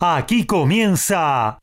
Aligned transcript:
Aquí 0.00 0.46
comienza 0.46 1.58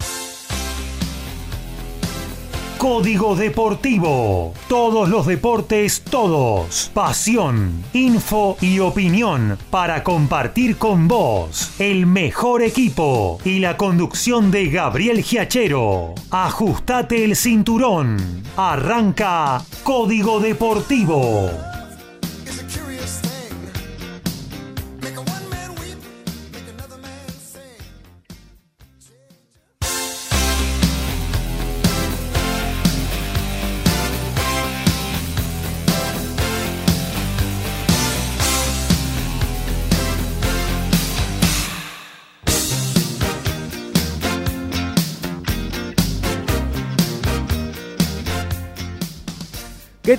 Código 2.78 3.38
Deportivo. 3.38 4.54
Todos 4.68 5.08
los 5.08 5.26
deportes, 5.26 6.02
todos. 6.02 6.92
Pasión, 6.94 7.82
info 7.94 8.58
y 8.60 8.80
opinión 8.80 9.58
para 9.70 10.04
compartir 10.04 10.76
con 10.76 11.08
vos. 11.08 11.72
El 11.80 12.08
mejor 12.08 12.62
equipo 12.62 13.40
y 13.46 13.60
la 13.60 13.78
conducción 13.78 14.52
de 14.52 14.68
Gabriel 14.68 15.24
Giachero. 15.24 16.14
Ajustate 16.30 17.24
el 17.24 17.38
cinturón. 17.38 18.18
Arranca 18.58 19.64
Código 19.86 20.42
Deportivo. 20.42 21.52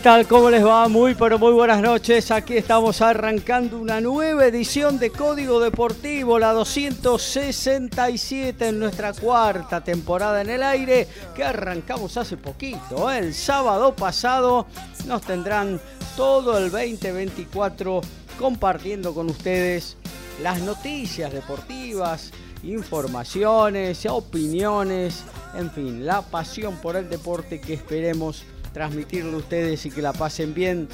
Tal? 0.07 0.29
¿Cómo 0.29 0.51
les 0.51 0.65
va? 0.65 0.87
Muy 0.87 1.17
pero 1.17 1.37
muy 1.37 1.51
buenas 1.51 1.83
noches. 1.83 2.31
Aquí 2.31 2.57
estamos 2.57 3.03
arrancando 3.03 3.77
una 3.77 4.01
nueva 4.01 4.47
edición 4.47 5.01
de 5.01 5.11
Código 5.11 5.59
Deportivo, 5.59 6.39
la 6.39 6.53
267 6.53 8.69
en 8.69 8.79
nuestra 8.79 9.13
cuarta 9.13 9.83
temporada 9.83 10.43
en 10.43 10.51
el 10.51 10.63
aire, 10.63 11.09
que 11.35 11.43
arrancamos 11.43 12.17
hace 12.17 12.37
poquito. 12.37 13.11
¿eh? 13.11 13.19
El 13.19 13.35
sábado 13.35 13.97
pasado 13.97 14.69
nos 15.07 15.23
tendrán 15.23 15.81
todo 16.17 16.57
el 16.57 16.71
2024 16.71 18.01
compartiendo 18.39 19.13
con 19.13 19.29
ustedes 19.29 19.97
las 20.41 20.61
noticias 20.61 21.33
deportivas, 21.33 22.31
informaciones, 22.63 24.07
opiniones, 24.07 25.25
en 25.57 25.69
fin, 25.73 26.07
la 26.07 26.23
pasión 26.23 26.77
por 26.77 26.95
el 26.95 27.11
deporte 27.11 27.61
que 27.61 27.75
esperemos 27.75 28.45
transmitirle 28.77 29.33
a 29.33 29.39
ustedes 29.39 29.87
y 29.87 29.91
que 29.91 30.03
la 30.03 30.13
pasen 30.13 30.53
bien 30.53 30.87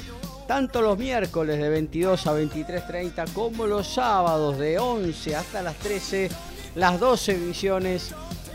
tanto 0.47 0.81
los 0.81 0.97
miércoles 0.97 1.59
de 1.59 1.67
22 1.67 2.27
a 2.27 2.33
23.30 2.33 3.33
como 3.33 3.67
los 3.67 3.95
sábados 3.95 4.57
de 4.57 4.79
11 4.79 5.35
hasta 5.35 5.61
las 5.61 5.75
13, 5.79 6.29
las 6.75 6.97
12 6.97 7.33
ediciones 7.33 8.11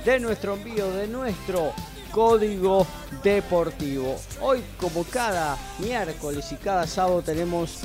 de 0.06 0.18
nuestro 0.18 0.54
envío, 0.54 0.90
de 0.92 1.08
nuestro 1.08 1.74
código 2.10 2.86
deportivo. 3.22 4.16
Hoy 4.40 4.62
como 4.78 5.04
cada 5.04 5.58
miércoles 5.78 6.50
y 6.52 6.54
cada 6.54 6.86
sábado 6.86 7.20
tenemos 7.20 7.80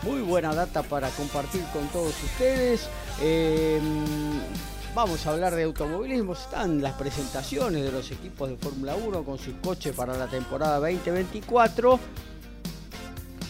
muy 0.00 0.22
buena 0.22 0.54
data 0.54 0.82
para 0.82 1.10
compartir 1.10 1.62
con 1.74 1.86
todos 1.88 2.14
ustedes. 2.24 2.88
Eh, 3.20 3.82
Vamos 4.96 5.26
a 5.26 5.32
hablar 5.32 5.54
de 5.54 5.64
automovilismo. 5.64 6.32
Están 6.32 6.80
las 6.80 6.94
presentaciones 6.94 7.84
de 7.84 7.92
los 7.92 8.10
equipos 8.10 8.48
de 8.48 8.56
Fórmula 8.56 8.96
1 8.96 9.24
con 9.24 9.36
sus 9.36 9.52
coches 9.56 9.94
para 9.94 10.16
la 10.16 10.26
temporada 10.26 10.76
2024. 10.78 12.00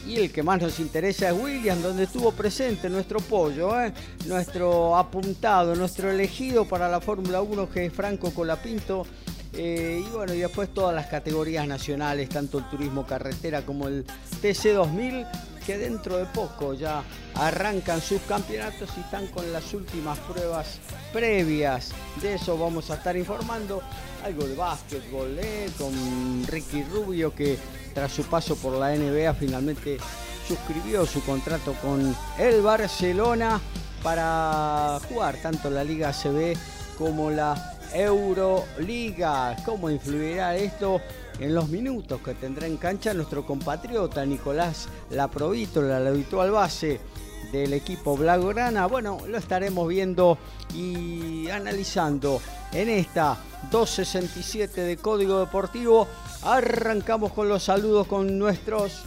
Y 0.09 0.17
el 0.17 0.33
que 0.33 0.43
más 0.43 0.61
nos 0.61 0.81
interesa 0.81 1.29
es 1.29 1.41
Williams, 1.41 1.85
donde 1.85 2.03
estuvo 2.03 2.33
presente 2.33 2.91
nuestro 2.91 3.21
pollo, 3.21 3.81
¿eh? 3.81 3.93
nuestro 4.27 4.97
apuntado, 4.97 5.77
nuestro 5.77 6.11
elegido 6.11 6.65
para 6.65 6.89
la 6.89 7.01
Fórmula 7.01 7.41
1, 7.41 7.71
que 7.71 7.87
es 7.87 7.93
Franco 7.93 8.33
Colapinto. 8.33 9.07
Eh, 9.53 10.03
y 10.05 10.11
bueno, 10.11 10.35
y 10.35 10.41
después 10.41 10.75
todas 10.75 10.97
las 10.97 11.07
categorías 11.07 11.69
nacionales, 11.69 12.29
tanto 12.29 12.59
el 12.59 12.69
turismo 12.69 13.07
carretera 13.07 13.63
como 13.63 13.87
el 13.87 14.05
TC2000 14.43 15.29
que 15.67 15.77
dentro 15.77 16.17
de 16.17 16.27
poco 16.27 16.75
ya 16.75 17.03
arrancan 17.35 18.01
sus 18.01 18.23
campeonatos 18.23 18.89
y 18.97 19.01
están 19.01 19.27
con 19.27 19.53
las 19.53 19.75
últimas 19.75 20.17
pruebas 20.21 20.79
previas. 21.13 21.91
De 22.23 22.35
eso 22.35 22.57
vamos 22.57 22.91
a 22.91 22.95
estar 22.95 23.17
informando. 23.17 23.83
Algo 24.25 24.47
de 24.47 24.55
básquetbol, 24.55 25.37
¿eh? 25.39 25.69
con 25.77 26.47
Ricky 26.47 26.85
Rubio 26.85 27.35
que 27.35 27.59
tras 27.93 28.13
su 28.13 28.23
paso 28.25 28.57
por 28.57 28.75
la 28.75 28.95
NBA 28.95 29.35
finalmente 29.35 29.99
suscribió 30.47 31.05
su 31.05 31.23
contrato 31.25 31.75
con 31.83 32.15
el 32.39 32.63
Barcelona 32.63 33.61
para 34.03 35.01
jugar 35.09 35.37
tanto 35.43 35.69
la 35.69 35.83
Liga 35.83 36.13
CB 36.13 36.57
como 36.97 37.31
la 37.31 37.77
Euroliga. 37.93 39.57
¿Cómo 39.65 39.91
influirá 39.91 40.57
esto 40.57 41.01
en 41.39 41.55
los 41.55 41.69
minutos 41.69 42.21
que 42.23 42.35
tendrá 42.35 42.67
en 42.67 42.77
cancha 42.77 43.13
nuestro 43.13 43.45
compatriota 43.45 44.25
Nicolás 44.25 44.89
Laprovítola, 45.11 46.01
la 46.01 46.11
habitual 46.11 46.51
base 46.51 47.01
del 47.53 47.73
equipo 47.73 48.17
Blaugrana. 48.17 48.87
Bueno, 48.87 49.19
lo 49.29 49.39
estaremos 49.39 49.89
viendo 49.89 50.39
y 50.75 51.49
analizando 51.51 52.41
en 52.73 52.89
esta 52.89 53.37
267 53.71 54.81
de 54.81 54.97
Código 54.97 55.41
Deportivo. 55.41 56.09
Arrancamos 56.43 57.33
con 57.33 57.49
los 57.49 57.65
saludos 57.65 58.07
con 58.07 58.39
nuestros 58.39 59.03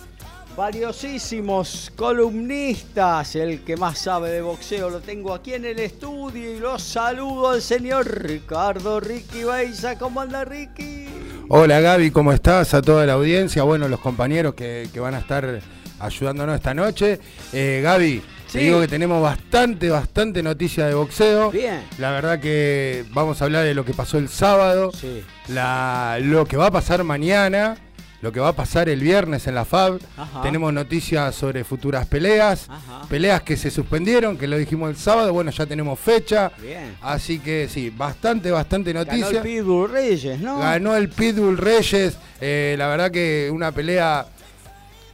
valiosísimos 0.56 1.91
columnistas. 1.95 3.35
El 3.35 3.63
que 3.63 3.78
más 3.78 4.00
sabe 4.00 4.29
de 4.29 4.41
boxeo 4.41 4.89
lo 4.89 5.00
tengo 5.00 5.34
aquí 5.34 5.53
en 5.53 5.66
el 5.66 5.79
estudio 5.79 6.56
y 6.56 6.59
los 6.59 6.81
saludo 6.81 7.50
al 7.50 7.62
señor 7.62 8.07
Ricardo 8.23 9.00
Ricky 9.00 9.44
Beiza. 9.44 9.97
¿Cómo 9.97 10.22
anda 10.22 10.45
Ricky? 10.45 11.09
Hola 11.52 11.80
Gaby, 11.80 12.12
¿cómo 12.12 12.32
estás? 12.32 12.76
A 12.76 12.82
toda 12.84 13.08
la 13.08 13.14
audiencia, 13.14 13.64
bueno, 13.64 13.88
los 13.88 14.00
compañeros 14.00 14.54
que, 14.54 14.88
van 15.00 15.16
a 15.16 15.18
estar 15.18 15.62
ayudándonos 16.00 16.56
esta 16.56 16.76
noche. 16.76 17.20
Eh, 17.52 17.82
Gaby, 17.84 18.22
te 18.52 18.60
digo 18.60 18.80
que 18.80 18.88
tenemos 18.88 19.20
bastante, 19.20 19.90
bastante 19.90 20.44
noticia 20.44 20.86
de 20.86 20.94
boxeo. 20.94 21.50
Bien. 21.50 21.82
La 21.98 22.12
verdad 22.12 22.40
que 22.40 23.04
vamos 23.14 23.42
a 23.42 23.46
hablar 23.46 23.66
de 23.66 23.74
lo 23.74 23.84
que 23.84 23.96
pasó 23.96 24.20
el 24.20 24.30
sábado, 24.30 24.92
sí. 24.92 25.24
la, 25.48 26.20
lo 26.22 26.46
que 26.46 26.56
va 26.56 26.68
a 26.68 26.72
pasar 26.72 27.04
mañana 27.04 27.78
lo 28.22 28.31
que 28.31 28.40
va 28.40 28.50
a 28.50 28.53
pasar 28.53 28.90
el 28.90 29.00
viernes 29.00 29.47
en 29.47 29.56
la 29.56 29.66
FAB. 29.66 30.00
Tenemos 30.44 30.74
noticias 30.74 31.34
sobre 31.35 31.63
futuras 31.63 32.06
peleas, 32.07 32.68
peleas 33.09 33.41
que 33.44 33.56
se 33.56 33.72
suspendieron, 33.72 34.38
que 34.38 34.47
lo 34.47 34.57
dijimos 34.57 34.90
el 34.90 34.97
sábado, 34.97 35.34
bueno, 35.34 35.52
ya 35.52 35.66
tenemos 35.66 36.00
fecha. 36.00 36.52
Bien. 36.62 36.97
Así 37.02 37.40
que 37.40 37.68
sí, 37.69 37.90
bastante, 37.90 38.52
bastante 38.52 38.94
noticia. 38.94 39.28
Ganó 39.28 39.38
el 39.38 39.44
Pitbull 39.44 39.90
Reyes, 39.90 40.40
¿no? 40.40 40.59
Ganó 40.59 40.96
el 40.96 41.09
Pitbull 41.09 41.57
Reyes, 41.57 42.18
eh, 42.41 42.75
la 42.78 42.88
verdad 42.88 43.12
que 43.12 43.50
una 43.52 43.72
pelea 43.72 44.25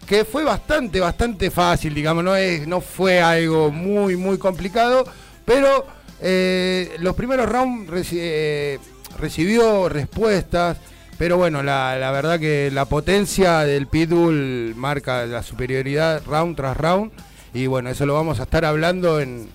que 0.05 0.23
fue 0.23 0.43
bastante, 0.43 0.99
bastante 0.99 1.49
fácil, 1.49 1.93
digamos, 1.93 2.23
no, 2.23 2.35
es, 2.35 2.67
no 2.67 2.79
fue 2.79 3.22
algo 3.22 3.72
muy, 3.72 4.16
muy 4.16 4.37
complicado, 4.37 5.03
pero 5.43 5.85
eh, 6.22 6.95
los 6.99 7.16
primeros 7.16 7.49
rounds 7.49 8.09
eh, 8.13 8.79
recibió 9.17 9.89
respuestas. 9.89 10.77
Pero 11.17 11.37
bueno, 11.37 11.63
la, 11.63 12.11
verdad 12.11 12.39
que 12.39 12.69
la 12.71 12.85
potencia 12.85 13.59
del 13.59 13.87
Pitbull 13.87 14.73
marca 14.75 15.25
la 15.25 15.43
superioridad 15.43 16.21
round 16.25 16.57
tras 16.57 16.75
round. 16.75 17.11
Y 17.53 17.67
bueno, 17.67 17.89
eso 17.89 18.05
lo 18.05 18.13
vamos 18.13 18.39
a 18.39 18.43
estar 18.43 18.65
hablando 18.65 19.21
en, 19.21 19.47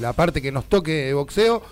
la 0.00 0.12
parte 0.12 0.42
que 0.42 0.52
nos 0.52 0.66
toque 0.66 1.06
de 1.06 1.14
boxeo. 1.14 1.62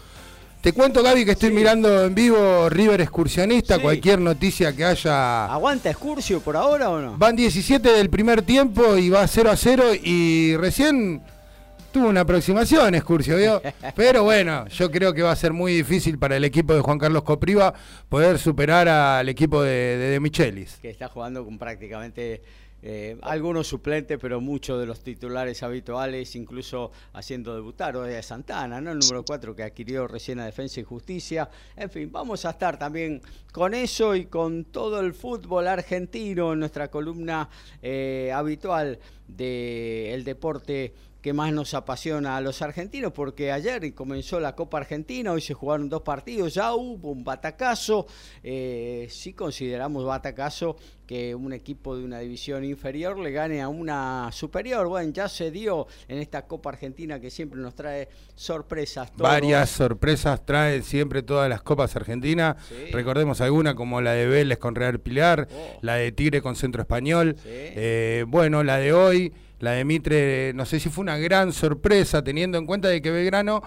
Te 0.62 0.72
cuento, 0.72 1.03
Gaby, 1.03 1.25
que 1.25 1.33
estoy 1.33 1.53
mirando 1.53 2.05
en 2.05 2.15
vivo 2.15 2.69
River 2.69 3.03
Excursionista, 3.03 3.78
cualquier 3.78 4.19
noticia 4.19 4.75
que 4.75 4.84
haya. 4.84 5.47
¿Aguanta 5.47 5.91
Excursio 5.91 6.41
por 6.41 6.56
ahora 6.56 6.89
o 6.91 7.00
no? 7.00 7.16
Van 7.19 7.37
17 7.37 7.89
del 7.93 8.11
primer 8.11 8.43
tiempo 8.43 8.97
y 8.97 9.11
va 9.11 9.27
0 9.28 9.50
a 9.50 9.56
0 9.56 9.84
y 10.03 10.56
recién 10.56 11.22
tuvo 11.97 12.09
una 12.11 12.21
aproximación, 12.21 12.95
Excursio, 12.95 13.39
¿vio? 13.39 13.62
Pero 13.97 14.23
bueno, 14.23 14.69
yo 14.69 14.91
creo 14.91 15.15
que 15.15 15.23
va 15.23 15.33
a 15.33 15.37
ser 15.37 15.55
muy 15.55 15.73
difícil 15.73 16.19
para 16.19 16.37
el 16.37 16.45
equipo 16.45 16.75
de 16.75 16.83
Juan 16.83 16.98
Carlos 16.98 17.22
Copriva 17.22 17.72
poder 18.10 18.39
superar 18.39 18.87
al 18.87 19.27
equipo 19.31 19.63
de, 19.63 19.97
de, 19.97 20.21
Michelis. 20.21 20.77
Que 20.77 20.91
está 20.91 21.09
jugando 21.09 21.43
con 21.43 21.59
prácticamente 21.59 22.43
eh, 22.83 23.16
algunos 23.22 23.66
suplentes, 23.66 24.19
pero 24.21 24.43
muchos 24.43 24.78
de 24.78 24.84
los 24.84 25.01
titulares 25.01 25.63
habituales, 25.63 26.37
incluso 26.37 26.93
haciendo 27.15 27.54
debutar 27.54 27.97
hoy 27.97 28.13
a 28.13 28.22
Santana, 28.22 28.78
¿no? 28.78 28.93
El 28.93 28.98
número 28.98 29.25
4 29.25 29.57
que 29.57 29.63
adquirió 29.63 30.07
recién 30.07 30.39
a 30.41 30.45
Defensa 30.45 30.81
y 30.81 30.84
Justicia. 30.84 31.48
En 31.77 31.89
fin, 31.89 32.13
vamos 32.13 32.45
a 32.45 32.51
estar 32.51 32.78
también 32.78 33.22
con 33.53 33.72
eso 33.72 34.15
y 34.15 34.27
con 34.27 34.66
todo 34.66 35.01
el 35.01 35.15
fútbol 35.15 35.66
argentino 35.66 36.53
en 36.53 36.59
nuestra 36.60 36.89
columna 36.89 37.48
eh, 37.81 38.31
habitual 38.34 38.98
del 39.27 40.22
deporte 40.25 40.93
que 41.21 41.33
más 41.33 41.53
nos 41.53 41.74
apasiona 41.74 42.36
a 42.36 42.41
los 42.41 42.63
argentinos, 42.63 43.13
porque 43.13 43.51
ayer 43.51 43.92
comenzó 43.95 44.39
la 44.39 44.54
Copa 44.54 44.78
Argentina, 44.78 45.33
hoy 45.33 45.41
se 45.41 45.54
jugaron 45.54 45.89
dos 45.89 46.03
partidos, 46.03 46.54
ya 46.54 46.72
hubo 46.74 47.10
un 47.10 47.24
batacazo, 47.24 48.07
eh, 48.42 49.09
si 49.10 49.33
consideramos 49.33 50.04
batacazo 50.04 50.77
que 51.07 51.34
un 51.34 51.53
equipo 51.53 51.97
de 51.97 52.04
una 52.04 52.18
división 52.18 52.65
inferior 52.65 53.18
le 53.18 53.30
gane 53.30 53.63
a 53.63 53.68
una 53.68 54.30
superior, 54.33 54.89
bueno, 54.89 55.13
ya 55.13 55.28
se 55.28 55.51
dio 55.51 55.86
en 56.09 56.18
esta 56.18 56.47
Copa 56.47 56.71
Argentina 56.71 57.21
que 57.21 57.30
siempre 57.30 57.60
nos 57.60 57.74
trae 57.74 58.09
sorpresas. 58.34 59.12
Varias 59.16 59.71
sorpresas 59.71 60.45
trae 60.45 60.83
siempre 60.83 61.22
todas 61.22 61.48
las 61.48 61.62
Copas 61.62 61.95
Argentinas, 61.97 62.57
recordemos 62.92 63.41
alguna 63.41 63.74
como 63.74 64.01
la 64.01 64.12
de 64.12 64.27
Vélez 64.27 64.59
con 64.59 64.74
Real 64.74 65.01
Pilar, 65.01 65.48
oh. 65.51 65.78
la 65.83 65.95
de 65.95 66.12
Tigre 66.12 66.42
con 66.42 66.57
Centro 66.57 66.83
Español, 66.83 67.36
eh, 67.45 68.24
bueno, 68.28 68.62
la 68.62 68.78
de 68.78 68.92
hoy 68.92 69.33
la 69.59 69.73
de 69.73 69.85
Mitre, 69.85 70.53
no 70.55 70.67
sé 70.67 70.81
si 70.81 70.89
fue 70.89 71.03
una 71.03 71.17
gran 71.17 71.53
sorpresa, 71.53 72.23
teniendo 72.23 72.59
en 72.59 72.67
cuenta 72.67 72.89
de 72.89 73.01
que 73.01 73.11
Belgrano 73.11 73.63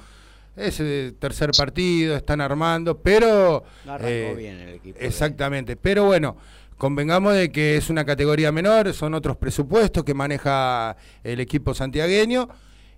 es 0.56 0.80
el 0.80 1.16
tercer 1.20 1.52
partido, 1.58 2.16
están 2.16 2.42
armando, 2.42 2.98
pero... 2.98 3.64
Eh, 4.02 4.34
bien 4.38 4.60
el 4.60 4.76
equipo. 4.76 5.00
Exactamente, 5.00 5.76
pero 5.76 6.06
bueno, 6.06 6.38
convengamos 6.78 7.34
de 7.34 7.52
que 7.52 7.78
es 7.78 7.90
una 7.90 8.06
categoría 8.06 8.52
menor, 8.52 8.94
son 8.94 9.14
otros 9.14 9.38
presupuestos 9.38 10.04
que 10.04 10.14
maneja 10.14 10.96
el 11.24 11.40
equipo 11.40 11.74
santiagueño 11.74 12.50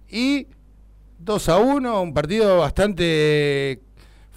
y 0.09 0.47
2 1.19 1.49
a 1.49 1.57
1, 1.57 2.01
un 2.01 2.13
partido 2.13 2.57
bastante, 2.57 3.79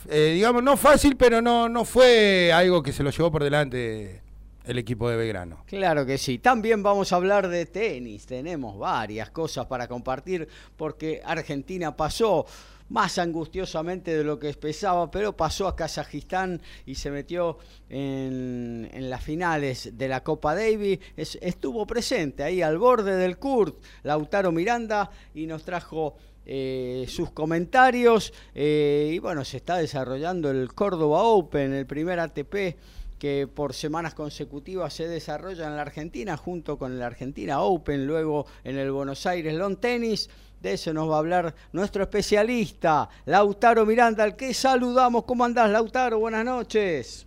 eh, 0.09 0.33
digamos, 0.35 0.63
no 0.63 0.77
fácil, 0.77 1.17
pero 1.17 1.43
no, 1.43 1.69
no 1.69 1.85
fue 1.85 2.53
algo 2.53 2.83
que 2.83 2.93
se 2.93 3.03
lo 3.03 3.11
llevó 3.11 3.33
por 3.33 3.43
delante 3.43 4.24
el 4.65 4.79
equipo 4.79 5.09
de 5.09 5.17
Belgrano. 5.17 5.63
Claro 5.67 6.07
que 6.07 6.19
sí. 6.19 6.39
También 6.39 6.83
vamos 6.83 7.13
a 7.13 7.17
hablar 7.17 7.49
de 7.49 7.67
tenis. 7.67 8.27
Tenemos 8.27 8.79
varias 8.79 9.31
cosas 9.31 9.67
para 9.67 9.87
compartir 9.87 10.49
porque 10.77 11.21
Argentina 11.25 11.95
pasó 11.97 12.47
más 12.89 13.19
angustiosamente 13.19 14.17
de 14.17 14.25
lo 14.25 14.39
que 14.39 14.53
pensaba, 14.55 15.11
pero 15.11 15.37
pasó 15.37 15.67
a 15.67 15.77
Kazajistán 15.77 16.61
y 16.85 16.95
se 16.95 17.11
metió 17.11 17.59
en, 17.89 18.89
las 18.93 19.23
finales 19.23 19.97
de 19.97 20.09
la 20.09 20.23
Copa 20.23 20.55
Davis. 20.55 20.99
estuvo 21.17 21.87
presente 21.87 22.43
ahí 22.43 22.63
al 22.63 22.79
borde 22.79 23.17
del 23.17 23.39
Kurt, 23.39 23.83
Lautaro 24.03 24.53
Miranda, 24.53 25.11
y 25.35 25.47
nos 25.47 25.65
trajo 25.65 26.17
eh, 26.47 27.07
sus 27.09 27.31
comentarios. 27.31 28.33
Eh, 28.55 29.13
y 29.15 29.19
bueno, 29.19 29.45
se 29.45 29.57
está 29.59 29.77
desarrollando 29.77 30.51
el 30.51 30.73
Córdoba 30.75 31.23
Open, 31.23 31.73
el 31.73 31.87
primer 31.87 32.21
ATP 32.21 32.77
que 33.25 33.47
por 33.47 33.73
semanas 33.73 34.13
consecutivas 34.13 34.93
se 34.93 35.09
desarrolla 35.09 35.67
en 35.67 35.77
la 35.77 35.81
Argentina 35.81 36.37
junto 36.37 36.77
con 36.77 36.93
el 36.93 37.01
Argentina 37.01 37.63
Open, 37.63 38.07
luego 38.07 38.45
en 38.65 38.77
el 38.77 38.93
Buenos 38.93 39.25
Aires 39.25 39.55
Long 39.55 39.79
Tennis. 39.79 40.29
De 40.61 40.75
eso 40.75 40.93
nos 40.93 41.11
va 41.11 41.15
a 41.15 41.19
hablar 41.21 41.55
nuestro 41.73 42.03
especialista, 42.03 43.09
Lautaro 43.25 43.87
Miranda, 43.87 44.25
al 44.25 44.37
que 44.37 44.53
saludamos. 44.53 45.25
¿Cómo 45.25 45.43
andás, 45.43 45.71
Lautaro? 45.71 46.19
Buenas 46.19 46.45
noches. 46.45 47.27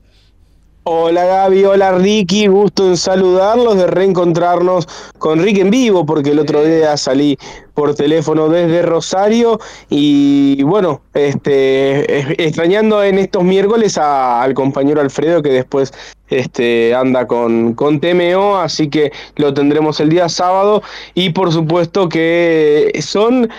Hola 0.90 1.26
Gaby, 1.26 1.66
hola 1.66 1.92
Ricky, 1.98 2.48
gusto 2.48 2.88
en 2.88 2.96
saludarlos, 2.96 3.76
de 3.76 3.88
reencontrarnos 3.88 4.88
con 5.18 5.44
Ricky 5.44 5.60
en 5.60 5.70
vivo, 5.70 6.06
porque 6.06 6.30
el 6.30 6.40
otro 6.40 6.64
día 6.64 6.96
salí 6.96 7.38
por 7.74 7.94
teléfono 7.94 8.48
desde 8.48 8.84
Rosario 8.84 9.60
y 9.90 10.64
bueno, 10.64 11.02
este, 11.14 12.42
extrañando 12.42 13.04
en 13.04 13.20
estos 13.20 13.44
miércoles 13.44 13.98
al 13.98 14.54
compañero 14.54 15.02
Alfredo 15.02 15.44
que 15.44 15.50
después 15.50 15.92
este, 16.30 16.96
anda 16.96 17.28
con, 17.28 17.74
con 17.74 18.00
TMO, 18.00 18.56
así 18.56 18.90
que 18.90 19.12
lo 19.36 19.54
tendremos 19.54 20.00
el 20.00 20.08
día 20.08 20.30
sábado. 20.30 20.82
Y 21.14 21.32
por 21.32 21.52
supuesto 21.52 22.08
que 22.08 22.98
son 23.02 23.50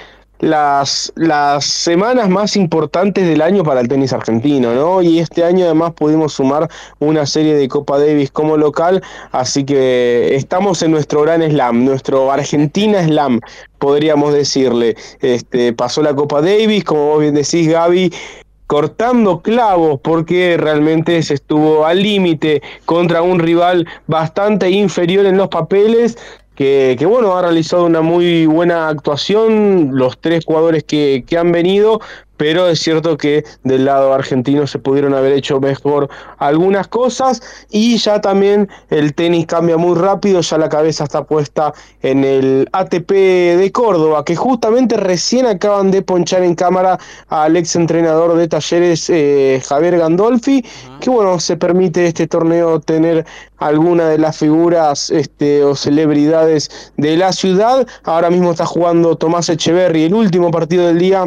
las, 0.41 1.13
las 1.17 1.65
semanas 1.65 2.29
más 2.29 2.57
importantes 2.57 3.27
del 3.27 3.43
año 3.43 3.65
para 3.65 3.81
el 3.81 3.89
tenis 3.89 4.13
argentino, 4.13 4.75
¿no? 4.75 5.03
Y 5.03 5.19
este 5.19 5.45
año 5.45 5.65
además 5.65 5.93
pudimos 5.95 6.35
sumar 6.35 6.69
una 6.99 7.27
serie 7.27 7.55
de 7.55 7.69
Copa 7.69 7.99
Davis 7.99 8.31
como 8.31 8.57
local, 8.57 9.03
así 9.33 9.65
que 9.65 10.35
estamos 10.35 10.83
en 10.83 10.93
nuestro 10.93 11.23
gran 11.23 11.43
slam, 11.43 11.85
nuestro 11.85 12.31
Argentina 12.31 13.05
Slam, 13.05 13.41
podríamos 13.79 14.33
decirle. 14.33 14.97
Este, 15.21 15.73
pasó 15.73 16.03
la 16.03 16.15
Copa 16.15 16.41
Davis, 16.41 16.85
como 16.85 17.07
vos 17.07 17.21
bien 17.21 17.35
decís, 17.35 17.69
Gaby, 17.69 18.13
cortando 18.69 19.41
clavos 19.41 19.99
porque 20.03 20.57
realmente 20.59 21.23
se 21.23 21.35
estuvo 21.35 21.87
al 21.87 22.03
límite 22.03 22.63
contra 22.85 23.23
un 23.23 23.39
rival 23.39 23.87
bastante 24.07 24.71
inferior 24.71 25.25
en 25.25 25.39
los 25.39 25.49
papeles, 25.49 26.19
que, 26.59 27.07
bueno, 27.07 27.37
ha 27.37 27.43
realizado 27.43 27.85
una 27.85 28.01
muy 28.01 28.47
buena 28.47 28.89
actuación 28.89 29.91
los 29.93 30.19
tres 30.19 30.45
jugadores 30.45 30.83
que, 30.83 31.23
que 31.25 31.39
han 31.39 31.53
venido, 31.53 32.01
pero 32.39 32.69
es 32.69 32.81
cierto 32.81 33.19
que 33.19 33.45
del 33.65 33.85
lado 33.85 34.15
argentino 34.15 34.67
se 34.67 34.79
pudieron 34.79 35.13
haber 35.13 35.33
hecho 35.33 35.61
mejor 35.61 36.09
algunas 36.39 36.89
cosas 36.89 37.43
y 37.71 37.99
ya 37.99 38.23
también 38.23 38.71
el 38.89 39.13
tenis 39.13 39.47
cambia 39.47 39.77
muy 39.77 39.99
rápido, 39.99 40.41
ya 40.41 40.57
la 40.57 40.71
cabeza 40.71 41.05
está 41.05 41.25
puesta 41.25 41.75
en 42.01 42.25
el 42.25 42.69
ATP 42.73 43.11
de 43.11 43.71
Córdoba, 43.73 44.25
que 44.25 44.37
justamente 44.37 44.97
recién 44.97 45.45
acaban 45.47 45.91
de 45.91 46.01
ponchar 46.01 46.43
en 46.43 46.55
cámara 46.55 46.99
al 47.29 47.57
ex 47.57 47.77
entrenador 47.77 48.37
de 48.37 48.49
talleres 48.49 49.11
eh, 49.11 49.61
Javier 49.69 49.99
Gandolfi, 49.99 50.65
que 51.01 51.11
bueno, 51.11 51.41
se 51.41 51.57
permite 51.57 52.07
este 52.07 52.27
torneo 52.29 52.81
tener 52.81 53.27
alguna 53.59 54.09
de 54.09 54.19
las 54.19 54.39
figuras 54.39 55.11
este, 55.11 55.65
o 55.65 55.75
celebridades 55.75 56.93
de 56.97 57.17
la 57.17 57.33
ciudad. 57.33 57.87
Ahora 58.05 58.31
mismo 58.31 58.53
está 58.53 58.65
jugando 58.65 59.17
Tomás 59.17 59.49
Echeverry, 59.49 60.05
el 60.05 60.15
último 60.15 60.53
partido 60.53 60.87
del 60.87 60.99
día 60.99 61.27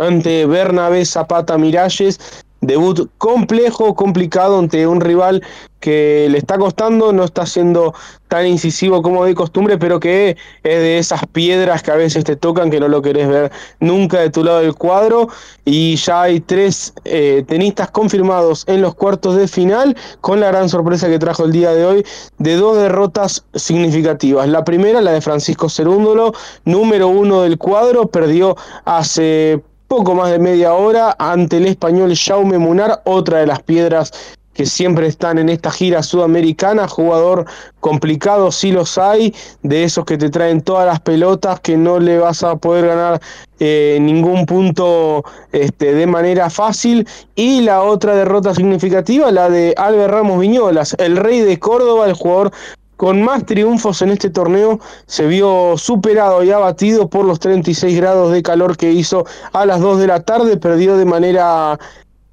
ante 0.00 0.46
Bernabé 0.46 1.04
Zapata 1.04 1.58
Miralles. 1.58 2.44
Debut 2.62 3.10
complejo, 3.18 3.94
complicado 3.94 4.58
ante 4.58 4.86
un 4.86 5.00
rival 5.00 5.42
que 5.78 6.26
le 6.30 6.38
está 6.38 6.58
costando, 6.58 7.12
no 7.12 7.22
está 7.22 7.44
siendo 7.46 7.94
tan 8.28 8.46
incisivo 8.46 9.02
como 9.02 9.24
de 9.24 9.34
costumbre, 9.34 9.78
pero 9.78 10.00
que 10.00 10.30
es 10.64 10.78
de 10.78 10.98
esas 10.98 11.20
piedras 11.26 11.82
que 11.82 11.92
a 11.92 11.96
veces 11.96 12.24
te 12.24 12.34
tocan, 12.34 12.70
que 12.70 12.80
no 12.80 12.88
lo 12.88 13.02
querés 13.02 13.28
ver 13.28 13.52
nunca 13.78 14.20
de 14.20 14.30
tu 14.30 14.42
lado 14.42 14.60
del 14.60 14.74
cuadro. 14.74 15.28
Y 15.64 15.96
ya 15.96 16.22
hay 16.22 16.40
tres 16.40 16.92
eh, 17.04 17.44
tenistas 17.46 17.90
confirmados 17.90 18.64
en 18.66 18.80
los 18.82 18.94
cuartos 18.94 19.36
de 19.36 19.46
final, 19.46 19.96
con 20.20 20.40
la 20.40 20.48
gran 20.48 20.68
sorpresa 20.68 21.08
que 21.08 21.18
trajo 21.18 21.44
el 21.44 21.52
día 21.52 21.72
de 21.72 21.84
hoy 21.84 22.06
de 22.38 22.56
dos 22.56 22.78
derrotas 22.78 23.44
significativas. 23.54 24.48
La 24.48 24.64
primera, 24.64 25.00
la 25.00 25.12
de 25.12 25.20
Francisco 25.20 25.68
Cerúndolo, 25.68 26.32
número 26.64 27.08
uno 27.08 27.42
del 27.42 27.58
cuadro, 27.58 28.08
perdió 28.08 28.56
hace 28.86 29.62
poco 29.88 30.14
más 30.14 30.30
de 30.30 30.38
media 30.38 30.74
hora 30.74 31.14
ante 31.18 31.58
el 31.58 31.66
español 31.66 32.14
Jaume 32.16 32.58
Munar, 32.58 33.02
otra 33.04 33.38
de 33.38 33.46
las 33.46 33.62
piedras 33.62 34.12
que 34.56 34.64
siempre 34.64 35.06
están 35.06 35.38
en 35.38 35.50
esta 35.50 35.70
gira 35.70 36.02
sudamericana, 36.02 36.88
jugador 36.88 37.44
complicado, 37.80 38.50
sí 38.50 38.72
los 38.72 38.96
hay, 38.96 39.34
de 39.62 39.84
esos 39.84 40.06
que 40.06 40.16
te 40.16 40.30
traen 40.30 40.62
todas 40.62 40.86
las 40.86 41.00
pelotas, 41.00 41.60
que 41.60 41.76
no 41.76 42.00
le 42.00 42.18
vas 42.18 42.42
a 42.42 42.56
poder 42.56 42.86
ganar 42.86 43.20
eh, 43.60 43.98
ningún 44.00 44.46
punto 44.46 45.24
este, 45.52 45.92
de 45.92 46.06
manera 46.06 46.48
fácil. 46.48 47.06
Y 47.34 47.60
la 47.60 47.82
otra 47.82 48.16
derrota 48.16 48.54
significativa, 48.54 49.30
la 49.30 49.50
de 49.50 49.74
Albert 49.76 50.14
Ramos 50.14 50.40
Viñolas, 50.40 50.96
el 50.98 51.18
rey 51.18 51.40
de 51.40 51.58
Córdoba, 51.58 52.06
el 52.06 52.14
jugador 52.14 52.50
con 52.96 53.22
más 53.22 53.44
triunfos 53.44 54.02
en 54.02 54.10
este 54.10 54.30
torneo, 54.30 54.80
se 55.06 55.26
vio 55.26 55.76
superado 55.76 56.42
y 56.42 56.50
abatido 56.50 57.08
por 57.08 57.24
los 57.24 57.38
36 57.40 57.96
grados 57.96 58.32
de 58.32 58.42
calor 58.42 58.76
que 58.76 58.92
hizo 58.92 59.26
a 59.52 59.66
las 59.66 59.80
2 59.80 60.00
de 60.00 60.06
la 60.06 60.20
tarde, 60.20 60.56
perdió 60.56 60.96
de 60.96 61.04
manera, 61.04 61.78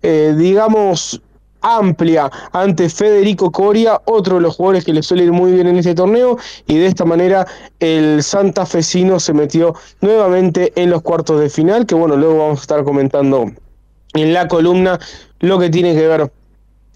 eh, 0.01 0.33
digamos, 0.37 1.21
amplia 1.61 2.29
ante 2.51 2.89
Federico 2.89 3.51
Coria, 3.51 4.01
otro 4.05 4.35
de 4.35 4.41
los 4.41 4.57
jugadores 4.57 4.85
que 4.85 4.93
le 4.93 5.01
suele 5.01 5.23
ir 5.23 5.31
muy 5.31 5.51
bien 5.53 5.67
en 5.67 5.77
este 5.77 5.95
torneo, 5.95 6.37
y 6.67 6.77
de 6.77 6.87
esta 6.87 7.05
manera 7.05 7.47
el 7.79 8.21
santafesino 8.21 9.19
se 9.19 9.33
metió 9.33 9.73
nuevamente 10.01 10.71
en 10.75 10.89
los 10.89 11.01
cuartos 11.01 11.39
de 11.39 11.49
final, 11.49 11.85
que 11.85 11.95
bueno, 11.95 12.15
luego 12.15 12.37
vamos 12.37 12.59
a 12.59 12.61
estar 12.61 12.83
comentando 12.83 13.51
en 14.13 14.33
la 14.33 14.47
columna 14.47 14.99
lo 15.39 15.57
que 15.57 15.69
tiene 15.69 15.93
que 15.93 16.07
ver 16.07 16.31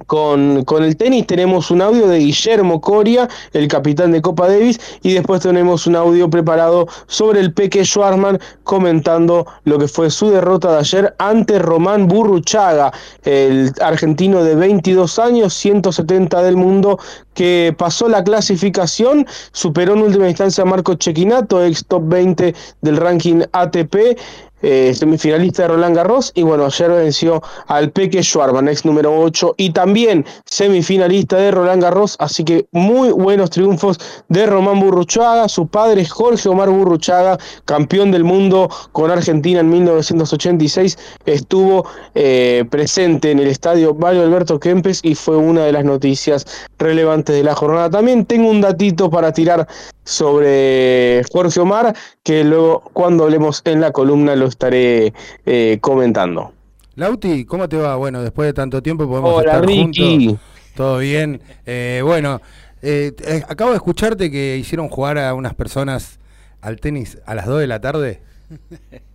con, 0.06 0.64
con, 0.66 0.84
el 0.84 0.96
tenis 0.96 1.26
tenemos 1.26 1.72
un 1.72 1.82
audio 1.82 2.08
de 2.08 2.20
Guillermo 2.20 2.80
Coria, 2.80 3.28
el 3.54 3.68
capitán 3.68 4.12
de 4.12 4.22
Copa 4.22 4.48
Davis, 4.48 4.80
y 5.02 5.14
después 5.14 5.42
tenemos 5.42 5.88
un 5.88 5.96
audio 5.96 6.30
preparado 6.30 6.88
sobre 7.08 7.40
el 7.40 7.54
Peque 7.54 7.84
Schwarzman 7.84 8.40
comentando 8.64 9.48
lo 9.64 9.80
que 9.80 9.88
fue 9.88 10.10
su 10.10 10.30
derrota 10.30 10.72
de 10.74 10.80
ayer 10.80 11.16
ante 11.18 11.60
Román 11.60 12.08
Burruchaga, 12.08 12.92
el 13.24 13.72
argentino 13.82 14.44
de 14.44 14.56
22 14.56 15.20
años, 15.20 15.54
170 15.56 16.44
del 16.44 16.58
mundo, 16.58 17.00
que 17.34 17.74
pasó 17.78 18.08
la 18.08 18.24
clasificación, 18.24 19.26
superó 19.52 19.94
en 19.94 20.02
última 20.02 20.28
instancia 20.28 20.64
a 20.64 20.66
Marco 20.66 20.96
Chequinato, 20.96 21.64
ex 21.64 21.86
top 21.86 22.04
20 22.08 22.56
del 22.82 22.98
ranking 22.98 23.42
ATP, 23.52 24.18
eh, 24.62 24.94
semifinalista 24.94 25.64
de 25.64 25.68
Roland 25.70 25.96
Garros, 25.96 26.32
y 26.36 26.44
bueno, 26.44 26.66
ayer 26.66 26.90
venció 26.90 27.42
al 27.68 27.92
Peque 27.92 28.24
Schwarman, 28.24 28.68
ex 28.68 28.86
número 28.86 29.18
8, 29.18 29.56
y 29.58 29.72
también 29.72 30.26
semifinalista 30.46 31.38
de 31.38 31.52
Roland 31.52 31.82
Garros, 31.82 32.16
así 32.20 32.44
que 32.44 32.68
muy 32.72 33.10
buenos 33.12 33.50
triunfos 33.50 34.00
de 34.30 34.46
Román 34.46 34.80
Burruchaga, 34.80 35.48
su 35.50 35.68
padre 35.68 36.06
Jorge 36.06 36.50
Omar 36.50 36.70
Burruchaga, 36.70 37.38
campeón 37.66 38.12
del 38.12 38.24
mundo 38.24 38.70
con 38.92 39.12
Argentina 39.12 39.60
en 39.60 39.70
1986, 39.70 40.98
estuvo 41.26 41.86
eh, 42.16 42.66
presente 42.70 43.32
en 43.32 43.40
el 43.40 43.48
estadio 43.48 43.94
Mario 43.94 44.24
Alberto 44.24 44.60
Kempes 44.60 45.02
y 45.04 45.16
fue 45.16 45.38
una 45.38 45.66
de 45.66 45.72
las 45.72 45.86
noticias 45.86 46.46
relevantes 46.78 47.36
de 47.36 47.44
la 47.44 47.56
jornada. 47.56 47.90
También 47.90 48.26
tengo 48.26 48.50
un 48.50 48.62
datito 48.62 49.10
para 49.10 49.32
tirar 49.32 49.68
sobre 50.08 51.22
Jorge 51.32 51.60
Omar, 51.60 51.94
que 52.24 52.44
luego 52.46 52.82
cuando 52.94 53.26
hablemos 53.26 53.62
en 53.66 53.82
la 53.82 53.92
columna 53.92 54.36
lo 54.36 54.48
estaré 54.48 55.14
eh, 55.46 55.78
comentando. 55.82 56.54
Lauti, 56.96 57.46
¿cómo 57.46 57.68
te 57.68 57.76
va? 57.76 57.98
Bueno, 57.98 58.22
después 58.22 58.48
de 58.48 58.54
tanto 58.54 58.82
tiempo 58.82 59.08
podemos 59.08 59.44
estar 59.44 59.66
juntos. 59.66 60.40
Todo 60.76 61.00
bien. 61.00 61.42
Eh, 61.66 62.02
bueno, 62.04 62.42
eh, 62.82 63.14
acabo 63.50 63.72
de 63.72 63.78
escucharte 63.78 64.32
que 64.32 64.58
hicieron 64.58 64.88
jugar 64.88 65.18
a 65.18 65.34
unas 65.34 65.54
personas 65.54 66.20
al 66.62 66.80
tenis 66.80 67.18
a 67.26 67.36
las 67.36 67.46
2 67.46 67.60
de 67.60 67.68
la 67.68 67.82
tarde. 67.82 68.22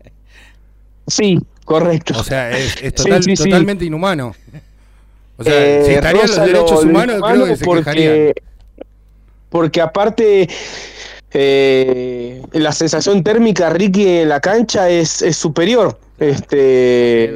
Sí, 1.09 1.37
correcto. 1.65 2.15
O 2.17 2.23
sea, 2.23 2.57
es, 2.57 2.77
totalmente 2.95 3.85
inhumano. 3.85 4.37
O 5.37 5.43
sea, 5.43 5.85
si 5.85 5.91
estarían 5.95 6.29
los 6.29 6.37
derechos 6.37 6.85
humanos, 6.85 7.21
creo 7.27 7.45
que 7.45 7.57
se 7.57 7.65
porque, 7.65 8.35
Porque 9.53 9.81
aparte, 9.81 10.49
eh, 11.33 12.43
la 12.53 12.73
sensación 12.73 13.23
térmica, 13.23 13.71
Ricky, 13.71 14.09
en 14.09 14.31
la 14.31 14.41
cancha 14.41 14.89
es, 14.89 15.23
es 15.23 15.37
superior. 15.37 15.99
Este, 16.19 17.35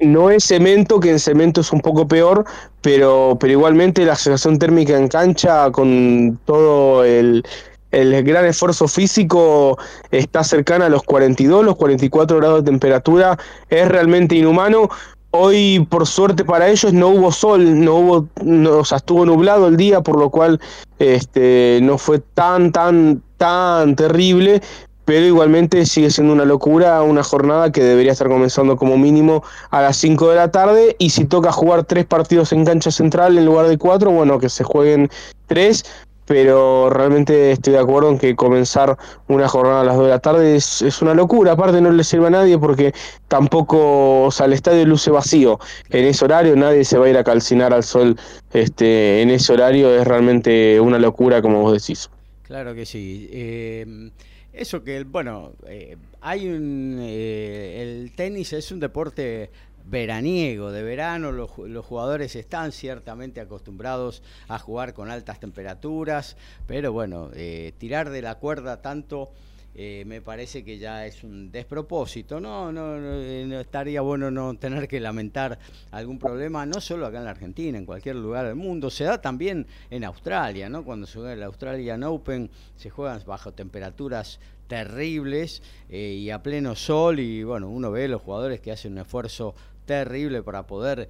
no 0.00 0.30
es 0.30 0.44
cemento, 0.44 1.00
que 1.00 1.10
en 1.10 1.18
cemento 1.18 1.60
es 1.60 1.72
un 1.72 1.80
poco 1.80 2.06
peor, 2.06 2.44
pero, 2.80 3.36
pero 3.40 3.52
igualmente 3.52 4.04
la 4.04 4.14
sensación 4.14 4.58
térmica 4.58 4.96
en 4.96 5.08
cancha 5.08 5.70
con 5.70 6.38
todo 6.44 7.04
el, 7.04 7.44
el 7.90 8.22
gran 8.24 8.44
esfuerzo 8.44 8.88
físico 8.88 9.78
está 10.10 10.44
cercana 10.44 10.86
a 10.86 10.88
los 10.88 11.02
42, 11.02 11.64
los 11.64 11.76
44 11.76 12.36
grados 12.36 12.64
de 12.64 12.70
temperatura, 12.70 13.38
es 13.70 13.88
realmente 13.88 14.34
inhumano. 14.36 14.88
Hoy, 15.36 15.84
por 15.90 16.06
suerte 16.06 16.44
para 16.44 16.68
ellos, 16.68 16.92
no 16.92 17.08
hubo 17.08 17.32
sol, 17.32 17.84
no 17.84 17.96
hubo, 17.96 18.28
o 18.70 18.84
sea, 18.84 18.98
estuvo 18.98 19.26
nublado 19.26 19.66
el 19.66 19.76
día, 19.76 20.00
por 20.00 20.16
lo 20.16 20.30
cual 20.30 20.60
este, 21.00 21.80
no 21.82 21.98
fue 21.98 22.20
tan, 22.20 22.70
tan, 22.70 23.20
tan 23.36 23.96
terrible, 23.96 24.62
pero 25.04 25.26
igualmente 25.26 25.86
sigue 25.86 26.10
siendo 26.10 26.32
una 26.34 26.44
locura, 26.44 27.02
una 27.02 27.24
jornada 27.24 27.72
que 27.72 27.82
debería 27.82 28.12
estar 28.12 28.28
comenzando 28.28 28.76
como 28.76 28.96
mínimo 28.96 29.42
a 29.72 29.82
las 29.82 29.96
5 29.96 30.30
de 30.30 30.36
la 30.36 30.52
tarde, 30.52 30.94
y 31.00 31.10
si 31.10 31.24
toca 31.24 31.50
jugar 31.50 31.82
tres 31.82 32.06
partidos 32.06 32.52
en 32.52 32.64
cancha 32.64 32.92
central 32.92 33.36
en 33.36 33.44
lugar 33.44 33.66
de 33.66 33.76
cuatro, 33.76 34.12
bueno, 34.12 34.38
que 34.38 34.48
se 34.48 34.62
jueguen 34.62 35.10
tres, 35.48 35.84
pero 36.26 36.90
realmente 36.90 37.52
estoy 37.52 37.74
de 37.74 37.78
acuerdo 37.78 38.10
en 38.10 38.18
que 38.18 38.34
comenzar 38.34 38.96
una 39.28 39.48
jornada 39.48 39.82
a 39.82 39.84
las 39.84 39.96
2 39.96 40.04
de 40.04 40.10
la 40.10 40.18
tarde 40.18 40.56
es, 40.56 40.82
es, 40.82 41.02
una 41.02 41.14
locura, 41.14 41.52
aparte 41.52 41.80
no 41.80 41.90
le 41.90 42.04
sirve 42.04 42.28
a 42.28 42.30
nadie 42.30 42.58
porque 42.58 42.92
tampoco, 43.28 44.24
o 44.24 44.30
sea, 44.30 44.46
el 44.46 44.52
estadio 44.52 44.84
luce 44.86 45.10
vacío, 45.10 45.58
en 45.90 46.04
ese 46.06 46.24
horario 46.24 46.56
nadie 46.56 46.84
se 46.84 46.98
va 46.98 47.06
a 47.06 47.10
ir 47.10 47.16
a 47.16 47.24
calcinar 47.24 47.72
al 47.72 47.82
sol, 47.82 48.16
este, 48.52 49.22
en 49.22 49.30
ese 49.30 49.52
horario 49.52 49.94
es 49.94 50.06
realmente 50.06 50.80
una 50.80 50.98
locura 50.98 51.42
como 51.42 51.60
vos 51.60 51.72
decís. 51.72 52.10
Claro 52.42 52.74
que 52.74 52.86
sí. 52.86 53.28
Eh, 53.32 54.10
eso 54.54 54.84
que, 54.84 55.02
bueno, 55.02 55.52
eh, 55.66 55.96
hay 56.20 56.48
un, 56.48 56.98
eh, 57.00 57.82
el 57.82 58.12
tenis 58.12 58.52
es 58.52 58.70
un 58.70 58.78
deporte 58.78 59.50
veraniego, 59.84 60.72
de 60.72 60.82
verano, 60.82 61.30
los, 61.30 61.50
jugadores 61.50 62.34
están 62.36 62.72
ciertamente 62.72 63.40
acostumbrados 63.40 64.22
a 64.48 64.58
jugar 64.58 64.94
con 64.94 65.10
altas 65.10 65.40
temperaturas, 65.40 66.36
pero 66.66 66.92
bueno, 66.92 67.30
eh, 67.34 67.72
tirar 67.78 68.10
de 68.10 68.22
la 68.22 68.36
cuerda 68.36 68.80
tanto 68.80 69.30
eh, 69.76 70.04
me 70.06 70.22
parece 70.22 70.64
que 70.64 70.78
ya 70.78 71.04
es 71.04 71.24
un 71.24 71.50
despropósito, 71.50 72.40
¿no? 72.40 72.70
No, 72.70 72.96
eh, 72.96 73.44
no, 73.46 73.58
estaría 73.58 74.00
bueno 74.02 74.30
no 74.30 74.54
tener 74.54 74.86
que 74.86 75.00
lamentar 75.00 75.58
algún 75.90 76.20
problema, 76.20 76.64
no 76.64 76.80
solo 76.80 77.06
acá 77.06 77.18
en 77.18 77.24
la 77.24 77.32
Argentina, 77.32 77.76
en 77.76 77.84
cualquier 77.84 78.14
lugar 78.14 78.46
del 78.46 78.54
mundo, 78.54 78.88
se 78.88 79.02
da 79.02 79.20
también 79.20 79.66
en 79.90 80.04
Australia, 80.04 80.68
¿no? 80.68 80.84
Cuando 80.84 81.08
se 81.08 81.18
juega 81.18 81.32
el 81.32 81.42
Australian 81.42 82.04
Open, 82.04 82.50
se 82.76 82.88
juegan 82.88 83.20
bajo 83.26 83.52
temperaturas 83.52 84.38
terribles 84.68 85.62
y 85.90 86.30
a 86.30 86.42
pleno 86.42 86.74
sol 86.74 87.20
y 87.20 87.44
bueno, 87.44 87.68
uno 87.68 87.90
ve 87.90 88.08
los 88.08 88.22
jugadores 88.22 88.60
que 88.60 88.72
hacen 88.72 88.92
un 88.92 88.98
esfuerzo 88.98 89.54
terrible 89.84 90.42
para 90.42 90.66
poder 90.66 91.08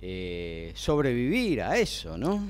eh, 0.00 0.72
sobrevivir 0.74 1.62
a 1.62 1.78
eso, 1.78 2.18
¿no? 2.18 2.40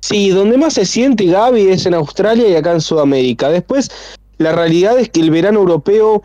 Sí, 0.00 0.30
donde 0.30 0.56
más 0.56 0.74
se 0.74 0.86
siente 0.86 1.26
Gaby 1.26 1.68
es 1.68 1.86
en 1.86 1.94
Australia 1.94 2.48
y 2.48 2.54
acá 2.54 2.72
en 2.72 2.80
Sudamérica. 2.80 3.48
Después, 3.50 3.90
la 4.38 4.52
realidad 4.52 4.98
es 4.98 5.10
que 5.10 5.20
el 5.20 5.30
verano 5.30 5.60
europeo, 5.60 6.22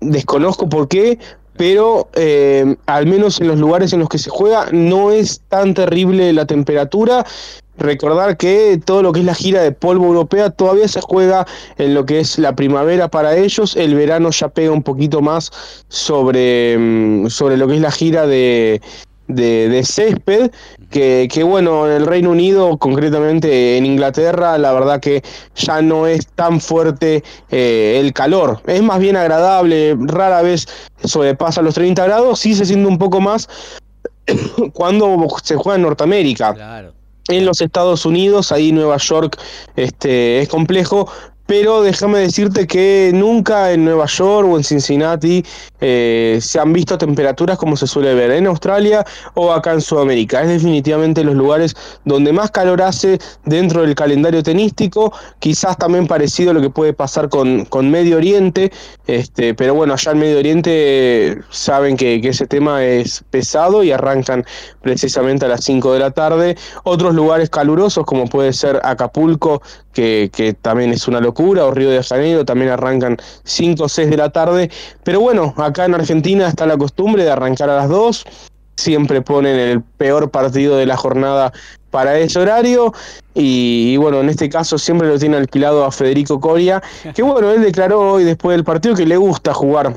desconozco 0.00 0.68
por 0.68 0.88
qué, 0.88 1.18
pero 1.56 2.08
eh, 2.14 2.76
al 2.86 3.06
menos 3.06 3.40
en 3.40 3.48
los 3.48 3.58
lugares 3.58 3.92
en 3.92 4.00
los 4.00 4.08
que 4.08 4.18
se 4.18 4.30
juega 4.30 4.68
no 4.70 5.10
es 5.10 5.40
tan 5.48 5.74
terrible 5.74 6.32
la 6.32 6.46
temperatura 6.46 7.26
recordar 7.78 8.36
que 8.36 8.80
todo 8.84 9.02
lo 9.02 9.12
que 9.12 9.20
es 9.20 9.26
la 9.26 9.34
gira 9.34 9.62
de 9.62 9.72
polvo 9.72 10.06
europea 10.06 10.50
todavía 10.50 10.88
se 10.88 11.00
juega 11.00 11.46
en 11.78 11.94
lo 11.94 12.04
que 12.04 12.20
es 12.20 12.38
la 12.38 12.54
primavera 12.54 13.08
para 13.08 13.36
ellos, 13.36 13.76
el 13.76 13.94
verano 13.94 14.30
ya 14.30 14.48
pega 14.48 14.72
un 14.72 14.82
poquito 14.82 15.20
más 15.20 15.50
sobre, 15.88 16.76
mm, 16.76 17.28
sobre 17.28 17.56
lo 17.56 17.68
que 17.68 17.76
es 17.76 17.80
la 17.80 17.90
gira 17.90 18.26
de, 18.26 18.80
de, 19.28 19.82
césped, 19.84 20.50
que, 20.90 21.28
que, 21.30 21.42
bueno, 21.42 21.86
en 21.86 21.92
el 21.92 22.06
Reino 22.06 22.30
Unido, 22.30 22.76
concretamente 22.78 23.76
en 23.76 23.86
Inglaterra, 23.86 24.58
la 24.58 24.72
verdad 24.72 25.00
que 25.00 25.22
ya 25.54 25.82
no 25.82 26.06
es 26.06 26.26
tan 26.28 26.60
fuerte 26.60 27.22
eh, 27.50 27.98
el 28.00 28.12
calor, 28.12 28.60
es 28.66 28.82
más 28.82 28.98
bien 28.98 29.16
agradable, 29.16 29.96
rara 30.00 30.42
vez 30.42 30.66
sobrepasa 31.04 31.62
los 31.62 31.74
30 31.74 32.04
grados, 32.04 32.40
sí 32.40 32.54
se 32.54 32.64
siente 32.64 32.88
un 32.88 32.98
poco 32.98 33.20
más 33.20 33.48
cuando 34.72 35.26
se 35.42 35.56
juega 35.56 35.76
en 35.76 35.82
Norteamérica. 35.82 36.54
Claro 36.54 36.97
en 37.28 37.46
los 37.46 37.60
Estados 37.60 38.04
Unidos, 38.06 38.52
ahí 38.52 38.72
Nueva 38.72 38.96
York 38.96 39.38
este, 39.76 40.40
es 40.40 40.48
complejo, 40.48 41.08
pero 41.48 41.80
déjame 41.80 42.18
decirte 42.18 42.66
que 42.66 43.10
nunca 43.14 43.72
en 43.72 43.82
Nueva 43.86 44.04
York 44.04 44.46
o 44.50 44.58
en 44.58 44.64
Cincinnati 44.64 45.42
eh, 45.80 46.38
se 46.42 46.60
han 46.60 46.74
visto 46.74 46.98
temperaturas 46.98 47.56
como 47.56 47.74
se 47.74 47.86
suele 47.86 48.12
ver 48.12 48.32
en 48.32 48.46
Australia 48.46 49.02
o 49.32 49.50
acá 49.50 49.72
en 49.72 49.80
Sudamérica. 49.80 50.42
Es 50.42 50.48
definitivamente 50.48 51.24
los 51.24 51.34
lugares 51.34 51.74
donde 52.04 52.34
más 52.34 52.50
calor 52.50 52.82
hace 52.82 53.18
dentro 53.46 53.80
del 53.80 53.94
calendario 53.94 54.42
tenístico, 54.42 55.10
quizás 55.38 55.78
también 55.78 56.06
parecido 56.06 56.50
a 56.50 56.54
lo 56.54 56.60
que 56.60 56.68
puede 56.68 56.92
pasar 56.92 57.30
con, 57.30 57.64
con 57.64 57.90
Medio 57.90 58.18
Oriente, 58.18 58.70
este, 59.08 59.54
pero 59.54 59.74
bueno, 59.74 59.94
allá 59.94 60.12
en 60.12 60.18
Medio 60.18 60.38
Oriente 60.38 61.38
saben 61.48 61.96
que, 61.96 62.16
ese 62.16 62.46
tema 62.46 62.84
es 62.84 63.24
pesado 63.30 63.82
y 63.82 63.90
arrancan 63.90 64.44
precisamente 64.82 65.46
a 65.46 65.48
las 65.48 65.64
5 65.64 65.94
de 65.94 65.98
la 65.98 66.10
tarde. 66.10 66.56
Otros 66.84 67.14
lugares 67.14 67.48
calurosos 67.48 68.04
como 68.04 68.26
puede 68.26 68.52
ser 68.52 68.82
Acapulco, 68.84 69.62
que, 69.94 70.30
que 70.30 70.52
también 70.52 70.92
es 70.92 71.08
una 71.08 71.20
locura 71.20 71.64
o 71.64 71.70
Río 71.70 71.88
de 71.88 72.02
Janeiro 72.02 72.44
también 72.44 72.70
arrancan 72.70 73.16
5 73.44 73.82
o 73.82 73.88
6 73.88 74.10
de 74.10 74.16
la 74.18 74.28
tarde. 74.28 74.70
Pero 75.04 75.20
bueno, 75.20 75.54
acá 75.56 75.86
en 75.86 75.94
Argentina 75.94 76.46
está 76.46 76.66
la 76.66 76.76
costumbre 76.76 77.24
de 77.24 77.30
arrancar 77.30 77.70
a 77.70 77.76
las 77.76 77.88
2. 77.88 78.26
Siempre 78.76 79.22
ponen 79.22 79.58
el 79.58 79.82
peor 79.82 80.30
partido 80.30 80.76
de 80.76 80.84
la 80.84 80.98
jornada 80.98 81.50
para 81.90 82.18
ese 82.18 82.38
horario. 82.38 82.92
Y, 83.34 83.96
bueno, 83.96 84.20
en 84.20 84.28
este 84.28 84.48
caso 84.48 84.78
siempre 84.78 85.08
lo 85.08 85.18
tiene 85.18 85.36
alquilado 85.36 85.84
a 85.84 85.92
Federico 85.92 86.40
Coria, 86.40 86.82
que 87.14 87.22
bueno, 87.22 87.50
él 87.50 87.62
declaró 87.62 88.12
hoy 88.12 88.24
después 88.24 88.56
del 88.56 88.64
partido 88.64 88.94
que 88.94 89.06
le 89.06 89.16
gusta 89.16 89.54
jugar. 89.54 89.96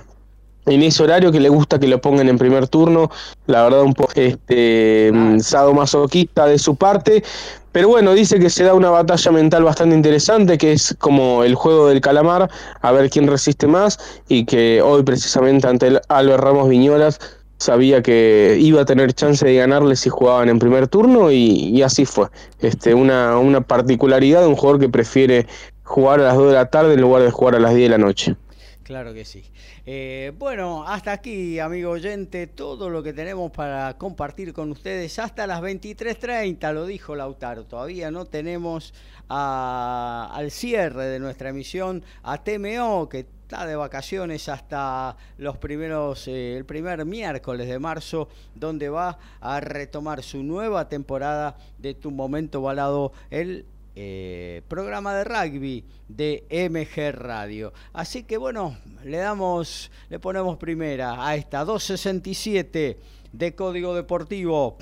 En 0.67 0.83
ese 0.83 1.01
horario 1.01 1.31
que 1.31 1.39
le 1.39 1.49
gusta 1.49 1.79
que 1.79 1.87
lo 1.87 1.99
pongan 1.99 2.29
en 2.29 2.37
primer 2.37 2.67
turno, 2.67 3.09
la 3.47 3.63
verdad 3.63 3.81
un 3.81 3.95
poco 3.95 4.11
este 4.13 5.11
ah, 5.11 5.35
sadomasoquista 5.39 6.45
de 6.45 6.59
su 6.59 6.75
parte, 6.75 7.23
pero 7.71 7.87
bueno, 7.87 8.13
dice 8.13 8.37
que 8.39 8.49
se 8.49 8.63
da 8.63 8.73
una 8.73 8.89
batalla 8.89 9.31
mental 9.31 9.63
bastante 9.63 9.95
interesante, 9.95 10.57
que 10.59 10.73
es 10.73 10.95
como 10.99 11.43
el 11.43 11.55
juego 11.55 11.87
del 11.87 12.01
calamar, 12.01 12.49
a 12.81 12.91
ver 12.91 13.09
quién 13.09 13.27
resiste 13.27 13.65
más, 13.65 13.97
y 14.27 14.45
que 14.45 14.81
hoy 14.83 15.03
precisamente 15.03 15.67
ante 15.67 15.87
el 15.87 16.01
Albert 16.09 16.43
Ramos 16.43 16.69
Viñolas 16.69 17.19
sabía 17.61 18.01
que 18.01 18.57
iba 18.59 18.81
a 18.81 18.85
tener 18.85 19.13
chance 19.13 19.45
de 19.45 19.53
ganarle 19.53 19.95
si 19.95 20.09
jugaban 20.09 20.49
en 20.49 20.57
primer 20.57 20.87
turno, 20.87 21.31
y, 21.31 21.79
así 21.83 22.05
fue. 22.05 22.27
Este, 22.59 22.95
una, 22.95 23.37
una 23.37 23.61
particularidad 23.61 24.41
de 24.41 24.47
un 24.47 24.55
jugador 24.55 24.81
que 24.81 24.89
prefiere 24.89 25.45
jugar 25.83 26.19
a 26.21 26.23
las 26.23 26.35
2 26.35 26.47
de 26.47 26.53
la 26.53 26.65
tarde 26.71 26.95
en 26.95 27.01
lugar 27.01 27.21
de 27.21 27.29
jugar 27.29 27.55
a 27.55 27.59
las 27.59 27.75
10 27.75 27.83
de 27.83 27.97
la 27.97 28.03
noche. 28.03 28.35
Claro 28.81 29.13
que 29.13 29.25
sí. 29.25 29.43
Eh, 29.85 30.33
bueno, 30.37 30.85
hasta 30.87 31.11
aquí, 31.11 31.59
amigo 31.59 31.91
oyente, 31.91 32.47
todo 32.47 32.89
lo 32.89 33.03
que 33.03 33.13
tenemos 33.13 33.51
para 33.51 33.95
compartir 33.97 34.53
con 34.53 34.71
ustedes 34.71 35.19
hasta 35.19 35.45
las 35.45 35.61
23.30, 35.61 36.73
lo 36.73 36.87
dijo 36.87 37.15
Lautaro. 37.15 37.65
Todavía 37.65 38.09
no 38.09 38.25
tenemos 38.25 38.93
al 39.29 40.49
cierre 40.49 41.05
de 41.05 41.19
nuestra 41.19 41.49
emisión 41.49 42.03
a 42.23 42.43
TMO, 42.43 43.07
que 43.07 43.25
está 43.51 43.65
de 43.65 43.75
vacaciones 43.75 44.47
hasta 44.47 45.17
los 45.37 45.57
primeros, 45.57 46.25
eh, 46.29 46.55
el 46.55 46.63
primer 46.63 47.03
miércoles 47.03 47.67
de 47.67 47.79
marzo, 47.79 48.29
donde 48.55 48.87
va 48.87 49.19
a 49.41 49.59
retomar 49.59 50.23
su 50.23 50.41
nueva 50.41 50.87
temporada 50.87 51.57
de 51.77 51.93
Tu 51.93 52.11
Momento 52.11 52.61
Balado, 52.61 53.11
el 53.29 53.65
eh, 53.97 54.61
programa 54.69 55.13
de 55.15 55.25
rugby 55.25 55.83
de 56.07 56.45
MG 56.49 57.11
Radio. 57.13 57.73
Así 57.91 58.23
que 58.23 58.37
bueno, 58.37 58.77
le 59.03 59.17
damos, 59.17 59.91
le 60.07 60.17
ponemos 60.17 60.55
primera 60.55 61.27
a 61.27 61.35
esta 61.35 61.65
267 61.65 62.99
de 63.33 63.55
Código 63.55 63.93
Deportivo. 63.93 64.77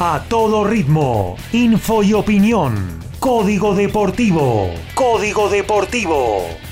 A 0.00 0.24
todo 0.28 0.64
ritmo, 0.64 1.36
info 1.52 2.02
y 2.02 2.14
opinión. 2.14 2.98
Código 3.20 3.76
Deportivo. 3.76 4.70
Código 4.96 5.48
Deportivo. 5.48 6.65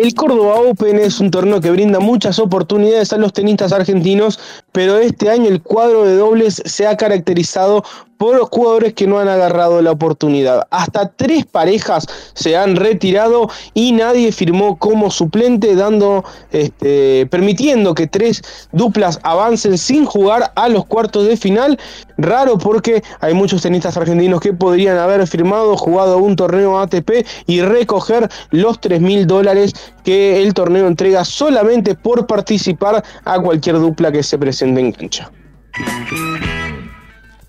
El 0.00 0.14
Córdoba 0.14 0.60
Open 0.60 0.96
es 1.00 1.18
un 1.18 1.32
torneo 1.32 1.60
que 1.60 1.72
brinda 1.72 1.98
muchas 1.98 2.38
oportunidades 2.38 3.12
a 3.12 3.16
los 3.16 3.32
tenistas 3.32 3.72
argentinos, 3.72 4.38
pero 4.70 4.96
este 4.96 5.28
año 5.28 5.48
el 5.48 5.60
cuadro 5.60 6.04
de 6.04 6.14
dobles 6.14 6.62
se 6.64 6.86
ha 6.86 6.96
caracterizado 6.96 7.82
por 8.18 8.36
los 8.36 8.48
jugadores 8.50 8.92
que 8.94 9.06
no 9.06 9.18
han 9.18 9.28
agarrado 9.28 9.80
la 9.80 9.92
oportunidad. 9.92 10.66
Hasta 10.70 11.10
tres 11.12 11.46
parejas 11.46 12.06
se 12.34 12.56
han 12.56 12.76
retirado 12.76 13.48
y 13.74 13.92
nadie 13.92 14.32
firmó 14.32 14.78
como 14.78 15.10
suplente, 15.10 15.74
dando, 15.74 16.24
este, 16.50 17.26
permitiendo 17.30 17.94
que 17.94 18.06
tres 18.06 18.42
duplas 18.72 19.20
avancen 19.22 19.78
sin 19.78 20.04
jugar 20.04 20.52
a 20.56 20.68
los 20.68 20.84
cuartos 20.84 21.26
de 21.26 21.36
final. 21.36 21.78
Raro 22.18 22.58
porque 22.58 23.02
hay 23.20 23.32
muchos 23.32 23.62
tenistas 23.62 23.96
argentinos 23.96 24.40
que 24.40 24.52
podrían 24.52 24.98
haber 24.98 25.26
firmado, 25.26 25.76
jugado 25.76 26.18
un 26.18 26.34
torneo 26.34 26.78
ATP 26.80 27.24
y 27.46 27.60
recoger 27.62 28.28
los 28.50 28.80
3 28.80 29.00
mil 29.00 29.26
dólares 29.26 29.72
que 30.02 30.42
el 30.42 30.54
torneo 30.54 30.88
entrega 30.88 31.24
solamente 31.24 31.94
por 31.94 32.26
participar 32.26 33.04
a 33.24 33.40
cualquier 33.40 33.78
dupla 33.78 34.10
que 34.10 34.22
se 34.22 34.38
presente 34.38 34.80
en 34.80 34.92
cancha. 34.92 35.30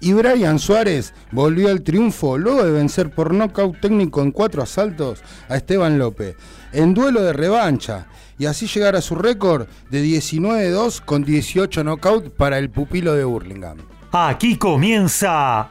Y 0.01 0.13
Brian 0.13 0.59
Suárez 0.59 1.13
volvió 1.31 1.69
al 1.69 1.81
triunfo 1.81 2.37
luego 2.37 2.63
de 2.63 2.71
vencer 2.71 3.09
por 3.09 3.33
nocaut 3.33 3.79
técnico 3.79 4.21
en 4.21 4.31
cuatro 4.31 4.63
asaltos 4.63 5.21
a 5.49 5.57
Esteban 5.57 5.99
López, 5.99 6.35
en 6.71 6.93
duelo 6.93 7.21
de 7.21 7.33
revancha, 7.33 8.07
y 8.37 8.45
así 8.45 8.67
llegar 8.67 8.95
a 8.95 9.01
su 9.01 9.15
récord 9.15 9.67
de 9.89 10.03
19-2 10.03 11.01
con 11.01 11.23
18 11.23 11.83
nocaut 11.83 12.29
para 12.29 12.57
el 12.57 12.69
pupilo 12.69 13.13
de 13.13 13.25
Burlingame. 13.25 13.81
Aquí 14.11 14.57
comienza 14.57 15.69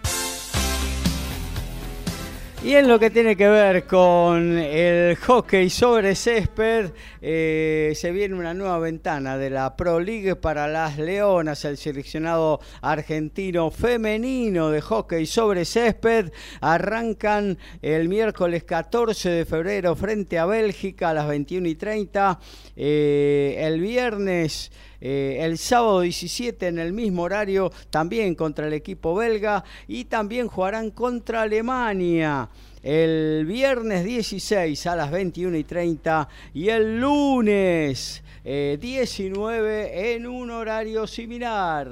y 2.68 2.74
en 2.74 2.86
lo 2.86 2.98
que 2.98 3.08
tiene 3.08 3.34
que 3.34 3.48
ver 3.48 3.86
con 3.86 4.58
el 4.58 5.16
hockey 5.16 5.70
sobre 5.70 6.14
césped, 6.14 6.90
eh, 7.22 7.94
se 7.96 8.12
viene 8.12 8.34
una 8.34 8.52
nueva 8.52 8.78
ventana 8.78 9.38
de 9.38 9.48
la 9.48 9.74
Pro 9.74 9.98
League 9.98 10.36
para 10.36 10.68
las 10.68 10.98
Leonas, 10.98 11.64
el 11.64 11.78
seleccionado 11.78 12.60
argentino 12.82 13.70
femenino 13.70 14.68
de 14.68 14.82
hockey 14.82 15.24
sobre 15.24 15.64
césped. 15.64 16.30
Arrancan 16.60 17.56
el 17.80 18.10
miércoles 18.10 18.64
14 18.64 19.30
de 19.30 19.46
febrero 19.46 19.96
frente 19.96 20.38
a 20.38 20.44
Bélgica 20.44 21.08
a 21.08 21.14
las 21.14 21.26
21 21.26 21.68
y 21.68 21.74
30. 21.74 22.38
Eh, 22.76 23.56
el 23.60 23.80
viernes 23.80 24.70
eh, 25.00 25.38
el 25.40 25.58
sábado 25.58 26.00
17 26.00 26.66
en 26.66 26.78
el 26.78 26.92
mismo 26.92 27.22
horario 27.22 27.70
también 27.90 28.34
contra 28.34 28.66
el 28.66 28.72
equipo 28.72 29.14
belga 29.14 29.62
y 29.86 30.06
también 30.06 30.48
jugarán 30.48 30.90
contra 30.90 31.42
Alemania. 31.42 32.48
El 32.82 33.44
viernes 33.46 34.04
16 34.04 34.86
a 34.86 34.96
las 34.96 35.10
21 35.10 35.56
y 35.56 35.64
30 35.64 36.28
y 36.54 36.68
el 36.68 37.00
lunes 37.00 38.22
19 38.44 39.84
eh, 39.84 40.14
en 40.14 40.26
un 40.26 40.50
horario 40.50 41.06
similar. 41.06 41.88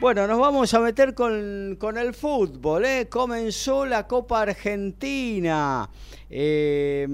Bueno, 0.00 0.26
nos 0.26 0.38
vamos 0.38 0.72
a 0.74 0.80
meter 0.80 1.14
con, 1.14 1.98
el 1.98 2.14
fútbol. 2.14 2.86
¿eh? 2.86 3.08
Comenzó 3.10 3.84
la 3.84 4.06
Copa 4.06 4.40
Argentina. 4.42 5.90
ya 6.28 7.06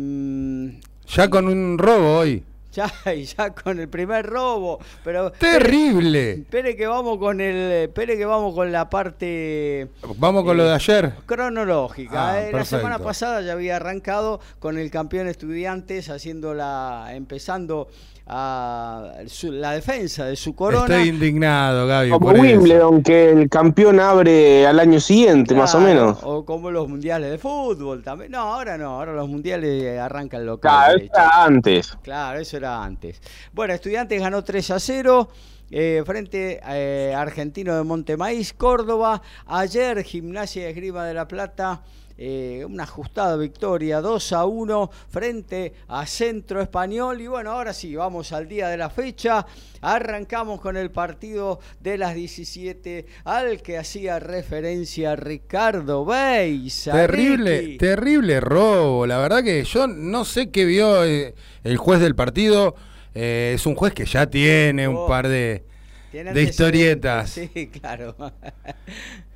con 1.31 1.49
un 1.49 1.77
robo 1.77 2.19
hoy. 2.19 2.45
Ya, 2.79 2.93
ya 3.37 3.51
con 3.51 3.81
el 3.81 3.89
primer 3.89 4.25
robo. 4.25 4.79
Pero 5.03 5.33
terrible. 5.33 6.33
Espere, 6.33 6.77
que 6.77 6.87
vamos 6.87 7.19
con 7.19 7.41
el, 7.41 7.73
espere 7.89 8.17
que 8.17 8.25
vamos 8.25 8.55
con 8.55 8.71
la 8.71 8.89
parte. 8.89 9.89
Vamos 10.17 10.45
con 10.45 10.57
lo 10.57 10.63
de 10.63 10.71
eh, 10.71 10.75
ayer. 10.75 11.13
Cronológica. 11.27 12.31
Ah, 12.31 12.41
eh. 12.41 12.53
La 12.53 12.65
semana 12.65 13.01
pasada 13.01 13.41
ya 13.41 13.55
había 13.55 13.77
arrancado 13.77 14.39
con 14.61 14.79
el 14.79 14.93
campeón 14.93 15.27
estudiantes 15.27 16.09
haciendo 16.09 16.55
la, 16.55 17.09
empezando 17.15 17.89
a 18.31 19.15
la 19.43 19.73
defensa 19.73 20.27
de 20.27 20.37
su 20.37 20.55
corona. 20.55 20.85
Estoy 20.85 21.09
indignado, 21.09 21.87
Gaby. 21.87 22.11
Como 22.11 22.31
Wimbledon, 22.31 23.03
que 23.03 23.31
el 23.31 23.49
campeón 23.49 24.01
abre 24.01 24.67
al 24.67 24.79
año 24.79 25.01
siguiente, 25.01 25.55
más 25.55 25.75
o 25.75 25.81
menos. 25.81 26.19
O 26.23 26.45
como 26.45 26.71
los 26.71 26.89
mundiales 26.89 27.31
de 27.31 27.39
fútbol 27.39 28.03
también. 28.03 28.31
No, 28.33 28.41
ahora 28.41 28.77
no, 28.77 28.91
ahora 28.91 29.15
los 29.15 29.29
mundiales 29.29 29.99
arrancan 29.99 30.45
local. 30.45 30.69
Claro, 30.69 30.99
eso 30.99 31.11
era 31.15 31.45
antes. 31.45 31.99
Claro, 32.03 32.39
eso 32.39 32.57
era 32.59 32.85
antes. 32.85 33.23
Bueno, 33.53 33.73
Estudiantes 33.73 34.21
ganó 34.21 34.45
3 34.45 34.71
a 34.73 34.79
0. 34.79 35.29
Eh, 35.71 36.03
frente 36.07 36.61
a 36.63 36.79
eh, 36.79 37.15
Argentino 37.15 37.77
de 37.77 37.83
Montemaíz, 37.83 38.53
Córdoba. 38.53 39.23
Ayer, 39.47 40.03
Gimnasia 40.03 40.65
de 40.65 40.71
Esgrima 40.71 41.05
de 41.05 41.15
la 41.15 41.29
Plata 41.29 41.83
eh, 42.21 42.65
una 42.69 42.83
ajustada 42.83 43.37
victoria 43.37 44.01
2 44.01 44.33
a 44.33 44.45
1 44.45 44.91
frente 45.09 45.73
a 45.87 46.05
Centro 46.05 46.61
Español. 46.61 47.21
Y 47.21 47.29
bueno, 47.29 47.53
ahora 47.53 47.73
sí, 47.73 47.95
vamos 47.95 48.33
al 48.33 48.49
día 48.49 48.67
de 48.67 48.77
la 48.77 48.91
fecha. 48.91 49.47
Arrancamos 49.83 50.61
con 50.61 50.77
el 50.77 50.91
partido 50.91 51.61
de 51.79 51.97
las 51.97 52.17
17 52.17 53.07
al 53.23 53.63
que 53.63 53.79
hacía 53.79 54.19
referencia 54.19 55.15
Ricardo 55.15 56.05
Beis. 56.05 56.89
Terrible, 56.91 57.77
terrible 57.79 58.41
robo. 58.41 59.07
La 59.07 59.19
verdad 59.19 59.45
que 59.45 59.63
yo 59.63 59.87
no 59.87 60.25
sé 60.25 60.51
qué 60.51 60.65
vio 60.65 61.05
eh, 61.05 61.37
el 61.63 61.77
juez 61.77 62.01
del 62.01 62.17
partido. 62.17 62.75
Eh, 63.21 63.53
es 63.57 63.67
un 63.67 63.75
juez 63.75 63.93
que 63.93 64.05
ya 64.07 64.27
tiene 64.27 64.87
un 64.87 64.95
oh. 64.97 65.07
par 65.09 65.27
de 65.27 65.65
de 66.13 66.43
historietas. 66.43 67.31
Sí, 67.55 67.69
claro. 67.69 68.15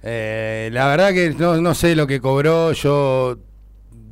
Eh, 0.04 0.68
la 0.72 0.88
verdad 0.88 1.12
que 1.12 1.30
no, 1.30 1.74
sé 1.76 1.94
lo 1.94 2.08
que 2.08 2.20
cobró, 2.20 2.72
yo 2.72 3.36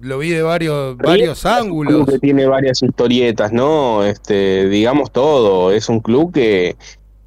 lo 0.01 0.19
vi 0.19 0.31
de 0.31 0.41
varios, 0.41 0.97
varios 0.97 1.45
ángulos. 1.45 2.07
que 2.07 2.21
tiene 2.21 2.47
varias 2.47 2.81
historietas, 2.81 3.53
¿no? 3.53 4.05
Este, 4.05 4.69
digamos 4.69 5.11
todo, 5.11 5.73
es 5.73 5.89
un 5.89 5.99
club 5.99 6.33
que, 6.33 6.77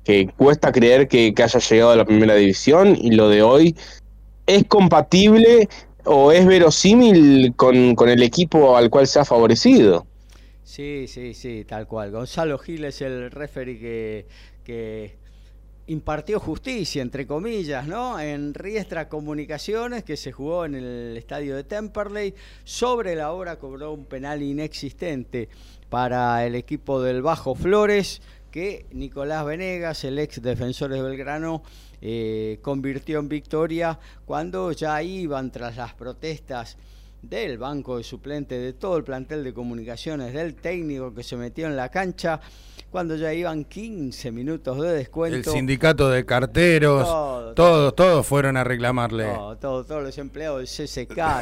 que 0.05 0.29
cuesta 0.37 0.71
creer 0.71 1.09
que, 1.09 1.33
haya 1.37 1.59
llegado 1.59 1.91
a 1.91 1.97
la 1.97 2.05
primera 2.05 2.35
división 2.35 2.95
y 2.95 3.11
lo 3.11 3.27
de 3.27 3.41
hoy 3.41 3.75
es 4.47 4.63
compatible 4.63 5.67
o 6.05 6.31
es 6.31 6.45
verosímil 6.45 7.53
con, 7.57 7.95
con 7.95 8.07
el 8.07 8.23
equipo 8.23 8.77
al 8.77 8.89
cual 8.89 9.07
se 9.07 9.19
ha 9.19 9.25
favorecido. 9.25 10.07
Sí, 10.63 11.05
sí, 11.07 11.33
sí, 11.33 11.65
tal 11.65 11.87
cual. 11.87 12.11
Gonzalo 12.11 12.57
Gil 12.57 12.85
es 12.85 13.01
el 13.01 13.29
referee 13.31 14.25
que, 14.63 15.15
impartió 15.87 16.39
justicia, 16.39 17.01
entre 17.01 17.27
comillas, 17.27 17.85
¿no? 17.85 18.17
En 18.17 18.53
Riestra 18.53 19.09
Comunicaciones, 19.09 20.05
que 20.05 20.15
se 20.15 20.31
jugó 20.31 20.63
en 20.63 20.75
el 20.75 21.17
estadio 21.17 21.57
de 21.57 21.65
Temperley, 21.65 22.33
sobre 22.63 23.15
la 23.15 23.33
hora 23.33 23.59
cobró 23.59 23.91
un 23.91 24.05
penal 24.05 24.41
inexistente 24.41 25.49
para 25.89 26.45
el 26.45 26.55
equipo 26.55 27.01
del 27.01 27.21
Bajo 27.21 27.53
Flores, 27.53 28.21
que 28.49 28.85
Nicolás 28.91 29.45
Venegas, 29.45 30.05
el 30.05 30.19
ex 30.19 30.41
defensor 30.41 30.91
de 30.91 31.01
Belgrano, 31.01 31.63
eh, 31.99 32.59
convirtió 32.61 33.19
en 33.19 33.27
victoria 33.27 33.99
cuando 34.25 34.71
ya 34.71 35.03
iban 35.03 35.51
tras 35.51 35.75
las 35.75 35.93
protestas 35.93 36.77
del 37.23 37.57
banco 37.57 37.97
de 37.97 38.03
suplente, 38.03 38.59
de 38.59 38.73
todo 38.73 38.97
el 38.97 39.03
plantel 39.03 39.43
de 39.43 39.53
comunicaciones, 39.53 40.33
del 40.33 40.55
técnico 40.55 41.13
que 41.13 41.23
se 41.23 41.37
metió 41.37 41.67
en 41.67 41.75
la 41.75 41.89
cancha, 41.89 42.39
cuando 42.91 43.15
ya 43.15 43.33
iban 43.33 43.63
15 43.63 44.31
minutos 44.31 44.79
de 44.79 44.93
descuento. 44.93 45.37
El 45.37 45.45
sindicato 45.45 46.09
de 46.09 46.25
carteros, 46.25 47.07
todos, 47.55 47.95
todos 47.95 48.27
fueron 48.27 48.57
a 48.57 48.63
reclamarle. 48.63 49.33
Todos, 49.59 49.87
todos 49.87 50.03
los 50.03 50.17
empleados 50.17 50.59
del 50.59 50.67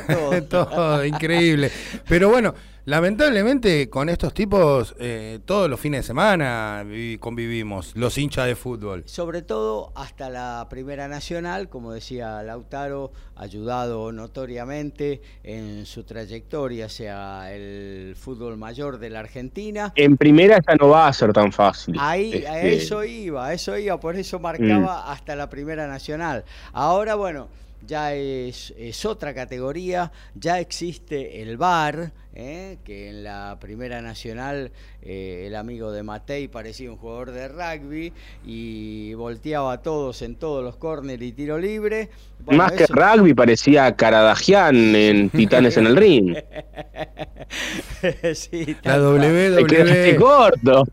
todo. 0.48 0.68
todo, 0.68 1.06
increíble. 1.06 1.72
Pero 2.08 2.30
bueno, 2.30 2.54
Lamentablemente 2.86 3.92
con 3.92 4.10
estos 4.10 4.34
tipos 4.34 4.96
eh, 5.00 5.38
todos 5.46 5.70
los 5.70 5.80
fines 5.80 6.00
de 6.00 6.08
semana 6.08 6.84
convivimos, 7.20 7.96
los 7.96 8.18
hinchas 8.18 8.48
de 8.48 8.56
fútbol. 8.56 9.04
Sobre 9.06 9.44
todo 9.44 9.92
hasta 9.94 10.32
la 10.32 10.66
Primera 10.68 11.08
Nacional, 11.08 11.70
como 11.70 11.94
decía 11.94 12.42
Lautaro, 12.42 13.12
ayudado 13.36 14.12
notoriamente 14.12 15.22
en 15.44 15.86
su 15.86 16.04
trayectoria 16.06 16.88
hacia 16.88 17.54
el 17.54 18.16
fútbol 18.16 18.58
mayor 18.58 18.98
de 18.98 19.12
la 19.12 19.20
Argentina. 19.20 19.94
En 19.96 20.18
Primera 20.18 20.60
ya 20.68 20.76
no 20.76 20.90
va 20.90 21.08
a 21.08 21.14
ser 21.14 21.34
tan 21.34 21.52
fácil. 21.52 21.96
Ahí, 22.00 22.44
a 22.46 22.62
este, 22.62 22.78
eso 22.78 23.04
iba, 23.04 23.46
a 23.46 23.54
eso 23.54 23.78
iba, 23.78 24.00
por 24.00 24.16
eso 24.16 24.40
marcaba 24.40 25.06
mm. 25.06 25.12
hasta 25.12 25.36
la 25.36 25.50
Primera 25.50 25.88
Nacional. 25.88 26.46
Ahora, 26.74 27.14
bueno 27.14 27.48
ya 27.86 28.14
es, 28.14 28.74
es 28.78 29.06
otra 29.06 29.34
categoría, 29.34 30.12
ya 30.36 30.60
existe 30.60 31.42
el 31.42 31.58
VAR, 31.58 32.12
¿eh? 32.34 32.78
que 32.84 33.10
en 33.10 33.24
la 33.24 33.58
Primera 33.60 34.02
Nacional 34.02 34.72
eh, 35.02 35.46
el 35.48 35.56
amigo 35.56 35.92
de 35.92 36.04
Matei 36.04 36.48
parecía 36.48 36.90
un 36.92 36.98
jugador 36.98 37.32
de 37.32 37.48
rugby 37.48 38.14
y 38.46 39.14
volteaba 39.16 39.74
a 39.74 39.82
todos 39.82 40.22
en 40.22 40.36
todos 40.36 40.64
los 40.64 40.78
córneres 40.78 41.28
y 41.28 41.32
tiro 41.34 41.58
libre. 41.58 42.10
Bueno, 42.46 42.64
Más 42.64 42.72
que 42.74 42.84
eso- 42.86 42.94
rugby 42.94 43.34
parecía 43.34 43.96
Karadagian 43.96 44.96
en 44.96 45.30
Titanes 45.32 45.78
en 45.78 45.88
el 45.88 45.96
Ring. 45.96 46.36
sí, 48.34 48.76
La 48.84 49.00
WWE. 49.00 50.16
corto. 50.16 50.84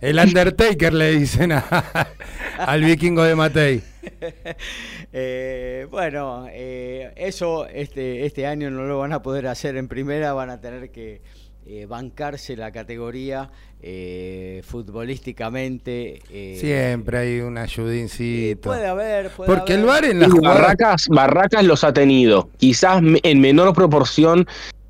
El 0.00 0.18
Undertaker 0.18 0.92
le 0.94 1.12
dicen 1.12 1.52
a- 1.52 1.64
al 2.58 2.82
vikingo 2.84 3.22
de 3.24 3.34
Matei. 3.34 3.82
Eh, 5.12 5.86
bueno, 5.90 6.46
eh, 6.50 7.12
eso 7.16 7.66
este, 7.66 8.24
este 8.26 8.46
año 8.46 8.70
no 8.70 8.84
lo 8.84 8.98
van 8.98 9.12
a 9.12 9.22
poder 9.22 9.46
hacer 9.46 9.76
en 9.76 9.88
primera, 9.88 10.32
van 10.32 10.50
a 10.50 10.51
tener 10.60 10.90
que 10.90 11.20
eh, 11.64 11.86
bancarse 11.86 12.56
la 12.56 12.72
categoría 12.72 13.50
eh, 13.80 14.62
futbolísticamente. 14.64 16.20
eh, 16.30 16.56
Siempre 16.58 17.18
hay 17.18 17.40
un 17.40 17.58
ayudincito. 17.58 18.68
Puede 18.70 18.86
haber, 18.86 19.30
puede 19.30 19.48
Porque 19.54 19.74
el 19.74 19.80
haber. 19.80 19.90
VAR 19.90 20.04
en 20.06 20.20
la 20.20 20.26
Y 20.26 20.30
jugada... 20.30 20.54
Barracas, 20.60 21.06
Barracas 21.08 21.64
los 21.64 21.84
ha 21.84 21.92
tenido, 21.92 22.48
quizás 22.58 23.00
en 23.22 23.40
menor 23.40 23.74
proporción 23.74 24.46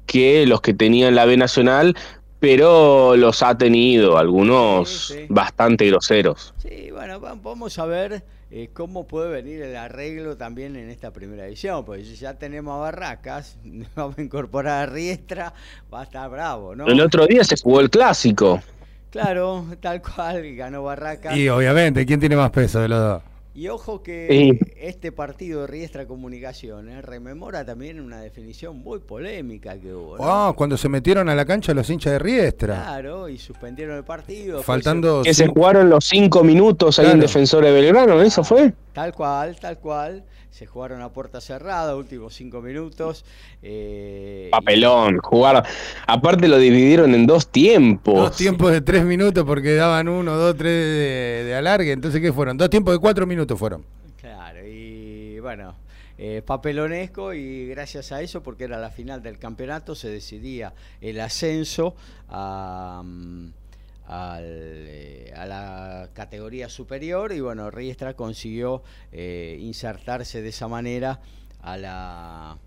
que 0.06 0.46
los 0.46 0.60
que 0.60 0.74
tenían 0.74 1.14
la 1.14 1.24
B 1.26 1.36
Nacional, 1.36 1.94
pero 2.40 3.16
los 3.16 3.42
ha 3.42 3.56
tenido, 3.56 4.18
algunos 4.18 5.08
Sí, 5.08 5.14
sí. 5.14 5.26
bastante 5.28 5.86
groseros. 5.86 6.54
Sí, 6.58 6.90
bueno, 6.90 7.20
va- 7.20 7.34
vamos 7.34 7.78
a 7.78 7.86
ver 7.86 8.24
eh, 8.54 8.68
cómo 8.70 9.06
puede 9.06 9.30
venir 9.30 9.62
el 9.62 9.74
arreglo 9.76 10.36
también 10.36 10.76
en 10.76 10.90
esta 10.90 11.10
primera 11.10 11.46
edición, 11.46 11.86
porque 11.86 12.04
si 12.04 12.16
ya 12.16 12.34
tenemos 12.34 12.74
a 12.74 12.80
Barracas, 12.80 13.56
vamos 13.96 14.18
a 14.18 14.22
incorporar 14.22 14.82
a 14.82 14.92
Riestra, 14.92 15.54
va 15.92 16.00
a 16.00 16.04
estar 16.04 16.28
bravo, 16.28 16.76
¿no? 16.76 16.86
El 16.86 17.00
otro 17.00 17.26
día 17.26 17.44
se 17.44 17.56
jugó 17.56 17.80
el 17.80 17.88
clásico. 17.88 18.60
Claro, 19.08 19.64
tal 19.80 20.02
cual, 20.02 20.54
ganó 20.54 20.82
Barracas. 20.82 21.34
Y 21.34 21.48
obviamente, 21.48 22.04
¿quién 22.04 22.20
tiene 22.20 22.36
más 22.36 22.50
peso 22.50 22.80
de 22.80 22.88
los 22.88 22.98
dos? 22.98 23.22
Y 23.54 23.68
ojo 23.68 24.02
que 24.02 24.28
Sí. 24.30 24.72
este 24.78 25.12
partido 25.12 25.60
de 25.62 25.66
Riestra 25.66 26.06
Comunicaciones 26.06 27.04
rememora 27.04 27.64
también 27.66 28.00
una 28.00 28.20
definición 28.20 28.78
muy 28.78 28.98
polémica 29.00 29.76
que 29.78 29.92
hubo. 29.92 30.16
¿no? 30.16 30.24
Ah, 30.24 30.54
cuando 30.56 30.78
se 30.78 30.88
metieron 30.88 31.28
a 31.28 31.34
la 31.34 31.44
cancha 31.44 31.74
los 31.74 31.88
hinchas 31.90 32.12
de 32.14 32.18
Riestra. 32.18 32.76
Claro, 32.82 33.28
y 33.28 33.36
suspendieron 33.38 33.96
el 33.98 34.04
partido. 34.04 34.58
después 34.58 34.64
Faltando... 34.66 35.22
Que 35.22 35.34
se 35.34 35.46
jugaron 35.48 35.90
los 35.90 36.04
cinco 36.06 36.42
minutos 36.42 36.98
ahí 36.98 37.04
en 37.06 37.12
Claro. 37.12 37.26
Defensor 37.26 37.64
de 37.64 37.72
Belgrano, 37.72 38.22
¿eso 38.22 38.42
fue? 38.42 38.72
Tal 38.94 39.12
cual, 39.12 39.54
tal 39.60 39.78
cual. 39.78 40.24
Se 40.52 40.66
jugaron 40.66 41.00
a 41.00 41.08
puerta 41.08 41.40
cerrada, 41.40 41.96
últimos 41.96 42.34
cinco 42.34 42.60
minutos. 42.60 43.24
eh, 43.62 44.48
Papelón, 44.52 45.16
jugar. 45.18 45.64
Aparte 46.06 46.46
lo 46.46 46.58
dividieron 46.58 47.14
en 47.14 47.26
dos 47.26 47.48
tiempos. 47.48 48.14
Dos 48.14 48.36
tiempos 48.36 48.70
de 48.70 48.82
tres 48.82 49.02
minutos 49.04 49.44
porque 49.44 49.74
daban 49.74 50.08
uno, 50.08 50.36
dos, 50.36 50.54
tres 50.56 50.70
de, 50.70 51.44
de 51.46 51.54
alargue. 51.54 51.92
Entonces, 51.92 52.20
¿qué 52.20 52.32
fueron? 52.34 52.58
Dos 52.58 52.68
tiempos 52.68 52.92
de 52.94 53.00
cuatro 53.00 53.26
minutos 53.26 53.58
fueron. 53.58 53.80
y- 53.80 54.20
claro, 54.20 54.58
y 54.68 55.40
bueno, 55.40 55.74
eh, 56.18 56.42
papelonesco 56.44 57.32
y 57.32 57.66
gracias 57.68 58.12
a 58.12 58.20
eso, 58.20 58.42
porque 58.42 58.64
era 58.64 58.78
la 58.78 58.90
final 58.90 59.22
del 59.22 59.38
campeonato, 59.38 59.94
se 59.94 60.10
decidía 60.10 60.74
el 61.00 61.18
ascenso 61.18 61.96
a, 62.28 63.00
mm, 63.02 63.46
al, 64.06 64.44
eh, 64.44 65.32
a 65.36 65.46
la 65.46 66.10
categoría 66.12 66.68
superior 66.68 67.32
y 67.32 67.40
bueno, 67.40 67.70
Riestra 67.70 68.14
consiguió 68.14 68.82
eh, 69.10 69.56
insertarse 69.60 70.42
de 70.42 70.48
esa 70.48 70.68
manera 70.68 71.20
a 71.60 71.76
la 71.76 72.58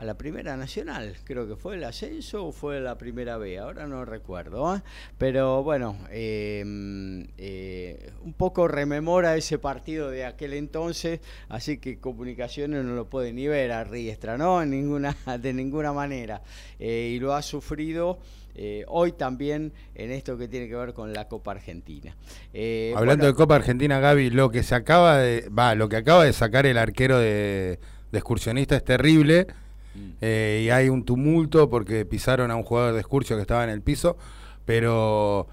a 0.00 0.04
la 0.06 0.14
primera 0.14 0.56
nacional, 0.56 1.14
creo 1.24 1.46
que 1.46 1.56
fue 1.56 1.74
el 1.74 1.84
ascenso 1.84 2.46
o 2.46 2.52
fue 2.52 2.80
la 2.80 2.96
primera 2.96 3.36
B, 3.36 3.58
ahora 3.58 3.86
no 3.86 4.06
recuerdo, 4.06 4.74
¿eh? 4.74 4.80
pero 5.18 5.62
bueno, 5.62 5.94
eh, 6.10 6.62
mm, 6.64 7.22
eh, 7.36 8.10
un 8.24 8.32
poco 8.32 8.66
rememora 8.66 9.36
ese 9.36 9.58
partido 9.58 10.08
de 10.08 10.24
aquel 10.24 10.54
entonces, 10.54 11.20
así 11.50 11.76
que 11.76 11.98
comunicaciones 11.98 12.82
no 12.82 12.94
lo 12.94 13.10
puede 13.10 13.34
ni 13.34 13.46
ver 13.46 13.72
a 13.72 13.84
Riestra, 13.84 14.38
¿no? 14.38 14.62
En 14.62 14.70
ninguna, 14.80 15.14
de 15.38 15.52
ninguna 15.52 15.92
manera, 15.92 16.40
Eh, 16.78 17.12
y 17.14 17.20
lo 17.20 17.34
ha 17.34 17.42
sufrido 17.42 18.18
eh, 18.54 18.86
hoy 18.88 19.12
también 19.12 19.74
en 19.94 20.10
esto 20.10 20.38
que 20.38 20.48
tiene 20.48 20.66
que 20.66 20.76
ver 20.76 20.94
con 20.94 21.12
la 21.12 21.28
Copa 21.28 21.50
Argentina. 21.50 22.16
Eh, 22.54 22.94
Hablando 22.96 23.24
bueno, 23.24 23.32
de 23.32 23.36
Copa 23.36 23.56
Argentina, 23.56 24.00
Gaby, 24.00 24.30
lo 24.30 24.50
que 24.50 24.62
se 24.62 24.74
acaba 24.74 25.18
de. 25.18 25.46
Va, 25.50 25.74
lo 25.74 25.90
que 25.90 25.96
acaba 25.96 26.24
de 26.24 26.32
sacar 26.32 26.64
el 26.64 26.78
arquero 26.78 27.18
de, 27.18 27.78
de 28.10 28.18
excursionista 28.18 28.76
es 28.76 28.84
terrible. 28.84 29.46
Mm. 29.94 29.98
eh, 30.20 30.62
y 30.66 30.70
hay 30.70 30.88
un 30.88 31.04
tumulto 31.04 31.68
porque 31.68 32.04
pisaron 32.04 32.50
a 32.50 32.56
un 32.56 32.62
jugador 32.62 32.92
de 32.94 33.00
excursio 33.00 33.36
que 33.36 33.42
estaba 33.42 33.64
en 33.64 33.70
el 33.70 33.82
piso. 33.82 34.16
Pero 34.64 35.46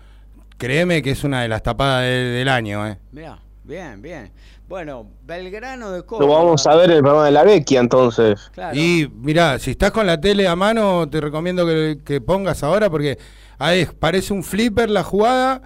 créeme 0.58 1.02
que 1.02 1.12
es 1.12 1.23
una 1.23 1.41
de 1.41 1.47
las 1.47 1.63
tapadas 1.63 2.04
de- 2.04 2.10
del 2.10 2.47
año, 2.50 2.86
¿eh? 2.88 2.97
Mirá, 3.12 3.39
bien, 3.63 4.02
bien. 4.02 4.32
Bueno, 4.67 5.08
Belgrano 5.26 5.91
de 5.91 6.00
Lo 6.00 6.06
Córdoba. 6.06 6.36
vamos 6.39 6.67
a 6.67 6.76
ver 6.76 6.91
en 6.91 6.97
el 6.97 7.02
programa 7.02 7.26
de 7.26 7.32
la 7.32 7.43
Vecchia 7.43 7.80
entonces. 7.80 8.52
Claro. 8.54 8.78
Y 8.78 9.10
mira, 9.15 9.58
si 9.60 9.71
estás 9.71 9.91
con 9.91 10.06
la 10.06 10.19
tele 10.19 10.47
a 10.47 10.56
mano, 10.58 11.08
te 11.10 11.21
recomiendo 11.21 11.65
que, 11.65 12.00
que 12.04 12.19
pongas 12.19 12.63
ahora 12.63 12.89
porque 12.89 13.17
ahí 13.58 13.88
parece 13.97 14.34
un 14.34 14.43
flipper 14.43 14.89
la 14.89 15.04
jugada 15.04 15.62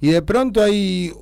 y 0.00 0.10
de 0.10 0.22
pronto 0.22 0.62
hay 0.62 1.12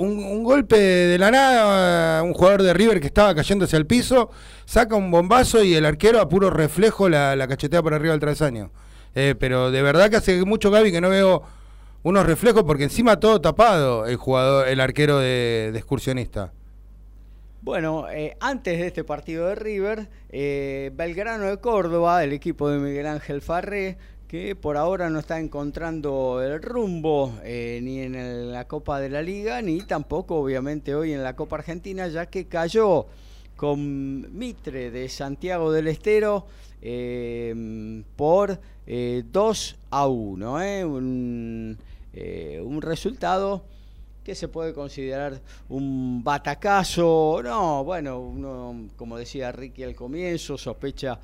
un, 0.00 0.42
golpe 0.42 0.76
de 0.78 1.18
la 1.18 1.30
nada, 1.30 2.22
un 2.22 2.32
jugador 2.32 2.62
de 2.62 2.72
River 2.72 3.00
que 3.00 3.06
estaba 3.06 3.34
cayéndose 3.34 3.76
al 3.76 3.86
piso, 3.86 4.30
saca 4.64 4.96
un 4.96 5.10
bombazo 5.10 5.62
y 5.62 5.74
el 5.74 5.84
arquero 5.84 6.20
a 6.20 6.28
puro 6.28 6.50
reflejo 6.50 7.08
la, 7.08 7.46
cachetea 7.48 7.82
por 7.82 7.94
arriba 7.94 8.12
del 8.12 8.20
travesaño. 8.20 8.70
Eh, 9.14 9.34
pero 9.38 9.70
de 9.70 9.82
verdad 9.82 10.08
que 10.08 10.16
hace 10.16 10.44
mucho, 10.44 10.70
Gaby, 10.70 10.92
que 10.92 11.00
no 11.00 11.10
veo 11.10 11.42
unos 12.02 12.24
reflejos 12.24 12.62
porque 12.62 12.84
encima 12.84 13.20
todo 13.20 13.40
tapado 13.40 14.06
el 14.06 14.16
jugador, 14.16 14.68
el 14.68 14.80
arquero 14.80 15.18
de, 15.18 15.70
de 15.72 15.78
excursionista. 15.78 16.52
Bueno, 17.62 18.08
eh, 18.10 18.38
antes 18.40 18.78
de 18.78 18.86
este 18.86 19.04
partido 19.04 19.48
de 19.48 19.54
River, 19.54 20.08
eh, 20.30 20.92
Belgrano 20.94 21.44
de 21.44 21.58
Córdoba, 21.58 22.24
el 22.24 22.32
equipo 22.32 22.70
de 22.70 22.78
Miguel 22.78 23.06
Ángel 23.06 23.42
Farré, 23.42 23.98
que 24.30 24.54
por 24.54 24.76
ahora 24.76 25.10
no 25.10 25.18
está 25.18 25.40
encontrando 25.40 26.40
el 26.40 26.62
rumbo 26.62 27.34
eh, 27.42 27.80
ni 27.82 27.98
en 27.98 28.52
la 28.52 28.68
Copa 28.68 29.00
de 29.00 29.08
la 29.08 29.22
Liga, 29.22 29.60
ni 29.60 29.80
tampoco 29.80 30.36
obviamente 30.36 30.94
hoy 30.94 31.12
en 31.12 31.24
la 31.24 31.34
Copa 31.34 31.56
Argentina, 31.56 32.06
ya 32.06 32.26
que 32.26 32.46
cayó 32.46 33.06
con 33.56 34.38
Mitre 34.38 34.92
de 34.92 35.08
Santiago 35.08 35.72
del 35.72 35.88
Estero 35.88 36.46
eh, 36.80 38.04
por 38.14 38.60
eh, 38.86 39.24
2 39.32 39.76
a 39.90 40.06
1. 40.06 40.62
eh, 40.62 40.84
un, 40.84 41.76
un 42.62 42.82
resultado 42.82 43.64
que 44.22 44.36
se 44.36 44.46
puede 44.46 44.72
considerar 44.72 45.40
un 45.68 46.22
batacazo. 46.22 47.40
No, 47.42 47.82
bueno, 47.82 48.20
uno, 48.20 48.90
como 48.94 49.18
decía 49.18 49.50
Ricky 49.50 49.82
al 49.82 49.96
comienzo, 49.96 50.56
sospecha 50.56 51.18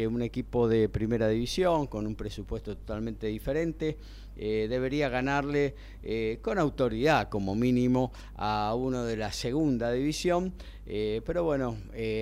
que 0.00 0.06
un 0.06 0.22
equipo 0.22 0.66
de 0.66 0.88
primera 0.88 1.28
división, 1.28 1.86
con 1.86 2.06
un 2.06 2.14
presupuesto 2.14 2.74
totalmente 2.74 3.26
diferente, 3.26 3.98
eh, 4.34 4.66
debería 4.66 5.10
ganarle 5.10 5.74
eh, 6.02 6.38
con 6.40 6.58
autoridad, 6.58 7.28
como 7.28 7.54
mínimo, 7.54 8.10
a 8.36 8.74
uno 8.74 9.04
de 9.04 9.18
la 9.18 9.30
segunda 9.30 9.92
división. 9.92 10.54
Eh, 10.86 11.20
pero 11.26 11.44
bueno, 11.44 11.76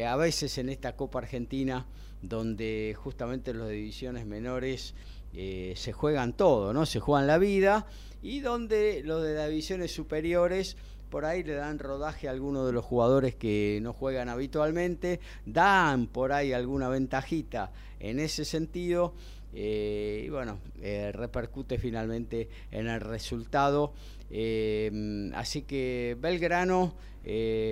a 0.05 0.17
veces 0.17 0.59
en 0.59 0.71
esta 0.71 0.97
Copa 0.97 1.21
Argentina, 1.21 1.87
donde 2.21 2.97
justamente 2.99 3.55
los 3.55 3.69
de 3.69 3.75
divisiones 3.75 4.27
menores 4.27 4.97
se 5.33 5.93
juegan 5.93 6.33
todo, 6.33 6.73
¿no? 6.73 6.85
Se 6.85 6.99
juegan 6.99 7.29
la 7.29 7.39
vida 7.39 7.87
y 8.23 8.41
donde 8.41 9.03
los 9.05 9.23
de 9.23 9.35
las 9.35 9.51
divisiones 9.51 9.93
superiores 9.93 10.77
por 11.11 11.25
ahí 11.25 11.43
le 11.43 11.55
dan 11.55 11.79
rodaje 11.79 12.29
a 12.29 12.31
algunos 12.31 12.67
de 12.67 12.73
los 12.73 12.85
jugadores 12.85 13.35
que 13.35 13.79
no 13.83 13.93
juegan 13.93 14.29
habitualmente, 14.29 15.21
dan 15.47 16.07
por 16.07 16.33
ahí 16.33 16.53
alguna 16.53 16.89
ventajita 16.89 17.73
en 18.01 18.21
ese 18.21 18.45
sentido 18.45 19.15
eh, 19.55 20.25
y 20.27 20.29
bueno, 20.29 20.59
eh, 20.81 21.11
repercute 21.13 21.79
finalmente 21.79 22.49
en 22.71 22.89
el 22.89 23.01
resultado. 23.01 23.93
Eh, 24.31 25.31
así 25.35 25.63
que 25.63 26.17
Belgrano 26.21 26.95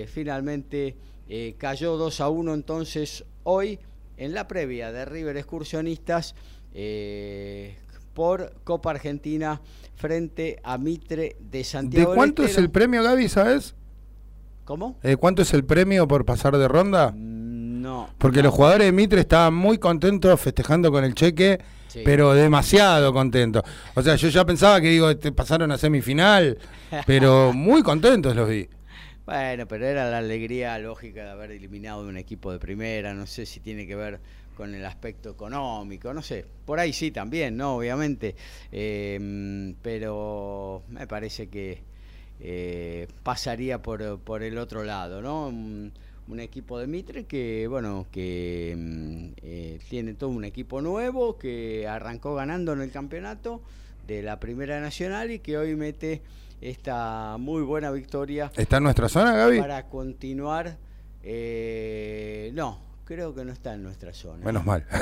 finalmente 0.07 0.95
cayó 1.57 1.97
2 1.97 2.21
a 2.21 2.29
1 2.29 2.53
entonces 2.53 3.25
hoy 3.43 3.79
en 4.17 4.35
la 4.35 4.47
previa 4.47 4.91
de 4.91 5.03
River 5.05 5.35
Excursionistas 5.37 6.35
por 8.17 8.51
Copa 8.63 8.89
Argentina 8.89 9.61
frente 9.95 10.59
a 10.63 10.79
Mitre 10.79 11.35
de 11.39 11.59
¿De 11.59 11.63
Santiago. 11.63 12.09
del 12.09 12.15
cuánto 12.17 12.43
es 12.43 12.57
el 12.57 12.71
premio, 12.71 13.03
Gaby, 13.03 13.29
sabes? 13.29 13.75
¿Cómo? 14.65 14.97
Eh, 15.03 15.17
¿Cuánto 15.17 15.43
es 15.43 15.53
el 15.53 15.63
premio 15.63 16.07
por 16.07 16.25
pasar 16.25 16.57
de 16.57 16.67
ronda? 16.67 17.11
Mm, 17.15 17.81
No. 17.83 18.09
Porque 18.17 18.37
no. 18.39 18.45
los 18.45 18.55
jugadores 18.55 18.87
de 18.87 18.91
Mitre 18.91 19.21
estaban 19.21 19.53
muy 19.53 19.77
contentos 19.77 20.41
festejando 20.41 20.91
con 20.91 21.03
el 21.03 21.13
cheque, 21.13 21.59
Sí. 21.89 22.01
pero 22.03 22.33
demasiado 22.33 23.13
contentos. 23.13 23.61
O 23.93 24.01
sea, 24.01 24.15
yo 24.15 24.29
ya 24.29 24.43
pensaba 24.43 24.81
que 24.81 24.89
digo, 24.89 25.15
te 25.15 25.31
pasaron 25.31 25.71
a 25.71 25.77
semifinal, 25.77 26.57
pero 27.05 27.53
muy 27.53 27.83
contentos 27.83 28.35
los 28.35 28.49
vi. 28.49 28.67
Bueno, 29.27 29.67
pero 29.67 29.85
era 29.85 30.09
la 30.09 30.17
alegría 30.17 30.79
lógica 30.79 31.23
de 31.23 31.29
haber 31.29 31.51
eliminado 31.51 32.01
un 32.01 32.17
equipo 32.17 32.51
de 32.51 32.57
primera, 32.57 33.13
no 33.13 33.27
sé 33.27 33.45
si 33.45 33.59
tiene 33.59 33.85
que 33.85 33.95
ver 33.95 34.19
con 34.57 34.73
el 34.73 34.83
aspecto 34.83 35.29
económico, 35.29 36.11
no 36.15 36.23
sé, 36.23 36.43
por 36.65 36.79
ahí 36.79 36.91
sí 36.91 37.11
también, 37.11 37.55
¿no? 37.55 37.75
Obviamente, 37.75 38.35
eh, 38.71 39.75
pero 39.83 40.81
me 40.89 41.05
parece 41.05 41.47
que 41.47 41.83
eh, 42.39 43.07
pasaría 43.21 43.83
por, 43.83 44.19
por 44.21 44.41
el 44.41 44.57
otro 44.57 44.83
lado, 44.83 45.21
¿no? 45.21 45.49
Un, 45.49 45.93
un 46.27 46.39
equipo 46.39 46.79
de 46.79 46.87
Mitre 46.87 47.25
que, 47.25 47.67
bueno, 47.67 48.07
que 48.11 49.31
eh, 49.43 49.79
tiene 49.89 50.15
todo 50.15 50.31
un 50.31 50.43
equipo 50.43 50.81
nuevo, 50.81 51.37
que 51.37 51.87
arrancó 51.87 52.33
ganando 52.33 52.73
en 52.73 52.81
el 52.81 52.89
campeonato 52.89 53.61
de 54.07 54.23
la 54.23 54.39
Primera 54.39 54.81
Nacional 54.81 55.29
y 55.29 55.37
que 55.37 55.55
hoy 55.59 55.75
mete 55.75 56.23
esta 56.61 57.37
muy 57.37 57.61
buena 57.61 57.91
victoria. 57.91 58.51
¿Está 58.57 58.77
en 58.77 58.83
nuestra 58.83 59.07
zona, 59.07 59.35
Gaby? 59.35 59.59
Para 59.59 59.87
continuar. 59.87 60.77
Eh, 61.21 62.51
no, 62.55 62.86
creo 63.07 63.33
que 63.33 63.45
no 63.45 63.53
está 63.53 63.73
en 63.73 63.83
nuestra 63.83 64.13
zona. 64.13 64.43
Menos 64.43 64.65
mal. 64.65 64.83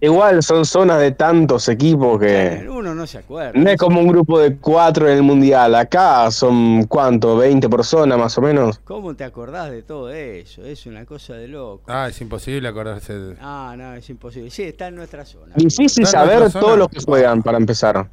Igual 0.00 0.42
son 0.42 0.64
zonas 0.64 1.00
de 1.00 1.12
tantos 1.12 1.68
equipos 1.68 2.18
que. 2.18 2.66
Uno 2.68 2.94
no 2.94 3.06
se 3.06 3.18
acuerda. 3.18 3.58
No 3.58 3.68
es 3.68 3.76
como 3.76 4.00
un 4.00 4.08
grupo 4.08 4.40
de 4.40 4.56
cuatro 4.56 5.06
en 5.08 5.18
el 5.18 5.22
mundial. 5.22 5.74
Acá 5.74 6.30
son, 6.30 6.84
¿cuánto? 6.84 7.38
¿20 7.38 7.68
personas 7.68 8.18
más 8.18 8.38
o 8.38 8.40
menos? 8.40 8.78
¿Cómo 8.84 9.14
te 9.14 9.24
acordás 9.24 9.70
de 9.70 9.82
todo 9.82 10.10
eso? 10.10 10.64
Es 10.64 10.86
una 10.86 11.04
cosa 11.04 11.34
de 11.34 11.48
loco. 11.48 11.82
Ah, 11.88 12.08
es 12.08 12.18
imposible 12.20 12.66
acordarse. 12.66 13.12
De... 13.12 13.36
Ah, 13.40 13.74
no, 13.76 13.92
es 13.94 14.08
imposible. 14.08 14.50
Sí, 14.50 14.62
está 14.62 14.88
en 14.88 14.96
nuestra 14.96 15.26
zona. 15.26 15.54
Difícil 15.56 16.06
saber 16.06 16.50
todos 16.52 16.78
los 16.78 16.88
que 16.88 17.00
juegan 17.00 17.42
para 17.42 17.58
empezar. 17.58 18.08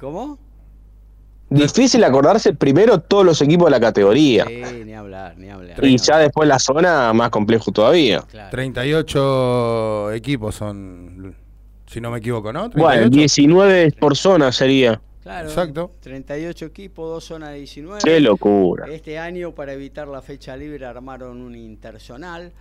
¿Cómo? 0.00 0.38
Difícil 1.54 2.04
acordarse 2.04 2.52
primero 2.54 2.98
todos 3.00 3.24
los 3.24 3.40
equipos 3.42 3.66
de 3.66 3.70
la 3.70 3.80
categoría. 3.80 4.44
Sí, 4.46 4.82
ni 4.84 4.94
hablar, 4.94 5.36
ni 5.36 5.48
hablar. 5.50 5.84
Y 5.84 5.96
ya 5.98 6.18
después 6.18 6.48
la 6.48 6.58
zona, 6.58 7.12
más 7.12 7.30
complejo 7.30 7.70
todavía. 7.72 8.22
Claro. 8.30 8.50
38 8.50 10.12
equipos 10.12 10.54
son, 10.54 11.34
si 11.86 12.00
no 12.00 12.10
me 12.10 12.18
equivoco, 12.18 12.52
¿no? 12.52 12.70
Bueno, 12.70 13.08
38. 13.10 13.10
19 13.10 13.92
por 13.98 14.16
zona 14.16 14.52
sería. 14.52 15.00
Claro, 15.22 15.48
Exacto. 15.48 15.90
38 16.00 16.66
equipos, 16.66 17.08
dos 17.08 17.24
zonas 17.24 17.50
de 17.50 17.56
19. 17.56 18.02
Qué 18.04 18.20
locura. 18.20 18.86
Este 18.90 19.18
año, 19.18 19.54
para 19.54 19.72
evitar 19.72 20.06
la 20.06 20.20
fecha 20.20 20.54
libre, 20.56 20.84
armaron 20.84 21.40
un 21.40 21.54
interzonal. 21.56 22.52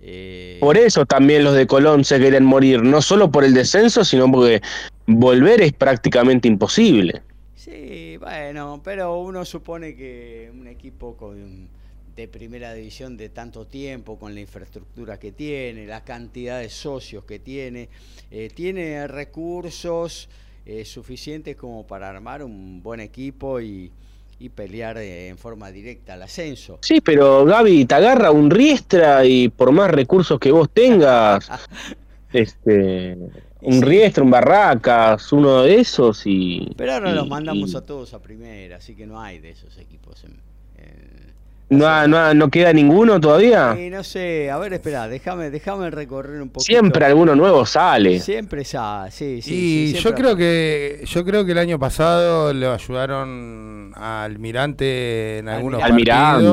Eh, 0.00 0.58
Por 0.60 0.76
eso 0.76 1.06
también 1.06 1.42
los 1.44 1.54
de 1.54 1.66
Colón 1.66 2.04
se 2.04 2.18
quieren 2.18 2.44
morir, 2.44 2.82
no 2.82 3.00
solo 3.00 3.30
por 3.30 3.42
el 3.42 3.54
descenso, 3.54 4.04
sino 4.04 4.30
porque 4.30 4.60
volver 5.06 5.62
es 5.62 5.72
prácticamente 5.72 6.46
imposible. 6.46 7.22
Sí, 7.64 8.18
bueno, 8.18 8.82
pero 8.84 9.18
uno 9.20 9.42
supone 9.42 9.96
que 9.96 10.52
un 10.52 10.66
equipo 10.66 11.16
con, 11.16 11.66
de 12.14 12.28
primera 12.28 12.74
división 12.74 13.16
de 13.16 13.30
tanto 13.30 13.66
tiempo, 13.66 14.18
con 14.18 14.34
la 14.34 14.42
infraestructura 14.42 15.18
que 15.18 15.32
tiene, 15.32 15.86
la 15.86 16.04
cantidad 16.04 16.60
de 16.60 16.68
socios 16.68 17.24
que 17.24 17.38
tiene, 17.38 17.88
eh, 18.30 18.50
tiene 18.54 19.06
recursos 19.06 20.28
eh, 20.66 20.84
suficientes 20.84 21.56
como 21.56 21.86
para 21.86 22.10
armar 22.10 22.42
un 22.42 22.82
buen 22.82 23.00
equipo 23.00 23.62
y, 23.62 23.90
y 24.38 24.50
pelear 24.50 24.98
eh, 24.98 25.28
en 25.28 25.38
forma 25.38 25.70
directa 25.70 26.12
al 26.12 26.22
ascenso. 26.24 26.80
Sí, 26.82 27.00
pero 27.00 27.46
Gaby, 27.46 27.86
te 27.86 27.94
agarra 27.94 28.30
un 28.30 28.50
Riestra 28.50 29.24
y 29.24 29.48
por 29.48 29.72
más 29.72 29.90
recursos 29.90 30.38
que 30.38 30.52
vos 30.52 30.68
tengas, 30.70 31.48
este, 32.30 33.16
un 33.64 33.82
Riestra, 33.82 34.22
un 34.24 34.30
Barracas, 34.30 35.32
uno 35.32 35.62
de 35.62 35.80
esos 35.80 36.22
y... 36.26 36.72
Pero 36.76 36.92
ahora 36.94 37.10
y- 37.12 37.14
los 37.14 37.28
mandamos 37.28 37.72
y 37.72 37.76
a 37.76 37.80
todos 37.80 38.14
a 38.14 38.20
primera, 38.22 38.76
así 38.76 38.94
que 38.94 39.06
no 39.06 39.20
hay 39.20 39.38
de 39.40 39.50
esos 39.50 39.76
equipos. 39.78 40.24
En, 40.24 40.32
en- 40.76 41.34
¿No, 41.78 41.86
ha- 41.86 42.06
no, 42.06 42.34
no 42.34 42.48
queda 42.48 42.72
ninguno 42.72 43.20
todavía? 43.20 43.76
Y 43.80 43.90
no 43.90 44.02
sé, 44.04 44.50
a 44.50 44.58
ver, 44.58 44.72
espera, 44.74 45.08
déjame, 45.08 45.50
déjame 45.50 45.90
recorrer 45.90 46.40
un 46.40 46.48
poquito. 46.48 46.64
Siempre 46.66 47.04
alguno 47.06 47.34
nuevo 47.34 47.64
sale. 47.66 48.18
Siempre 48.20 48.64
sa, 48.64 49.06
sí, 49.10 49.40
sí. 49.42 49.54
y 49.54 49.92
sí, 49.96 50.02
yo 50.02 50.14
creo 50.14 50.36
que 50.36 51.02
yo 51.06 51.24
creo 51.24 51.44
que 51.44 51.52
el 51.52 51.58
año 51.58 51.78
pasado 51.78 52.52
le 52.52 52.66
ayudaron 52.66 53.92
a 53.96 54.24
Almirante 54.24 55.38
en 55.38 55.48
algunos 55.48 55.80
partidos. 55.80 56.08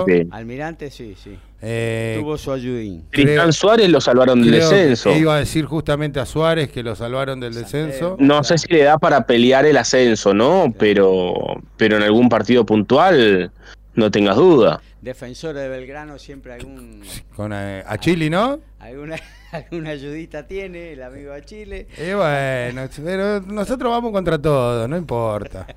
Almirante. 0.06 0.28
Almirante, 0.32 0.92
sí, 0.92 1.16
sí. 1.22 1.38
Eh, 1.64 2.18
Tuvo 2.20 2.40
su 2.40 2.52
ayudín. 2.52 3.04
Tristán 3.12 3.36
creo- 3.36 3.52
Suárez 3.52 3.90
lo 3.90 4.02
salvaron 4.02 4.42
del 4.42 4.50
descenso. 4.52 5.12
Iba 5.12 5.36
a 5.36 5.40
decir 5.40 5.66
justamente 5.66 6.20
a 6.20 6.26
Suárez 6.26 6.72
que 6.72 6.82
lo 6.82 6.96
salvaron 6.96 7.40
del 7.40 7.54
descenso. 7.54 8.16
No 8.20 8.44
sé 8.44 8.58
si 8.58 8.68
le 8.74 8.84
da 8.84 8.98
para 8.98 9.28
pelear 9.28 9.66
el 9.68 9.78
ascenso, 9.78 10.34
¿no? 10.34 10.74
Pero, 10.80 11.36
pero 11.78 11.98
en 11.98 12.04
algún 12.04 12.30
partido 12.30 12.66
puntual, 12.66 13.52
no 13.94 14.10
tengas 14.10 14.38
duda. 14.38 14.82
Defensor 15.02 15.56
de 15.56 15.68
Belgrano 15.68 16.20
siempre 16.20 16.54
algún 16.54 17.02
Con 17.36 17.52
eh, 17.54 17.84
a 17.86 17.98
Chile, 17.98 18.30
¿no? 18.30 18.60
alguna 18.80 19.16
alguna 19.52 19.90
ayudita 19.92 20.46
tiene, 20.48 20.94
el 20.94 21.04
amigo 21.04 21.34
de 21.34 21.44
Chile. 21.44 21.88
Y 21.98 22.14
bueno, 22.14 22.88
pero 23.04 23.42
nosotros 23.42 23.92
vamos 23.92 24.12
contra 24.12 24.40
todo, 24.42 24.88
no 24.88 24.98
importa. 24.98 25.68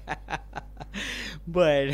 Bueno, 1.46 1.92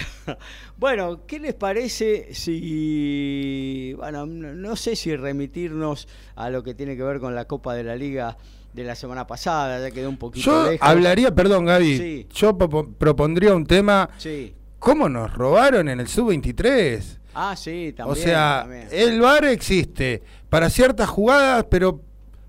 bueno, 0.76 1.26
¿qué 1.26 1.40
les 1.40 1.54
parece 1.54 2.34
si, 2.34 3.94
bueno, 3.96 4.24
no, 4.26 4.76
sé 4.76 4.94
si 4.94 5.16
remitirnos 5.16 6.06
a 6.36 6.50
lo 6.50 6.62
que 6.62 6.74
tiene 6.74 6.96
que 6.96 7.02
ver 7.02 7.18
con 7.18 7.34
la 7.34 7.46
Copa 7.46 7.74
de 7.74 7.82
la 7.82 7.96
Liga 7.96 8.36
de 8.74 8.84
la 8.84 8.94
semana 8.94 9.26
pasada, 9.26 9.80
ya 9.80 9.92
quedó 9.92 10.08
un 10.08 10.18
poquito 10.18 10.44
Yo 10.46 10.70
lejos. 10.70 10.86
hablaría, 10.88 11.34
perdón 11.34 11.64
Gaby, 11.64 11.96
Sí. 11.98 12.26
yo 12.32 12.56
propo- 12.56 12.94
propondría 12.96 13.52
un 13.54 13.66
tema, 13.66 14.08
Sí. 14.18 14.54
¿cómo 14.78 15.08
nos 15.08 15.32
robaron 15.34 15.88
en 15.88 15.98
el 15.98 16.06
sub-23? 16.06 17.18
Ah, 17.34 17.54
sí, 17.56 17.92
también. 17.96 18.12
O 18.12 18.14
sea, 18.20 18.60
también. 18.62 18.88
el 18.90 19.20
VAR 19.20 19.44
existe 19.46 20.22
para 20.48 20.68
ciertas 20.70 21.08
jugadas, 21.08 21.64
pero 21.70 22.00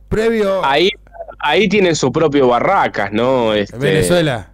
previo 0.10 0.64
Ahí, 0.66 0.90
ahí 1.40 1.70
tienen 1.70 1.96
su 1.96 2.12
propio 2.12 2.48
Barracas, 2.48 3.12
¿no? 3.12 3.54
Este, 3.54 3.78
Venezuela. 3.78 4.50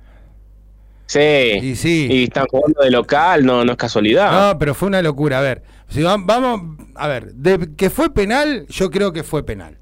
Sí. 1.05 1.19
Y 1.19 1.75
sí. 1.75 2.07
Y 2.11 2.23
están 2.25 2.47
jugando 2.47 2.81
de 2.83 2.91
local, 2.91 3.45
no, 3.45 3.63
no 3.63 3.71
es 3.71 3.77
casualidad. 3.77 4.49
No, 4.51 4.59
pero 4.59 4.75
fue 4.75 4.89
una 4.89 5.01
locura. 5.01 5.39
A 5.39 5.41
ver, 5.41 5.63
si 5.87 6.01
vam- 6.01 6.25
vamos, 6.25 6.77
a 6.95 7.07
ver, 7.07 7.33
de 7.33 7.75
que 7.77 7.89
fue 7.89 8.13
penal, 8.13 8.65
yo 8.67 8.89
creo 8.91 9.13
que 9.13 9.23
fue 9.23 9.43
penal. 9.45 9.77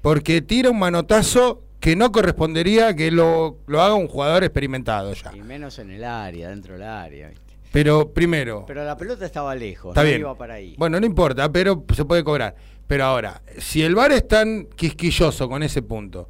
Porque 0.00 0.40
tira 0.40 0.70
un 0.70 0.78
manotazo 0.78 1.62
que 1.80 1.96
no 1.96 2.10
correspondería 2.12 2.96
que 2.96 3.10
lo, 3.10 3.58
lo 3.66 3.82
haga 3.82 3.94
un 3.94 4.08
jugador 4.08 4.42
experimentado 4.44 5.12
ya. 5.12 5.32
Y 5.34 5.42
menos 5.42 5.78
en 5.78 5.90
el 5.90 6.04
área, 6.04 6.48
dentro 6.48 6.74
del 6.74 6.82
área. 6.84 7.28
¿viste? 7.28 7.49
Pero 7.72 8.12
primero, 8.12 8.64
Pero 8.66 8.84
la 8.84 8.96
pelota 8.96 9.24
estaba 9.24 9.54
lejos, 9.54 9.90
está 9.90 10.02
no 10.02 10.08
bien. 10.08 10.20
iba 10.20 10.34
para 10.36 10.54
ahí. 10.54 10.74
Bueno, 10.76 10.98
no 10.98 11.06
importa, 11.06 11.50
pero 11.52 11.84
se 11.94 12.04
puede 12.04 12.24
cobrar. 12.24 12.54
Pero 12.86 13.04
ahora, 13.04 13.42
si 13.58 13.82
el 13.82 13.94
VAR 13.94 14.10
es 14.12 14.26
tan 14.26 14.66
quisquilloso 14.74 15.48
con 15.48 15.62
ese 15.62 15.80
punto, 15.82 16.28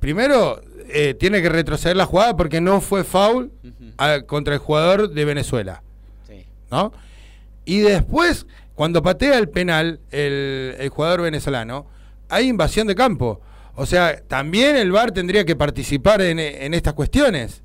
primero 0.00 0.60
eh, 0.88 1.14
tiene 1.14 1.40
que 1.42 1.48
retroceder 1.48 1.96
la 1.96 2.06
jugada 2.06 2.36
porque 2.36 2.60
no 2.60 2.80
fue 2.80 3.04
foul 3.04 3.52
a- 3.98 4.22
contra 4.22 4.54
el 4.54 4.60
jugador 4.60 5.10
de 5.10 5.24
Venezuela. 5.24 5.82
Sí. 6.26 6.44
¿no? 6.70 6.92
Y 7.64 7.78
después, 7.78 8.46
cuando 8.74 9.02
patea 9.02 9.38
el 9.38 9.48
penal 9.48 10.00
el, 10.10 10.74
el 10.78 10.88
jugador 10.88 11.22
venezolano, 11.22 11.86
hay 12.28 12.48
invasión 12.48 12.86
de 12.88 12.94
campo. 12.96 13.40
O 13.76 13.86
sea, 13.86 14.20
también 14.26 14.76
el 14.76 14.90
VAR 14.90 15.12
tendría 15.12 15.44
que 15.44 15.54
participar 15.56 16.20
en, 16.20 16.38
en 16.40 16.74
estas 16.74 16.94
cuestiones, 16.94 17.62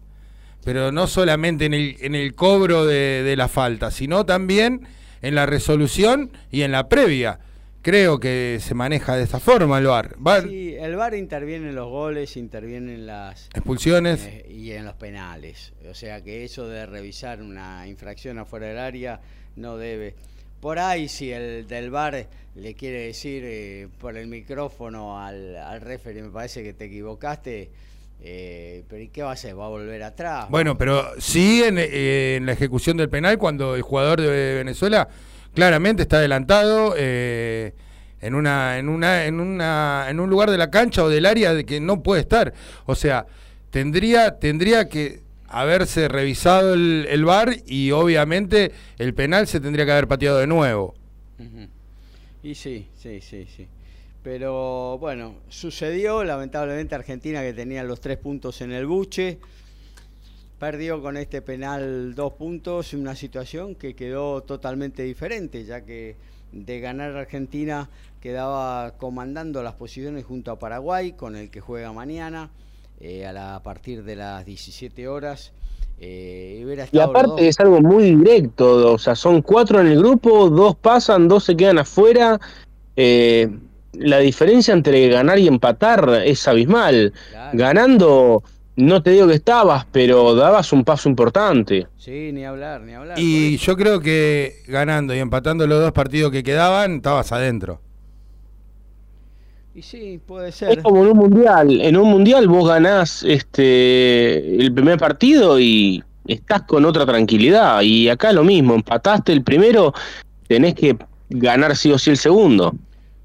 pero 0.64 0.92
no 0.92 1.08
solamente 1.08 1.66
en 1.66 1.74
el, 1.74 1.96
en 2.02 2.16
el 2.16 2.36
cobro 2.36 2.86
de, 2.86 3.24
de 3.24 3.36
la 3.36 3.48
falta, 3.48 3.92
sino 3.92 4.26
también 4.26 4.88
en 5.22 5.36
la 5.36 5.46
resolución 5.46 6.32
y 6.52 6.62
en 6.64 6.72
la 6.72 6.90
previa. 6.90 7.40
Creo 7.82 8.20
que 8.20 8.58
se 8.60 8.74
maneja 8.74 9.16
de 9.16 9.24
esta 9.24 9.40
forma 9.40 9.78
el 9.78 9.86
VAR. 9.86 10.16
VAR, 10.18 10.44
Sí, 10.44 10.76
el 10.78 10.98
VAR 10.98 11.14
interviene 11.16 11.70
en 11.70 11.76
los 11.76 11.88
goles, 11.88 12.36
interviene 12.36 12.96
en 12.96 13.08
las 13.08 13.46
expulsiones. 13.54 14.26
eh, 14.26 14.46
y 14.50 14.72
en 14.72 14.84
los 14.84 14.96
penales. 14.96 15.72
O 15.90 15.94
sea 15.94 16.22
que 16.22 16.44
eso 16.44 16.68
de 16.68 16.86
revisar 16.86 17.42
una 17.42 17.88
infracción 17.88 18.40
afuera 18.40 18.68
del 18.68 18.80
área 18.80 19.22
no 19.56 19.78
debe. 19.78 20.16
Por 20.60 20.80
ahí 20.80 21.08
si 21.08 21.32
el 21.32 21.66
del 21.68 21.90
VAR 21.90 22.28
le 22.56 22.74
quiere 22.74 23.04
decir 23.06 23.44
eh, 23.46 23.88
por 24.02 24.18
el 24.18 24.28
micrófono 24.28 25.24
al, 25.24 25.56
al 25.56 25.80
referee, 25.80 26.24
me 26.24 26.30
parece 26.32 26.64
que 26.64 26.74
te 26.74 26.86
equivocaste, 26.86 27.70
eh, 28.20 28.84
pero 28.90 29.02
¿y 29.04 29.10
qué 29.10 29.22
va 29.24 29.30
a 29.30 29.34
hacer? 29.34 29.58
¿Va 29.58 29.66
a 29.66 29.70
volver 29.70 30.04
atrás? 30.04 30.48
Bueno, 30.50 30.78
pero 30.78 31.06
sí 31.20 31.64
en, 31.64 31.78
eh, 31.78 32.36
en 32.36 32.46
la 32.46 32.54
ejecución 32.54 32.98
del 32.98 33.10
penal, 33.10 33.38
cuando 33.38 33.76
el 33.76 33.82
jugador 33.82 34.22
de 34.22 34.56
Venezuela 34.56 35.08
claramente 35.54 36.04
está 36.04 36.18
adelantado 36.18 36.94
eh, 36.98 37.74
en 38.22 38.36
una, 38.36 38.78
en 38.78 38.90
una, 38.90 39.26
en 39.26 39.40
una, 39.40 40.08
en 40.10 40.20
un 40.20 40.30
lugar 40.30 40.52
de 40.52 40.58
la 40.58 40.70
cancha 40.70 41.04
o 41.04 41.10
del 41.10 41.26
área 41.26 41.54
de 41.54 41.66
que 41.66 41.80
no 41.80 42.04
puede 42.04 42.22
estar. 42.22 42.54
O 42.86 42.96
sea, 42.96 43.26
tendría, 43.70 44.40
tendría 44.40 44.90
que 44.90 45.22
haberse 45.48 46.08
revisado 46.08 46.74
el, 46.74 47.08
el 47.10 47.24
VAR 47.24 47.56
y 47.66 47.92
obviamente 47.92 48.72
el 48.98 49.14
penal 49.14 49.48
se 49.48 49.60
tendría 49.60 49.86
que 49.86 49.92
haber 49.92 50.08
pateado 50.08 50.40
de 50.40 50.48
nuevo. 50.48 50.96
Y 52.44 52.56
sí, 52.56 52.88
sí, 52.96 53.22
sí, 53.22 53.48
sí. 53.56 53.68
Pero 54.24 54.98
bueno, 55.00 55.36
sucedió, 55.50 56.24
lamentablemente 56.24 56.96
Argentina 56.96 57.42
que 57.42 57.54
tenía 57.54 57.84
los 57.84 58.02
tres 58.02 58.18
puntos 58.18 58.62
en 58.62 58.72
el 58.72 58.86
buche, 58.86 59.40
perdió 60.60 61.02
con 61.02 61.18
este 61.18 61.42
penal 61.42 62.16
dos 62.16 62.34
puntos, 62.34 62.94
una 62.94 63.16
situación 63.16 63.76
que 63.76 63.96
quedó 63.96 64.42
totalmente 64.42 65.04
diferente, 65.04 65.64
ya 65.66 65.82
que 65.86 66.16
de 66.52 66.80
ganar 66.80 67.16
Argentina 67.16 67.90
quedaba 68.22 68.98
comandando 68.98 69.62
las 69.64 69.76
posiciones 69.76 70.26
junto 70.26 70.52
a 70.52 70.60
Paraguay, 70.60 71.14
con 71.14 71.36
el 71.36 71.50
que 71.50 71.62
juega 71.62 71.94
mañana 71.94 72.50
eh, 73.00 73.26
a, 73.26 73.34
la, 73.34 73.56
a 73.56 73.64
partir 73.64 74.04
de 74.04 74.16
las 74.16 74.46
17 74.46 75.08
horas. 75.08 75.54
Eh, 76.00 76.88
y 76.92 77.00
aparte 77.00 77.48
es 77.48 77.60
algo 77.60 77.82
muy 77.82 78.16
directo, 78.16 78.94
o 78.94 79.00
sea, 79.00 79.16
son 79.16 79.42
cuatro 79.42 79.82
en 79.82 79.88
el 79.88 79.98
grupo, 79.98 80.48
dos 80.50 80.76
pasan, 80.76 81.28
dos 81.28 81.44
se 81.46 81.58
quedan 81.58 81.80
afuera. 81.80 82.40
Eh, 82.96 83.50
la 83.94 84.20
diferencia 84.20 84.74
entre 84.74 85.08
ganar 85.10 85.40
y 85.40 85.48
empatar 85.48 86.22
es 86.26 86.48
abismal. 86.48 87.14
Ganando, 87.54 88.44
no 88.76 89.02
te 89.02 89.12
digo 89.12 89.28
que 89.28 89.36
estabas, 89.36 89.86
pero 89.92 90.36
dabas 90.36 90.72
un 90.74 90.84
paso 90.84 91.10
importante. 91.10 91.88
Sí, 91.98 92.32
ni 92.32 92.46
hablar, 92.46 92.82
ni 92.82 92.94
hablar. 92.94 93.18
Y 93.20 93.58
yo 93.58 93.76
creo 93.76 94.00
que 94.00 94.58
ganando 94.68 95.16
y 95.16 95.20
empatando 95.20 95.66
los 95.68 95.82
dos 95.82 95.92
partidos 95.92 96.32
que 96.32 96.44
quedaban, 96.44 96.98
estabas 96.98 97.32
adentro. 97.32 97.82
Y 99.74 99.84
sí, 99.84 100.20
puede 100.26 100.52
ser. 100.52 100.78
Es 100.78 100.84
como 100.84 101.04
en 101.04 101.12
un 101.12 101.18
mundial. 101.18 101.82
En 101.82 101.98
un 101.98 102.10
mundial 102.10 102.48
vos 102.48 102.68
ganás 102.68 103.24
este 103.24 104.60
el 104.60 104.74
primer 104.74 104.98
partido 104.98 105.60
y 105.60 106.04
estás 106.28 106.64
con 106.64 106.84
otra 106.86 107.06
tranquilidad. 107.06 107.82
Y 107.82 108.10
acá 108.10 108.34
lo 108.34 108.44
mismo, 108.44 108.74
empataste 108.74 109.34
el 109.34 109.44
primero, 109.44 109.94
tenés 110.48 110.74
que 110.74 110.98
ganar 111.30 111.76
sí 111.76 111.92
o 111.92 112.00
sí 112.00 112.10
el 112.10 112.18
segundo. 112.18 112.74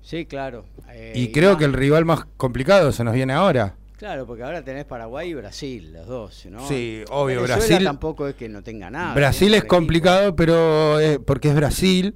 Sí, 0.03 0.27
claro. 0.27 0.65
Eh, 0.91 1.13
y 1.15 1.33
creo 1.33 1.57
que 1.57 1.65
el 1.65 1.73
rival 1.73 2.05
más 2.05 2.27
complicado 2.37 2.93
se 2.93 3.05
nos 3.05 3.15
viene 3.15 3.33
ahora. 3.33 3.77
Claro, 3.97 4.27
porque 4.27 4.43
ahora 4.43 4.63
tenés 4.63 4.85
Paraguay 4.85 5.31
y 5.31 5.35
Brasil, 5.35 5.93
los 5.93 6.07
dos, 6.07 6.47
¿no? 6.47 6.67
Sí, 6.67 7.05
obvio, 7.09 7.43
Brasil. 7.43 7.85
tampoco 7.85 8.27
es 8.27 8.35
que 8.35 8.49
no 8.49 8.63
tenga 8.63 8.91
nada. 8.91 9.15
Brasil 9.15 9.55
es 9.55 9.65
complicado, 9.65 10.35
pero 10.35 10.99
porque 11.25 11.49
es 11.49 11.55
Brasil, 11.55 12.15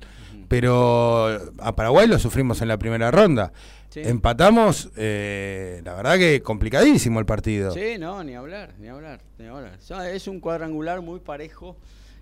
pero 0.49 1.27
a 1.59 1.77
Paraguay 1.77 2.09
lo 2.09 2.19
sufrimos 2.19 2.61
en 2.61 2.69
la 2.69 2.77
primera 2.77 3.11
ronda. 3.13 3.53
Empatamos, 3.95 4.91
eh, 4.97 5.81
la 5.85 5.95
verdad 5.95 6.19
que 6.19 6.43
complicadísimo 6.43 7.19
el 7.19 7.27
partido. 7.27 7.73
Sí, 7.73 7.97
no, 7.99 8.23
ni 8.23 8.35
hablar, 8.35 8.75
ni 8.79 8.89
hablar, 8.89 9.23
ni 9.39 9.47
hablar. 9.47 9.79
Es 10.13 10.29
un 10.29 10.41
cuadrangular 10.41 11.01
muy 11.01 11.21
parejo, 11.21 11.77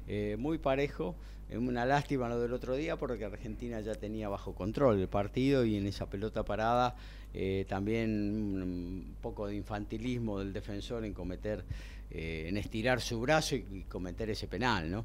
eh, 0.06 0.36
muy 0.38 0.58
parejo. 0.58 1.16
Es 1.48 1.58
una 1.58 1.84
lástima 1.84 2.28
lo 2.28 2.40
del 2.40 2.52
otro 2.52 2.74
día 2.74 2.96
porque 2.96 3.24
Argentina 3.24 3.80
ya 3.80 3.94
tenía 3.94 4.28
bajo 4.28 4.54
control 4.54 5.00
el 5.00 5.08
partido 5.08 5.64
y 5.64 5.76
en 5.76 5.86
esa 5.86 6.06
pelota 6.06 6.42
parada 6.42 6.96
eh, 7.32 7.66
también 7.68 8.10
un 8.10 9.16
poco 9.20 9.46
de 9.46 9.56
infantilismo 9.56 10.38
del 10.38 10.52
defensor 10.52 11.04
en 11.04 11.12
cometer, 11.12 11.64
en 12.10 12.56
estirar 12.56 13.00
su 13.00 13.20
brazo 13.20 13.56
y, 13.56 13.84
cometer 13.88 14.30
ese 14.30 14.46
penal, 14.46 14.90
¿no? 14.90 15.04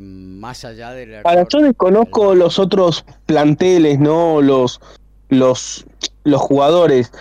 más 0.00 0.64
allá 0.64 0.90
de 0.90 1.06
la... 1.06 1.22
Para 1.22 1.46
yo 1.48 1.60
desconozco 1.60 2.34
los 2.34 2.58
otros 2.58 3.04
planteles, 3.26 4.00
¿no? 4.00 4.42
Los 4.42 4.80
los, 5.28 5.86
los 6.24 6.40
jugadores, 6.40 7.12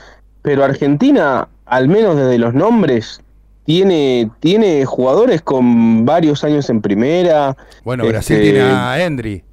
pero 0.42 0.64
Argentina, 0.64 1.48
al 1.66 1.88
menos 1.88 2.16
desde 2.16 2.38
los 2.38 2.54
nombres, 2.54 3.22
tiene, 3.68 4.32
tiene 4.40 4.86
jugadores 4.86 5.42
con 5.42 6.06
varios 6.06 6.46
años 6.46 6.70
en 6.70 6.82
primera. 6.82 7.58
Bueno, 7.84 8.08
Brasil 8.08 8.40
tiene 8.40 8.60
este, 8.60 8.72
a 8.72 9.04
Endry. 9.04 9.44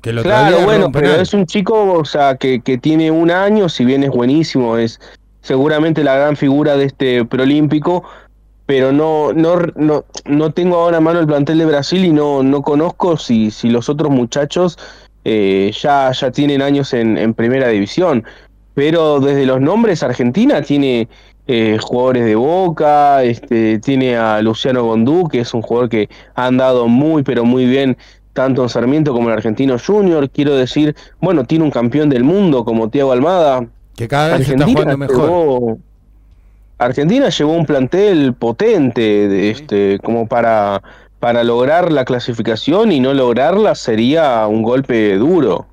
Que 0.00 0.12
lo 0.12 0.22
claro, 0.22 0.60
bueno, 0.60 0.92
pero 0.92 1.14
es 1.14 1.34
un 1.34 1.44
chico 1.44 1.94
o 1.94 2.04
sea, 2.04 2.36
que, 2.36 2.60
que 2.60 2.78
tiene 2.78 3.10
un 3.10 3.32
año, 3.32 3.68
si 3.68 3.84
bien 3.84 4.04
es 4.04 4.10
buenísimo, 4.10 4.78
es 4.78 5.00
seguramente 5.40 6.04
la 6.04 6.14
gran 6.14 6.36
figura 6.36 6.76
de 6.76 6.84
este 6.84 7.24
preolímpico, 7.24 8.04
pero 8.64 8.92
no, 8.92 9.32
no, 9.32 9.56
no, 9.74 10.04
no 10.24 10.52
tengo 10.52 10.76
ahora 10.76 10.98
a 10.98 11.00
mano 11.00 11.18
el 11.18 11.26
plantel 11.26 11.58
de 11.58 11.66
Brasil 11.66 12.04
y 12.04 12.12
no, 12.12 12.44
no 12.44 12.62
conozco 12.62 13.16
si, 13.16 13.50
si 13.50 13.70
los 13.70 13.88
otros 13.88 14.12
muchachos 14.12 14.78
eh, 15.24 15.72
ya, 15.76 16.12
ya 16.12 16.30
tienen 16.30 16.62
años 16.62 16.94
en, 16.94 17.34
primera 17.34 17.66
división. 17.70 18.22
Pero 18.74 19.18
desde 19.18 19.46
los 19.46 19.60
nombres, 19.60 20.04
Argentina 20.04 20.62
tiene 20.62 21.08
eh, 21.46 21.78
jugadores 21.80 22.24
de 22.24 22.34
Boca, 22.34 23.22
este, 23.22 23.78
tiene 23.78 24.16
a 24.16 24.40
Luciano 24.42 24.84
Gondú, 24.84 25.28
que 25.28 25.40
es 25.40 25.54
un 25.54 25.62
jugador 25.62 25.88
que 25.88 26.08
ha 26.34 26.46
andado 26.46 26.88
muy, 26.88 27.22
pero 27.22 27.44
muy 27.44 27.66
bien 27.66 27.96
tanto 28.32 28.62
en 28.62 28.68
Sarmiento 28.68 29.12
como 29.12 29.28
en 29.28 29.36
Argentino 29.36 29.76
Junior. 29.78 30.28
Quiero 30.30 30.56
decir, 30.56 30.96
bueno, 31.20 31.44
tiene 31.44 31.64
un 31.64 31.70
campeón 31.70 32.10
del 32.10 32.24
mundo 32.24 32.64
como 32.64 32.88
Tiago 32.88 33.12
Almada. 33.12 33.66
Que 33.96 34.08
cada 34.08 34.36
vez 34.36 34.48
está 34.48 34.64
jugando 34.64 34.98
mejor. 34.98 35.78
Argentina 36.78 37.28
llevó 37.28 37.52
un 37.52 37.66
plantel 37.66 38.34
potente, 38.34 39.28
de 39.28 39.50
este, 39.50 40.00
como 40.02 40.26
para 40.26 40.82
para 41.24 41.42
lograr 41.42 41.90
la 41.90 42.04
clasificación 42.04 42.92
y 42.92 43.00
no 43.00 43.14
lograrla 43.14 43.74
sería 43.74 44.46
un 44.46 44.62
golpe 44.62 45.16
duro. 45.16 45.66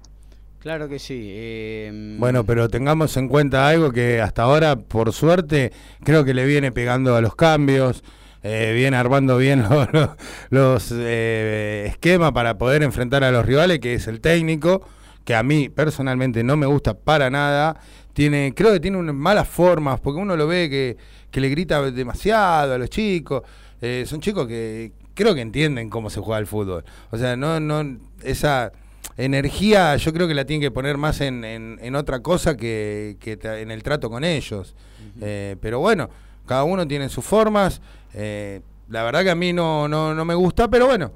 Claro 0.61 0.87
que 0.87 0.99
sí. 0.99 1.31
Em, 1.33 2.19
bueno, 2.19 2.45
pero 2.45 2.69
tengamos 2.69 3.17
en 3.17 3.27
cuenta 3.27 3.67
algo 3.67 3.91
que 3.91 4.21
hasta 4.21 4.43
ahora, 4.43 4.75
por 4.75 5.11
suerte, 5.11 5.71
creo 6.03 6.23
que 6.23 6.35
le 6.35 6.45
viene 6.45 6.71
pegando 6.71 7.15
a 7.15 7.21
los 7.21 7.33
cambios, 7.33 8.03
eh, 8.43 8.71
viene 8.75 8.95
armando 8.95 9.37
bien 9.37 9.65
los, 10.51 10.93
eh, 10.95 11.85
esquemas 11.87 12.31
para 12.33 12.59
poder 12.59 12.83
enfrentar 12.83 13.23
a 13.23 13.31
los 13.31 13.43
rivales, 13.43 13.79
que 13.79 13.95
es 13.95 14.05
el 14.05 14.21
técnico, 14.21 14.83
que 15.25 15.33
a 15.33 15.41
mí 15.41 15.67
personalmente 15.69 16.43
no 16.43 16.55
me 16.57 16.67
gusta 16.67 16.93
para 16.93 17.31
nada. 17.31 17.79
Tiene, 18.13 18.53
creo 18.55 18.71
que 18.71 18.79
tiene 18.79 18.99
malas 19.01 19.47
formas, 19.47 19.99
porque 19.99 20.19
uno 20.21 20.35
lo 20.37 20.45
ve 20.45 20.69
que, 20.69 20.95
que 21.31 21.41
le 21.41 21.49
grita 21.49 21.81
demasiado 21.89 22.75
a 22.75 22.77
los 22.77 22.91
chicos. 22.91 23.41
Eh, 23.81 24.03
son 24.05 24.21
chicos 24.21 24.45
que, 24.47 24.91
creo 25.15 25.33
que 25.33 25.41
entienden 25.41 25.89
cómo 25.89 26.11
se 26.11 26.19
juega 26.19 26.37
el 26.37 26.45
fútbol. 26.45 26.83
O 27.09 27.17
sea, 27.17 27.35
no, 27.35 27.59
no, 27.59 27.97
esa 28.23 28.71
energía 29.17 29.95
yo 29.97 30.13
creo 30.13 30.27
que 30.27 30.33
la 30.33 30.45
tienen 30.45 30.61
que 30.61 30.71
poner 30.71 30.97
más 30.97 31.21
en, 31.21 31.43
en, 31.43 31.95
otra 31.95 32.21
cosa 32.21 32.55
que, 32.57 33.17
que, 33.19 33.39
en 33.43 33.71
el 33.71 33.83
trato 33.83 34.09
con 34.09 34.23
ellos. 34.23 34.75
Eh, 35.21 35.55
pero 35.61 35.79
bueno, 35.79 36.09
cada 36.45 36.63
uno 36.63 36.87
tiene 36.87 37.09
sus 37.09 37.25
formas. 37.25 37.81
Eh, 38.13 38.61
la 38.89 39.03
verdad 39.03 39.23
que 39.23 39.29
a 39.31 39.35
mí 39.35 39.53
no, 39.53 39.87
no, 39.87 40.13
no 40.13 40.25
me 40.25 40.35
gusta, 40.35 40.69
pero 40.69 40.87
bueno. 40.87 41.11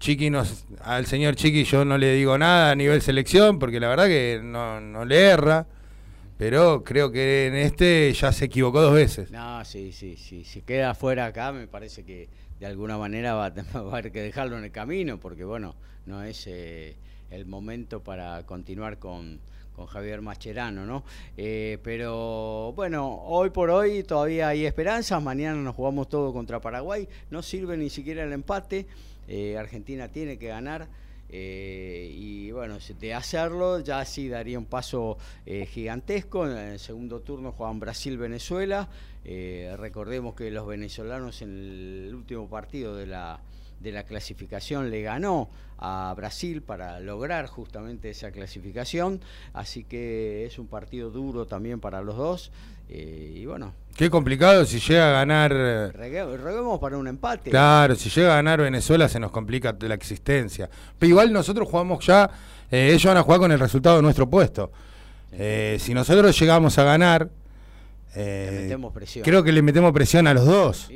Chiqui 0.00 0.28
nos, 0.28 0.66
al 0.82 1.06
señor 1.06 1.34
Chiqui 1.34 1.64
yo 1.64 1.84
no 1.84 1.96
le 1.96 2.12
digo 2.12 2.36
nada 2.36 2.72
a 2.72 2.74
nivel 2.74 3.00
selección, 3.00 3.58
porque 3.58 3.80
la 3.80 3.88
verdad 3.88 4.06
que 4.06 4.40
no, 4.42 4.80
no 4.80 5.04
le 5.04 5.20
erra. 5.20 5.66
Pero 6.36 6.82
creo 6.82 7.12
que 7.12 7.46
en 7.46 7.54
este 7.54 8.12
ya 8.12 8.32
se 8.32 8.46
equivocó 8.46 8.80
dos 8.80 8.94
veces. 8.94 9.30
No, 9.30 9.64
sí, 9.64 9.92
sí, 9.92 10.16
sí. 10.16 10.44
Si 10.44 10.62
queda 10.62 10.94
fuera 10.94 11.26
acá, 11.26 11.52
me 11.52 11.68
parece 11.68 12.04
que 12.04 12.28
de 12.60 12.66
alguna 12.66 12.98
manera 12.98 13.34
va, 13.34 13.46
a 13.46 13.52
haber 13.78 14.12
que 14.12 14.22
dejarlo 14.22 14.58
en 14.58 14.64
el 14.64 14.72
camino, 14.72 15.18
porque 15.18 15.44
bueno, 15.44 15.74
no 16.06 16.22
es 16.22 16.46
eh, 16.46 16.96
el 17.30 17.46
momento 17.46 18.02
para 18.02 18.44
continuar 18.44 18.98
con, 18.98 19.40
con 19.74 19.86
Javier 19.86 20.20
Mascherano, 20.22 20.86
¿no? 20.86 21.04
Eh, 21.36 21.78
pero 21.82 22.72
bueno, 22.76 23.22
hoy 23.24 23.50
por 23.50 23.70
hoy 23.70 24.02
todavía 24.04 24.48
hay 24.48 24.66
esperanzas, 24.66 25.22
mañana 25.22 25.60
nos 25.60 25.74
jugamos 25.74 26.08
todo 26.08 26.32
contra 26.32 26.60
Paraguay, 26.60 27.08
no 27.30 27.42
sirve 27.42 27.76
ni 27.76 27.90
siquiera 27.90 28.24
el 28.24 28.32
empate, 28.32 28.86
eh, 29.26 29.56
Argentina 29.58 30.08
tiene 30.08 30.38
que 30.38 30.48
ganar. 30.48 30.86
y 31.36 32.52
bueno, 32.52 32.78
de 33.00 33.12
hacerlo 33.12 33.80
ya 33.80 34.04
sí 34.04 34.28
daría 34.28 34.56
un 34.56 34.66
paso 34.66 35.18
gigantesco. 35.44 36.46
En 36.46 36.56
el 36.56 36.78
segundo 36.78 37.22
turno 37.22 37.50
juegan 37.50 37.80
Brasil-Venezuela. 37.80 38.88
Eh, 39.24 39.74
recordemos 39.78 40.34
que 40.34 40.50
los 40.50 40.66
venezolanos 40.66 41.40
en 41.40 42.06
el 42.08 42.14
último 42.14 42.48
partido 42.48 42.94
de 42.94 43.06
la, 43.06 43.40
de 43.80 43.90
la 43.90 44.04
clasificación 44.04 44.90
le 44.90 45.00
ganó 45.02 45.48
a 45.78 46.12
Brasil 46.16 46.62
para 46.62 47.00
lograr 47.00 47.46
justamente 47.46 48.10
esa 48.10 48.30
clasificación, 48.30 49.20
así 49.54 49.84
que 49.84 50.44
es 50.44 50.58
un 50.58 50.66
partido 50.66 51.10
duro 51.10 51.46
también 51.46 51.80
para 51.80 52.02
los 52.02 52.16
dos. 52.16 52.52
Eh, 52.90 53.32
y 53.36 53.46
bueno. 53.46 53.72
Qué 53.96 54.10
complicado 54.10 54.66
si 54.66 54.78
llega 54.78 55.08
a 55.08 55.12
ganar. 55.12 55.52
Reguemos 55.94 56.78
para 56.78 56.98
un 56.98 57.08
empate. 57.08 57.50
Claro, 57.50 57.94
si 57.94 58.10
llega 58.10 58.32
a 58.32 58.36
ganar 58.36 58.60
Venezuela 58.60 59.08
se 59.08 59.18
nos 59.18 59.30
complica 59.30 59.74
la 59.80 59.94
existencia. 59.94 60.68
Pero 60.98 61.10
igual 61.10 61.32
nosotros 61.32 61.66
jugamos 61.68 62.04
ya, 62.04 62.30
eh, 62.70 62.88
ellos 62.88 63.06
van 63.06 63.16
a 63.16 63.22
jugar 63.22 63.40
con 63.40 63.52
el 63.52 63.58
resultado 63.58 63.96
de 63.96 64.02
nuestro 64.02 64.28
puesto. 64.28 64.70
si 65.32 65.94
nosotros 65.94 66.38
llegamos 66.38 66.78
a 66.78 66.84
ganar, 66.84 67.28
eh, 68.14 68.76
creo 69.22 69.42
que 69.42 69.52
le 69.52 69.62
metemos 69.62 69.92
presión 69.92 70.26
a 70.26 70.34
los 70.34 70.46
dos. 70.46 70.90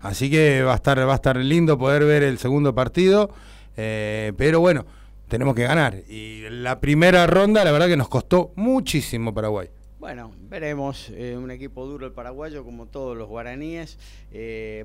Así 0.00 0.30
que 0.30 0.62
va 0.62 0.72
a 0.72 0.76
estar, 0.76 0.98
va 0.98 1.12
a 1.12 1.16
estar 1.16 1.36
lindo 1.36 1.78
poder 1.78 2.04
ver 2.04 2.24
el 2.24 2.38
segundo 2.38 2.74
partido. 2.74 3.30
Eh, 3.76 4.32
pero 4.36 4.60
bueno, 4.60 4.84
tenemos 5.28 5.54
que 5.54 5.62
ganar. 5.62 5.94
Y 6.08 6.48
la 6.50 6.80
primera 6.80 7.26
ronda, 7.26 7.64
la 7.64 7.70
verdad 7.70 7.86
que 7.86 7.96
nos 7.96 8.08
costó 8.08 8.52
muchísimo 8.56 9.32
Paraguay. 9.32 9.68
Bueno, 10.00 10.32
veremos. 10.50 11.08
Eh, 11.10 11.36
un 11.36 11.52
equipo 11.52 11.86
duro 11.86 12.06
el 12.06 12.12
paraguayo, 12.12 12.64
como 12.64 12.86
todos 12.86 13.16
los 13.16 13.28
guaraníes. 13.28 13.96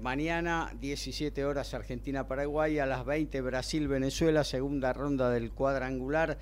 mañana, 0.01 0.71
17 0.79 1.43
horas 1.43 1.73
Argentina-Paraguay, 1.73 2.77
a 2.77 2.85
las 2.85 3.03
20 3.03 3.41
Brasil-Venezuela, 3.41 4.43
segunda 4.43 4.93
ronda 4.93 5.31
del 5.31 5.49
cuadrangular, 5.49 6.37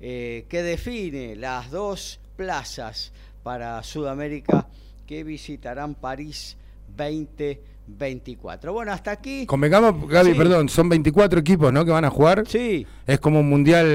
que 0.00 0.46
define 0.50 1.36
las 1.36 1.70
dos 1.70 2.18
plazas 2.36 3.12
para 3.46 3.80
Sudamérica 3.84 4.66
que 5.06 5.22
visitarán 5.22 5.94
París 5.94 6.56
2024. 6.96 8.72
Bueno, 8.72 8.90
hasta 8.90 9.12
aquí. 9.12 9.46
Convengamos, 9.46 10.08
Gaby, 10.08 10.32
Sí. 10.32 10.36
perdón, 10.36 10.68
son 10.68 10.88
24 10.88 11.38
equipos, 11.38 11.72
¿no? 11.72 11.84
Que 11.84 11.92
van 11.92 12.04
a 12.04 12.10
jugar. 12.10 12.42
Sí, 12.48 12.84
Es 13.06 13.20
como 13.20 13.38
un 13.38 13.48
mundial 13.48 13.86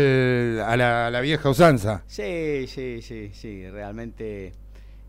a 0.61 0.77
la, 0.77 1.07
a 1.07 1.11
la 1.11 1.19
vieja 1.19 1.49
usanza. 1.49 2.01
sí, 2.07 2.65
sí, 2.67 3.01
sí, 3.01 3.31
sí, 3.33 3.69
realmente. 3.69 4.53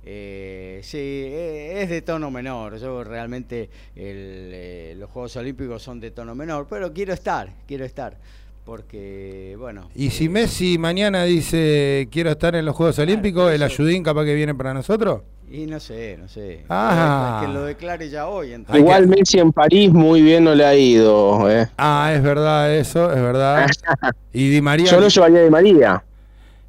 eh, 0.04 0.80
sí, 0.82 0.98
eh, 0.98 1.80
es 1.84 1.88
de 1.88 2.02
tono 2.02 2.28
menor. 2.32 2.78
Yo 2.78 3.04
realmente 3.04 3.70
el, 3.94 4.50
eh, 4.52 4.94
los 4.98 5.08
Juegos 5.08 5.36
Olímpicos 5.36 5.80
son 5.84 6.00
de 6.00 6.10
tono 6.10 6.34
menor, 6.34 6.66
pero 6.68 6.92
quiero 6.92 7.12
estar, 7.14 7.48
quiero 7.68 7.84
estar, 7.84 8.18
porque 8.64 9.56
bueno. 9.58 9.88
Y 9.94 10.10
si 10.10 10.26
eh, 10.26 10.28
Messi 10.28 10.78
mañana 10.78 11.24
dice 11.24 12.08
quiero 12.10 12.30
estar 12.30 12.54
en 12.54 12.64
los 12.64 12.76
Juegos 12.76 12.98
Olímpicos, 12.98 13.52
¿el 13.52 13.62
ayudín 13.62 14.02
capaz 14.02 14.24
que 14.24 14.34
viene 14.34 14.54
para 14.54 14.72
nosotros? 14.74 15.22
Y 15.50 15.66
no 15.66 15.78
sé, 15.80 16.16
no 16.18 16.28
sé. 16.28 16.64
Ah. 16.70 17.42
Que 17.44 17.52
lo 17.52 17.64
declare 17.64 18.08
ya 18.08 18.26
hoy. 18.26 18.54
entonces. 18.54 18.80
Igual 18.80 19.06
Messi 19.06 19.38
en 19.38 19.52
París 19.52 19.92
muy 19.92 20.22
bien 20.22 20.44
no 20.44 20.54
le 20.54 20.64
ha 20.64 20.74
ido. 20.74 21.50
eh. 21.50 21.68
Ah, 21.76 22.10
es 22.14 22.22
verdad 22.22 22.74
eso, 22.74 23.12
es 23.12 23.20
verdad. 23.20 23.66
Y 24.32 24.48
Di 24.48 24.62
María, 24.62 24.90
Yo 24.90 24.98
lo 24.98 25.08
llevaría 25.08 25.40
de 25.40 25.50
María. 25.50 26.02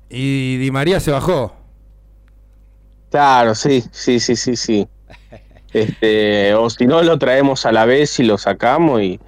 y 0.09 0.57
Di 0.57 0.69
María 0.69 0.99
se 0.99 1.11
bajó. 1.11 1.55
Claro, 3.09 3.55
sí, 3.55 3.83
sí, 3.91 4.19
sí, 4.19 4.35
sí, 4.35 4.55
sí. 4.55 4.87
Este, 5.73 6.53
o 6.53 6.69
si 6.69 6.85
no, 6.85 7.01
lo 7.01 7.17
traemos 7.17 7.65
a 7.65 7.71
la 7.71 7.85
vez 7.85 8.19
y 8.19 8.23
lo 8.23 8.37
sacamos 8.37 9.01
y, 9.01 9.19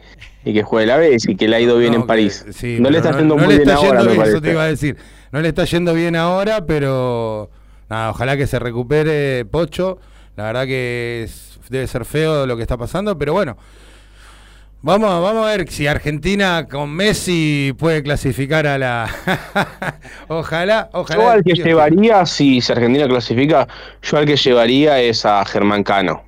y 0.46 0.54
que 0.54 0.64
juegue 0.64 0.86
la 0.88 0.98
vez 0.98 1.28
y 1.28 1.36
que 1.36 1.48
le 1.48 1.56
ha 1.56 1.60
ido 1.60 1.78
bien 1.78 1.94
No, 1.94 2.02
en 2.02 2.08
París. 2.08 2.46
sí, 2.52 2.78
no 2.80 2.90
le 2.90 3.00
está 3.00 3.18
yendo 3.18 3.36
no 3.36 3.44
muy 3.46 3.58
bien 3.58 3.70
ahora, 3.70 4.04
me 4.04 4.14
eso 4.24 4.40
te 4.42 4.52
iba 4.52 4.64
a 4.64 4.68
decir. 4.68 4.96
No 5.32 5.42
le 5.42 5.50
está 5.50 5.66
yendo 5.66 5.94
bien 5.94 6.16
ahora, 6.16 6.66
pero 6.66 7.50
nada, 7.90 8.12
ojalá 8.12 8.38
que 8.38 8.48
se 8.48 8.60
recupere 8.60 9.44
Pocho. 9.46 9.98
La 10.38 10.44
verdad 10.46 10.66
que 10.66 11.24
es- 11.26 11.60
debe 11.70 11.88
ser 11.88 12.06
feo 12.06 12.46
lo 12.46 12.56
que 12.56 12.62
está 12.62 12.78
pasando, 12.78 13.18
pero 13.18 13.34
bueno. 13.34 13.58
Vamos, 14.82 15.10
a- 15.10 15.20
vamos 15.20 15.48
a 15.48 15.50
ver 15.58 15.68
si 15.72 15.88
Argentina 15.88 16.68
con 16.70 16.92
Messi 16.92 17.74
puede 17.78 18.04
clasificar 18.04 18.68
a 18.68 18.78
la. 18.78 19.10
ojalá, 20.28 20.90
ojalá. 20.94 21.24
Yo 21.24 21.30
al 21.32 21.44
que 21.44 21.54
llevaría, 21.56 22.26
si 22.28 22.62
si 22.62 22.72
Argentina 22.72 23.08
clasifica, 23.08 23.68
yo 24.04 24.18
al 24.18 24.26
que 24.26 24.36
llevaría 24.38 25.00
es 25.02 25.26
a 25.26 25.44
Germán 25.46 25.84
Cano. 25.84 26.24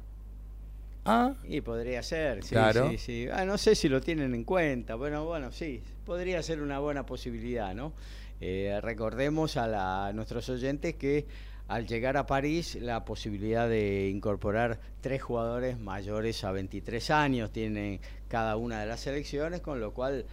Ah, 1.07 1.33
Y 1.45 1.61
podría 1.61 2.03
ser, 2.03 2.43
sí, 2.43 2.49
Claro. 2.49 2.89
sí, 2.91 2.97
sí. 2.97 3.27
Ah, 3.31 3.45
no 3.45 3.57
sé 3.57 3.75
si 3.75 3.87
lo 3.89 4.01
tienen 4.01 4.35
en 4.35 4.43
cuenta. 4.43 4.95
Bueno, 4.95 5.25
bueno, 5.25 5.51
sí, 5.51 5.81
podría 6.05 6.43
ser 6.43 6.61
una 6.61 6.79
buena 6.79 7.05
posibilidad, 7.05 7.73
¿no? 7.73 7.93
Eh, 8.41 8.77
recordemos 8.81 9.55
a, 9.57 9.67
la- 9.67 10.07
a 10.07 10.13
nuestros 10.13 10.49
oyentes 10.49 10.95
que 10.95 11.25
al 11.69 11.87
llegar 11.87 12.17
a 12.17 12.25
París 12.25 12.75
la 12.75 13.03
posibilidad 13.03 13.67
de 13.67 14.09
incorporar 14.09 14.79
tres 15.01 15.21
jugadores 15.21 15.79
mayores 15.79 16.43
a 16.43 16.51
23 16.51 17.09
años 17.11 17.51
tienen 17.51 17.99
cada 18.27 18.55
una 18.57 18.79
de 18.81 18.85
las 18.87 18.99
selecciones, 19.01 19.61
con 19.61 19.79
lo 19.79 19.93
cual 19.93 20.25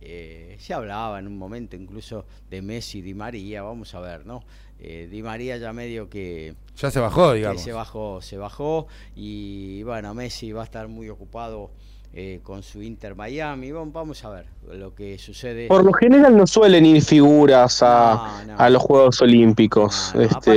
eh, 0.00 0.56
se 0.58 0.74
hablaba 0.74 1.18
en 1.18 1.26
un 1.26 1.36
momento 1.38 1.76
incluso 1.76 2.26
de 2.50 2.62
Messi, 2.62 3.02
Di 3.02 3.14
María, 3.14 3.62
vamos 3.62 3.94
a 3.94 4.00
ver, 4.00 4.26
¿no? 4.26 4.42
Eh, 4.80 5.08
Di 5.10 5.22
María 5.22 5.56
ya 5.56 5.72
medio 5.72 6.08
que 6.08 6.54
ya 6.76 6.90
se 6.90 7.00
bajó, 7.00 7.32
digamos. 7.32 7.60
se 7.62 7.72
bajó, 7.72 8.22
se 8.22 8.36
bajó 8.36 8.86
y 9.16 9.82
bueno, 9.82 10.14
Messi 10.14 10.52
va 10.52 10.62
a 10.62 10.64
estar 10.64 10.86
muy 10.88 11.08
ocupado 11.08 11.70
eh, 12.20 12.40
con 12.42 12.64
su 12.64 12.82
Inter 12.82 13.14
Miami. 13.14 13.70
Bueno, 13.70 13.92
vamos 13.92 14.24
a 14.24 14.30
ver 14.30 14.46
lo 14.72 14.92
que 14.92 15.16
sucede. 15.18 15.68
Por 15.68 15.84
lo 15.84 15.92
general 15.92 16.36
no 16.36 16.48
suelen 16.48 16.84
ir 16.84 17.00
figuras 17.00 17.80
a, 17.80 18.42
No, 18.44 18.54
no. 18.54 18.58
a 18.58 18.70
los 18.70 18.82
Juegos 18.82 19.22
Olímpicos. 19.22 20.10
No, 20.16 20.22
este, 20.22 20.50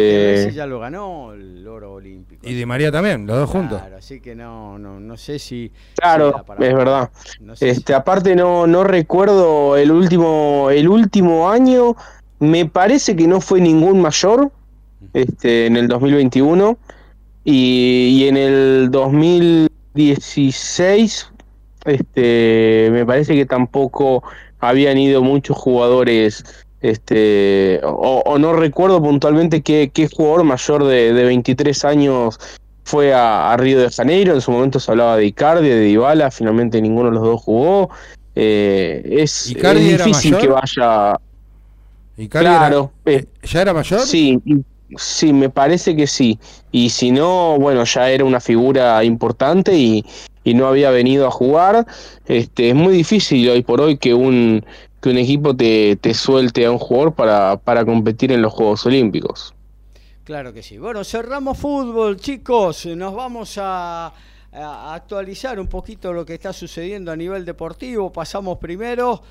Messi 0.45 0.55
ya 0.55 0.66
lo 0.66 0.80
ganó 0.80 1.34
el 1.34 1.68
oro 1.68 1.93
olímpico. 1.93 2.49
Y 2.49 2.55
Di 2.55 2.66
María 2.66 2.91
también, 2.91 3.28
los 3.28 3.38
dos 3.38 3.47
juntos. 3.51 3.80
Claro, 3.80 3.97
así 3.97 4.20
que 4.20 4.34
no, 4.34 4.80
no, 4.80 4.99
no 4.99 5.18
sé 5.18 5.38
si. 5.38 5.72
Claro, 5.97 6.43
para- 6.47 6.66
es 6.68 6.74
verdad. 6.74 7.12
no 7.41 7.55
sé 7.55 7.66
si- 7.66 7.72
Este, 7.80 7.93
aparte 7.93 8.36
no, 8.36 8.66
no 8.66 8.84
recuerdo 8.84 9.78
el 9.78 9.91
último, 9.91 10.70
el 10.72 10.88
último 10.89 11.47
año, 11.47 11.95
me 12.39 12.66
parece 12.66 13.16
que 13.16 13.28
no 13.28 13.39
fue 13.39 13.62
ningún 13.62 14.01
mayor, 14.01 14.51
este, 15.14 15.68
en 15.68 15.78
el 15.78 15.88
2021, 15.88 16.80
y, 17.43 18.24
y 18.24 18.28
en 18.28 18.38
el 18.38 18.89
2016, 18.91 21.31
este, 21.86 22.90
me 22.92 23.06
parece 23.06 23.36
que 23.36 23.46
tampoco 23.46 24.24
habían 24.60 24.98
ido 24.98 25.22
muchos 25.22 25.58
jugadores, 25.58 26.44
este, 26.82 27.80
o, 27.84 28.22
o 28.26 28.40
no 28.40 28.54
recuerdo 28.54 29.02
puntualmente 29.02 29.62
qué, 29.62 29.92
qué 29.94 30.08
jugador 30.08 30.44
mayor 30.44 30.84
de, 30.86 31.14
de 31.14 31.24
23 31.24 31.86
años 31.86 32.40
fue 32.84 33.14
a, 33.14 33.52
a 33.52 33.58
Río 33.58 33.80
de 33.80 33.90
Janeiro, 33.90 34.34
en 34.34 34.42
su 34.42 34.52
momento 34.52 34.80
se 34.80 34.92
hablaba 34.92 35.18
de 35.18 35.26
Icardi, 35.26 35.70
de 35.70 35.82
Dybala, 35.82 36.32
finalmente 36.32 36.82
ninguno 36.82 37.10
de 37.10 37.16
los 37.16 37.24
dos 37.24 37.42
jugó. 37.42 37.90
Eh, 38.36 39.04
es, 39.20 39.48
¿Icardi 39.52 39.94
difícil 39.94 40.38
que 40.38 40.48
vaya. 40.48 41.16
Y 42.18 42.28
Cardi 42.28 42.46
Claro, 42.48 42.92
era- 43.06 43.18
eh, 43.20 43.26
¿Ya 43.44 43.62
era 43.62 43.74
mayor? 43.74 44.00
Sí, 44.02 44.40
sí, 44.98 45.34
me 45.34 45.50
parece 45.50 45.96
que 45.96 46.08
sí. 46.08 46.40
Y 46.72 46.90
si 46.90 47.12
no, 47.12 47.58
bueno, 47.60 47.84
ya 47.84 48.10
era 48.10 48.26
una 48.26 48.40
figura 48.40 49.04
importante 49.04 49.74
y, 49.76 50.06
y 50.44 50.54
no 50.54 50.68
había 50.68 50.92
venido 50.92 51.28
a 51.28 51.32
jugar. 51.32 51.86
Este, 52.26 52.70
es 52.70 52.76
muy 52.76 52.94
difícil 52.94 53.50
hoy 53.50 53.62
por 53.62 53.82
hoy 53.82 53.98
que 53.98 54.14
un, 54.14 54.66
que 55.02 55.10
un 55.10 55.18
equipo 55.18 55.56
te, 55.56 55.96
te 55.96 56.14
suelte 56.14 56.66
a 56.66 56.72
un 56.72 56.78
jugador 56.78 57.14
para, 57.14 57.58
para 57.58 57.86
competir 57.86 58.32
en 58.32 58.42
los 58.42 58.54
Juegos 58.54 58.86
Olímpicos. 58.86 59.54
Claro 60.24 60.54
que 60.54 60.64
sí. 60.64 60.78
Bueno, 60.78 61.04
cerramos 61.04 61.58
fútbol, 61.58 62.18
chicos. 62.18 62.86
Nos 62.86 63.14
vamos 63.14 63.58
a, 63.58 64.14
a 64.54 64.94
actualizar 64.94 65.60
un 65.60 65.68
poquito 65.68 66.14
lo 66.14 66.26
que 66.26 66.36
está 66.36 66.54
sucediendo 66.54 67.12
a 67.12 67.16
nivel 67.16 67.44
deportivo. 67.46 68.12
Pasamos 68.12 68.58
primero 68.58 69.22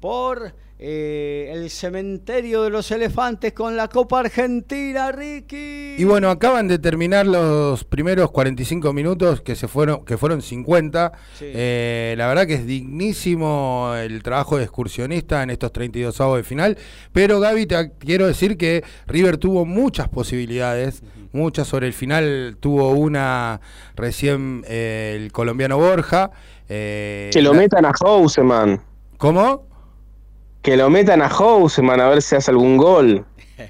por 0.00 0.52
eh, 0.86 1.50
el 1.54 1.70
cementerio 1.70 2.62
de 2.62 2.68
los 2.68 2.90
elefantes 2.90 3.54
con 3.54 3.74
la 3.74 3.88
Copa 3.88 4.20
Argentina, 4.20 5.10
Ricky. 5.12 5.94
Y 5.96 6.04
bueno, 6.04 6.28
acaban 6.28 6.68
de 6.68 6.78
terminar 6.78 7.26
los 7.26 7.84
primeros 7.84 8.30
45 8.30 8.92
minutos 8.92 9.40
que 9.40 9.56
se 9.56 9.66
fueron, 9.66 10.04
que 10.04 10.18
fueron 10.18 10.42
50. 10.42 11.12
Sí. 11.38 11.46
Eh, 11.48 12.14
la 12.18 12.26
verdad 12.28 12.46
que 12.46 12.54
es 12.54 12.66
dignísimo 12.66 13.94
el 13.96 14.22
trabajo 14.22 14.58
de 14.58 14.64
excursionista 14.64 15.42
en 15.42 15.50
estos 15.50 15.72
32 15.72 16.20
avos 16.20 16.36
de 16.36 16.44
final. 16.44 16.76
Pero 17.12 17.40
Gaby, 17.40 17.64
te 17.66 17.92
quiero 17.98 18.26
decir 18.26 18.58
que 18.58 18.84
River 19.06 19.38
tuvo 19.38 19.64
muchas 19.64 20.08
posibilidades, 20.10 21.02
muchas 21.32 21.66
sobre 21.66 21.86
el 21.86 21.94
final. 21.94 22.58
Tuvo 22.60 22.90
una 22.92 23.60
recién 23.96 24.64
eh, 24.68 25.18
el 25.18 25.32
colombiano 25.32 25.78
Borja. 25.78 26.30
eh, 26.68 27.30
Que 27.32 27.40
lo 27.40 27.52
la- 27.54 27.58
metan 27.60 27.84
a 27.86 27.92
Houseman. 27.92 28.82
¿Cómo? 29.16 29.66
Que 30.64 30.76
lo 30.76 30.90
metan 30.90 31.22
a 31.22 31.28
Houseman 31.28 32.00
a 32.00 32.08
ver 32.08 32.22
si 32.22 32.34
hace 32.34 32.50
algún 32.50 32.76
gol. 32.76 33.24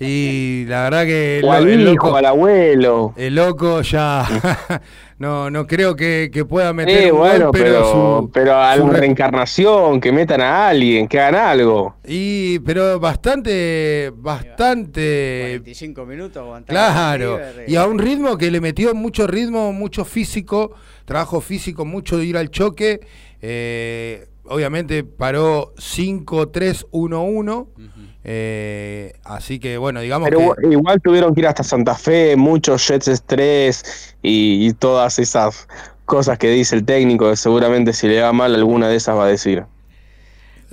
Y 0.00 0.64
la 0.66 0.84
verdad 0.84 1.04
que 1.04 1.38
el, 1.38 1.44
O 1.44 1.52
al 1.52 1.68
el 1.68 1.80
hijo, 1.82 2.06
loco, 2.06 2.16
al 2.16 2.24
abuelo. 2.26 3.14
el 3.16 3.34
loco 3.34 3.80
ya 3.82 4.26
no 5.18 5.50
no 5.50 5.66
creo 5.66 5.94
que, 5.94 6.30
que 6.32 6.44
pueda 6.44 6.72
meter 6.72 7.04
Eh, 7.04 7.12
un 7.12 7.18
bueno, 7.18 7.44
gol, 7.46 7.52
pero, 7.52 7.64
pero, 7.64 7.92
su, 8.22 8.30
pero 8.32 8.56
a 8.60 8.76
su 8.76 8.88
re- 8.88 9.00
reencarnación, 9.00 10.00
que 10.00 10.10
metan 10.12 10.40
a 10.40 10.68
alguien, 10.68 11.06
que 11.06 11.20
hagan 11.20 11.34
algo. 11.36 11.96
y 12.06 12.58
pero 12.60 12.98
bastante 12.98 14.10
bastante 14.16 15.50
45 15.62 16.06
minutos 16.06 16.36
aguantando 16.42 16.72
claro 16.80 17.40
y 17.66 17.76
a 17.76 17.86
un 17.86 17.98
ritmo 17.98 18.36
que 18.36 18.50
le 18.50 18.60
metió 18.60 18.94
mucho 18.94 19.26
ritmo 19.26 19.72
mucho 19.72 20.04
físico 20.04 20.72
trabajo 21.04 21.40
físico 21.40 21.84
mucho 21.84 22.18
de 22.18 22.24
ir 22.24 22.36
al 22.36 22.50
choque 22.50 23.00
eh, 23.42 24.26
obviamente 24.44 25.04
paró 25.04 25.72
5-3-1-1 25.76 27.66
eh, 28.22 29.14
así 29.24 29.58
que 29.58 29.78
bueno 29.78 30.00
digamos 30.00 30.28
Pero 30.28 30.38
que 30.38 30.44
igual- 30.44 30.72
igual 30.72 31.00
tuvieron 31.00 31.34
que 31.34 31.40
ir 31.40 31.46
hasta 31.46 31.62
Santa 31.62 31.94
Fe, 31.94 32.36
muchos 32.36 32.86
Jets 32.86 33.08
estrés 33.08 34.14
y, 34.22 34.66
y 34.66 34.72
todas 34.74 35.18
esas 35.18 35.66
cosas 36.04 36.38
que 36.38 36.50
dice 36.50 36.74
el 36.76 36.84
técnico, 36.84 37.34
seguramente 37.36 37.92
si 37.92 38.08
le 38.08 38.20
va 38.20 38.32
mal 38.32 38.54
alguna 38.54 38.88
de 38.88 38.96
esas 38.96 39.16
va 39.16 39.24
a 39.24 39.28
decir. 39.28 39.64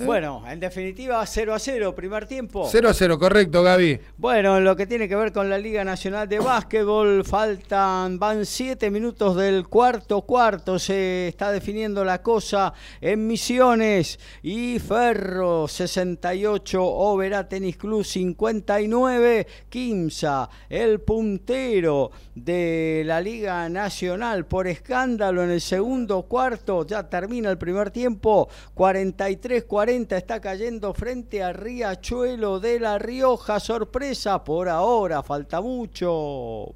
Bueno, 0.06 0.44
en 0.48 0.60
definitiva 0.60 1.26
0 1.26 1.56
a 1.56 1.60
0, 1.60 1.96
primer 1.96 2.28
tiempo. 2.28 2.68
0 2.70 2.90
a 2.90 2.94
0 2.94 3.18
correcto 3.18 3.64
Gaby. 3.64 4.00
Bueno, 4.18 4.58
en 4.58 4.64
lo 4.64 4.76
que 4.76 4.86
tiene 4.86 5.10
que 5.10 5.16
ver 5.16 5.34
con 5.34 5.50
la 5.50 5.58
Liga 5.58 5.84
Nacional 5.84 6.30
de 6.30 6.38
Básquetbol, 6.38 7.26
faltan, 7.26 8.20
van 8.20 8.46
siete 8.46 8.92
minutos 8.92 9.36
del 9.36 9.68
cuarto 9.68 10.22
cuarto, 10.22 10.78
se 10.78 11.30
está 11.30 11.52
definiendo 11.52 12.06
la 12.06 12.22
cosa 12.22 12.74
en 13.02 13.26
Misiones. 13.26 14.20
Y 14.44 14.78
Ferro 14.78 15.68
68, 15.68 16.84
Oberá 16.84 17.50
Tenis 17.50 17.78
Club 17.78 18.06
59, 18.06 19.48
Quimsa, 19.68 20.48
el 20.70 21.02
puntero 21.02 22.12
de 22.36 23.02
la 23.04 23.20
Liga 23.20 23.68
Nacional. 23.68 24.46
Por 24.46 24.68
escándalo 24.68 25.44
en 25.44 25.50
el 25.50 25.62
segundo 25.62 26.22
cuarto, 26.24 26.86
ya 26.86 27.10
termina 27.10 27.50
el 27.50 27.58
primer 27.58 27.90
tiempo, 27.90 28.48
43-40 28.76 29.87
está 29.90 30.42
cayendo 30.42 30.94
frente 30.94 31.42
a 31.42 31.54
Riachuelo 31.54 32.60
de 32.60 32.78
La 32.78 33.00
Rioja, 33.00 33.60
sorpresa 33.60 34.44
por 34.44 34.68
ahora, 34.68 35.24
falta 35.24 35.62
mucho. 35.62 36.74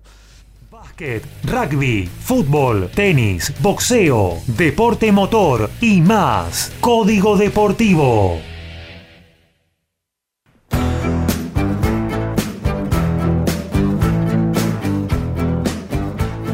Básquet, 0.69 1.21
rugby, 1.43 2.07
fútbol, 2.07 2.89
tenis, 2.95 3.53
boxeo, 3.61 4.37
deporte 4.47 5.11
motor 5.11 5.69
y 5.81 5.99
más. 5.99 6.71
Código 6.79 7.35
Deportivo. 7.35 8.39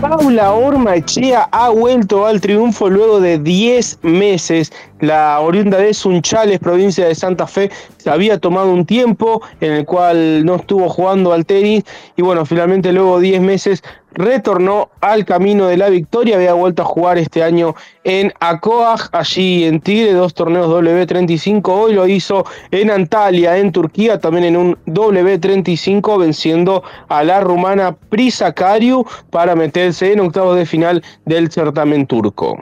Paula 0.01 0.53
Ormaechea 0.53 1.49
ha 1.51 1.69
vuelto 1.69 2.25
al 2.25 2.39
triunfo 2.39 2.89
luego 2.89 3.19
de 3.19 3.39
10 3.39 3.99
meses. 4.03 4.71
La 4.99 5.39
oriunda 5.39 5.77
de 5.77 5.93
Sunchales, 5.93 6.59
provincia 6.59 7.07
de 7.07 7.13
Santa 7.13 7.45
Fe, 7.45 7.69
se 7.97 8.09
había 8.09 8.39
tomado 8.39 8.71
un 8.71 8.85
tiempo 8.85 9.41
en 9.61 9.73
el 9.73 9.85
cual 9.85 10.43
no 10.43 10.55
estuvo 10.55 10.89
jugando 10.89 11.33
al 11.33 11.45
tenis 11.45 11.83
y 12.15 12.23
bueno, 12.23 12.45
finalmente 12.45 12.91
luego 12.91 13.19
de 13.19 13.27
10 13.27 13.41
meses 13.41 13.83
retornó 14.17 14.89
al 15.01 15.25
camino 15.25 15.67
de 15.67 15.77
la 15.77 15.89
victoria, 15.89 16.37
había 16.37 16.53
vuelto 16.53 16.81
a 16.81 16.85
jugar 16.85 17.19
este 17.19 17.43
año 17.43 17.75
en 18.03 18.33
Acoag, 18.39 19.09
allí 19.11 19.65
en 19.65 19.79
Tigre, 19.79 20.13
dos 20.13 20.33
torneos 20.33 20.67
W35, 20.67 21.61
hoy 21.69 21.93
lo 21.93 22.07
hizo 22.07 22.45
en 22.71 22.89
Antalya, 22.89 23.57
en 23.57 23.71
Turquía, 23.71 24.19
también 24.19 24.45
en 24.45 24.57
un 24.57 24.77
W35, 24.87 26.19
venciendo 26.19 26.83
a 27.09 27.23
la 27.23 27.41
rumana 27.41 27.95
Prisa 27.95 28.53
Kariu 28.53 29.05
para 29.29 29.55
meterse 29.55 30.13
en 30.13 30.21
octavos 30.21 30.57
de 30.57 30.65
final 30.65 31.03
del 31.25 31.51
certamen 31.51 32.07
turco. 32.07 32.57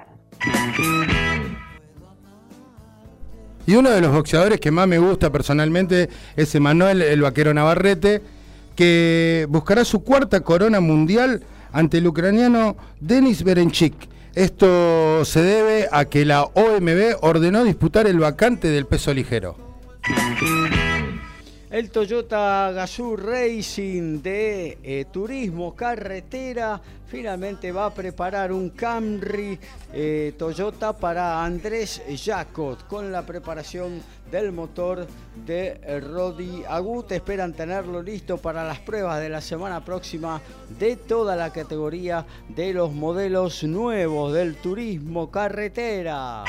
Y 3.68 3.76
uno 3.76 3.89
de 3.89 4.01
los 4.01 4.11
boxeadores 4.11 4.59
que 4.59 4.72
más 4.72 4.88
me 4.88 4.99
gusta 4.99 5.32
personalmente 5.32 6.09
es 6.36 6.53
Emanuel 6.53 7.01
el 7.01 7.22
Vaquero 7.22 7.53
Navarrete, 7.53 8.22
que 8.76 9.47
buscará 9.49 9.86
su 9.86 10.03
cuarta 10.03 10.41
corona 10.41 10.80
mundial 10.80 11.43
ante 11.72 11.97
el 11.97 12.07
ucraniano 12.07 12.78
Denis 12.99 13.43
Berenchik. 13.43 13.93
Esto 14.36 15.24
se 15.24 15.41
debe 15.41 15.88
a 15.91 16.05
que 16.05 16.26
la 16.26 16.43
OMB 16.43 17.18
ordenó 17.22 17.63
disputar 17.63 18.05
el 18.05 18.20
vacante 18.20 18.68
del 18.68 18.86
peso 18.86 19.13
ligero. 19.13 19.57
El 21.72 21.89
Toyota 21.89 22.72
Gazoo 22.72 23.16
Racing 23.16 24.22
de 24.22 24.78
eh, 24.84 25.05
Turismo 25.11 25.76
Carretera 25.76 26.80
finalmente 27.07 27.72
va 27.72 27.88
a 27.88 27.93
preparar 27.93 28.51
un 28.51 28.70
Camry 28.70 29.57
eh, 29.91 30.36
Toyota 30.38 30.93
para 30.93 31.43
Andrés 31.43 32.03
Jacot 32.24 32.86
con 32.88 33.11
la 33.11 33.26
preparación 33.26 33.99
del 34.30 34.51
motor 34.51 35.07
de 35.43 35.99
Rodi 36.01 36.63
Agut. 36.68 37.11
Esperan 37.11 37.53
tenerlo 37.53 38.03
listo 38.03 38.38
para 38.38 38.63
las 38.63 38.80
pruebas 38.80 39.20
de 39.20 39.30
la 39.30 39.41
semana 39.41 39.84
próxima 39.84 40.41
de 40.78 40.97
toda 40.97 41.36
la 41.36 41.51
categoría 41.51 42.28
de 42.47 42.74
los 42.74 42.93
modelos 42.93 43.63
nuevos 43.63 44.34
del 44.34 44.55
turismo 44.55 45.32
carretera. 45.32 46.43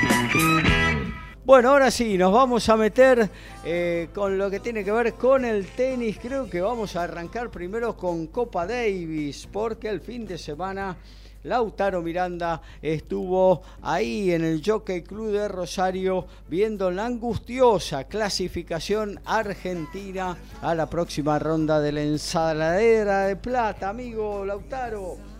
Bueno, 1.46 1.70
ahora 1.70 1.92
sí, 1.92 2.18
nos 2.18 2.32
vamos 2.32 2.68
a 2.68 2.76
meter 2.76 3.30
eh, 3.64 4.08
con 4.12 4.36
lo 4.36 4.50
que 4.50 4.58
tiene 4.58 4.82
que 4.82 4.90
ver 4.90 5.14
con 5.14 5.44
el 5.44 5.64
tenis. 5.68 6.18
Creo 6.20 6.50
que 6.50 6.60
vamos 6.60 6.96
a 6.96 7.04
arrancar 7.04 7.50
primero 7.50 7.96
con 7.96 8.26
Copa 8.26 8.66
Davis, 8.66 9.48
porque 9.52 9.88
el 9.88 10.00
fin 10.00 10.26
de 10.26 10.38
semana 10.38 10.96
Lautaro 11.44 12.02
Miranda 12.02 12.60
estuvo 12.82 13.62
ahí 13.82 14.32
en 14.32 14.44
el 14.44 14.60
Jockey 14.60 15.02
Club 15.02 15.30
de 15.30 15.46
Rosario 15.46 16.26
viendo 16.48 16.90
la 16.90 17.06
angustiosa 17.06 18.08
clasificación 18.08 19.20
argentina 19.24 20.36
a 20.62 20.74
la 20.74 20.90
próxima 20.90 21.38
ronda 21.38 21.80
de 21.80 21.92
la 21.92 22.02
ensaladera 22.02 23.28
de 23.28 23.36
plata, 23.36 23.90
amigo 23.90 24.44
Lautaro. 24.44 25.35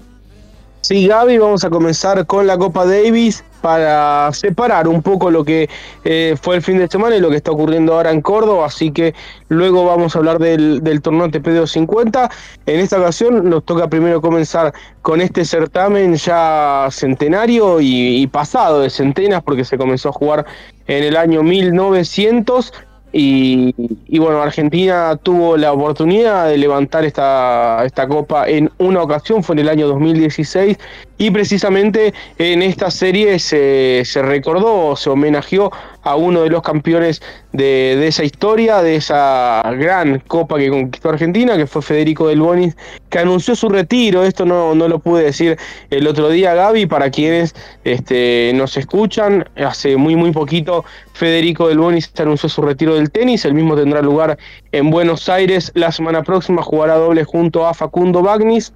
Sí, 0.87 1.09
Gaby, 1.09 1.39
vamos 1.39 1.65
a 1.65 1.71
comenzar 1.71 2.27
con 2.27 2.47
la 2.47 2.57
Copa 2.57 2.87
Davis 2.87 3.43
para 3.61 4.33
separar 4.33 4.87
un 4.87 5.03
poco 5.03 5.33
lo 5.33 5.45
que 5.45 5.69
eh, 6.05 6.37
fue 6.41 6.55
el 6.55 6.63
fin 6.63 6.79
de 6.79 6.87
semana 6.87 7.17
y 7.17 7.21
lo 7.21 7.29
que 7.29 7.35
está 7.35 7.51
ocurriendo 7.51 7.95
ahora 7.95 8.13
en 8.13 8.21
Córdoba, 8.21 8.67
así 8.67 8.93
que 8.93 9.13
luego 9.49 9.85
vamos 9.85 10.15
a 10.15 10.21
hablar 10.21 10.39
del, 10.39 11.01
torneo 11.03 11.29
TP 11.29 11.67
50. 11.67 12.31
En 12.67 12.79
esta 12.79 13.01
ocasión 13.01 13.51
nos 13.51 13.65
toca 13.65 13.89
primero 13.89 14.21
comenzar 14.21 14.73
con 15.03 15.21
este 15.21 15.45
certamen 15.45 16.15
ya 16.15 16.87
centenario 16.93 17.81
y, 17.81 18.23
y 18.23 18.29
pasado 18.29 18.83
de 18.83 18.89
centenas 18.89 19.43
porque 19.43 19.65
se 19.65 19.77
comenzó 19.77 20.11
a 20.11 20.13
jugar 20.13 20.47
en 20.87 21.03
el 21.03 21.17
año 21.17 21.43
1900 21.43 22.73
y, 23.19 24.19
bueno, 24.19 24.43
Argentina 24.43 25.17
tuvo 25.17 25.57
la 25.57 25.73
oportunidad 25.73 26.49
de 26.49 26.59
levantar 26.59 27.07
esta, 27.07 27.83
esta 27.87 28.07
copa 28.07 28.47
en 28.47 28.71
una 28.77 29.01
ocasión, 29.03 29.43
fue 29.43 29.55
en 29.55 29.61
el 29.61 29.69
año 29.71 29.87
2016, 29.89 30.77
y 31.19 31.31
precisamente 31.31 32.13
en 32.39 32.63
esta 32.63 32.91
serie 32.91 33.39
se, 33.39 34.03
se 34.05 34.23
recordó, 34.23 34.97
se 34.97 35.11
homenajeó 35.11 35.71
a 36.03 36.15
uno 36.15 36.43
de 36.43 36.51
los 36.51 36.63
campeones 36.63 37.21
de, 37.53 37.97
de, 37.99 38.07
esa 38.07 38.23
historia, 38.23 38.83
de 38.83 38.97
esa 38.97 39.63
gran 39.79 40.21
copa 40.21 40.59
que 40.59 40.71
conquistó 40.71 41.09
Argentina, 41.09 41.57
que 41.57 41.67
fue 41.67 41.83
Federico 41.83 42.29
Del 42.29 42.41
Bonis, 42.41 42.77
que 43.09 43.19
anunció 43.19 43.57
su 43.57 43.69
retiro. 43.69 44.23
Esto 44.23 44.45
no, 44.45 44.75
no 44.75 44.89
lo 44.89 44.99
pude 44.99 45.25
decir 45.25 45.57
el 45.91 46.07
otro 46.07 46.29
día, 46.29 46.55
Gaby, 46.55 46.87
para 46.87 47.11
quienes 47.11 47.55
este, 47.83 48.53
nos 48.55 48.77
escuchan. 48.77 49.49
Hace 49.57 49.97
muy, 49.97 50.15
muy 50.15 50.31
poquito 50.33 50.85
Federico 51.15 51.69
Del 51.69 51.79
Bonis 51.79 52.13
anunció 52.19 52.49
su 52.49 52.63
retiro 52.63 52.95
del 52.95 53.11
tenis. 53.11 53.45
El 53.45 53.55
mismo 53.55 53.75
tendrá 53.75 54.03
lugar 54.03 54.39
en 54.73 54.91
Buenos 54.91 55.29
Aires 55.29 55.73
la 55.75 55.91
semana 55.91 56.23
próxima. 56.23 56.63
Jugará 56.63 56.97
doble 56.97 57.25
junto 57.25 57.67
a 57.67 57.75
Facundo 57.75 58.23
Bagnis 58.23 58.73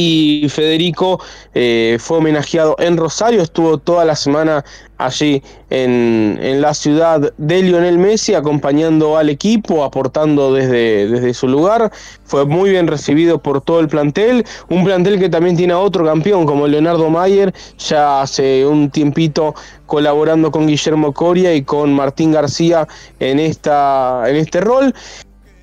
y 0.00 0.48
Federico 0.48 1.20
eh, 1.54 1.98
fue 2.00 2.18
homenajeado 2.18 2.74
en 2.78 2.96
Rosario, 2.96 3.42
estuvo 3.42 3.78
toda 3.78 4.04
la 4.04 4.16
semana 4.16 4.64
allí 4.96 5.42
en, 5.70 6.38
en, 6.42 6.60
la 6.60 6.74
ciudad 6.74 7.32
de 7.36 7.62
Lionel 7.62 7.98
Messi 7.98 8.34
acompañando 8.34 9.16
al 9.16 9.28
equipo, 9.28 9.84
aportando 9.84 10.52
desde, 10.52 11.08
desde 11.08 11.34
su 11.34 11.48
lugar, 11.48 11.90
fue 12.24 12.44
muy 12.46 12.70
bien 12.70 12.86
recibido 12.86 13.38
por 13.38 13.60
todo 13.60 13.80
el 13.80 13.88
plantel, 13.88 14.44
un 14.68 14.84
plantel 14.84 15.18
que 15.18 15.28
también 15.28 15.56
tiene 15.56 15.72
a 15.72 15.78
otro 15.78 16.04
campeón 16.04 16.46
como 16.46 16.66
Leonardo 16.66 17.08
Mayer, 17.10 17.52
ya 17.78 18.22
hace 18.22 18.66
un 18.66 18.90
tiempito 18.90 19.54
colaborando 19.86 20.50
con 20.50 20.66
Guillermo 20.66 21.12
Coria 21.12 21.54
y 21.54 21.62
con 21.62 21.92
Martín 21.92 22.32
García 22.32 22.86
en, 23.18 23.38
esta, 23.38 24.22
en 24.26 24.36
este 24.36 24.60
rol. 24.60 24.94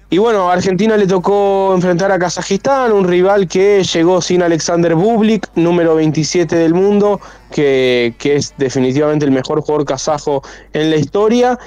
Y 0.10 0.20
bueno, 0.20 0.49
a 0.49 0.53
Argentina 0.53 0.95
le 0.95 1.05
tocó 1.05 1.74
enfrentar 1.76 2.12
a 2.14 2.20
Kazajistán, 2.20 2.93
un 2.93 3.05
rival 3.05 3.47
que 3.47 3.84
llegó 3.84 4.22
sin 4.22 4.41
Alexander 4.41 4.95
Bublik, 4.95 5.49
número 5.55 5.95
27 5.95 6.55
del 6.55 6.74
mundo, 6.74 7.20
que, 7.51 8.14
que 8.18 8.38
es 8.38 8.53
definitivamente 8.58 9.26
el 9.26 9.32
mejor 9.32 9.60
jugador 9.62 9.86
kazajo 9.86 10.43
en 10.72 10.91
la 10.91 10.95
historia. 10.95 11.60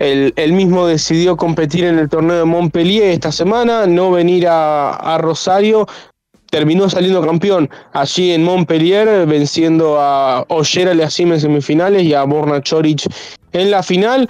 Él, 0.00 0.52
mismo 0.54 0.86
decidió 0.86 1.36
competir 1.36 1.84
en 1.84 1.98
el 1.98 2.08
torneo 2.08 2.38
de 2.38 2.44
Montpellier 2.46 3.10
esta 3.10 3.30
semana, 3.30 3.86
no 3.86 4.10
venir 4.10 4.46
a, 4.48 5.18
Rosario. 5.20 5.86
Terminó 6.50 6.88
saliendo 6.88 7.20
campeón 7.20 7.68
allí 7.92 8.32
en 8.32 8.42
Montpellier, 8.42 9.26
venciendo 9.26 10.00
a 10.00 10.46
Oyer 10.48 10.88
Aliasim 10.88 11.32
en 11.34 11.40
semifinales 11.40 12.02
y 12.02 12.14
a 12.14 12.24
Borna 12.24 12.62
Choric 12.62 13.02
en 13.52 13.70
la 13.70 13.82
final. 13.82 14.26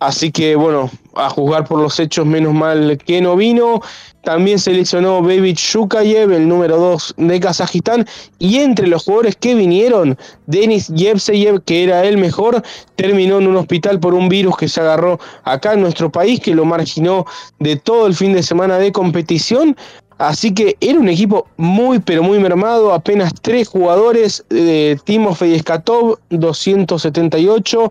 Así 0.00 0.32
que 0.32 0.56
bueno, 0.56 0.90
a 1.14 1.28
juzgar 1.28 1.66
por 1.66 1.78
los 1.78 2.00
hechos, 2.00 2.24
menos 2.24 2.54
mal 2.54 2.98
que 3.04 3.20
no 3.20 3.36
vino. 3.36 3.82
También 4.22 4.58
seleccionó 4.58 5.22
Bebit 5.22 5.58
Shukayev, 5.58 6.32
el 6.32 6.48
número 6.48 6.78
2 6.78 7.14
de 7.18 7.38
Kazajistán. 7.38 8.06
Y 8.38 8.58
entre 8.60 8.86
los 8.86 9.04
jugadores 9.04 9.36
que 9.36 9.54
vinieron, 9.54 10.16
Denis 10.46 10.88
Yevseyev, 10.88 11.62
que 11.64 11.84
era 11.84 12.04
el 12.04 12.16
mejor, 12.16 12.62
terminó 12.96 13.38
en 13.38 13.46
un 13.46 13.56
hospital 13.56 14.00
por 14.00 14.14
un 14.14 14.30
virus 14.30 14.56
que 14.56 14.68
se 14.68 14.80
agarró 14.80 15.20
acá 15.44 15.74
en 15.74 15.82
nuestro 15.82 16.10
país, 16.10 16.40
que 16.40 16.54
lo 16.54 16.64
marginó 16.64 17.26
de 17.58 17.76
todo 17.76 18.06
el 18.06 18.14
fin 18.14 18.32
de 18.32 18.42
semana 18.42 18.78
de 18.78 18.92
competición. 18.92 19.76
Así 20.16 20.52
que 20.52 20.76
era 20.80 20.98
un 20.98 21.08
equipo 21.08 21.46
muy, 21.56 21.98
pero 21.98 22.22
muy 22.22 22.38
mermado. 22.38 22.92
Apenas 22.92 23.32
tres 23.40 23.68
jugadores: 23.68 24.44
eh, 24.50 24.96
Timofey 25.04 25.58
Skatov, 25.58 26.18
278. 26.28 27.90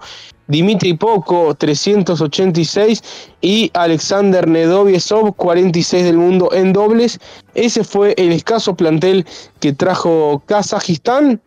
Dimitri 0.50 0.96
Poco 0.96 1.56
386 1.56 3.04
y 3.40 3.72
Alexander 3.74 4.48
Nedoviesov 4.48 5.36
46 5.36 6.04
del 6.04 6.18
mundo 6.18 6.52
en 6.52 6.74
dobles. 6.74 7.20
Ese 7.54 7.84
fue 7.84 8.16
el 8.18 8.32
escaso 8.32 8.76
plantel 8.76 9.26
que 9.60 9.74
trajo 9.74 10.42
Kazajistán. 10.48 11.40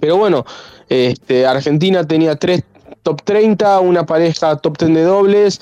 Pero 0.00 0.18
bueno, 0.18 0.44
este, 0.90 1.46
Argentina 1.46 2.06
tenía 2.06 2.36
tres 2.36 2.62
top 3.02 3.22
30, 3.22 3.80
una 3.80 4.04
pareja 4.04 4.56
top 4.56 4.78
10 4.78 4.94
de 4.94 5.02
dobles. 5.02 5.60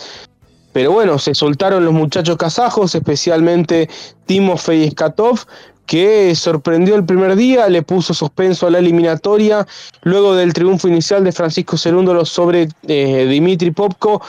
Pero 0.73 0.91
bueno, 0.91 1.21
se 1.21 1.37
soltaron 1.37 1.85
los 1.85 1.95
muchachos 1.95 2.37
kazajos, 2.37 2.97
especialmente 2.97 3.89
Timofey 4.27 4.91
Skatov, 4.91 5.39
que 5.87 6.35
sorprendió 6.35 6.95
el 6.95 7.05
primer 7.05 7.37
día, 7.37 7.69
le 7.69 7.83
puso 7.83 8.15
suspenso 8.15 8.67
a 8.67 8.71
la 8.71 8.79
eliminatoria, 8.79 9.67
luego 10.03 10.35
del 10.35 10.53
triunfo 10.53 10.89
inicial 10.89 11.25
de 11.25 11.33
Francisco 11.33 11.77
Cerúndolo 11.77 12.25
sobre 12.25 12.69
eh, 12.87 13.27
Dimitri 13.27 13.71
Popko, 13.71 14.23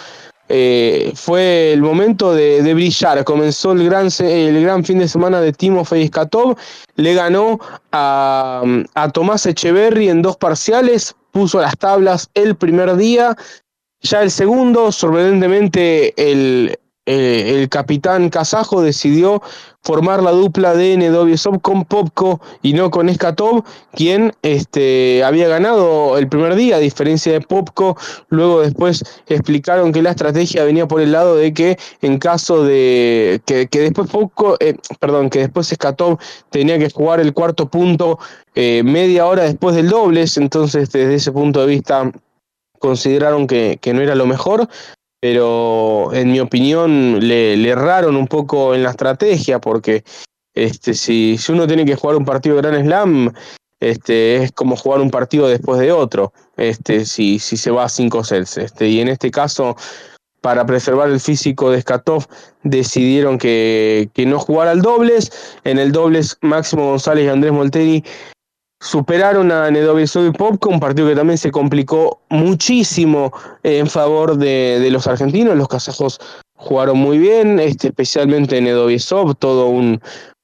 eh, 0.48 1.12
fue 1.16 1.74
el 1.74 1.82
momento 1.82 2.34
de, 2.34 2.74
brillar. 2.74 3.24
Comenzó 3.24 3.72
el 3.72 3.84
gran, 3.86 4.10
el 4.20 4.62
gran 4.62 4.84
fin 4.84 5.00
de 5.00 5.08
semana 5.08 5.42
de 5.42 5.54
Timo 5.54 5.84
Skatov, 5.86 6.56
le 6.96 7.14
ganó 7.14 7.60
a, 7.92 8.62
a 8.94 9.10
Tomás 9.10 9.46
Echeverry 9.46 10.10
en 10.10 10.22
dos 10.22 10.38
parciales, 10.38 11.16
puso 11.32 11.60
las 11.60 11.78
tablas 11.78 12.30
el 12.36 12.56
primer 12.56 12.96
día. 12.96 13.36
Ya 14.02 14.22
el 14.22 14.30
segundo, 14.30 14.92
sorprendentemente, 14.92 16.14
el, 16.18 16.78
eh, 17.06 17.60
el 17.60 17.70
capitán 17.70 18.30
kazajo 18.30 18.82
decidió 18.82 19.42
formar 19.84 20.24
la 20.24 20.32
dupla 20.32 20.74
de 20.74 20.98
Nedoviesov 20.98 21.62
con 21.62 21.86
Popko 21.86 22.42
y 22.64 22.74
no 22.74 22.90
con 22.90 23.08
Eskatov, 23.08 23.64
quien 23.94 24.34
este, 24.42 25.24
había 25.24 25.48
ganado 25.48 26.18
el 26.18 26.28
primer 26.28 26.56
día, 26.56 26.78
a 26.78 26.80
diferencia 26.80 27.32
de 27.32 27.42
Popko. 27.42 27.96
Luego 28.30 28.62
después 28.62 29.04
explicaron 29.28 29.92
que 29.94 30.02
la 30.02 30.10
estrategia 30.10 30.64
venía 30.64 30.88
por 30.88 31.02
el 31.02 31.12
lado 31.12 31.36
de 31.36 31.54
que 31.54 31.78
en 32.02 32.18
caso 32.18 32.64
de 32.64 33.40
que, 33.46 33.68
después 33.72 34.10
Popko, 34.10 34.58
eh, 34.60 34.76
perdón, 35.00 35.30
que 35.30 35.40
después 35.40 35.72
Eskatov 35.72 36.18
tenía 36.50 36.80
que 36.80 36.90
jugar 36.90 37.20
el 37.20 37.34
cuarto 37.34 37.70
punto 37.70 38.18
eh, 38.56 38.82
media 38.84 39.28
hora 39.28 39.44
después 39.44 39.76
del 39.76 39.90
dobles, 39.90 40.38
entonces 40.38 40.90
desde 40.90 41.14
ese 41.14 41.32
punto 41.32 41.60
de 41.60 41.68
vista 41.68 42.12
consideraron 42.80 43.46
que, 43.46 43.78
que 43.80 43.94
no 43.94 44.02
era 44.02 44.16
lo 44.16 44.26
mejor 44.26 44.68
pero 45.20 46.14
en 46.14 46.32
mi 46.32 46.40
opinión 46.40 47.20
le, 47.20 47.54
erraron 47.68 48.16
un 48.16 48.28
poco 48.28 48.76
en 48.76 48.84
la 48.84 48.92
estrategia, 48.92 49.60
porque 49.60 50.04
este, 50.54 50.94
si, 50.94 51.38
si 51.38 51.52
uno 51.52 51.68
tiene 51.68 51.86
que 51.86 51.96
jugar 51.96 52.16
un 52.16 52.26
partido 52.26 52.56
de 52.56 52.62
Gran 52.62 52.84
Slam, 52.84 53.34
este, 53.80 54.38
es 54.38 54.52
como 54.52 54.76
jugar 54.76 55.02
un 55.02 55.12
partido 55.12 55.48
después 55.48 55.80
de 55.80 55.92
otro, 55.92 56.34
este, 56.58 57.06
si, 57.06 57.40
si 57.40 57.58
se 57.58 57.72
va 57.72 57.86
a 57.86 57.90
cinco 57.90 58.24
sets. 58.24 58.58
Este, 58.58 58.88
y 58.88 59.00
en 59.00 59.10
este 59.10 59.32
caso, 59.32 59.76
para 60.42 60.66
preservar 60.66 61.10
el 61.10 61.20
físico 61.20 61.72
de 61.72 61.82
Skatov, 61.82 62.26
decidieron 62.64 63.38
que, 63.38 64.10
que 64.14 64.26
no 64.26 64.40
jugara 64.40 64.72
al 64.72 64.82
dobles. 64.82 65.32
En 65.64 65.80
el 65.80 65.92
dobles, 65.92 66.38
Máximo 66.42 66.90
González 66.90 67.26
y 67.26 67.30
Andrés 67.30 67.52
Molteni 67.52 68.04
superaron 68.86 69.52
a 69.52 69.72
Nedovieso 69.72 70.24
y 70.26 70.32
Popko, 70.32 70.70
un 70.70 70.80
partido 70.80 71.08
que 71.08 71.16
también 71.16 71.40
se 71.40 71.52
complicó 71.52 72.22
muchísimo 72.30 73.34
en 73.64 73.88
favor 73.88 74.38
de, 74.38 74.88
los 74.92 75.08
argentinos. 75.08 75.58
Los 75.58 75.68
kazajos 75.68 76.20
jugaron 76.56 77.00
muy 77.00 77.18
bien, 77.18 77.60
este, 77.60 77.88
especialmente 77.88 78.62
Nedoviesov, 78.62 79.36
todo 79.36 79.68
un, 79.68 80.00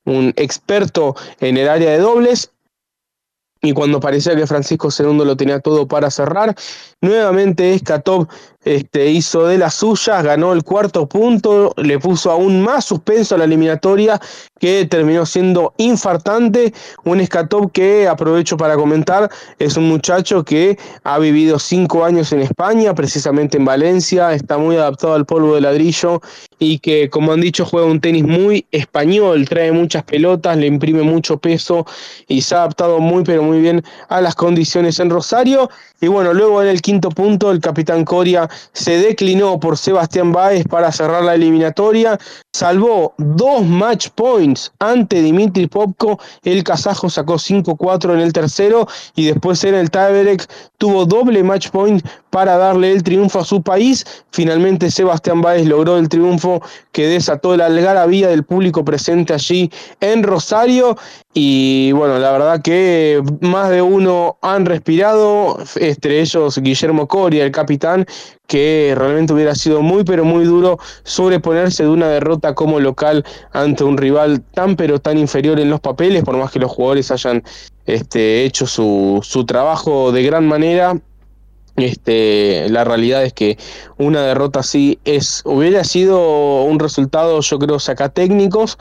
un 0.06 0.34
experto 0.38 1.16
en 1.40 1.58
el 1.58 1.70
área 1.70 1.92
de 1.92 2.00
dobles. 2.00 2.52
Y 3.62 3.74
cuando 3.74 4.00
parecía 4.00 4.36
que 4.36 4.48
Francisco 4.48 4.90
II 4.98 5.24
lo 5.24 5.38
tenía 5.38 5.60
todo 5.60 5.88
para 5.88 6.10
cerrar, 6.10 6.56
nuevamente 7.00 7.78
Skatov 7.78 8.28
este, 8.64 9.08
hizo 9.10 9.48
de 9.48 9.58
las 9.58 9.76
suyas, 9.76 10.24
ganó 10.24 10.54
el 10.54 10.64
cuarto 10.64 11.08
punto, 11.08 11.74
le 11.78 12.00
puso 12.00 12.32
aún 12.32 12.62
más 12.62 12.86
suspenso 12.86 13.36
a 13.36 13.40
la 13.40 13.46
eliminatoria 13.46 14.20
que 14.60 14.86
terminó 14.86 15.26
siendo 15.26 15.74
infartante. 15.78 16.74
Un 17.04 17.20
Escatop 17.20 17.72
que 17.72 18.08
aprovecho 18.08 18.58
para 18.58 18.76
comentar, 18.76 19.30
es 19.58 19.78
un 19.78 19.88
muchacho 19.88 20.44
que 20.44 20.78
ha 21.04 21.18
vivido 21.18 21.58
cinco 21.58 22.06
años 22.06 22.32
en 22.32 22.42
España, 22.42 22.94
precisamente 22.94 23.58
en 23.58 23.66
Valencia, 23.66 24.34
está 24.34 24.58
muy 24.58 24.76
adaptado 24.76 25.16
al 25.16 25.26
polvo 25.26 25.56
de 25.56 25.62
ladrillo 25.62 26.22
y 26.60 26.78
que, 26.78 27.10
como 27.10 27.32
han 27.32 27.42
dicho, 27.42 27.66
juega 27.66 27.88
un 27.88 28.00
tenis 28.00 28.24
muy 28.24 28.68
español, 28.72 29.48
trae 29.50 29.72
muchas 29.72 30.04
pelotas, 30.04 30.58
le 30.58 30.68
imprime 30.68 31.02
mucho 31.02 31.38
peso 31.38 31.88
y 32.28 32.42
se 32.42 32.54
ha 32.54 32.60
adaptado 32.60 33.00
muy, 33.00 33.24
pero 33.24 33.42
muy 33.42 33.60
bien 33.60 33.84
a 34.10 34.22
las 34.22 34.36
condiciones 34.36 35.00
en 35.00 35.10
Rosario. 35.10 35.72
Y 36.00 36.08
bueno, 36.08 36.34
luego 36.34 36.62
en 36.62 36.68
el 36.68 36.82
quinto 36.82 37.10
punto, 37.10 37.52
el 37.52 37.60
capitán 37.60 38.06
Coria 38.06 38.48
se 38.74 38.98
declinó 38.98 39.60
por 39.60 39.78
Sebastián 39.78 40.32
Báez 40.32 40.66
para 40.68 40.92
cerrar 40.92 41.24
la 41.24 41.36
eliminatoria, 41.36 42.20
salvó 42.54 43.14
dos 43.18 43.66
match 43.66 44.10
points 44.10 44.72
ante 44.80 45.22
Dimitri 45.22 45.68
Popko, 45.68 46.20
el 46.44 46.64
kazajo 46.64 47.10
sacó 47.10 47.36
5-4 47.36 48.14
en 48.14 48.20
el 48.20 48.34
tercero 48.34 48.88
y 49.16 49.26
después 49.26 49.64
en 49.64 49.76
el 49.76 49.90
tiebreak 49.90 50.48
tuvo 50.78 51.06
doble 51.06 51.44
match 51.44 51.70
point 51.70 52.06
para 52.30 52.58
darle 52.58 52.92
el 52.92 53.04
triunfo 53.04 53.40
a 53.40 53.46
su 53.46 53.62
país. 53.62 54.06
Finalmente 54.32 54.90
Sebastián 54.90 55.42
Báez 55.42 55.68
logró 55.68 55.98
el 55.98 56.10
triunfo 56.10 56.62
que 56.92 57.08
desató 57.08 57.56
la 57.56 57.68
algarabía 57.68 58.30
del 58.30 58.44
público 58.44 58.84
presente 58.84 59.34
allí 59.34 59.70
en 60.00 60.24
Rosario 60.24 60.98
y 61.34 61.94
bueno, 61.94 62.20
la 62.20 62.32
verdad 62.32 62.62
que 62.62 63.24
más 63.40 63.70
de 63.70 63.82
uno 63.82 64.38
han 64.42 64.66
respirado, 64.66 65.58
entre 65.78 66.20
ellos 66.20 66.58
Guillermo 66.58 67.08
Coria, 67.08 67.46
el 67.46 67.52
capitán, 67.52 68.06
que 68.48 68.94
realmente 68.98 69.32
hubiera 69.32 69.56
sido 69.56 69.82
muy 69.82 70.04
pero 70.04 70.26
muy 70.26 70.44
duro 70.44 70.78
sobreponerse 71.04 71.84
de 71.84 71.90
una 71.90 72.10
derrota 72.10 72.54
como 72.54 72.82
local 72.82 73.24
ante 73.54 73.86
un 73.86 73.98
rival 73.98 74.42
tan 74.42 74.76
pero 74.76 75.00
tan 75.00 75.18
inferior 75.18 75.58
en 75.62 75.70
los 75.70 75.80
papeles, 75.80 76.24
por 76.26 76.36
más 76.36 76.52
que 76.52 76.60
los 76.60 76.70
jugadores 76.70 77.12
hayan 77.12 77.44
este, 77.86 78.44
hecho 78.44 78.68
su, 78.68 79.22
su 79.24 79.46
trabajo 79.46 80.12
de 80.12 80.24
gran 80.24 80.46
manera. 80.46 81.00
Este, 81.78 82.68
la 82.70 82.84
realidad 82.84 83.24
es 83.24 83.32
que 83.32 83.58
una 83.98 84.22
derrota 84.22 84.60
así 84.60 85.00
es, 85.06 85.42
hubiera 85.46 85.86
sido 85.86 86.64
un 86.64 86.80
resultado, 86.80 87.40
yo 87.40 87.58
creo, 87.58 87.80
saca 87.80 88.10
técnicos 88.10 88.78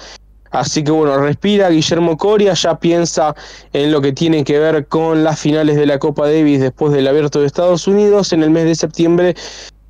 Así 0.51 0.83
que 0.83 0.91
bueno, 0.91 1.17
respira 1.19 1.71
Guillermo 1.71 2.17
Coria, 2.17 2.55
ya 2.55 2.79
piensa 2.79 3.35
en 3.73 3.93
lo 3.93 4.01
que 4.01 4.13
tiene 4.13 4.43
que 4.43 4.59
ver 4.59 4.87
con 4.87 5.23
las 5.23 5.39
finales 5.39 5.77
de 5.77 5.87
la 5.87 5.99
Copa 5.99 6.27
Davis 6.27 6.61
después 6.61 6.93
del 6.93 7.07
abierto 7.07 7.41
de 7.41 7.47
Estados 7.47 7.87
Unidos 7.87 8.33
en 8.33 8.43
el 8.43 8.51
mes 8.51 8.65
de 8.65 8.75
septiembre. 8.75 9.35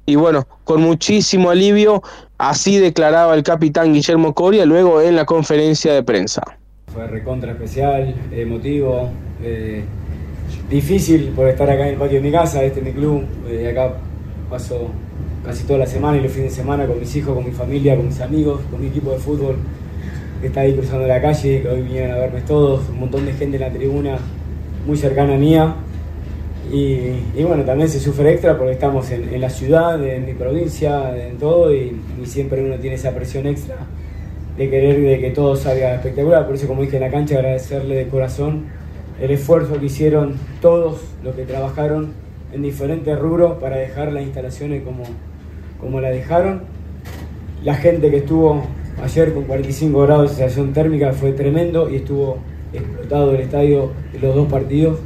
Y 0.04 0.16
bueno, 0.16 0.46
con 0.64 0.82
muchísimo 0.82 1.50
alivio, 1.50 2.02
así 2.36 2.78
declaraba 2.78 3.34
el 3.34 3.42
capitán 3.42 3.92
Guillermo 3.94 4.34
Coria 4.34 4.66
luego 4.66 5.00
en 5.00 5.16
la 5.16 5.24
conferencia 5.24 5.94
de 5.94 6.02
prensa. 6.02 6.42
Fue 6.92 7.06
recontra 7.06 7.52
especial, 7.52 8.14
emotivo, 8.32 9.08
eh, 9.42 9.84
difícil 10.68 11.28
por 11.28 11.48
estar 11.48 11.70
acá 11.70 11.86
en 11.86 11.94
el 11.94 11.96
patio 11.98 12.16
de 12.16 12.22
mi 12.22 12.32
casa, 12.32 12.62
este 12.64 12.80
es 12.80 12.86
mi 12.86 12.92
club, 12.92 13.24
eh, 13.48 13.70
acá 13.70 13.94
paso 14.50 14.88
casi 15.44 15.64
toda 15.64 15.78
la 15.78 15.86
semana 15.86 16.18
y 16.18 16.22
los 16.22 16.32
fines 16.32 16.50
de 16.50 16.56
semana 16.56 16.86
con 16.86 16.98
mis 16.98 17.14
hijos, 17.16 17.34
con 17.34 17.44
mi 17.44 17.52
familia, 17.52 17.96
con 17.96 18.06
mis 18.08 18.20
amigos, 18.20 18.60
con 18.70 18.80
mi 18.80 18.88
equipo 18.88 19.12
de 19.12 19.18
fútbol 19.18 19.56
está 20.42 20.60
ahí 20.60 20.74
cruzando 20.74 21.06
la 21.06 21.20
calle, 21.20 21.62
que 21.62 21.68
hoy 21.68 21.82
vinieron 21.82 22.12
a 22.12 22.18
verme 22.18 22.40
todos, 22.42 22.88
un 22.88 23.00
montón 23.00 23.26
de 23.26 23.32
gente 23.32 23.56
en 23.56 23.62
la 23.62 23.70
tribuna 23.70 24.18
muy 24.86 24.96
cercana 24.96 25.34
a 25.34 25.38
mía. 25.38 25.74
Y, 26.72 27.42
bueno, 27.42 27.64
también 27.64 27.88
se 27.88 27.98
sufre 27.98 28.32
extra 28.32 28.56
porque 28.56 28.74
estamos 28.74 29.10
en, 29.10 29.40
la 29.40 29.50
ciudad, 29.50 30.02
en 30.06 30.24
mi 30.24 30.34
provincia, 30.34 31.16
en 31.16 31.36
todo, 31.36 31.74
y, 31.74 32.00
siempre 32.24 32.62
uno 32.64 32.76
tiene 32.76 32.94
esa 32.96 33.10
presión 33.12 33.46
extra 33.46 33.76
de 34.56 34.70
querer 34.70 35.00
de 35.00 35.18
que 35.18 35.30
todo 35.30 35.56
salga 35.56 35.94
espectacular. 35.94 36.46
Por 36.46 36.54
eso, 36.54 36.68
como 36.68 36.82
dije 36.82 36.96
en 36.96 37.02
la 37.02 37.10
cancha, 37.10 37.36
agradecerle 37.36 37.96
de 37.96 38.08
corazón 38.08 38.66
el 39.20 39.30
esfuerzo 39.32 39.80
que 39.80 39.86
hicieron 39.86 40.34
todos 40.60 41.00
los 41.24 41.34
que 41.34 41.44
trabajaron 41.44 42.12
en 42.52 42.62
diferentes 42.62 43.18
rubros 43.18 43.58
para 43.58 43.76
dejar 43.76 44.12
las 44.12 44.22
instalaciones 44.22 44.82
como, 44.82 45.02
como 45.80 46.00
la 46.00 46.10
dejaron. 46.10 46.62
La 47.64 47.74
gente 47.74 48.10
que 48.10 48.18
estuvo 48.18 48.62
Ayer 49.02 49.32
con 49.32 49.44
45 49.44 50.02
grados 50.02 50.30
de 50.30 50.36
sensación 50.36 50.74
térmica 50.74 51.12
fue 51.12 51.32
tremendo 51.32 51.88
y 51.88 51.96
estuvo 51.96 52.38
explotado 52.70 53.34
el 53.34 53.40
estadio 53.40 53.92
de 54.12 54.18
los 54.18 54.34
dos 54.34 54.46
partidos. 54.48 54.98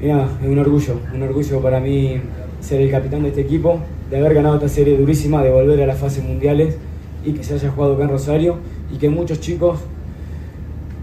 Mira, 0.00 0.28
es 0.42 0.48
un 0.48 0.58
orgullo, 0.58 1.00
un 1.14 1.22
orgullo 1.22 1.60
para 1.60 1.78
mí 1.78 2.20
ser 2.60 2.80
el 2.80 2.90
capitán 2.90 3.22
de 3.22 3.28
este 3.28 3.42
equipo, 3.42 3.78
de 4.10 4.18
haber 4.18 4.34
ganado 4.34 4.56
esta 4.56 4.68
serie 4.68 4.96
durísima, 4.96 5.44
de 5.44 5.50
volver 5.50 5.80
a 5.82 5.86
las 5.86 5.98
fases 5.98 6.24
mundiales 6.24 6.76
y 7.24 7.32
que 7.32 7.44
se 7.44 7.54
haya 7.54 7.70
jugado 7.70 7.94
acá 7.94 8.02
en 8.02 8.10
Rosario 8.10 8.56
y 8.92 8.98
que 8.98 9.08
muchos 9.08 9.38
chicos, 9.38 9.78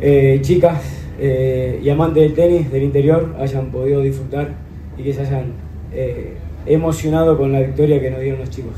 eh, 0.02 0.40
chicas 0.42 0.82
eh, 1.18 1.80
y 1.82 1.90
amantes 1.90 2.24
del 2.24 2.34
tenis 2.34 2.72
del 2.72 2.84
interior 2.84 3.36
hayan 3.40 3.72
podido 3.72 4.02
disfrutar 4.02 4.50
y 4.98 5.04
que 5.04 5.14
se 5.14 5.22
hayan 5.22 5.54
eh, 5.94 6.34
emocionado 6.66 7.38
con 7.38 7.54
la 7.54 7.62
victoria 7.62 8.02
que 8.02 8.12
nos 8.12 8.20
dieron 8.20 8.42
los 8.42 8.50
chicos. 8.50 8.74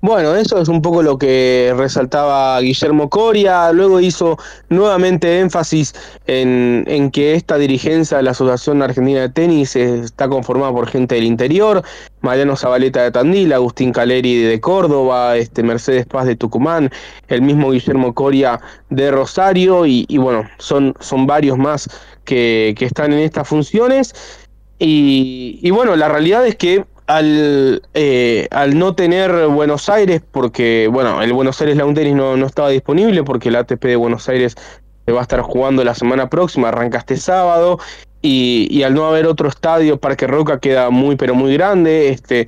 Bueno, 0.00 0.36
eso 0.36 0.60
es 0.60 0.68
un 0.68 0.80
poco 0.80 1.02
lo 1.02 1.18
que 1.18 1.74
resaltaba 1.76 2.60
Guillermo 2.60 3.10
Coria. 3.10 3.72
Luego 3.72 3.98
hizo 3.98 4.38
nuevamente 4.68 5.40
énfasis 5.40 5.92
en, 6.28 7.10
que 7.10 7.34
esta 7.34 7.58
dirigencia 7.58 8.18
de 8.18 8.22
la 8.22 8.30
Asociación 8.30 8.80
Argentina 8.80 9.22
de 9.22 9.28
Tenis 9.28 9.74
está 9.74 10.28
conformada 10.28 10.72
por 10.72 10.86
gente 10.86 11.16
del 11.16 11.24
interior. 11.24 11.82
Mariano 12.20 12.54
Zabaleta 12.54 13.02
de 13.02 13.10
Tandil, 13.10 13.52
Agustín 13.52 13.92
Caleri 13.92 14.36
de 14.40 14.60
Córdoba, 14.60 15.36
este 15.36 15.64
Mercedes 15.64 16.06
Paz 16.06 16.26
de 16.26 16.36
Tucumán, 16.36 16.90
el 17.26 17.42
mismo 17.42 17.72
Guillermo 17.72 18.14
Coria 18.14 18.60
de 18.90 19.10
Rosario 19.10 19.84
y, 19.84 20.06
bueno, 20.16 20.48
son, 20.58 20.94
son 21.00 21.26
varios 21.26 21.58
más 21.58 21.88
que, 22.24 22.72
están 22.78 23.12
en 23.12 23.18
estas 23.18 23.48
funciones. 23.48 24.14
Y 24.78 25.68
bueno, 25.72 25.96
la 25.96 26.08
realidad 26.08 26.46
es 26.46 26.54
que 26.54 26.84
al, 27.08 27.82
eh, 27.94 28.46
al 28.50 28.78
no 28.78 28.94
tener 28.94 29.48
Buenos 29.48 29.88
Aires, 29.88 30.22
porque, 30.30 30.88
bueno, 30.92 31.22
el 31.22 31.32
Buenos 31.32 31.60
Aires 31.60 31.76
Lawn 31.76 31.94
Tennis 31.94 32.14
no, 32.14 32.36
no 32.36 32.46
estaba 32.46 32.68
disponible 32.68 33.24
porque 33.24 33.48
el 33.48 33.56
ATP 33.56 33.82
de 33.84 33.96
Buenos 33.96 34.28
Aires 34.28 34.54
se 35.06 35.12
va 35.12 35.20
a 35.20 35.22
estar 35.22 35.40
jugando 35.40 35.82
la 35.82 35.94
semana 35.94 36.28
próxima, 36.28 36.68
arranca 36.68 36.98
este 36.98 37.16
sábado, 37.16 37.78
y, 38.20 38.68
y, 38.70 38.82
al 38.82 38.94
no 38.94 39.06
haber 39.06 39.26
otro 39.26 39.48
estadio, 39.48 39.98
Parque 39.98 40.26
Roca 40.26 40.60
queda 40.60 40.90
muy, 40.90 41.16
pero 41.16 41.34
muy 41.34 41.54
grande, 41.54 42.10
este, 42.10 42.46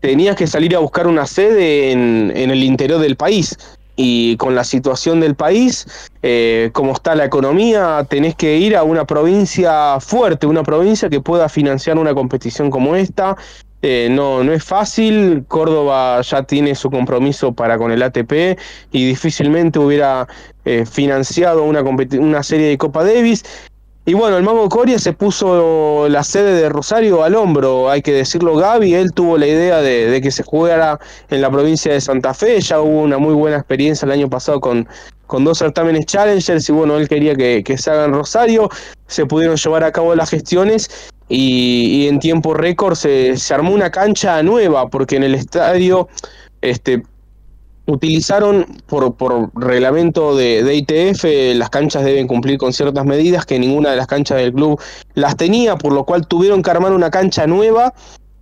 tenías 0.00 0.36
que 0.36 0.46
salir 0.46 0.74
a 0.74 0.80
buscar 0.80 1.06
una 1.06 1.26
sede 1.26 1.92
en, 1.92 2.32
en 2.34 2.50
el 2.50 2.64
interior 2.64 2.98
del 2.98 3.16
país 3.16 3.56
y 3.94 4.36
con 4.38 4.54
la 4.54 4.64
situación 4.64 5.20
del 5.20 5.34
país, 5.34 5.86
eh, 6.22 6.70
como 6.72 6.92
está 6.92 7.14
la 7.14 7.24
economía, 7.24 8.04
tenés 8.08 8.34
que 8.34 8.56
ir 8.56 8.74
a 8.74 8.82
una 8.82 9.06
provincia 9.06 10.00
fuerte, 10.00 10.46
una 10.46 10.62
provincia 10.62 11.08
que 11.08 11.20
pueda 11.20 11.48
financiar 11.48 11.98
una 11.98 12.14
competición 12.14 12.70
como 12.70 12.96
esta. 12.96 13.36
Eh, 13.82 14.08
no, 14.10 14.44
no 14.44 14.52
es 14.52 14.62
fácil, 14.62 15.44
Córdoba 15.48 16.20
ya 16.22 16.44
tiene 16.44 16.76
su 16.76 16.88
compromiso 16.88 17.52
para 17.52 17.78
con 17.78 17.90
el 17.90 18.02
ATP 18.02 18.56
y 18.92 19.06
difícilmente 19.06 19.80
hubiera 19.80 20.28
eh, 20.64 20.86
financiado 20.86 21.64
una, 21.64 21.82
una 21.82 22.42
serie 22.44 22.68
de 22.68 22.78
Copa 22.78 23.02
Davis. 23.02 23.44
Y 24.04 24.14
bueno, 24.14 24.36
el 24.36 24.42
Mago 24.42 24.68
Coria 24.68 24.98
se 24.98 25.12
puso 25.12 26.08
la 26.08 26.24
sede 26.24 26.60
de 26.60 26.68
Rosario 26.68 27.22
al 27.22 27.36
hombro, 27.36 27.88
hay 27.88 28.02
que 28.02 28.12
decirlo. 28.12 28.56
Gaby, 28.56 28.94
él 28.94 29.12
tuvo 29.12 29.38
la 29.38 29.46
idea 29.46 29.80
de, 29.80 30.20
que 30.20 30.32
se 30.32 30.42
jugara 30.42 30.98
en 31.30 31.40
la 31.40 31.48
provincia 31.48 31.92
de 31.92 32.00
Santa 32.00 32.34
Fe, 32.34 32.60
ya 32.60 32.80
hubo 32.80 33.02
una 33.02 33.18
muy 33.18 33.32
buena 33.32 33.58
experiencia 33.58 34.06
el 34.06 34.12
año 34.12 34.28
pasado 34.28 34.60
con, 34.60 34.88
con 35.28 35.44
dos 35.44 35.58
certámenes 35.58 36.06
Challengers 36.06 36.68
y 36.68 36.72
bueno, 36.72 36.96
él 36.96 37.08
quería 37.08 37.36
que, 37.36 37.78
se 37.78 37.90
haga 37.92 38.06
en 38.06 38.12
Rosario, 38.12 38.68
se 39.06 39.24
pudieron 39.24 39.56
llevar 39.56 39.84
a 39.84 39.92
cabo 39.92 40.16
las 40.16 40.30
gestiones 40.30 41.12
y, 41.34 42.08
en 42.08 42.18
tiempo 42.18 42.52
récord 42.52 42.94
se, 42.94 43.36
se 43.36 43.54
armó 43.54 43.72
una 43.72 43.90
cancha 43.90 44.42
nueva 44.42 44.88
porque 44.88 45.16
en 45.16 45.22
el 45.22 45.34
estadio 45.34 46.08
este, 46.60 47.02
utilizaron 47.86 48.66
por, 48.86 49.14
por 49.14 49.50
reglamento 49.54 50.36
de, 50.36 50.62
de, 50.62 50.74
ITF, 50.74 51.24
las 51.56 51.70
canchas 51.70 52.04
deben 52.04 52.26
cumplir 52.26 52.58
con 52.58 52.72
ciertas 52.74 53.06
medidas 53.06 53.46
que 53.46 53.58
ninguna 53.58 53.90
de 53.90 53.96
las 53.96 54.06
canchas 54.06 54.38
del 54.38 54.52
club 54.52 54.78
las 55.14 55.36
tenía, 55.36 55.76
por 55.76 55.92
lo 55.92 56.04
cual 56.04 56.26
tuvieron 56.26 56.62
que 56.62 56.70
armar 56.70 56.92
una 56.92 57.10
cancha 57.10 57.46
nueva. 57.46 57.94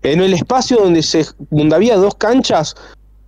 En 0.02 0.20
el 0.20 0.34
espacio 0.34 0.78
donde, 0.78 1.02
se, 1.02 1.26
donde 1.50 1.76
había 1.76 1.96
dos 1.96 2.16
canchas, 2.16 2.74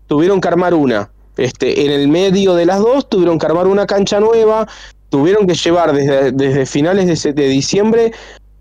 tuvieron 0.08 0.40
que 0.40 0.48
armar 0.48 0.74
una. 0.74 1.10
Este, 1.36 1.84
en 1.84 1.92
el 1.92 2.08
medio 2.08 2.54
de 2.54 2.66
las 2.66 2.80
dos 2.80 3.08
tuvieron 3.08 3.38
que 3.38 3.46
armar 3.46 3.66
una 3.68 3.86
cancha 3.86 4.18
nueva, 4.18 4.66
tuvieron 5.08 5.46
que 5.46 5.54
llevar 5.54 5.92
desde, 5.92 6.32
desde 6.32 6.66
finales 6.66 7.22
de, 7.22 7.32
de 7.32 7.48
diciembre 7.48 8.12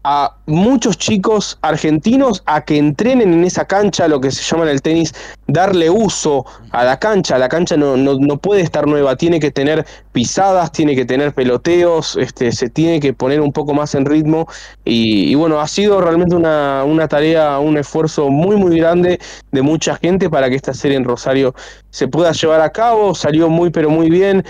a 0.03 0.35
muchos 0.47 0.97
chicos 0.97 1.59
argentinos 1.61 2.41
a 2.45 2.61
que 2.61 2.77
entrenen 2.77 3.33
en 3.33 3.43
esa 3.43 3.65
cancha, 3.65 4.07
lo 4.07 4.19
que 4.19 4.31
se 4.31 4.41
llama 4.41 4.63
en 4.63 4.69
el 4.69 4.81
tenis, 4.81 5.13
darle 5.47 5.89
uso 5.89 6.45
a 6.71 6.83
la 6.83 6.97
cancha. 6.97 7.37
La 7.37 7.49
cancha 7.49 7.77
no, 7.77 7.97
no, 7.97 8.37
puede 8.37 8.61
estar 8.61 8.87
nueva, 8.87 9.15
tiene 9.15 9.39
que 9.39 9.51
tener 9.51 9.85
pisadas, 10.11 10.71
tiene 10.71 10.95
que 10.95 11.05
tener 11.05 11.33
peloteos, 11.33 12.15
este, 12.17 12.51
se 12.51 12.69
tiene 12.69 12.99
que 12.99 13.13
poner 13.13 13.41
un 13.41 13.51
poco 13.51 13.73
más 13.73 13.93
en 13.93 14.05
ritmo. 14.05 14.47
Y, 14.85 15.35
bueno, 15.35 15.59
ha 15.59 15.67
sido 15.67 16.01
realmente 16.01 16.35
una, 16.35 16.83
una 16.83 17.07
tarea, 17.07 17.59
un 17.59 17.77
esfuerzo 17.77 18.29
muy, 18.29 18.55
muy 18.55 18.77
grande 18.77 19.19
de 19.51 19.61
mucha 19.61 19.95
gente 19.97 20.29
para 20.29 20.49
que 20.49 20.55
esta 20.55 20.73
serie 20.73 20.97
en 20.97 21.03
Rosario 21.03 21.53
se 21.91 22.07
pueda 22.07 22.31
llevar 22.31 22.61
a 22.61 22.71
cabo. 22.71 23.13
Salió 23.13 23.49
muy, 23.49 23.69
pero 23.69 23.89
muy 23.89 24.09
bien 24.09 24.43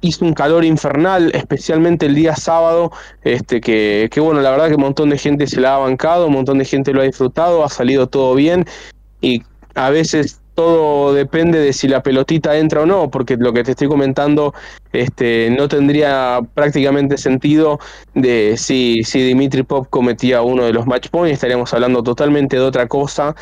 hizo 0.00 0.24
un 0.24 0.34
calor 0.34 0.64
infernal, 0.64 1.30
especialmente 1.34 2.06
el 2.06 2.14
día 2.14 2.34
sábado, 2.36 2.92
este, 3.22 3.60
que, 3.60 4.08
que, 4.10 4.20
bueno, 4.20 4.40
la 4.40 4.50
verdad 4.50 4.68
que 4.68 4.74
un 4.74 4.82
montón 4.82 5.10
de 5.10 5.18
gente 5.18 5.46
se 5.46 5.60
la 5.60 5.76
ha 5.76 5.78
bancado, 5.78 6.26
un 6.26 6.34
montón 6.34 6.58
de 6.58 6.64
gente 6.64 6.92
lo 6.92 7.00
ha 7.00 7.04
disfrutado, 7.04 7.64
ha 7.64 7.68
salido 7.68 8.08
todo 8.08 8.34
bien 8.34 8.66
y 9.20 9.42
a 9.74 9.90
veces 9.90 10.40
todo 10.58 11.14
depende 11.14 11.60
de 11.60 11.72
si 11.72 11.86
la 11.86 12.02
pelotita 12.02 12.56
entra 12.56 12.80
o 12.80 12.86
no, 12.86 13.12
porque 13.12 13.36
lo 13.36 13.52
que 13.52 13.62
te 13.62 13.70
estoy 13.70 13.86
comentando 13.86 14.54
este, 14.92 15.54
no 15.56 15.68
tendría 15.68 16.40
prácticamente 16.52 17.16
sentido 17.16 17.78
de 18.14 18.56
si, 18.56 19.04
si 19.04 19.20
Dimitri 19.20 19.62
Pop 19.62 19.86
cometía 19.88 20.42
uno 20.42 20.64
de 20.64 20.72
los 20.72 20.84
match 20.84 21.10
points, 21.10 21.34
estaríamos 21.34 21.72
hablando 21.72 22.02
totalmente 22.02 22.56
de 22.56 22.62
otra 22.62 22.88
cosa. 22.88 23.36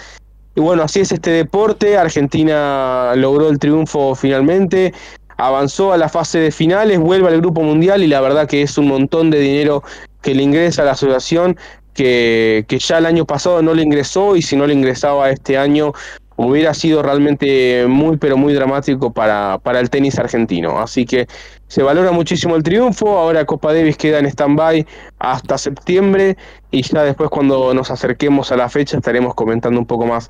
Y 0.54 0.60
bueno, 0.60 0.82
así 0.82 1.00
es 1.00 1.10
este 1.10 1.30
deporte, 1.30 1.96
Argentina 1.96 3.14
logró 3.16 3.48
el 3.48 3.58
triunfo 3.58 4.14
finalmente, 4.14 4.92
avanzó 5.36 5.92
a 5.92 5.96
la 5.96 6.08
fase 6.08 6.38
de 6.38 6.50
finales, 6.50 6.98
vuelve 6.98 7.28
al 7.28 7.40
Grupo 7.40 7.62
Mundial 7.62 8.02
y 8.02 8.06
la 8.06 8.20
verdad 8.20 8.48
que 8.48 8.62
es 8.62 8.78
un 8.78 8.88
montón 8.88 9.30
de 9.30 9.38
dinero 9.40 9.82
que 10.22 10.34
le 10.34 10.42
ingresa 10.42 10.82
a 10.82 10.84
la 10.86 10.92
asociación 10.92 11.56
que, 11.94 12.64
que 12.68 12.78
ya 12.78 12.98
el 12.98 13.06
año 13.06 13.24
pasado 13.24 13.62
no 13.62 13.74
le 13.74 13.82
ingresó 13.82 14.36
y 14.36 14.42
si 14.42 14.56
no 14.56 14.66
le 14.66 14.74
ingresaba 14.74 15.30
este 15.30 15.56
año 15.56 15.92
hubiera 16.36 16.74
sido 16.74 17.02
realmente 17.02 17.86
muy 17.88 18.18
pero 18.18 18.36
muy 18.36 18.52
dramático 18.52 19.12
para, 19.12 19.58
para 19.62 19.80
el 19.80 19.90
tenis 19.90 20.18
argentino. 20.18 20.78
Así 20.78 21.06
que 21.06 21.26
se 21.66 21.82
valora 21.82 22.12
muchísimo 22.12 22.56
el 22.56 22.62
triunfo, 22.62 23.18
ahora 23.18 23.44
Copa 23.44 23.72
Davis 23.72 23.96
queda 23.96 24.18
en 24.18 24.26
stand-by 24.26 24.86
hasta 25.18 25.58
septiembre 25.58 26.36
y 26.70 26.82
ya 26.82 27.02
después 27.02 27.30
cuando 27.30 27.72
nos 27.74 27.90
acerquemos 27.90 28.52
a 28.52 28.56
la 28.56 28.68
fecha 28.68 28.98
estaremos 28.98 29.34
comentando 29.34 29.80
un 29.80 29.86
poco 29.86 30.06
más 30.06 30.28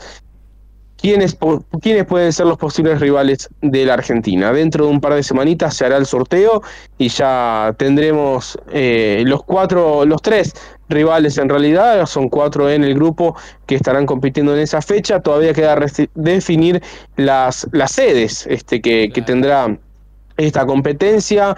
quiénes, 1.07 1.39
quiénes 1.83 2.05
pueden 2.05 2.33
ser 2.33 2.47
los 2.47 2.59
posibles 2.59 2.99
rivales 2.99 3.49
de 3.63 3.87
la 3.87 3.95
Argentina. 3.95 4.53
Dentro 4.53 4.87
de 4.87 4.91
un 4.91 5.01
par 5.01 5.15
de 5.15 5.23
semanitas 5.23 5.77
se 5.77 5.87
hará 5.87 5.99
el 5.99 6.07
sorteo 6.07 6.63
y 6.99 7.09
ya 7.09 7.73
tendremos 7.79 8.59
eh, 8.73 9.23
los 9.25 9.45
cuatro, 9.45 10.05
los 10.05 10.21
tres 10.21 10.53
rivales 10.89 11.39
en 11.39 11.49
realidad, 11.49 12.05
son 12.07 12.29
cuatro 12.29 12.69
en 12.69 12.83
el 12.83 12.95
grupo 12.95 13.37
que 13.67 13.77
estarán 13.77 14.05
compitiendo 14.05 14.53
en 14.53 14.61
esa 14.61 14.83
fecha. 14.83 15.21
Todavía 15.21 15.55
queda 15.55 15.79
definir 16.17 16.83
las, 17.15 17.69
las 17.71 17.93
sedes 17.93 18.45
este, 18.49 18.81
que, 18.81 19.11
que 19.15 19.23
tendrá 19.23 19.79
esta 20.37 20.67
competencia. 20.67 21.57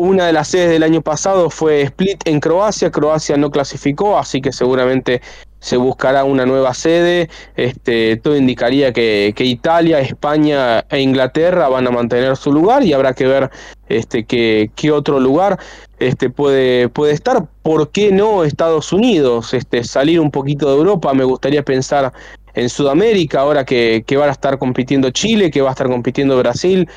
Una 0.00 0.24
de 0.24 0.32
las 0.32 0.48
sedes 0.48 0.70
del 0.70 0.82
año 0.82 1.02
pasado 1.02 1.50
fue 1.50 1.82
Split 1.82 2.26
en 2.26 2.40
Croacia. 2.40 2.90
Croacia 2.90 3.36
no 3.36 3.50
clasificó, 3.50 4.16
así 4.16 4.40
que 4.40 4.50
seguramente 4.50 5.20
se 5.58 5.76
buscará 5.76 6.24
una 6.24 6.46
nueva 6.46 6.72
sede. 6.72 7.28
Este, 7.54 8.16
todo 8.16 8.34
indicaría 8.34 8.94
que, 8.94 9.34
Italia, 9.36 10.00
España 10.00 10.86
e 10.88 11.00
Inglaterra 11.02 11.68
van 11.68 11.86
a 11.86 11.90
mantener 11.90 12.34
su 12.38 12.50
lugar 12.50 12.82
y 12.82 12.94
habrá 12.94 13.12
que 13.12 13.26
ver 13.26 13.50
este, 13.90 14.24
qué, 14.24 14.90
otro 14.90 15.20
lugar 15.20 15.58
este, 15.98 16.30
puede, 16.30 16.88
puede 16.88 17.12
estar. 17.12 17.46
¿Por 17.60 17.90
qué 17.90 18.10
no 18.10 18.44
Estados 18.44 18.94
Unidos? 18.94 19.52
Este, 19.52 19.84
salir 19.84 20.18
un 20.18 20.30
poquito 20.30 20.70
de 20.70 20.78
Europa, 20.78 21.12
me 21.12 21.24
gustaría 21.24 21.62
pensar 21.62 22.10
en 22.54 22.70
Sudamérica, 22.70 23.40
ahora 23.40 23.66
que, 23.66 24.02
que 24.06 24.16
van 24.16 24.30
a 24.30 24.32
estar 24.32 24.56
compitiendo 24.56 25.10
Chile, 25.10 25.50
que 25.50 25.60
va 25.60 25.68
a 25.68 25.72
estar 25.72 25.88
compitiendo 25.88 26.38
Brasil 26.38 26.88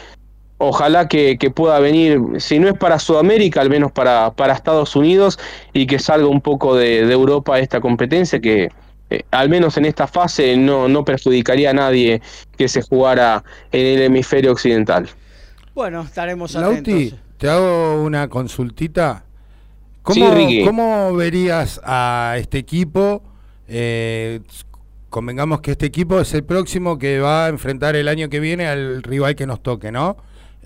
ojalá 0.58 1.08
que, 1.08 1.38
pueda 1.54 1.80
venir, 1.80 2.20
si 2.38 2.60
no 2.60 2.68
es 2.68 2.78
para 2.78 3.00
Sudamérica, 3.00 3.62
al 3.62 3.70
menos 3.70 3.92
para, 3.92 4.32
para 4.32 4.54
Estados 4.54 4.96
Unidos 4.96 5.40
y 5.74 5.88
que 5.88 6.00
salga 6.00 6.28
un 6.28 6.42
poco 6.42 6.76
de, 6.76 7.00
Europa 7.12 7.60
esta 7.60 7.82
competencia 7.82 8.40
que 8.40 8.70
eh, 9.10 9.24
al 9.32 9.50
menos 9.50 9.78
en 9.78 9.86
esta 9.86 10.08
fase 10.08 10.56
no, 10.58 10.88
no 10.88 11.04
perjudicaría 11.04 11.72
a 11.72 11.74
nadie 11.74 12.22
que 12.58 12.68
se 12.68 12.82
jugara 12.82 13.44
en 13.72 13.86
el 13.86 14.02
hemisferio 14.04 14.52
occidental. 14.52 15.10
Bueno, 15.76 16.02
estaremos 16.02 16.56
atentos. 16.56 16.94
Lauti, 16.94 17.16
te 17.38 17.50
hago 17.50 18.04
una 18.04 18.28
consultita. 18.30 19.26
¿Cómo, 20.02 20.34
¿Cómo 20.66 21.14
verías 21.14 21.80
a 21.84 22.36
este 22.38 22.58
equipo? 22.58 23.24
Eh, 23.68 24.42
convengamos 25.10 25.62
que 25.62 25.72
este 25.72 25.86
equipo 25.86 26.20
es 26.20 26.34
el 26.34 26.44
próximo 26.44 26.98
que 26.98 27.20
va 27.20 27.46
a 27.46 27.50
enfrentar 27.50 27.96
el 27.96 28.08
año 28.08 28.30
que 28.30 28.40
viene 28.40 28.68
al 28.68 29.02
rival 29.02 29.36
que 29.36 29.48
nos 29.48 29.64
toque, 29.64 29.92
¿no? 29.92 30.18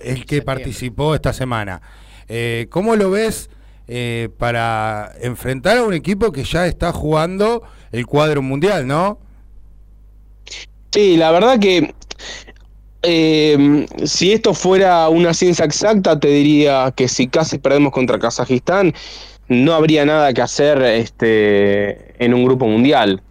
El 0.02 0.26
que 0.26 0.41
participó 0.41 1.16
esta 1.16 1.34
semana. 1.34 1.82
Eh, 2.28 2.68
¿Cómo 2.70 2.95
lo 2.95 3.12
ves 3.12 3.50
eh, 3.88 4.30
para 4.38 5.14
enfrentar 5.22 5.78
a 5.78 5.84
un 5.84 5.93
equipo 5.93 6.32
que 6.32 6.43
ya 6.43 6.68
está 6.68 6.91
jugando 6.91 7.64
el 7.91 8.06
cuadro 8.06 8.41
mundial, 8.41 8.86
no? 8.86 9.20
Sí, 10.91 11.18
la 11.18 11.32
verdad 11.32 11.60
que 11.60 11.93
eh, 13.04 13.86
si 14.04 14.34
esto 14.34 14.54
fuera 14.54 15.08
una 15.10 15.34
ciencia 15.34 15.66
exacta, 15.66 16.20
te 16.20 16.28
diría 16.28 16.91
que 16.95 17.08
si 17.08 17.28
casi 17.28 17.58
perdemos 17.58 17.93
contra 17.93 18.20
Kazajistán, 18.20 18.93
no 19.48 19.74
habría 19.74 20.06
nada 20.06 20.34
que 20.34 20.41
hacer 20.41 20.82
este, 20.82 22.24
en 22.24 22.34
un 22.34 22.43
grupo 22.43 22.68
mundial. 22.68 23.22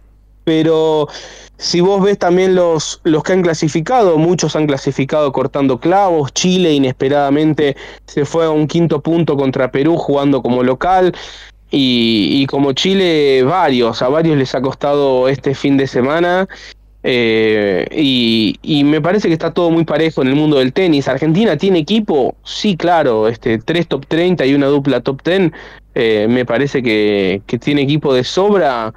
Pero 0.47 1.09
si 1.57 1.81
vos 1.81 2.01
ves 2.01 2.17
también 2.17 2.55
los, 2.55 3.01
los 3.03 3.21
que 3.21 3.33
han 3.33 3.41
clasificado, 3.41 4.17
muchos 4.17 4.55
han 4.55 4.65
clasificado 4.65 5.33
cortando 5.33 5.77
clavos. 5.77 6.31
Chile 6.31 6.71
inesperadamente 6.71 7.75
se 8.05 8.23
fue 8.23 8.45
a 8.45 8.49
un 8.49 8.65
quinto 8.65 9.01
punto 9.01 9.35
contra 9.35 9.71
Perú 9.71 9.97
jugando 9.97 10.41
como 10.41 10.63
local. 10.63 11.13
Y, 11.69 12.45
como 12.45 12.71
Chile, 12.71 13.43
varios, 13.43 14.01
a 14.01 14.07
varios 14.07 14.37
les 14.37 14.55
ha 14.55 14.61
costado 14.61 15.27
este 15.27 15.53
fin 15.53 15.75
de 15.75 15.85
semana. 15.85 16.47
Eh, 17.03 17.85
y, 17.91 18.83
me 18.85 19.01
parece 19.01 19.27
que 19.27 19.33
está 19.33 19.53
todo 19.53 19.69
muy 19.69 19.83
parejo 19.83 20.21
en 20.21 20.29
el 20.29 20.35
mundo 20.35 20.59
del 20.59 20.71
tenis. 20.71 21.09
Argentina 21.09 21.57
tiene 21.57 21.79
equipo, 21.79 22.37
sí, 22.45 22.77
claro, 22.77 23.27
este, 23.27 23.57
tres 23.57 23.89
top 23.89 24.05
30 24.07 24.45
y 24.45 24.53
una 24.53 24.67
dupla 24.67 25.01
top 25.01 25.21
10. 25.23 25.51
Eh, 25.93 26.27
me 26.29 26.45
parece 26.45 26.81
que, 26.81 27.41
que 27.45 27.59
tiene 27.59 27.81
equipo 27.81 28.13
de 28.13 28.23
sobra 28.23 28.93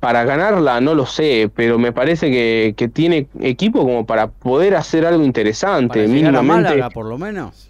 para 0.00 0.24
ganarla 0.24 0.80
no 0.80 0.94
lo 0.94 1.06
sé, 1.06 1.50
pero 1.54 1.78
me 1.78 1.92
parece 1.92 2.30
que, 2.30 2.74
que 2.76 2.88
tiene 2.88 3.28
equipo 3.40 3.80
como 3.80 4.06
para 4.06 4.28
poder 4.28 4.74
hacer 4.74 5.06
algo 5.06 5.22
interesante. 5.24 6.00
Para 6.04 6.12
llegar 6.12 6.36
a 6.36 6.42
Málaga, 6.42 6.90
por 6.90 7.06
lo 7.06 7.18
menos. 7.18 7.68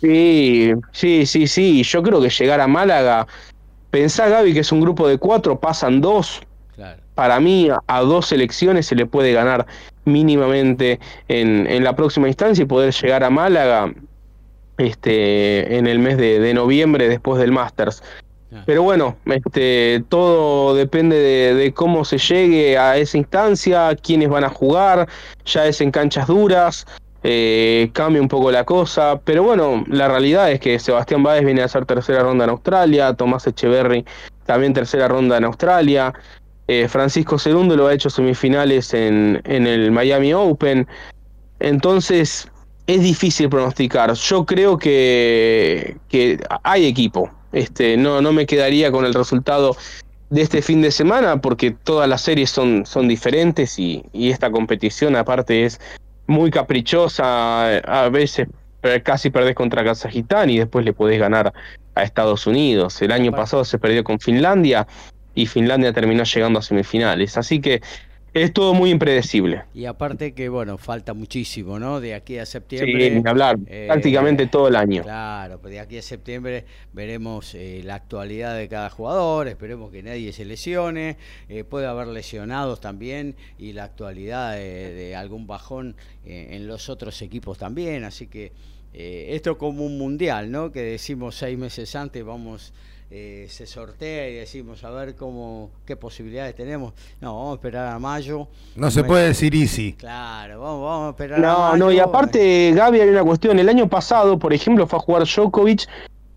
Sí, 0.00 0.72
sí, 0.92 1.26
sí, 1.26 1.46
sí. 1.46 1.82
Yo 1.82 2.02
creo 2.02 2.20
que 2.20 2.30
llegar 2.30 2.60
a 2.60 2.66
Málaga. 2.66 3.26
Pensá, 3.90 4.28
Gaby, 4.28 4.54
que 4.54 4.60
es 4.60 4.72
un 4.72 4.80
grupo 4.80 5.08
de 5.08 5.18
cuatro, 5.18 5.58
pasan 5.58 6.00
dos. 6.00 6.40
para 7.14 7.40
mí 7.40 7.68
a 7.86 8.00
dos 8.00 8.26
selecciones 8.26 8.86
se 8.86 8.94
le 8.94 9.04
puede 9.04 9.32
ganar 9.32 9.66
mínimamente 10.04 11.00
en, 11.28 11.66
en 11.66 11.84
la 11.84 11.94
próxima 11.96 12.28
instancia 12.28 12.62
y 12.62 12.66
poder 12.66 12.94
llegar 12.94 13.24
a 13.24 13.30
Málaga 13.30 13.92
este, 14.80 15.76
en 15.76 15.86
el 15.86 15.98
mes 15.98 16.16
de, 16.16 16.52
noviembre 16.54 17.08
después 17.08 17.40
del 17.40 17.52
Masters. 17.52 18.02
Pero 18.66 18.82
bueno, 18.82 19.16
este, 19.26 20.02
todo 20.08 20.74
depende 20.74 21.16
de, 21.54 21.72
cómo 21.72 22.04
se 22.04 22.18
llegue 22.18 22.76
a 22.76 22.96
esa 22.96 23.16
instancia, 23.16 23.94
quiénes 23.94 24.28
van 24.28 24.44
a 24.44 24.48
jugar, 24.48 25.08
ya 25.44 25.66
es 25.66 25.80
en 25.80 25.90
canchas 25.92 26.26
duras, 26.26 26.86
eh, 27.22 27.90
cambia 27.92 28.20
un 28.20 28.28
poco 28.28 28.50
la 28.50 28.64
cosa, 28.64 29.20
pero 29.24 29.44
bueno, 29.44 29.84
la 29.88 30.08
realidad 30.08 30.50
es 30.50 30.58
que 30.58 30.78
Sebastián 30.78 31.22
Báez 31.22 31.44
viene 31.44 31.62
a 31.62 31.66
hacer 31.66 31.86
tercera 31.86 32.22
ronda 32.22 32.44
en 32.44 32.50
Australia, 32.50 33.14
Tomás 33.14 33.46
Echeverry 33.46 34.04
también 34.46 34.72
tercera 34.72 35.06
ronda 35.06 35.36
en 35.36 35.44
Australia, 35.44 36.12
eh, 36.66 36.88
Francisco 36.88 37.38
Segundo 37.38 37.76
lo 37.76 37.86
ha 37.86 37.94
hecho 37.94 38.10
semifinales 38.10 38.94
en, 38.94 39.40
el 39.44 39.92
Miami 39.92 40.34
Open, 40.34 40.88
entonces 41.60 42.48
es 42.88 43.00
difícil 43.00 43.48
pronosticar. 43.48 44.12
Yo 44.14 44.44
creo 44.44 44.76
que 44.76 45.96
hay 46.64 46.86
equipo. 46.86 47.30
Este, 47.52 47.96
no, 47.96 48.20
no 48.20 48.32
me 48.32 48.46
quedaría 48.46 48.92
con 48.92 49.04
el 49.04 49.14
resultado 49.14 49.76
de 50.30 50.42
este 50.42 50.62
fin 50.62 50.80
de 50.80 50.92
semana 50.92 51.40
porque 51.40 51.72
todas 51.72 52.08
las 52.08 52.22
series 52.22 52.50
son, 52.50 52.86
son 52.86 53.08
diferentes 53.08 53.78
y, 53.78 54.04
esta 54.12 54.50
competición 54.50 55.16
aparte 55.16 55.64
es 55.64 55.80
muy 56.26 56.50
caprichosa. 56.50 57.78
A 57.78 58.08
veces 58.08 58.48
casi 59.02 59.30
perdés 59.30 59.54
contra 59.54 59.84
Kazajistán 59.84 60.48
y 60.48 60.58
después 60.58 60.84
le 60.84 60.92
podés 60.92 61.18
ganar 61.18 61.52
a 61.94 62.02
Estados 62.02 62.46
Unidos. 62.46 63.02
El 63.02 63.12
año 63.12 63.32
pasado 63.32 63.64
se 63.64 63.78
perdió 63.78 64.04
con 64.04 64.20
Finlandia 64.20 64.86
y 65.34 65.46
Finlandia 65.46 65.92
terminó 65.92 66.22
llegando 66.24 66.60
a 66.60 66.62
semifinales. 66.62 67.36
Así 67.36 67.60
que 67.60 67.82
es 68.32 68.52
todo 68.52 68.74
muy 68.74 68.90
impredecible. 68.90 69.64
Y 69.74 69.86
aparte 69.86 70.32
que, 70.32 70.48
bueno, 70.48 70.78
falta 70.78 71.14
muchísimo, 71.14 71.78
¿no? 71.78 72.00
De 72.00 72.14
aquí 72.14 72.38
a 72.38 72.46
septiembre. 72.46 73.10
Sí, 73.10 73.22
hablar, 73.26 73.58
eh, 73.66 73.86
prácticamente 73.86 74.46
todo 74.46 74.68
el 74.68 74.76
año. 74.76 75.02
Claro, 75.02 75.60
pues 75.60 75.72
de 75.72 75.80
aquí 75.80 75.98
a 75.98 76.02
septiembre 76.02 76.64
veremos 76.92 77.54
eh, 77.54 77.82
la 77.84 77.96
actualidad 77.96 78.56
de 78.56 78.68
cada 78.68 78.90
jugador, 78.90 79.48
esperemos 79.48 79.90
que 79.90 80.02
nadie 80.02 80.32
se 80.32 80.44
lesione, 80.44 81.16
eh, 81.48 81.64
puede 81.64 81.86
haber 81.86 82.08
lesionados 82.08 82.80
también 82.80 83.34
y 83.58 83.72
la 83.72 83.84
actualidad 83.84 84.56
de, 84.56 85.14
algún 85.16 85.46
bajón 85.46 85.96
en 86.24 86.66
los 86.66 86.88
otros 86.88 87.20
equipos 87.22 87.58
también, 87.58 88.04
así 88.04 88.26
que 88.26 88.52
esto 88.92 89.58
como 89.58 89.84
un 89.84 89.98
mundial, 89.98 90.50
¿no? 90.50 90.70
Que 90.70 90.82
decimos 90.82 91.36
seis 91.36 91.58
meses 91.58 91.94
antes 91.96 92.24
vamos 92.24 92.72
eh, 93.12 93.46
se 93.48 93.66
sortea 93.66 94.28
y 94.28 94.34
decimos 94.34 94.84
a 94.84 94.90
ver 94.90 95.16
cómo 95.16 95.70
qué 95.84 95.96
posibilidades 95.96 96.54
tenemos. 96.54 96.92
No, 97.20 97.34
vamos 97.36 97.52
a 97.52 97.54
esperar 97.56 97.92
a 97.92 97.98
mayo. 97.98 98.46
No 98.76 98.90
se 98.90 99.02
puede 99.02 99.28
decir 99.28 99.52
easy. 99.54 99.94
Claro, 99.94 100.60
vamos, 100.60 100.84
vamos 100.84 101.06
a 101.08 101.10
esperar 101.10 101.40
no, 101.40 101.48
a 101.48 101.70
mayo. 101.72 101.84
No, 101.84 101.92
y 101.92 101.98
aparte, 101.98 102.72
Gaby, 102.72 103.00
hay 103.00 103.08
una 103.08 103.24
cuestión. 103.24 103.58
El 103.58 103.68
año 103.68 103.88
pasado, 103.88 104.38
por 104.38 104.52
ejemplo, 104.52 104.86
fue 104.86 104.98
a 104.98 105.02
jugar 105.02 105.24
Djokovic 105.24 105.88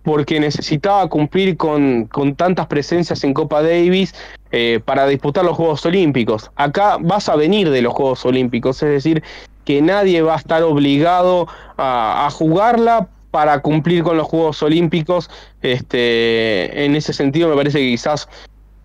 porque 0.01 0.39
necesitaba 0.39 1.07
cumplir 1.09 1.57
con, 1.57 2.05
con 2.05 2.35
tantas 2.35 2.67
presencias 2.67 3.23
en 3.23 3.33
Copa 3.33 3.61
Davis 3.61 4.13
eh, 4.51 4.79
para 4.83 5.05
disputar 5.07 5.45
los 5.45 5.55
Juegos 5.55 5.85
Olímpicos. 5.85 6.51
Acá 6.55 6.97
vas 6.99 7.29
a 7.29 7.35
venir 7.35 7.69
de 7.69 7.81
los 7.81 7.93
Juegos 7.93 8.25
Olímpicos, 8.25 8.81
es 8.83 8.89
decir, 8.89 9.23
que 9.63 9.81
nadie 9.81 10.21
va 10.21 10.33
a 10.33 10.37
estar 10.37 10.63
obligado 10.63 11.47
a, 11.77 12.25
a 12.25 12.29
jugarla 12.31 13.09
para 13.33 13.61
cumplir 13.61 14.03
con 14.03 14.15
los 14.15 14.27
Juegos 14.27 14.61
Olímpicos. 14.61 15.27
Este, 15.63 16.85
en 16.85 16.95
ese 16.95 17.13
sentido 17.13 17.49
me 17.49 17.55
parece 17.55 17.79
que 17.79 17.87
quizás 17.87 18.29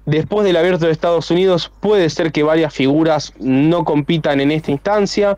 después 0.06 0.46
del 0.46 0.56
abierto 0.56 0.86
de 0.86 0.92
Estados 0.92 1.30
Unidos 1.30 1.70
puede 1.80 2.08
ser 2.08 2.32
que 2.32 2.42
varias 2.42 2.72
figuras 2.72 3.34
no 3.38 3.84
compitan 3.84 4.40
en 4.40 4.50
esta 4.50 4.70
instancia. 4.70 5.36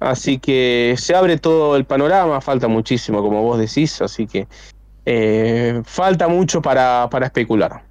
Así 0.00 0.40
que 0.40 0.96
se 0.98 1.14
abre 1.14 1.38
todo 1.38 1.76
el 1.76 1.84
panorama, 1.84 2.40
falta 2.40 2.66
muchísimo, 2.66 3.22
como 3.22 3.44
vos 3.44 3.60
decís, 3.60 4.02
así 4.02 4.26
que 4.26 4.48
eh, 5.06 5.80
falta 5.84 6.26
mucho 6.26 6.60
para, 6.60 7.06
para 7.12 7.26
especular. 7.26 7.87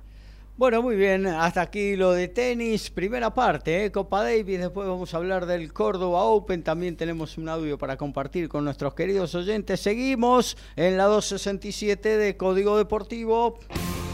Bueno, 0.57 0.81
muy 0.81 0.95
bien, 0.95 1.27
hasta 1.27 1.61
aquí 1.61 1.95
lo 1.95 2.13
de 2.13 2.29
tenis, 2.29 2.89
primera 2.89 3.31
parte, 3.31 3.85
¿eh? 3.85 3.91
Copa 3.91 4.23
Davis, 4.23 4.59
después 4.59 4.87
vamos 4.87 5.13
a 5.13 5.17
hablar 5.17 5.45
del 5.45 5.71
Córdoba 5.71 6.23
Open, 6.23 6.63
también 6.63 6.97
tenemos 6.97 7.37
un 7.37 7.47
audio 7.47 7.77
para 7.77 7.95
compartir 7.95 8.49
con 8.49 8.63
nuestros 8.63 8.95
queridos 8.95 9.35
oyentes. 9.35 9.79
Seguimos 9.79 10.57
en 10.75 10.97
la 10.97 11.03
267 11.03 12.17
de 12.17 12.37
Código 12.37 12.75
Deportivo. 12.75 13.59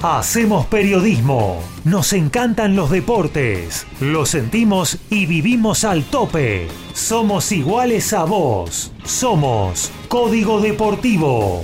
Hacemos 0.02 0.66
periodismo, 0.66 1.64
nos 1.86 2.12
encantan 2.12 2.76
los 2.76 2.92
deportes, 2.92 3.88
lo 4.02 4.26
sentimos 4.26 4.98
y 5.10 5.28
vivimos 5.28 5.86
al 5.86 6.04
tope. 6.04 6.68
Somos 6.94 7.54
iguales 7.54 8.12
a 8.12 8.26
vos, 8.26 8.92
somos 9.06 9.92
Código 10.10 10.60
Deportivo. 10.60 11.64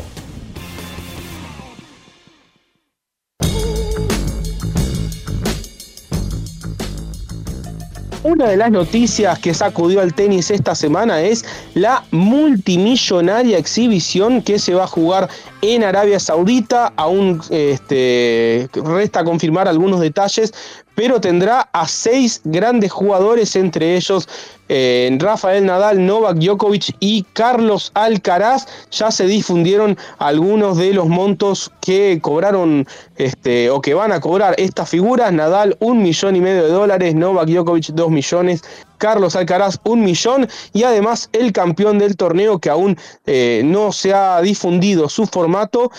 Una 8.22 8.49
de 8.49 8.57
las 8.57 8.70
noticias 8.70 9.39
que 9.39 9.53
sacudió 9.53 10.01
al 10.01 10.13
tenis 10.13 10.51
esta 10.51 10.76
semana 10.76 11.22
es 11.22 11.45
la 11.74 12.03
multimillonaria 12.11 13.57
exhibición 13.57 14.41
que 14.41 14.59
se 14.59 14.74
va 14.74 14.84
a 14.84 14.88
jugar 14.88 15.30
en 15.61 15.86
Arabia 15.86 16.20
Saudita. 16.20 16.91
Aún 16.97 17.41
este, 17.49 18.70
resta 18.74 19.24
confirmar 19.24 19.70
algunos 19.70 20.01
detalles, 20.01 20.53
pero 20.95 21.22
tendrá 21.22 21.70
a 21.72 21.88
seis 21.88 22.41
grandes 22.43 22.91
jugadores, 22.91 23.55
entre 23.55 23.95
ellos 23.95 24.28
eh, 24.70 25.15
Rafael 25.20 25.65
Nadal, 25.65 26.05
Novak 26.05 26.38
Djokovic 26.38 26.95
y 26.99 27.24
Carlos 27.34 27.91
Alcaraz. 27.95 28.67
Ya 28.91 29.11
se 29.11 29.26
difundieron 29.26 29.97
algunos 30.20 30.78
de 30.78 30.93
los 30.93 31.07
montos 31.07 31.72
que 31.82 32.20
cobraron 32.22 32.88
este, 33.17 33.70
o 33.70 33.82
que 33.82 33.93
van 33.93 34.11
a 34.11 34.22
cobrar 34.22 34.55
estas 34.57 34.89
figuras. 34.89 35.34
Nadal 35.34 35.76
un 35.80 36.01
millón 36.01 36.36
y 36.36 36.41
medio 36.41 36.63
de 36.63 36.72
dólares, 36.72 37.15
Novak 37.15 37.49
Djokovic 37.49 37.88
dos 37.88 38.09
millones, 38.09 38.63
Carlos 38.97 39.36
Alcaraz 39.36 39.80
un 39.84 40.01
millón 40.01 40.47
y 40.74 40.84
además 40.84 41.30
el 41.34 41.51
campeón 41.51 41.99
del 41.99 42.15
torneo 42.15 42.59
que 42.59 42.70
aún 42.70 42.97
eh, 43.26 43.63
no 43.65 43.91
se 43.91 44.13
ha 44.13 44.39
difundido 44.41 45.09
su 45.09 45.26
formato 45.26 45.91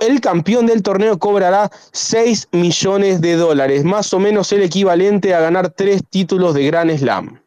el 0.00 0.20
campeón 0.20 0.66
del 0.66 0.82
torneo 0.82 1.18
cobrará 1.18 1.70
6 1.92 2.48
millones 2.52 3.20
de 3.20 3.36
dólares, 3.36 3.84
más 3.84 4.12
o 4.12 4.18
menos 4.18 4.50
el 4.52 4.62
equivalente 4.62 5.34
a 5.34 5.40
ganar 5.40 5.70
tres 5.70 6.02
títulos 6.10 6.54
de 6.54 6.66
Gran 6.66 6.96
Slam. 6.96 7.40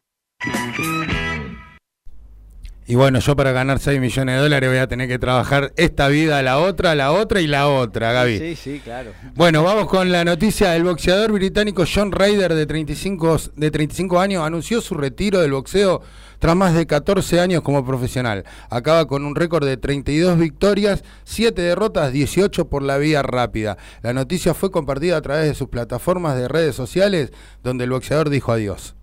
Y 2.89 2.95
bueno, 2.95 3.19
yo 3.19 3.35
para 3.35 3.51
ganar 3.51 3.77
6 3.77 3.99
millones 3.99 4.35
de 4.35 4.41
dólares 4.41 4.67
voy 4.67 4.79
a 4.79 4.87
tener 4.87 5.07
que 5.07 5.19
trabajar 5.19 5.71
esta 5.77 6.07
vida, 6.07 6.41
la 6.41 6.57
otra, 6.57 6.95
la 6.95 7.11
otra 7.11 7.39
y 7.39 7.45
la 7.45 7.67
otra, 7.67 8.13
Gaby. 8.13 8.39
Sí, 8.39 8.55
sí, 8.55 8.81
claro. 8.83 9.11
Bueno, 9.35 9.61
vamos 9.61 9.87
con 9.87 10.11
la 10.11 10.25
noticia 10.25 10.71
del 10.71 10.85
boxeador 10.85 11.31
británico 11.31 11.83
John 11.85 12.11
Ryder 12.11 12.55
de 12.55 12.65
35, 12.65 13.37
de 13.55 13.69
35 13.69 14.19
años. 14.19 14.43
Anunció 14.43 14.81
su 14.81 14.95
retiro 14.95 15.39
del 15.39 15.51
boxeo 15.51 16.01
tras 16.39 16.55
más 16.55 16.73
de 16.73 16.87
14 16.87 17.39
años 17.39 17.61
como 17.61 17.85
profesional. 17.85 18.43
Acaba 18.71 19.05
con 19.05 19.23
un 19.23 19.35
récord 19.35 19.67
de 19.67 19.77
32 19.77 20.39
victorias, 20.39 21.03
7 21.25 21.61
derrotas, 21.61 22.11
18 22.11 22.69
por 22.69 22.81
la 22.81 22.97
vía 22.97 23.21
rápida. 23.21 23.77
La 24.01 24.13
noticia 24.13 24.55
fue 24.55 24.71
compartida 24.71 25.17
a 25.17 25.21
través 25.21 25.45
de 25.45 25.53
sus 25.53 25.69
plataformas 25.69 26.37
de 26.37 26.47
redes 26.47 26.75
sociales 26.75 27.31
donde 27.61 27.83
el 27.83 27.91
boxeador 27.91 28.31
dijo 28.31 28.51
adiós. 28.51 28.95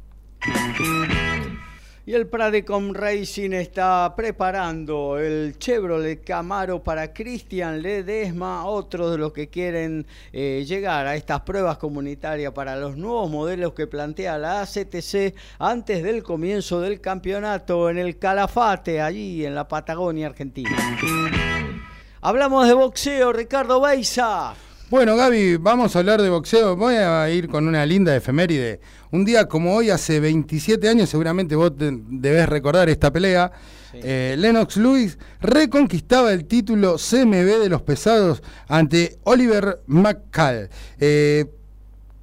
Y 2.08 2.14
el 2.14 2.28
Pradecom 2.28 2.94
Racing 2.94 3.50
está 3.50 4.14
preparando 4.16 5.18
el 5.18 5.58
Chevrolet 5.58 6.22
Camaro 6.22 6.80
para 6.80 7.12
Cristian 7.12 7.82
Ledesma, 7.82 8.64
otro 8.64 9.10
de 9.10 9.18
los 9.18 9.32
que 9.32 9.48
quieren 9.48 10.06
eh, 10.32 10.64
llegar 10.64 11.08
a 11.08 11.16
estas 11.16 11.40
pruebas 11.40 11.78
comunitarias 11.78 12.52
para 12.52 12.76
los 12.76 12.96
nuevos 12.96 13.28
modelos 13.28 13.72
que 13.72 13.88
plantea 13.88 14.38
la 14.38 14.60
ACTC 14.60 15.34
antes 15.58 16.04
del 16.04 16.22
comienzo 16.22 16.80
del 16.80 17.00
campeonato 17.00 17.90
en 17.90 17.98
el 17.98 18.20
Calafate, 18.20 19.00
allí 19.00 19.44
en 19.44 19.56
la 19.56 19.66
Patagonia 19.66 20.28
Argentina. 20.28 20.76
Hablamos 22.20 22.68
de 22.68 22.74
boxeo, 22.74 23.32
Ricardo 23.32 23.80
Beiza. 23.80 24.54
Bueno, 24.88 25.16
Gaby, 25.16 25.56
vamos 25.56 25.96
a 25.96 25.98
hablar 25.98 26.22
de 26.22 26.30
boxeo. 26.30 26.76
Voy 26.76 26.94
a 26.94 27.28
ir 27.28 27.48
con 27.48 27.66
una 27.66 27.84
linda 27.84 28.14
efeméride. 28.14 28.78
Un 29.10 29.24
día 29.24 29.48
como 29.48 29.74
hoy, 29.74 29.90
hace 29.90 30.20
27 30.20 30.88
años, 30.88 31.10
seguramente 31.10 31.56
vos 31.56 31.72
debés 31.76 32.48
recordar 32.48 32.88
esta 32.88 33.12
pelea. 33.12 33.50
Eh, 33.94 34.36
Lennox 34.38 34.76
Lewis 34.76 35.18
reconquistaba 35.40 36.32
el 36.32 36.44
título 36.44 36.98
CMB 36.98 37.62
de 37.62 37.68
los 37.68 37.82
pesados 37.82 38.44
ante 38.68 39.18
Oliver 39.24 39.80
McCall. 39.86 40.70
Eh, 41.00 41.46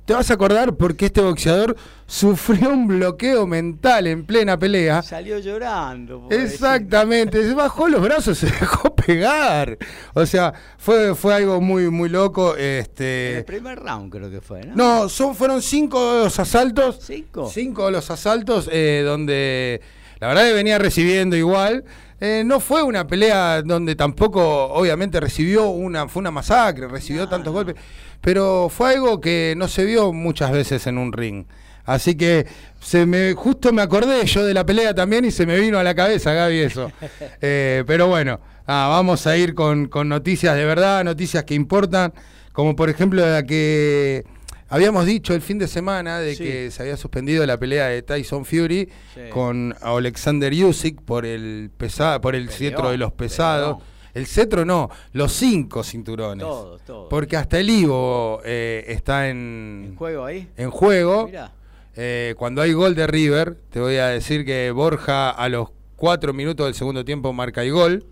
te 0.06 0.14
vas 0.14 0.30
a 0.30 0.34
acordar 0.34 0.76
porque 0.76 1.06
este 1.06 1.22
boxeador 1.22 1.76
sufrió 2.08 2.70
un 2.70 2.88
bloqueo 2.88 3.48
mental 3.48 4.08
en 4.08 4.26
plena 4.26 4.58
pelea. 4.58 5.02
Salió 5.02 5.40
llorando. 5.40 6.28
Exactamente, 6.30 7.44
se 7.48 7.54
bajó 7.54 7.88
los 7.88 8.02
brazos, 8.02 8.38
se 8.40 8.48
dejó 8.48 8.94
pegar. 8.96 9.78
O 10.14 10.26
sea, 10.26 10.54
fue, 10.78 11.16
fue 11.16 11.34
algo 11.36 11.62
muy, 11.62 11.90
muy 11.90 12.10
loco. 12.10 12.58
En 12.58 12.80
Este, 12.82 13.38
el 13.38 13.46
primer 13.46 13.80
round 13.80 14.12
creo 14.12 14.30
que 14.30 14.42
fue, 14.42 14.66
¿no? 14.66 14.76
no, 14.76 15.10
son, 15.10 15.36
fueron 15.36 15.62
cinco 15.62 16.18
de 16.18 16.24
los 16.26 16.40
asaltos. 16.40 17.00
¿Cinco? 17.02 17.50
Cinco 17.52 17.86
de 17.86 17.92
los 17.94 18.10
asaltos 18.12 18.70
eh, 18.72 19.04
donde 19.06 19.82
la 20.20 20.28
verdad 20.28 20.48
que 20.48 20.54
venía 20.54 20.78
recibiendo 20.78 21.36
igual. 21.36 21.84
Eh, 22.26 22.44
no 22.46 22.62
fue 22.62 22.82
una 22.84 23.06
pelea 23.06 23.62
donde 23.62 23.96
tampoco, 23.98 24.68
obviamente, 24.68 25.20
recibió 25.20 25.68
una, 25.68 26.08
fue 26.08 26.22
una 26.22 26.32
masacre, 26.32 26.88
recibió 26.88 27.28
tantos 27.28 27.52
golpes, 27.52 27.76
pero 28.24 28.70
fue 28.70 28.94
algo 28.94 29.20
que 29.20 29.54
no 29.58 29.68
se 29.68 29.84
vio 29.84 30.14
muchas 30.14 30.52
veces 30.52 30.88
en 30.88 30.98
un 30.98 31.12
ring. 31.12 31.46
Así 31.86 32.16
que 32.16 32.48
se 32.80 33.06
me, 33.06 33.34
justo 33.34 33.74
me 33.74 33.82
acordé 33.82 34.26
yo 34.26 34.46
de 34.46 34.54
la 34.54 34.66
pelea 34.66 34.96
también 34.96 35.26
y 35.26 35.32
se 35.32 35.46
me 35.46 35.60
vino 35.60 35.78
a 35.78 35.84
la 35.84 35.94
cabeza, 35.94 36.32
Gaby, 36.32 36.60
eso. 36.60 36.90
Eh, 37.42 37.84
pero 37.86 38.08
bueno, 38.08 38.40
ah, 38.66 38.88
vamos 38.90 39.28
a 39.28 39.36
ir 39.36 39.54
con, 39.54 39.88
con 39.90 40.08
noticias 40.08 40.56
de 40.56 40.64
verdad, 40.64 41.04
noticias 41.04 41.44
que 41.44 41.54
importan, 41.56 42.14
como 42.54 42.74
por 42.78 42.90
ejemplo 42.90 43.30
la 43.30 43.44
que 43.44 44.24
habíamos 44.70 45.06
dicho 45.06 45.34
el 45.34 45.42
fin 45.42 45.60
de 45.60 45.68
semana 45.68 46.20
de 46.20 46.36
Sí. 46.36 46.44
que 46.46 46.72
se 46.72 46.84
había 46.84 46.96
suspendido 46.96 47.46
la 47.46 47.58
pelea 47.60 47.88
de 47.88 48.02
Tyson 48.02 48.46
Fury 48.46 48.88
Sí. 49.14 49.22
con 49.30 49.76
Alexander 49.82 50.54
Usyk 50.54 51.02
por 51.02 51.26
el 51.26 51.70
pesa, 51.78 52.22
por 52.22 52.34
el 52.34 52.50
cetro 52.50 52.92
de 52.92 52.98
los 52.98 53.12
pesados. 53.12 53.84
El 54.14 54.28
cetro 54.28 54.64
no, 54.64 54.90
los 55.14 55.34
cinco 55.34 55.84
cinturones. 55.84 56.46
Todo, 56.46 56.78
todo. 56.80 57.10
Porque 57.10 57.36
hasta 57.36 57.60
el 57.60 57.70
Ivo 57.70 58.42
eh, 58.46 58.84
está 58.88 59.30
en, 59.30 59.86
¿En 59.90 59.96
juego 59.96 60.26
ahí? 60.26 60.48
en 60.56 60.70
juego. 60.70 61.26
Mirá. 61.28 61.52
Eh, 61.96 62.36
cuando 62.38 62.62
hay 62.62 62.74
gol 62.74 62.96
de 62.96 63.08
River, 63.08 63.58
te 63.70 63.80
voy 63.80 63.98
a 63.98 64.08
decir 64.08 64.46
que 64.46 64.72
Borja 64.72 65.30
a 65.30 65.50
los 65.50 65.70
cuatro 65.96 66.34
minutos 66.34 66.66
del 66.66 66.76
segundo 66.76 67.04
tiempo 67.06 67.34
marca 67.34 67.64
el 67.64 67.72
gol. 67.72 68.06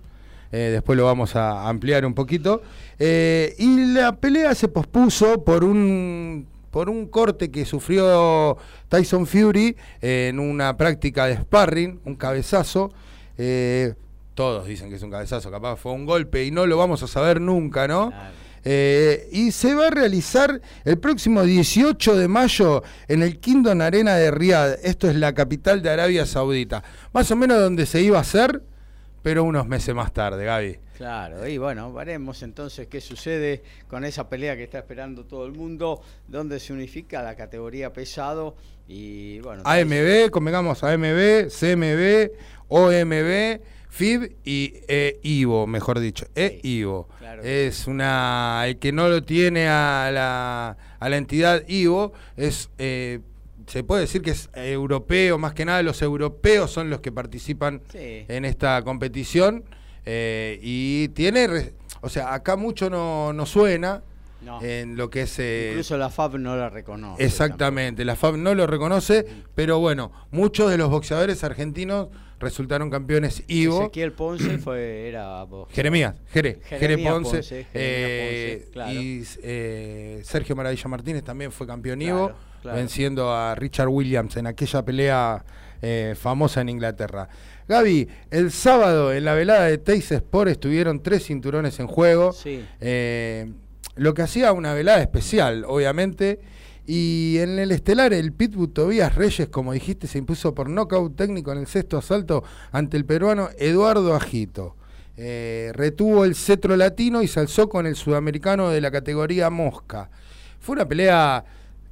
Eh, 0.52 0.70
después 0.72 0.98
lo 0.98 1.06
vamos 1.06 1.36
a 1.36 1.68
ampliar 1.70 2.06
un 2.06 2.14
poquito. 2.14 2.62
Y 3.00 3.94
la 3.94 4.16
pelea 4.20 4.54
se 4.54 4.68
pospuso 4.68 5.44
por 5.44 5.64
un, 5.64 6.48
por 6.72 6.90
un 6.90 7.08
corte 7.08 7.52
que 7.52 7.66
sufrió 7.66 8.58
Tyson 8.90 9.28
Fury 9.28 9.76
en 10.02 10.40
una 10.40 10.76
práctica 10.78 11.26
de 11.28 11.38
sparring, 11.38 12.00
un 12.06 12.16
cabezazo. 12.16 12.92
Eh, 13.38 13.94
todos 14.42 14.66
dicen 14.66 14.90
que 14.90 14.96
es 14.96 15.04
un 15.04 15.12
cabezazo, 15.12 15.52
capaz 15.52 15.76
fue 15.76 15.92
un 15.92 16.04
golpe 16.04 16.44
y 16.44 16.50
no 16.50 16.66
lo 16.66 16.76
vamos 16.76 17.04
a 17.04 17.08
saber 17.08 17.40
nunca, 17.40 17.88
¿no? 17.88 18.10
Claro. 18.10 18.34
Eh, 18.64 19.30
y 19.32 19.52
se 19.52 19.76
va 19.76 19.86
a 19.86 19.90
realizar 19.92 20.60
el 20.84 20.98
próximo 20.98 21.44
18 21.44 22.16
de 22.16 22.28
mayo 22.28 22.82
en 23.08 23.22
el 23.22 23.40
Kingdom 23.40 23.80
Arena 23.82 24.16
de 24.16 24.32
Riyadh. 24.32 24.80
Esto 24.82 25.08
es 25.08 25.16
la 25.16 25.36
capital 25.36 25.84
de 25.84 25.92
Arabia 25.92 26.26
Saudita. 26.26 26.84
Más 27.14 27.30
o 27.30 27.36
menos 27.36 27.60
donde 27.60 27.86
se 27.86 28.02
iba 28.02 28.18
a 28.18 28.22
hacer, 28.22 28.64
pero 29.22 29.44
unos 29.44 29.68
meses 29.68 29.94
más 29.94 30.12
tarde, 30.12 30.44
Gaby. 30.44 30.80
Claro, 30.98 31.48
y 31.48 31.60
bueno, 31.60 31.94
veremos 31.94 32.42
entonces 32.42 32.88
qué 32.88 33.00
sucede 33.00 33.62
con 33.88 34.06
esa 34.06 34.28
pelea 34.28 34.56
que 34.56 34.64
está 34.64 34.80
esperando 34.80 35.24
todo 35.26 35.46
el 35.46 35.52
mundo, 35.52 36.02
donde 36.28 36.60
se 36.60 36.74
unifica 36.74 37.22
la 37.22 37.36
categoría 37.36 37.94
pesado 37.94 38.56
y 38.88 39.40
bueno. 39.42 39.62
AMB, 39.68 40.32
convengamos 40.32 40.84
AMB, 40.84 41.48
CMB, 41.48 42.32
OMB, 42.70 43.62
FIB 43.92 44.38
y 44.46 44.74
eh, 44.88 45.20
IVO, 45.22 45.68
mejor 45.68 46.00
dicho. 46.00 46.26
E 46.34 46.60
Sí, 46.64 46.78
IVO. 46.80 47.10
claro 47.20 47.44
Es 47.44 47.88
una. 47.88 48.64
El 48.66 48.78
que 48.80 48.92
no 48.94 49.10
lo 49.10 49.22
tiene 49.24 49.68
a 49.68 50.10
la, 50.14 50.78
a 51.00 51.10
la 51.10 51.18
entidad 51.18 51.64
IVO 51.68 52.14
es. 52.38 52.70
eh, 52.78 53.20
se 53.68 53.84
puede 53.84 54.02
decir 54.02 54.22
que 54.22 54.32
es 54.32 54.50
europeo, 54.54 55.38
más 55.38 55.54
que 55.54 55.64
nada 55.66 55.82
los 55.84 56.02
europeos 56.02 56.72
son 56.72 56.90
los 56.90 57.00
que 57.00 57.12
participan 57.12 57.82
Sí. 57.92 58.26
en 58.28 58.46
esta 58.46 58.82
competición. 58.84 59.64
eh, 60.06 60.58
y 60.64 61.10
tiene. 61.10 61.74
O 62.02 62.10
sea, 62.10 62.34
acá 62.34 62.56
mucho 62.56 62.90
no, 62.90 63.32
no 63.34 63.46
suena 63.46 64.02
No. 64.42 64.62
en 64.64 64.98
lo 64.98 65.10
que 65.12 65.22
es. 65.24 65.38
eh, 65.40 65.68
Incluso 65.74 65.96
la 65.98 66.10
FAB 66.10 66.38
no 66.40 66.56
la 66.56 66.70
reconoce. 66.70 67.24
Exactamente, 67.24 68.04
la 68.04 68.16
FAB 68.16 68.38
no 68.38 68.56
lo 68.56 68.66
reconoce, 68.68 69.26
pero 69.54 69.80
bueno, 69.80 70.12
muchos 70.32 70.72
de 70.72 70.78
los 70.80 70.90
boxeadores 70.90 71.44
argentinos 71.44 72.08
resultaron 72.42 72.90
campeones 72.90 73.36
tampoco. 73.36 73.54
Ivo. 73.54 73.82
Ezequiel 73.82 74.12
Ponce 74.14 74.58
fue, 74.60 75.08
era 75.08 75.44
boxeador. 75.44 75.74
Jeremías, 75.74 76.16
Jere, 76.32 76.60
Jere 76.64 76.98
Ponce, 76.98 77.38
Ponce, 77.38 77.68
eh, 77.74 78.58
Ponce, 78.58 78.72
claro. 78.72 78.92
y 78.92 79.24
eh, 79.44 80.22
Sergio 80.24 80.56
Maravilla 80.56 80.88
Martínez 80.88 81.24
también 81.24 81.52
fue 81.52 81.66
campeón 81.68 82.02
Ivo, 82.02 82.32
claro. 82.62 82.78
venciendo 82.78 83.34
a 83.34 83.56
Richard 83.56 83.88
Williams 83.88 84.36
en 84.38 84.48
aquella 84.48 84.84
pelea 84.84 85.46
eh, 85.82 86.16
famosa 86.20 86.62
en 86.62 86.70
Inglaterra. 86.70 87.28
Gaby, 87.68 88.08
el 88.30 88.52
sábado 88.52 89.14
en 89.14 89.26
la 89.26 89.34
velada 89.34 89.66
de 89.66 89.78
Teis 89.78 90.12
Sport 90.12 90.50
estuvieron 90.50 91.02
tres 91.02 91.26
cinturones 91.26 91.80
en 91.80 91.88
juego. 91.88 92.34
Sí. 92.34 92.64
Eh, 92.80 93.52
lo 93.96 94.14
que 94.14 94.22
hacía 94.22 94.52
una 94.52 94.74
velada 94.74 95.02
especial, 95.02 95.64
obviamente. 95.68 96.40
Y 96.94 97.38
en 97.40 97.58
el 97.58 97.72
estelar, 97.72 98.12
el 98.12 98.34
Pitbull 98.34 98.74
Tobías 98.74 99.16
Reyes, 99.16 99.48
como 99.48 99.72
dijiste, 99.72 100.08
se 100.08 100.18
impuso 100.18 100.54
por 100.54 100.70
nocaut 100.70 101.16
técnico 101.16 101.54
en 101.54 101.60
el 101.60 101.68
sexto 101.68 101.98
asalto 101.98 102.44
ante 102.74 102.98
el 102.98 103.06
peruano 103.06 103.48
Eduardo 103.58 104.14
Ajito. 104.14 104.76
Eh, 105.16 105.72
retuvo 105.74 106.26
el 106.26 106.36
cetro 106.36 106.76
latino 106.76 107.22
y 107.22 107.30
se 107.30 107.40
alzó 107.40 107.70
con 107.70 107.88
el 107.88 107.96
sudamericano 107.96 108.72
de 108.72 108.82
la 108.82 108.92
categoría 108.92 109.50
Mosca. 109.50 110.10
Fue 110.60 110.74
una 110.74 110.86
pelea, 110.86 111.46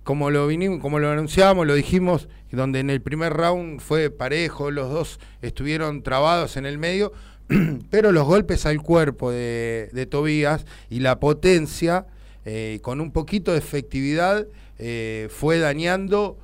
como 0.03 0.31
lo, 0.31 0.47
vinimos, 0.47 0.81
como 0.81 0.99
lo 0.99 1.09
anunciábamos, 1.09 1.65
lo 1.65 1.75
dijimos, 1.75 2.27
donde 2.51 2.81
en 2.81 2.89
el 2.89 3.01
primer 3.01 3.31
round 3.31 3.79
fue 3.79 4.09
parejo, 4.09 4.69
los 4.69 4.91
dos 4.91 5.21
estuvieron 5.41 6.03
trabados 6.03 6.57
en 6.57 6.65
el 6.65 6.77
medio, 6.77 7.13
pero 7.89 8.11
los 8.11 8.25
golpes 8.25 8.65
al 8.65 8.81
cuerpo 8.81 9.31
de, 9.31 9.91
de 9.93 10.05
Tobías 10.05 10.65
y 10.89 10.99
la 10.99 11.21
potencia, 11.21 12.05
eh, 12.43 12.79
con 12.81 12.99
un 12.99 13.11
poquito 13.11 13.53
de 13.53 13.59
efectividad, 13.59 14.45
eh, 14.79 15.27
fue 15.29 15.59
dañando 15.59 16.37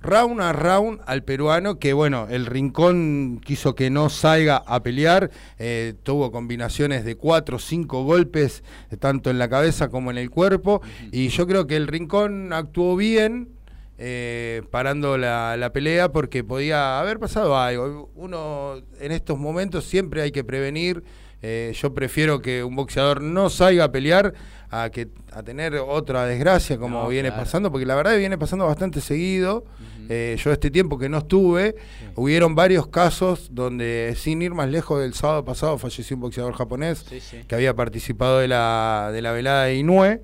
round 0.00 0.40
a 0.40 0.52
round 0.52 1.00
al 1.06 1.22
peruano, 1.22 1.78
que 1.78 1.92
bueno, 1.92 2.26
el 2.28 2.46
rincón 2.46 3.40
quiso 3.44 3.76
que 3.76 3.88
no 3.88 4.08
salga 4.10 4.56
a 4.56 4.82
pelear, 4.82 5.30
eh, 5.60 5.94
tuvo 6.02 6.32
combinaciones 6.32 7.04
de 7.04 7.14
cuatro 7.16 7.56
o 7.56 7.60
cinco 7.60 8.02
golpes, 8.02 8.64
eh, 8.90 8.96
tanto 8.96 9.30
en 9.30 9.38
la 9.38 9.48
cabeza 9.48 9.90
como 9.90 10.10
en 10.10 10.18
el 10.18 10.28
cuerpo, 10.30 10.82
y 11.12 11.28
yo 11.28 11.46
creo 11.46 11.68
que 11.68 11.76
el 11.76 11.86
rincón 11.86 12.52
actuó 12.52 12.96
bien. 12.96 13.50
eh, 13.98 14.62
parando 14.72 15.16
la, 15.16 15.56
la 15.56 15.72
pelea 15.72 16.10
porque 16.10 16.42
podía 16.42 16.98
haber 16.98 17.20
pasado 17.20 17.56
algo. 17.56 18.10
Uno 18.16 18.76
en 19.00 19.12
estos 19.12 19.38
momentos 19.38 19.84
siempre 19.84 20.22
hay 20.22 20.32
que 20.32 20.42
prevenir. 20.42 21.04
eh, 21.42 21.72
yo 21.80 21.92
prefiero 21.94 22.40
que 22.40 22.64
un 22.64 22.74
boxeador 22.76 23.20
no 23.20 23.50
salga 23.50 23.84
a 23.84 23.92
pelear 23.92 24.34
a 24.74 24.88
que 24.90 25.08
a 25.32 25.42
tener 25.42 25.74
otra 25.76 26.24
desgracia 26.24 26.78
como 26.78 27.02
No, 27.02 27.08
viene 27.08 27.28
claro. 27.28 27.44
pasando, 27.44 27.70
porque 27.70 27.84
la 27.86 27.94
verdad 27.94 28.16
viene 28.16 28.38
pasando 28.38 28.66
bastante 28.66 29.00
seguido. 29.02 29.64
Eh, 30.08 30.36
yo 30.42 30.50
este 30.50 30.70
tiempo 30.70 30.98
que 30.98 31.08
no 31.08 31.18
estuve, 31.18 31.76
hubieron 32.16 32.54
varios 32.54 32.86
casos 32.88 33.48
donde, 33.52 34.14
sin 34.16 34.40
ir 34.42 34.52
más 34.52 34.68
lejos 34.70 35.00
del 35.00 35.14
sábado 35.14 35.44
pasado, 35.44 35.78
falleció 35.78 36.16
un 36.16 36.22
boxeador 36.22 36.54
japonés 36.54 37.04
Sí, 37.08 37.20
sí. 37.20 37.36
que 37.46 37.54
había 37.54 37.74
participado 37.74 38.38
de 38.40 38.48
la, 38.48 39.10
de 39.12 39.22
la 39.22 39.32
velada 39.32 39.64
de 39.64 39.76
Inue. 39.76 40.20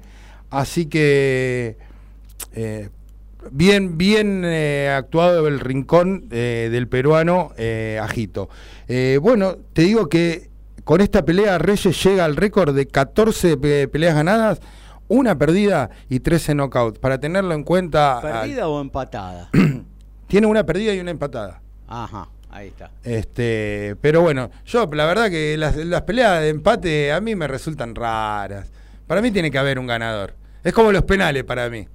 Así 0.50 0.86
que 0.86 1.76
eh, 2.54 2.88
bien, 3.50 3.98
bien 3.98 4.42
eh, 4.46 4.90
actuado 4.96 5.46
el 5.46 5.60
rincón 5.60 6.28
del 6.30 6.88
peruano 6.88 7.52
Ajito. 8.02 8.48
Bueno, 9.20 9.56
te 9.74 9.82
digo 9.82 10.08
que 10.08 10.47
con 10.88 11.02
esta 11.02 11.22
pelea 11.22 11.58
Reyes 11.58 12.02
llega 12.02 12.24
al 12.24 12.34
récord 12.34 12.74
de 12.74 12.86
14 12.86 13.58
pe- 13.58 13.88
peleas 13.88 14.14
ganadas, 14.14 14.58
una 15.06 15.36
perdida 15.36 15.90
y 16.08 16.20
13 16.20 16.54
knockouts. 16.54 16.98
Para 16.98 17.20
tenerlo 17.20 17.52
en 17.52 17.62
cuenta, 17.62 18.20
¿Perdida 18.22 18.68
o 18.68 18.80
empatada? 18.80 19.50
tiene 20.28 20.46
una 20.46 20.64
perdida 20.64 20.94
y 20.94 21.00
una 21.00 21.10
empatada. 21.10 21.60
Ajá, 21.86 22.30
ahí 22.48 22.68
está. 22.68 22.90
Este, 23.04 23.96
pero 24.00 24.22
bueno, 24.22 24.50
yo 24.64 24.86
la 24.90 25.04
verdad 25.04 25.28
que 25.28 25.58
las, 25.58 25.76
las 25.76 26.00
peleas 26.02 26.40
de 26.40 26.48
empate 26.48 27.12
a 27.12 27.20
mí 27.20 27.34
me 27.36 27.46
resultan 27.48 27.94
raras. 27.94 28.72
Para 29.06 29.20
mí 29.20 29.30
tiene 29.30 29.50
que 29.50 29.58
haber 29.58 29.78
un 29.78 29.86
ganador. 29.86 30.36
Es 30.64 30.72
como 30.72 30.90
los 30.90 31.02
penales 31.02 31.44
para 31.44 31.68
mí. 31.68 31.86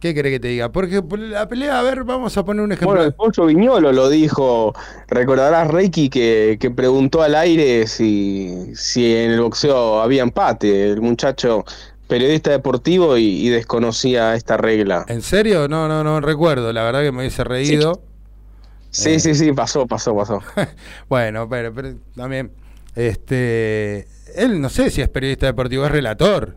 ¿Qué 0.00 0.14
querés 0.14 0.32
que 0.32 0.40
te 0.40 0.48
diga? 0.48 0.70
Porque 0.70 1.02
por 1.02 1.18
la 1.18 1.48
pelea, 1.48 1.78
a 1.80 1.82
ver, 1.82 2.04
vamos 2.04 2.36
a 2.36 2.44
poner 2.44 2.62
un 2.62 2.72
ejemplo. 2.72 2.88
Bueno, 2.88 3.02
el 3.04 3.14
Pollo 3.14 3.46
Viñolo 3.46 3.92
lo 3.92 4.08
dijo, 4.10 4.74
recordarás 5.08 5.68
Reiki 5.68 6.10
que, 6.10 6.58
que 6.60 6.70
preguntó 6.70 7.22
al 7.22 7.34
aire 7.34 7.86
si, 7.86 8.72
si 8.74 9.14
en 9.16 9.30
el 9.32 9.40
boxeo 9.40 10.00
había 10.00 10.22
empate, 10.22 10.90
el 10.90 11.00
muchacho 11.00 11.64
periodista 12.08 12.50
deportivo 12.50 13.16
y, 13.16 13.24
y 13.46 13.48
desconocía 13.48 14.34
esta 14.34 14.56
regla. 14.58 15.04
¿En 15.08 15.22
serio? 15.22 15.66
No, 15.66 15.88
no, 15.88 16.04
no 16.04 16.20
recuerdo. 16.20 16.72
La 16.72 16.82
verdad 16.84 17.00
que 17.02 17.10
me 17.10 17.18
hubiese 17.20 17.42
reído. 17.42 18.00
Sí, 18.90 19.14
Eh. 19.14 19.20
sí, 19.20 19.34
sí, 19.34 19.52
pasó, 19.52 19.86
pasó, 19.86 20.14
pasó. 20.14 20.40
bueno, 21.08 21.48
pero, 21.48 21.72
pero 21.74 21.94
también, 22.14 22.52
este, 22.94 24.06
él 24.36 24.60
no 24.60 24.68
sé 24.68 24.90
si 24.90 25.00
es 25.02 25.08
periodista 25.08 25.46
deportivo, 25.46 25.84
es 25.86 25.90
relator. 25.90 26.56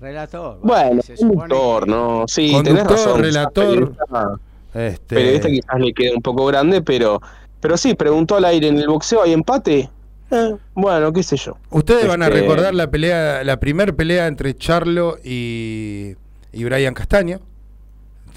Relator. 0.00 0.58
Bueno, 0.62 1.00
conductor, 1.18 1.84
que- 1.84 1.90
¿no? 1.90 2.24
Sí, 2.28 2.52
Conductor, 2.52 2.74
tenés 2.76 2.90
razón. 2.90 3.12
quizás 3.12 3.20
relator. 3.20 3.74
Periodista, 3.74 4.40
Este, 4.74 5.14
periodista 5.16 5.48
quizás 5.48 5.80
le 5.80 5.92
queda 5.92 6.10
un 6.14 6.22
poco 6.22 6.46
grande, 6.46 6.82
pero, 6.82 7.20
pero 7.60 7.76
sí, 7.76 7.94
preguntó 7.94 8.36
al 8.36 8.44
aire 8.44 8.68
en 8.68 8.78
el 8.78 8.86
boxeo, 8.88 9.22
¿hay 9.22 9.32
empate? 9.32 9.90
Eh, 10.30 10.54
bueno, 10.74 11.12
qué 11.12 11.22
sé 11.22 11.36
yo. 11.36 11.56
Ustedes 11.70 12.06
van 12.06 12.22
a 12.22 12.26
Este- 12.28 12.40
recordar 12.40 12.74
la 12.74 12.90
pelea, 12.90 13.42
la 13.44 13.58
primer 13.58 13.96
pelea 13.96 14.26
entre 14.26 14.54
Charlo 14.54 15.16
y, 15.24 16.14
y 16.52 16.64
Brian 16.64 16.94
Castaño. 16.94 17.40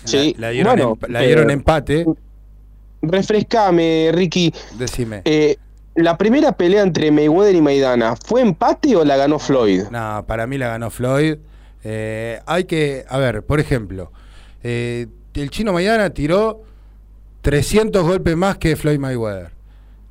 Sí, 0.05 0.33
La, 0.39 0.47
la 0.47 0.51
dieron, 0.53 0.73
bueno, 0.75 0.95
emp- 0.95 1.07
la 1.09 1.19
dieron 1.19 1.49
eh, 1.49 1.53
empate. 1.53 2.05
Refrescame, 3.01 4.11
Ricky. 4.13 4.53
Decime. 4.77 5.21
Eh, 5.25 5.57
la 5.95 6.17
primera 6.17 6.51
pelea 6.53 6.81
entre 6.83 7.11
Mayweather 7.11 7.55
y 7.55 7.61
Maidana, 7.61 8.15
¿fue 8.15 8.41
empate 8.41 8.95
o 8.95 9.03
la 9.03 9.17
ganó 9.17 9.37
Floyd? 9.39 9.83
No, 9.91 10.23
para 10.27 10.47
mí 10.47 10.57
la 10.57 10.69
ganó 10.69 10.89
Floyd. 10.89 11.35
Eh, 11.83 12.39
hay 12.45 12.65
que, 12.65 13.05
a 13.07 13.17
ver, 13.17 13.43
por 13.43 13.59
ejemplo, 13.59 14.11
eh, 14.63 15.07
el 15.33 15.49
chino 15.49 15.73
Maidana 15.73 16.11
tiró 16.11 16.63
300 17.41 18.03
golpes 18.03 18.35
más 18.37 18.57
que 18.57 18.75
Floyd 18.75 18.99
Mayweather. 18.99 19.51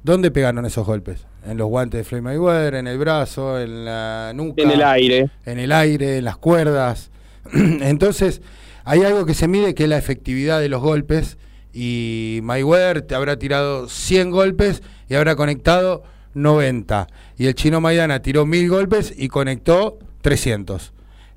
¿Dónde 0.02 0.30
pegaron 0.30 0.64
esos 0.66 0.86
golpes? 0.86 1.26
En 1.46 1.56
los 1.56 1.68
guantes 1.68 1.98
de 1.98 2.04
Floyd 2.04 2.22
Mayweather, 2.22 2.74
en 2.74 2.86
el 2.86 2.98
brazo, 2.98 3.60
en 3.60 3.84
la 3.84 4.32
nuca. 4.34 4.62
En 4.62 4.70
el 4.70 4.82
aire. 4.82 5.30
en 5.44 5.58
el 5.58 5.72
aire, 5.72 6.18
en 6.18 6.24
las 6.24 6.36
cuerdas. 6.36 7.10
Entonces, 7.52 8.42
hay 8.84 9.02
algo 9.02 9.26
que 9.26 9.34
se 9.34 9.48
mide 9.48 9.74
que 9.74 9.84
es 9.84 9.88
la 9.88 9.98
efectividad 9.98 10.60
de 10.60 10.68
los 10.68 10.82
golpes. 10.82 11.38
Y 11.72 12.40
Mayweather 12.42 13.02
te 13.02 13.14
habrá 13.14 13.38
tirado 13.38 13.88
100 13.88 14.30
golpes 14.30 14.82
y 15.08 15.14
habrá 15.14 15.36
conectado 15.36 16.02
90. 16.34 17.06
Y 17.36 17.46
el 17.46 17.54
chino 17.54 17.80
Maidana 17.80 18.22
tiró 18.22 18.46
1000 18.46 18.68
golpes 18.68 19.14
y 19.16 19.28
conectó 19.28 19.98
300. 20.22 20.92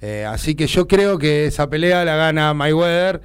Eh, 0.06 0.26
así 0.26 0.54
que 0.54 0.68
yo 0.68 0.86
creo 0.86 1.18
que 1.18 1.46
esa 1.46 1.70
pelea 1.70 2.04
la 2.04 2.18
gana 2.18 2.54
Mayweather. 2.54 3.22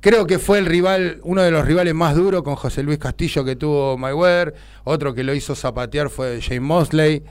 Creo 0.00 0.26
que 0.26 0.38
fue 0.38 0.58
el 0.58 0.66
rival, 0.66 1.18
uno 1.22 1.40
de 1.40 1.50
los 1.50 1.64
rivales 1.64 1.94
más 1.94 2.14
duros 2.14 2.42
con 2.42 2.56
José 2.56 2.82
Luis 2.82 2.98
Castillo 2.98 3.42
que 3.42 3.56
tuvo 3.56 3.96
Mayweather. 3.96 4.54
Otro 4.84 5.14
que 5.14 5.24
lo 5.24 5.32
hizo 5.32 5.54
zapatear 5.54 6.10
fue 6.10 6.42
James 6.42 6.60
Mosley. 6.60 7.22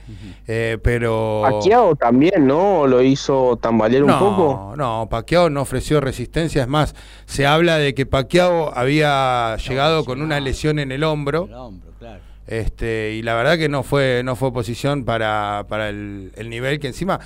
Eh, 0.48 0.78
pero. 0.82 1.42
Pacquiao 1.44 1.94
también, 1.94 2.48
¿no? 2.48 2.88
Lo 2.88 3.00
hizo 3.00 3.56
tambalear 3.62 4.02
un 4.02 4.08
no, 4.08 4.18
poco. 4.18 4.74
No, 4.76 5.06
Pacquiao 5.08 5.48
no 5.50 5.60
ofreció 5.62 6.00
resistencia. 6.00 6.62
Es 6.62 6.68
más, 6.68 6.96
se 7.26 7.46
habla 7.46 7.78
de 7.78 7.94
que 7.94 8.06
Pacquiao 8.06 8.76
había 8.76 9.56
llegado 9.58 10.04
con 10.04 10.20
una 10.20 10.40
lesión 10.40 10.80
en 10.80 10.90
el 10.90 11.04
hombro. 11.04 11.44
El 11.44 11.54
hombro, 11.54 11.92
claro. 12.00 12.20
Este, 12.48 13.12
y 13.12 13.22
la 13.22 13.36
verdad 13.36 13.56
que 13.56 13.68
no 13.68 13.84
fue, 13.84 14.22
no 14.24 14.34
fue 14.34 14.52
posición 14.52 15.04
para, 15.04 15.64
para 15.68 15.90
el, 15.90 16.32
el 16.34 16.50
nivel 16.50 16.80
que 16.80 16.88
encima. 16.88 17.20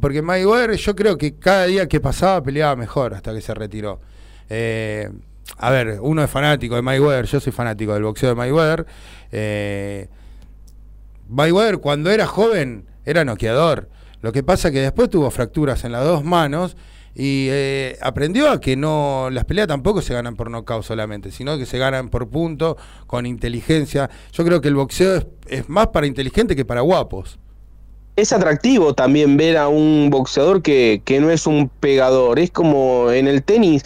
Porque 0.00 0.22
Mayweather, 0.22 0.76
yo 0.76 0.96
creo 0.96 1.16
que 1.16 1.34
cada 1.34 1.66
día 1.66 1.88
que 1.88 2.00
pasaba 2.00 2.42
peleaba 2.42 2.76
mejor 2.76 3.14
hasta 3.14 3.32
que 3.32 3.40
se 3.40 3.54
retiró. 3.54 4.00
Eh, 4.48 5.10
a 5.58 5.70
ver, 5.70 5.98
uno 6.00 6.22
es 6.22 6.30
fanático 6.30 6.74
de 6.74 6.82
Mayweather, 6.82 7.26
yo 7.26 7.40
soy 7.40 7.52
fanático 7.52 7.94
del 7.94 8.02
boxeo 8.02 8.30
de 8.30 8.34
Mayweather. 8.34 8.86
Eh, 9.32 10.08
Mayweather 11.28 11.78
cuando 11.78 12.10
era 12.10 12.26
joven 12.26 12.86
era 13.04 13.24
noqueador. 13.24 13.88
Lo 14.20 14.32
que 14.32 14.42
pasa 14.42 14.70
que 14.70 14.80
después 14.80 15.08
tuvo 15.08 15.30
fracturas 15.30 15.84
en 15.84 15.92
las 15.92 16.04
dos 16.04 16.24
manos 16.24 16.76
y 17.14 17.48
eh, 17.50 17.96
aprendió 18.02 18.50
a 18.50 18.60
que 18.60 18.76
no 18.76 19.28
las 19.30 19.44
peleas 19.46 19.68
tampoco 19.68 20.02
se 20.02 20.12
ganan 20.12 20.36
por 20.36 20.50
nocaut 20.50 20.84
solamente, 20.84 21.30
sino 21.30 21.56
que 21.56 21.64
se 21.64 21.78
ganan 21.78 22.10
por 22.10 22.28
punto, 22.28 22.76
con 23.06 23.24
inteligencia. 23.24 24.10
Yo 24.32 24.44
creo 24.44 24.60
que 24.60 24.68
el 24.68 24.74
boxeo 24.74 25.26
es, 25.46 25.68
más 25.68 25.88
para 25.88 26.06
inteligente 26.06 26.54
que 26.54 26.66
para 26.66 26.82
guapos. 26.82 27.38
Es 28.16 28.32
atractivo 28.32 28.94
también 28.94 29.36
ver 29.36 29.56
a 29.56 29.68
un 29.68 30.08
boxeador 30.10 30.62
que, 30.62 31.02
que 31.04 31.20
no 31.20 31.30
es 31.30 31.46
un 31.46 31.68
pegador. 31.68 32.38
Es 32.38 32.50
como 32.50 33.10
en 33.12 33.28
el 33.28 33.42
tenis 33.42 33.82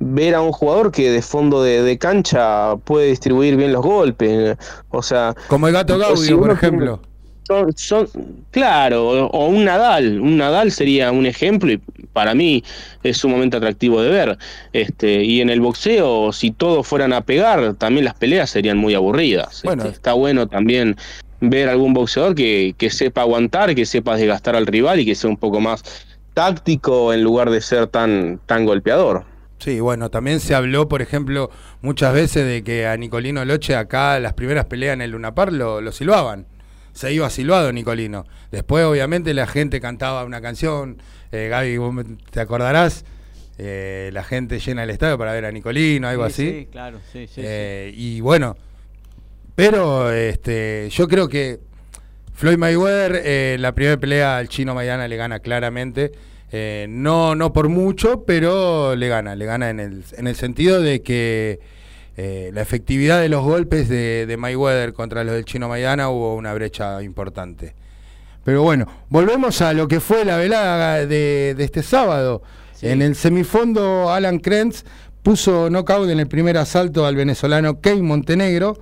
ver 0.00 0.34
a 0.34 0.40
un 0.40 0.52
jugador 0.52 0.92
que 0.92 1.10
de 1.10 1.22
fondo 1.22 1.62
de, 1.62 1.82
de 1.82 1.98
cancha 1.98 2.76
puede 2.84 3.08
distribuir 3.08 3.56
bien 3.56 3.72
los 3.72 3.84
golpes. 3.84 4.56
O 4.90 5.02
sea, 5.02 5.34
Como 5.48 5.68
el 5.68 5.74
gato 5.74 5.98
Gaudio, 5.98 6.16
si 6.16 6.34
por 6.34 6.50
ejemplo. 6.50 7.00
son, 7.46 7.72
son 7.76 8.08
claro, 8.50 9.08
o, 9.08 9.26
o 9.26 9.46
un 9.46 9.64
Nadal, 9.64 10.20
un 10.20 10.36
Nadal 10.36 10.70
sería 10.72 11.10
un 11.12 11.26
ejemplo 11.26 11.72
y 11.72 11.80
para 12.12 12.34
mí 12.34 12.64
es 13.04 13.18
sumamente 13.18 13.56
atractivo 13.56 14.02
de 14.02 14.10
ver. 14.10 14.38
Este, 14.72 15.22
y 15.22 15.40
en 15.40 15.50
el 15.50 15.60
boxeo, 15.60 16.32
si 16.32 16.50
todos 16.50 16.86
fueran 16.86 17.12
a 17.12 17.20
pegar, 17.20 17.74
también 17.74 18.04
las 18.04 18.14
peleas 18.14 18.50
serían 18.50 18.76
muy 18.76 18.94
aburridas. 18.94 19.62
Bueno. 19.62 19.84
Este, 19.84 19.94
está 19.94 20.12
bueno 20.14 20.48
también 20.48 20.96
ver 21.40 21.68
algún 21.68 21.94
boxeador 21.94 22.34
que, 22.34 22.74
que 22.76 22.90
sepa 22.90 23.22
aguantar, 23.22 23.74
que 23.74 23.86
sepa 23.86 24.16
desgastar 24.16 24.56
al 24.56 24.66
rival 24.66 25.00
y 25.00 25.06
que 25.06 25.14
sea 25.14 25.30
un 25.30 25.36
poco 25.36 25.60
más 25.60 25.82
táctico 26.34 27.12
en 27.12 27.22
lugar 27.22 27.50
de 27.50 27.60
ser 27.60 27.86
tan, 27.88 28.40
tan 28.46 28.64
golpeador. 28.64 29.24
Sí, 29.58 29.80
bueno, 29.80 30.08
también 30.10 30.38
se 30.38 30.54
habló, 30.54 30.88
por 30.88 31.02
ejemplo, 31.02 31.50
muchas 31.82 32.14
veces 32.14 32.46
de 32.46 32.62
que 32.62 32.86
a 32.86 32.96
Nicolino 32.96 33.44
Loche 33.44 33.74
acá 33.74 34.20
las 34.20 34.34
primeras 34.34 34.66
peleas 34.66 34.94
en 34.94 35.00
el 35.02 35.10
Lunapar 35.10 35.52
lo, 35.52 35.80
lo 35.80 35.90
silbaban. 35.90 36.46
Se 36.92 37.12
iba 37.12 37.28
silbado 37.30 37.72
Nicolino. 37.72 38.24
Después, 38.52 38.84
obviamente, 38.84 39.34
la 39.34 39.46
gente 39.46 39.80
cantaba 39.80 40.24
una 40.24 40.40
canción. 40.40 40.98
Eh, 41.32 41.48
Gaby, 41.48 41.76
vos 41.78 41.92
me- 41.92 42.04
te 42.30 42.40
acordarás, 42.40 43.04
Eh, 43.60 44.10
la 44.12 44.22
gente 44.22 44.60
llena 44.60 44.84
el 44.84 44.90
estadio 44.90 45.18
para 45.18 45.32
ver 45.32 45.44
a 45.44 45.50
Nicolino, 45.50 46.06
algo 46.06 46.24
Sí, 46.28 46.30
así. 46.32 46.50
Sí, 46.60 46.68
claro, 46.70 46.98
sí, 47.12 47.26
sí. 47.26 47.32
sí. 47.34 47.40
Eh, 47.44 47.92
Y 47.96 48.20
bueno, 48.20 48.56
pero 49.58 50.12
este, 50.12 50.88
yo 50.88 51.08
creo 51.08 51.28
que 51.28 51.58
Floyd 52.32 52.58
Mayweather, 52.58 53.22
eh, 53.24 53.56
la 53.58 53.72
primera 53.72 53.96
pelea 53.96 54.38
al 54.38 54.48
chino 54.48 54.72
Maidana 54.72 55.08
le 55.08 55.16
gana 55.16 55.40
claramente. 55.40 56.12
Eh, 56.52 56.86
no, 56.88 57.34
no 57.34 57.52
por 57.52 57.68
mucho, 57.68 58.22
pero 58.24 58.94
le 58.94 59.08
gana, 59.08 59.34
le 59.34 59.46
gana 59.46 59.68
en 59.70 59.80
el, 59.80 60.04
en 60.16 60.28
el 60.28 60.36
sentido 60.36 60.80
de 60.80 61.02
que 61.02 61.58
eh, 62.16 62.52
la 62.54 62.62
efectividad 62.62 63.20
de 63.20 63.28
los 63.28 63.42
golpes 63.42 63.88
de, 63.88 64.26
de 64.26 64.36
Mayweather 64.36 64.92
contra 64.92 65.24
los 65.24 65.34
del 65.34 65.44
chino 65.44 65.68
Maidana 65.68 66.08
hubo 66.08 66.36
una 66.36 66.54
brecha 66.54 67.02
importante. 67.02 67.74
Pero 68.44 68.62
bueno, 68.62 68.86
volvemos 69.08 69.60
a 69.60 69.72
lo 69.72 69.88
que 69.88 69.98
fue 69.98 70.24
la 70.24 70.36
velada 70.36 71.04
de, 71.04 71.56
de 71.58 71.64
este 71.64 71.82
sábado. 71.82 72.44
Sí. 72.74 72.86
En 72.86 73.02
el 73.02 73.16
semifondo, 73.16 74.08
Alan 74.12 74.38
Krentz 74.38 74.84
puso 75.24 75.68
knockout 75.68 76.10
en 76.10 76.20
el 76.20 76.28
primer 76.28 76.58
asalto 76.58 77.04
al 77.04 77.16
venezolano 77.16 77.80
Key 77.80 78.00
Montenegro. 78.02 78.78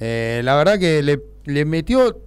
Eh, 0.00 0.40
la 0.44 0.56
verdad 0.56 0.78
que 0.78 1.02
le, 1.02 1.64
metió 1.66 2.18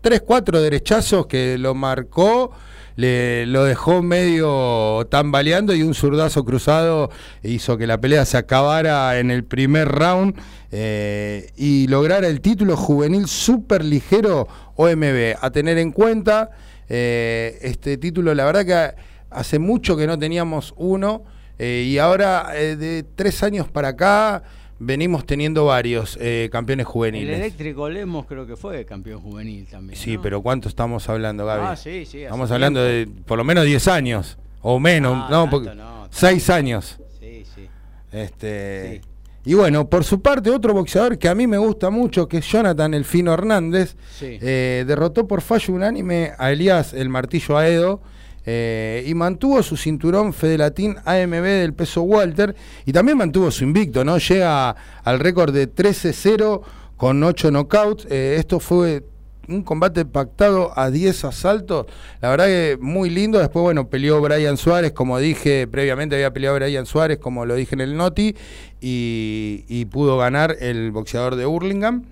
3, 0.00 0.22
4 0.22 0.62
derechazos 0.62 1.26
que 1.26 1.58
lo 1.58 1.74
marcó, 1.74 2.52
le, 2.96 3.44
lo 3.46 3.64
dejó 3.64 4.02
medio 4.02 5.06
tambaleando 5.10 5.74
y 5.74 5.82
un 5.82 5.94
zurdazo 5.94 6.44
cruzado 6.44 7.10
hizo 7.42 7.76
que 7.76 7.86
la 7.86 8.00
pelea 8.00 8.24
se 8.24 8.38
acabara 8.38 9.18
en 9.18 9.30
el 9.30 9.44
primer 9.44 9.88
round 9.88 10.34
eh, 10.72 11.50
y 11.56 11.88
lograra 11.88 12.26
el 12.26 12.40
título 12.40 12.76
juvenil 12.76 13.26
super 13.28 13.84
ligero 13.84 14.48
OMB. 14.76 15.36
A 15.40 15.50
tener 15.50 15.76
en 15.76 15.92
cuenta, 15.92 16.52
eh, 16.88 17.58
este 17.60 17.98
título, 17.98 18.34
la 18.34 18.46
verdad 18.46 18.64
que 18.64 19.02
hace 19.30 19.58
mucho 19.58 19.96
que 19.96 20.06
no 20.06 20.18
teníamos 20.18 20.72
uno 20.76 21.24
y 21.56 21.98
ahora 21.98 22.48
de 22.50 23.04
tres 23.14 23.44
años 23.44 23.68
para 23.68 23.88
acá 23.88 24.42
venimos 24.78 25.24
teniendo 25.26 25.66
varios 25.66 26.18
eh, 26.20 26.48
campeones 26.50 26.84
El 26.86 26.92
juveniles. 26.92 27.36
eléctrico 27.38 27.88
Lemos 27.88 28.26
creo 28.26 28.46
que 28.46 28.56
fue 28.56 28.84
campeón 28.84 29.20
juvenil 29.20 29.66
también. 29.66 29.98
Sí, 29.98 30.16
¿no? 30.16 30.22
pero 30.22 30.42
¿cuánto 30.42 30.68
estamos 30.68 31.08
hablando, 31.08 31.46
Gaby? 31.46 31.62
Ah, 31.66 31.76
sí, 31.76 32.04
sí. 32.04 32.18
hace 32.18 32.24
Estamos 32.24 32.50
hablando 32.50 32.82
de 32.82 33.08
por 33.26 33.38
lo 33.38 33.44
menos 33.44 33.64
10 33.64 33.88
años, 33.88 34.36
o 34.62 34.78
menos, 34.80 35.12
Ah, 35.16 35.28
no, 35.30 35.50
porque 35.50 35.74
no, 35.74 36.08
6 36.10 36.50
años. 36.50 36.98
Sí, 37.20 37.44
sí. 37.54 37.68
Este, 38.12 39.00
Sí. 39.02 39.08
Y 39.46 39.52
bueno, 39.52 39.90
por 39.90 40.04
su 40.04 40.22
parte, 40.22 40.48
otro 40.50 40.72
boxeador 40.72 41.18
que 41.18 41.28
a 41.28 41.34
mí 41.34 41.46
me 41.46 41.58
gusta 41.58 41.90
mucho, 41.90 42.26
que 42.26 42.38
es 42.38 42.46
Jonathan 42.50 42.94
El 42.94 43.04
Fino 43.04 43.34
Hernández, 43.34 43.94
Sí. 44.18 44.38
eh, 44.40 44.84
derrotó 44.86 45.26
por 45.28 45.42
fallo 45.42 45.74
unánime 45.74 46.32
a 46.38 46.50
Elías 46.50 46.94
El 46.94 47.10
Martillo 47.10 47.58
Aedo 47.58 48.00
eh, 48.46 49.04
y 49.06 49.14
mantuvo 49.14 49.62
su 49.62 49.76
cinturón 49.76 50.32
Fedelatín 50.32 50.96
AMB 51.04 51.42
del 51.42 51.72
peso 51.74 52.02
Walter 52.02 52.54
y 52.84 52.92
también 52.92 53.18
mantuvo 53.18 53.50
su 53.50 53.64
invicto, 53.64 54.04
¿no? 54.04 54.18
Llega 54.18 54.70
al 55.02 55.18
récord 55.20 55.52
de 55.54 55.72
13-0 55.72 56.60
con 56.96 57.22
8 57.22 57.50
knockouts. 57.50 58.06
Eh, 58.10 58.36
esto 58.38 58.60
fue 58.60 59.04
un 59.46 59.62
combate 59.62 60.04
pactado 60.06 60.72
a 60.78 60.90
10 60.90 61.24
asaltos. 61.24 61.86
La 62.22 62.30
verdad 62.30 62.46
que 62.46 62.78
muy 62.80 63.10
lindo. 63.10 63.38
Después, 63.38 63.62
bueno, 63.62 63.88
peleó 63.88 64.20
Brian 64.20 64.56
Suárez, 64.56 64.92
como 64.92 65.18
dije 65.18 65.66
previamente, 65.66 66.14
había 66.16 66.32
peleado 66.32 66.56
Brian 66.56 66.86
Suárez, 66.86 67.18
como 67.18 67.44
lo 67.44 67.54
dije 67.54 67.74
en 67.74 67.80
el 67.82 67.96
Noti, 67.96 68.34
y, 68.80 69.64
y 69.68 69.84
pudo 69.86 70.16
ganar 70.18 70.56
el 70.60 70.92
boxeador 70.92 71.36
de 71.36 71.46
Hurlingham. 71.46 72.04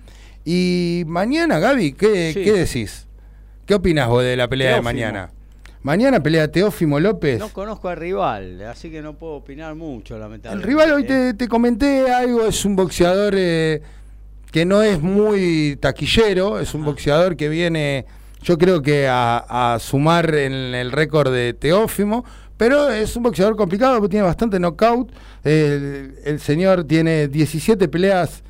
Y 0.45 1.03
mañana, 1.07 1.59
Gaby, 1.59 1.93
¿qué, 1.93 2.31
Sí. 2.33 2.43
¿qué 2.43 2.51
decís? 2.53 3.07
¿Qué 3.65 3.75
opinas 3.75 4.09
vos 4.09 4.23
de 4.23 4.35
la 4.35 4.47
pelea 4.47 4.71
Teófimo. 4.73 4.89
de 4.89 4.93
mañana? 4.95 5.31
Mañana 5.83 6.23
pelea 6.23 6.47
Teófimo 6.49 6.99
López. 6.99 7.39
No 7.39 7.49
conozco 7.49 7.89
al 7.89 7.97
rival, 7.97 8.61
así 8.63 8.89
que 8.89 9.01
no 9.01 9.13
puedo 9.13 9.33
opinar 9.33 9.75
mucho, 9.75 10.15
El 10.15 10.21
lamentablemente. 10.21 10.67
rival 10.67 10.91
hoy 10.93 11.03
te, 11.05 11.33
te 11.33 11.47
comenté 11.49 12.09
algo, 12.11 12.45
es 12.45 12.63
un 12.63 12.75
boxeador 12.77 13.33
eh, 13.37 13.81
que 14.51 14.65
no 14.65 14.81
es 14.81 15.01
muy 15.01 15.77
taquillero, 15.81 16.59
es 16.59 16.73
un 16.73 16.81
Ajá. 16.81 16.91
boxeador 16.91 17.35
que 17.35 17.49
viene, 17.49 18.05
yo 18.41 18.57
creo 18.57 18.81
que 18.81 19.07
a, 19.09 19.73
a 19.73 19.79
sumar 19.79 20.33
en 20.35 20.53
el 20.53 20.91
récord 20.93 21.33
de 21.33 21.53
Teófimo, 21.53 22.23
pero 22.55 22.89
es 22.89 23.15
un 23.17 23.23
boxeador 23.23 23.57
complicado 23.57 23.95
porque 23.97 24.11
tiene 24.11 24.25
bastante 24.25 24.59
knockout. 24.59 25.11
El, 25.43 26.15
el 26.23 26.39
señor 26.39 26.85
tiene 26.85 27.27
17 27.27 27.89
peleas 27.89 28.41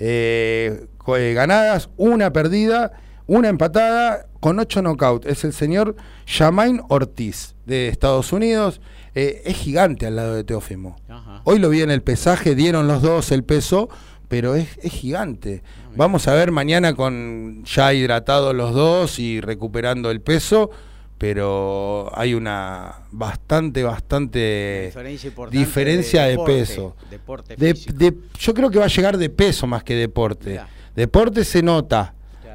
eh, 0.00 0.86
eh, 1.16 1.32
ganadas, 1.36 1.88
una 1.96 2.32
perdida, 2.32 2.90
una 3.30 3.48
empatada 3.48 4.26
con 4.40 4.58
ocho 4.58 4.82
knockouts. 4.82 5.24
Es 5.26 5.44
el 5.44 5.52
señor 5.52 5.94
Jamain 6.26 6.80
Ortiz 6.88 7.54
de 7.64 7.86
Estados 7.88 8.32
Unidos. 8.32 8.80
Eh, 9.14 9.42
es 9.44 9.56
gigante 9.56 10.06
al 10.06 10.16
lado 10.16 10.34
de 10.34 10.42
Teófimo. 10.42 10.96
Ajá. 11.08 11.40
Hoy 11.44 11.60
lo 11.60 11.68
vi 11.68 11.82
en 11.82 11.90
el 11.92 12.02
pesaje, 12.02 12.56
dieron 12.56 12.88
los 12.88 13.02
dos 13.02 13.30
el 13.30 13.44
peso, 13.44 13.88
pero 14.28 14.56
es, 14.56 14.76
es 14.82 14.92
gigante. 14.92 15.62
Vamos 15.94 16.26
a 16.26 16.34
ver 16.34 16.50
mañana 16.50 16.94
con 16.94 17.62
ya 17.64 17.92
hidratados 17.94 18.52
los 18.54 18.74
dos 18.74 19.18
y 19.20 19.40
recuperando 19.40 20.10
el 20.10 20.20
peso, 20.20 20.70
pero 21.18 22.10
hay 22.14 22.34
una 22.34 23.02
bastante, 23.12 23.84
bastante 23.84 24.86
Diferencia 24.86 25.30
diferencia 25.50 26.22
de, 26.24 26.30
deporte, 26.30 26.52
peso. 26.52 26.96
Deporte 27.10 27.56
De- 27.56 27.74
de- 27.94 28.16
yo 28.40 28.54
creo 28.54 28.70
que 28.70 28.78
va 28.80 28.86
a 28.86 28.88
llegar 28.88 29.16
de 29.18 29.30
peso 29.30 29.66
más 29.68 29.84
que 29.84 29.94
deporte. 29.94 30.50
Mirá. 30.50 30.68
Deporte 30.96 31.44
se 31.44 31.62
nota. 31.62 32.14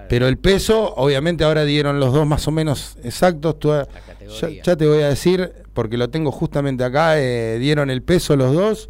Pero 0.10 0.28
el 0.28 0.38
peso, 0.38 0.94
obviamente 0.96 1.44
ahora 1.44 1.64
dieron 1.66 2.00
los 2.00 2.14
dos 2.14 2.26
más 2.28 2.48
o 2.48 2.52
menos 2.52 2.98
exactos. 3.04 3.60
Tú- 3.60 3.70
ya, 3.70 3.86
categoría. 3.86 4.64
ya 4.64 4.76
te 4.76 4.88
voy 4.88 5.04
a 5.04 5.10
decir, 5.10 5.52
porque 5.74 5.98
lo 5.98 6.10
tengo 6.10 6.32
justamente 6.32 6.84
acá, 6.84 7.20
eh, 7.20 7.58
dieron 7.60 7.90
el 7.90 8.02
peso 8.02 8.36
los 8.36 8.54
dos. 8.54 8.90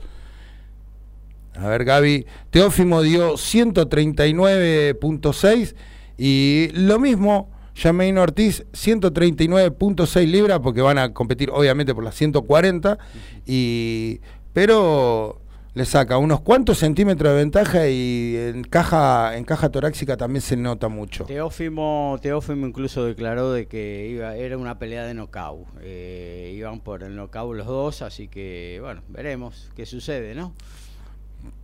A 1.56 1.68
ver, 1.68 1.86
Gaby. 1.86 2.26
Teófimo 2.52 3.02
dio 3.02 3.38
139.6 3.38 5.76
y 6.18 6.70
lo 6.74 7.00
mismo, 7.00 7.50
Jamain 7.76 8.18
Ortiz, 8.18 8.66
139.6 8.74 10.26
libras, 10.28 10.60
porque 10.62 10.82
van 10.82 10.98
a 10.98 11.14
competir 11.14 11.50
obviamente 11.52 11.94
por 11.94 12.04
las 12.04 12.16
140, 12.16 12.98
y, 13.46 14.20
pero 14.54 15.40
le 15.76 15.84
saca 15.86 16.18
unos 16.18 16.40
cuantos 16.42 16.78
centímetros 16.80 17.34
de 17.34 17.38
ventaja 17.38 17.88
y 17.90 18.36
en 18.38 18.64
caja, 18.64 19.36
en 19.38 19.44
caja 19.44 19.70
torácica 19.70 20.16
también 20.18 20.42
se 20.42 20.56
nota 20.56 20.88
mucho. 20.88 21.26
Teófimo, 21.26 22.18
Teófimo 22.22 22.66
incluso 22.66 23.04
declaró 23.06 23.52
de 23.52 23.68
que 23.68 24.08
iba, 24.10 24.36
era 24.38 24.58
una 24.58 24.80
pelea 24.80 25.04
de 25.06 25.14
knockout. 25.14 25.68
Eh, 25.82 26.54
iban 26.56 26.80
por 26.80 27.04
el 27.04 27.16
knockout 27.18 27.58
los 27.58 27.68
dos, 27.68 28.02
así 28.02 28.30
que 28.30 28.80
bueno, 28.82 29.02
veremos 29.10 29.70
qué 29.76 29.86
sucede, 29.86 30.34
¿no? 30.34 30.54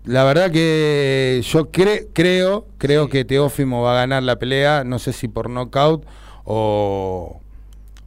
La 0.04 0.24
verdad 0.26 0.52
que 0.52 1.42
yo 1.44 1.72
cre- 1.72 2.08
creo, 2.14 2.68
creo 2.78 3.06
Sí. 3.06 3.12
que 3.12 3.26
Teófimo 3.26 3.82
va 3.82 3.94
a 3.94 3.96
ganar 4.02 4.24
la 4.24 4.36
pelea, 4.38 4.84
no 4.84 5.00
sé 5.00 5.14
si 5.14 5.28
por 5.30 5.50
knockout 5.50 6.06
o, 6.44 7.40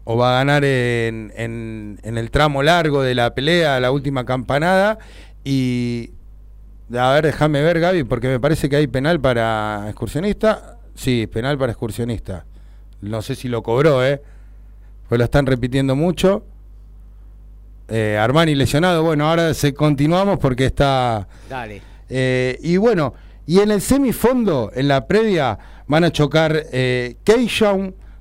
o 0.05 0.17
va 0.19 0.35
a 0.35 0.39
ganar 0.39 0.65
en, 0.67 1.33
en- 1.35 1.99
en 2.03 2.19
el 2.19 2.31
tramo 2.31 2.63
largo 2.63 3.01
de 3.03 3.15
la 3.15 3.35
pelea, 3.35 3.81
la 3.81 3.91
última 3.91 4.27
campanada. 4.27 4.99
Y 5.45 6.11
a 6.97 7.13
ver, 7.13 7.27
déjame 7.27 7.63
ver, 7.63 7.81
Gaby, 7.81 8.05
porque 8.05 8.29
me 8.29 8.41
parece 8.41 8.69
que 8.69 8.77
hay 8.77 8.87
penal 8.87 9.21
para 9.21 9.85
excursionista. 9.89 10.79
Sí, 10.95 11.27
penal 11.27 11.59
para 11.59 11.73
excursionista. 11.73 12.45
No 13.01 13.23
sé 13.23 13.35
si 13.35 13.49
lo 13.49 13.63
cobró, 13.63 14.05
¿eh? 14.05 14.23
Pues 15.09 15.19
lo 15.19 15.25
están 15.25 15.47
repitiendo 15.47 15.95
mucho. 15.95 16.45
Eh, 17.89 18.19
Armani 18.19 18.55
lesionado. 18.55 19.03
Bueno, 19.03 19.29
ahora 19.29 19.53
se 19.55 19.75
continuamos 19.75 20.39
porque 20.39 20.67
está. 20.67 21.29
Dale. 21.49 21.83
Eh, 22.09 22.59
y 22.63 22.77
bueno, 22.77 23.15
y 23.47 23.61
en 23.61 23.71
el 23.71 23.81
semifondo, 23.81 24.71
en 24.75 24.89
la 24.89 25.07
previa, 25.07 25.59
van 25.87 26.05
a 26.05 26.11
chocar 26.11 26.65
eh, 26.73 27.17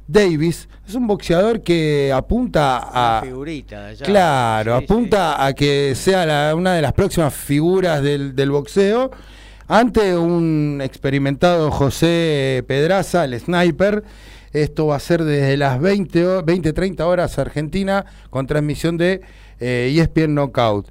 Davis. 0.07 0.67
Es 0.87 0.95
un 0.95 1.07
boxeador 1.07 1.61
que 1.61 2.11
apunta 2.13 2.87
Una 2.91 3.17
a. 3.19 3.21
figurita 3.21 3.81
de 3.81 3.89
allá. 3.91 4.05
Claro, 4.05 4.77
Sí, 4.77 4.83
apunta 4.83 5.45
a 5.45 5.53
que 5.53 5.93
sea 5.95 6.25
la- 6.25 6.55
una 6.55 6.73
de 6.73 6.81
las 6.81 6.93
próximas 6.93 7.33
figuras 7.33 8.01
del, 8.03 8.35
del 8.35 8.51
boxeo. 8.51 9.11
Ante 9.67 10.17
un 10.17 10.81
experimentado 10.83 11.71
José 11.71 12.63
Pedraza, 12.67 13.23
el 13.25 13.39
sniper. 13.39 14.03
Esto 14.51 14.87
va 14.87 14.97
a 14.97 14.99
ser 14.99 15.23
desde 15.23 15.57
las 15.57 15.79
20, 15.79 16.27
o- 16.27 16.43
20 16.43 16.73
30 16.73 17.07
horas 17.07 17.39
Argentina 17.39 18.05
con 18.29 18.45
transmisión 18.45 18.97
de 18.97 19.21
eh, 19.59 19.93
ESPN 19.97 20.35
Knockout. 20.35 20.89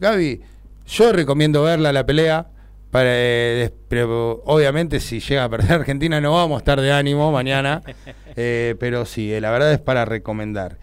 Gaby, 0.00 0.40
yo 0.86 1.12
recomiendo 1.12 1.62
verla 1.62 1.92
la 1.92 2.04
pelea. 2.06 2.46
Para, 2.94 3.08
eh, 3.12 3.72
pero 3.88 4.40
obviamente 4.46 5.00
si 5.00 5.18
llega 5.18 5.42
a 5.42 5.48
perder 5.48 5.72
Argentina 5.80 6.20
no 6.20 6.34
vamos 6.34 6.54
a 6.54 6.58
estar 6.58 6.80
de 6.80 6.92
ánimo 6.92 7.32
mañana. 7.32 7.82
Eh, 8.36 8.74
pero 8.80 9.04
sí, 9.04 9.32
eh, 9.32 9.40
la 9.40 9.52
verdad 9.52 9.72
es 9.72 9.78
para 9.78 10.04
recomendar. 10.04 10.76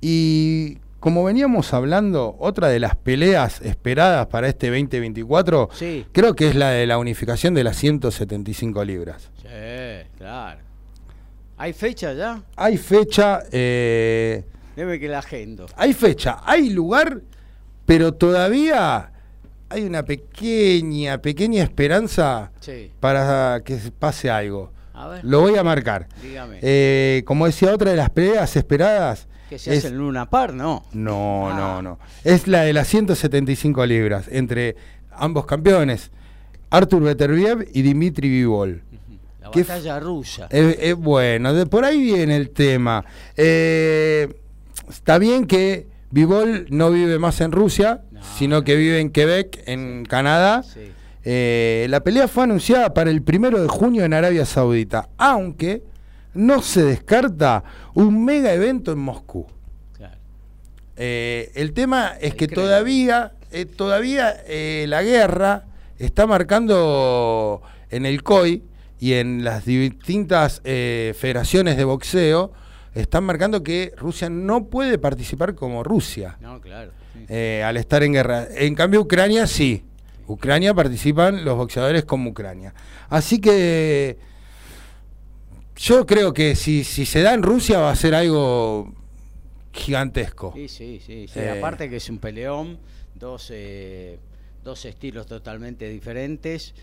Y 0.00 0.78
como 1.00 1.22
veníamos 1.22 1.74
hablando, 1.74 2.34
otra 2.38 2.68
de 2.68 2.80
las 2.80 2.96
peleas 2.96 3.60
esperadas 3.60 4.26
para 4.28 4.48
este 4.48 4.68
2024, 4.68 5.68
Sí. 5.74 6.06
creo 6.12 6.34
que 6.34 6.48
es 6.48 6.54
la 6.54 6.70
de 6.70 6.86
la 6.86 6.96
unificación 6.96 7.52
de 7.52 7.62
las 7.62 7.76
175 7.76 8.84
libras. 8.86 9.30
Sí, 9.42 9.48
claro. 10.16 10.60
¿Hay 11.58 11.74
fecha 11.74 12.14
ya? 12.14 12.42
Hay 12.56 12.78
fecha, 12.78 13.40
Debe 13.50 14.98
que 14.98 15.08
la 15.08 15.18
agendo. 15.18 15.66
hay 15.76 15.92
fecha, 15.92 16.38
hay 16.44 16.70
lugar, 16.70 17.20
pero 17.84 18.12
todavía 18.14 19.12
hay 19.74 19.84
una 19.84 20.02
pequeña, 20.04 21.18
pequeña 21.18 21.62
esperanza 21.62 22.50
Sí. 22.60 22.90
para 23.00 23.60
que 23.64 23.76
pase 23.98 24.30
algo. 24.30 24.72
A 24.94 25.08
ver, 25.08 25.24
Lo 25.24 25.40
voy 25.40 25.56
a 25.56 25.64
marcar. 25.64 26.08
dígame. 26.22 26.58
Eh, 26.62 27.22
como 27.26 27.46
decía, 27.46 27.74
otra 27.74 27.90
de 27.90 27.96
las 27.96 28.10
peleas 28.10 28.56
esperadas 28.56 29.26
que 29.50 29.58
se 29.58 29.72
es- 29.72 29.78
hace 29.80 29.88
en 29.88 29.98
Luna 29.98 30.30
Par, 30.30 30.54
¿no? 30.54 30.84
No, 30.92 31.50
Ah. 31.50 31.56
no, 31.58 31.82
no. 31.82 31.98
Es 32.22 32.46
la 32.46 32.62
de 32.62 32.72
las 32.72 32.86
175 32.88 33.84
libras 33.86 34.26
entre 34.30 34.76
ambos 35.12 35.46
campeones, 35.46 36.10
Artur 36.70 37.02
Beterbiev 37.02 37.68
y 37.72 37.82
Dimitri 37.82 38.28
Vivol. 38.28 38.82
La 39.40 39.50
¿Qué 39.50 39.60
f- 39.60 39.72
batalla 39.72 40.00
rusa. 40.00 40.46
Es, 40.50 40.76
es 40.80 40.94
bueno, 40.94 41.52
de 41.52 41.66
por 41.66 41.84
ahí 41.84 42.00
viene 42.02 42.36
el 42.36 42.50
tema. 42.50 43.04
Eh, 43.36 44.28
está 44.88 45.18
bien 45.18 45.46
que 45.46 45.86
Vivol 46.14 46.66
no 46.70 46.92
vive 46.92 47.18
más 47.18 47.40
en 47.40 47.50
Rusia, 47.50 48.02
No. 48.12 48.20
sino 48.38 48.62
que 48.62 48.76
vive 48.76 49.00
en 49.00 49.10
Quebec, 49.10 49.64
en 49.66 50.04
Canadá. 50.04 50.62
Sí. 50.62 50.92
Eh, 51.24 51.86
la 51.90 52.04
pelea 52.04 52.28
fue 52.28 52.44
anunciada 52.44 52.94
para 52.94 53.10
el 53.10 53.20
primero 53.22 53.60
de 53.60 53.66
junio 53.66 54.04
en 54.04 54.14
Arabia 54.14 54.44
Saudita, 54.46 55.08
aunque 55.18 55.82
no 56.32 56.62
se 56.62 56.84
descarta 56.84 57.64
un 57.94 58.24
mega 58.24 58.52
evento 58.52 58.92
en 58.92 58.98
Moscú. 59.00 59.46
Claro. 59.96 60.14
Eh, 60.96 61.50
el 61.56 61.72
tema 61.72 62.12
es 62.20 62.30
Ahí 62.32 62.36
que 62.38 62.46
creo. 62.46 62.62
todavía, 62.62 63.32
eh, 63.50 63.64
todavía 63.66 64.36
la 64.86 65.02
guerra 65.02 65.64
está 65.98 66.28
marcando 66.28 67.60
en 67.90 68.06
el 68.06 68.22
COI 68.22 68.62
y 69.00 69.14
en 69.14 69.42
las 69.42 69.64
distintas 69.64 70.60
federaciones 70.62 71.76
de 71.76 71.82
boxeo, 71.84 72.52
están 72.94 73.24
marcando 73.24 73.62
que 73.62 73.92
Rusia 73.96 74.28
no 74.30 74.66
puede 74.66 74.98
participar 74.98 75.54
como 75.54 75.82
Rusia 75.82 76.36
No, 76.40 76.60
claro. 76.60 76.92
sí. 77.12 77.24
eh, 77.28 77.62
al 77.64 77.76
estar 77.76 78.02
en 78.02 78.12
guerra. 78.12 78.46
En 78.56 78.74
cambio, 78.74 79.00
Ucrania 79.00 79.46
sí. 79.46 79.84
Ucrania 80.26 80.72
participan 80.72 81.44
los 81.44 81.56
boxeadores 81.56 82.04
como 82.04 82.30
Ucrania. 82.30 82.72
Así 83.10 83.40
que 83.40 84.16
yo 85.76 86.06
creo 86.06 86.32
que 86.32 86.54
si, 86.56 86.84
si 86.84 87.04
se 87.04 87.20
da 87.22 87.34
en 87.34 87.42
Rusia 87.42 87.78
va 87.78 87.90
a 87.90 87.96
ser 87.96 88.14
algo 88.14 88.92
gigantesco. 89.72 90.52
Sí, 90.54 90.68
sí, 90.68 91.00
sí. 91.04 91.26
sí. 91.28 91.38
Eh. 91.40 91.56
Aparte 91.58 91.90
que 91.90 91.96
es 91.96 92.08
un 92.08 92.18
peleón, 92.18 92.78
dos, 93.14 93.50
eh, 93.52 94.18
dos 94.62 94.84
estilos 94.84 95.26
totalmente 95.26 95.88
diferentes, 95.88 96.74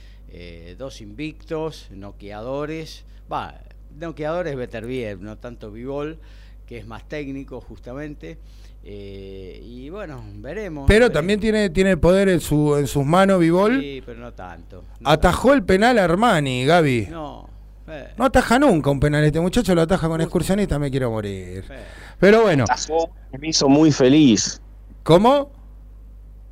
dos 0.78 1.02
invictos, 1.02 1.88
noqueadores. 1.92 3.06
Va, 3.32 3.60
noqueadores 3.97 4.55
Beterbiev, 4.55 5.19
no 5.22 5.38
tanto 5.38 5.72
Vivol, 5.72 6.19
que 6.65 6.77
es 6.77 6.85
más 6.88 7.07
técnico 7.07 7.61
justamente. 7.61 8.38
Eh, 8.84 9.61
y 9.63 9.89
bueno, 9.89 10.23
veremos. 10.38 10.85
Pero 10.88 11.05
veremos. 11.05 11.13
también 11.13 11.39
tiene, 11.39 11.69
tiene 11.69 11.97
poder 11.97 12.30
en, 12.30 12.39
su, 12.41 12.76
en 12.77 12.88
sus 12.88 13.05
manos 13.05 13.39
Vivol. 13.39 13.80
Sí, 13.80 14.01
pero 14.05 14.19
no 14.19 14.34
tanto. 14.34 14.84
no 14.99 15.09
Atajó 15.09 15.53
el 15.53 15.63
penal 15.63 15.99
a 15.99 16.03
Armani, 16.05 16.65
Gaby. 16.65 17.07
No. 17.11 17.47
eh, 17.88 18.09
No 18.18 18.26
ataja 18.26 18.57
nunca 18.57 18.89
un 18.89 18.99
penal. 18.99 19.23
Este 19.23 19.39
muchacho 19.39 19.76
lo 19.76 19.81
ataja 19.81 20.07
con 20.07 20.19
excursionista, 20.22 20.80
me 20.80 20.89
quiero 20.89 21.11
morir. 21.11 21.63
eh. 21.69 21.84
Pero 22.19 22.41
bueno, 22.43 22.63
Atajó, 22.63 23.09
me 23.39 23.49
hizo 23.49 23.68
muy 23.69 23.91
feliz. 23.91 24.61
¿cómo? 25.03 25.51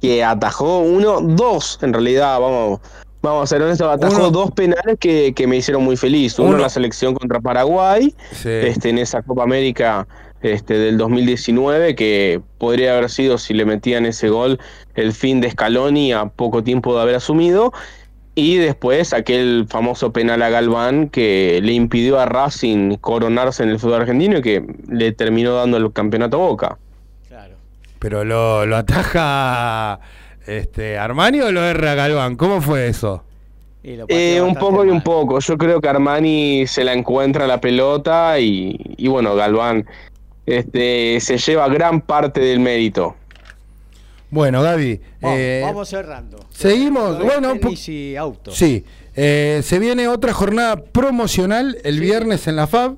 Que 0.02 0.24
atajó 0.24 0.80
uno, 0.80 1.20
dos 1.22 1.78
en 1.82 1.94
realidad, 1.94 2.40
vamos, 2.40 2.80
vamos 3.22 3.44
a 3.44 3.48
ser 3.48 3.62
honestos, 3.62 3.88
atajó 3.92 4.16
Uno- 4.16 4.32
dos 4.32 4.52
penales 4.52 4.98
que, 5.00 5.34
que 5.34 5.48
me 5.48 5.58
hicieron 5.58 5.84
muy 5.84 5.98
feliz. 5.98 6.38
Uno, 6.40 6.50
Uno- 6.50 6.58
en 6.58 6.64
la 6.64 6.70
selección 6.70 7.14
contra 7.16 7.40
Paraguay, 7.40 8.14
Sí. 8.32 8.50
este, 8.50 8.90
en 8.90 8.98
esa 9.00 9.22
Copa 9.22 9.44
América 9.44 10.08
este, 10.42 10.76
del 10.76 10.98
2019, 10.98 11.96
que 11.96 12.42
podría 12.60 12.94
haber 12.98 13.10
sido, 13.10 13.38
si 13.38 13.54
le 13.54 13.66
metían 13.66 14.06
ese 14.06 14.30
gol, 14.30 14.58
el 14.96 15.12
fin 15.12 15.42
de 15.42 15.52
Scaloni 15.52 16.14
a 16.14 16.26
poco 16.28 16.64
tiempo 16.64 16.96
de 16.96 17.02
haber 17.02 17.16
asumido. 17.16 17.74
Y 18.36 18.56
después 18.56 19.12
aquel 19.12 19.66
famoso 19.70 20.14
penal 20.14 20.42
a 20.42 20.50
Galván 20.50 21.10
que 21.10 21.60
le 21.62 21.74
impidió 21.74 22.22
a 22.22 22.26
Racing 22.26 22.96
coronarse 23.02 23.64
en 23.64 23.70
el 23.70 23.80
fútbol 23.80 23.96
argentino 24.02 24.38
y 24.38 24.42
que 24.42 24.66
le 24.88 25.12
terminó 25.12 25.56
dando 25.56 25.76
el 25.76 25.92
campeonato 25.92 26.38
a 26.38 26.48
Boca. 26.48 26.78
Claro. 27.28 27.56
Pero 28.00 28.24
lo, 28.24 28.66
lo 28.66 28.78
ataja 28.78 30.00
este, 30.58 30.98
Armani 30.98 31.42
o 31.42 31.52
lo 31.52 31.64
erra 31.64 31.96
Galván. 31.96 32.36
¿Cómo 32.36 32.62
fue 32.62 32.88
eso? 32.88 33.24
Eh, 33.84 34.42
un 34.42 34.56
poco 34.56 34.84
y 34.84 34.90
un 34.90 35.02
poco. 35.02 35.40
Yo 35.40 35.58
creo 35.58 35.80
que 35.80 35.88
Armani 35.88 36.68
se 36.68 36.84
la 36.84 36.94
encuentra 36.94 37.48
la 37.48 37.62
pelota 37.62 38.40
y, 38.40 39.08
bueno, 39.08 39.36
Galván 39.36 39.86
este, 40.46 41.20
se 41.22 41.38
lleva 41.38 41.68
gran 41.70 42.02
parte 42.02 42.42
del 42.42 42.60
mérito. 42.60 43.16
Bueno, 44.32 44.62
Gaby. 44.62 45.02
Vamos, 45.22 45.38
eh, 45.40 45.86
cerrando. 45.86 46.38
Seguimos. 46.52 47.24
Bueno, 47.24 47.54
y 47.88 48.16
auto. 48.16 48.52
Sí. 48.52 48.86
Eh, 49.16 49.62
se 49.64 49.80
viene 49.80 50.08
otra 50.08 50.34
jornada 50.34 50.78
promocional 50.78 51.78
el 51.84 52.00
viernes 52.00 52.48
en 52.48 52.56
la 52.56 52.68
FAB, 52.68 52.98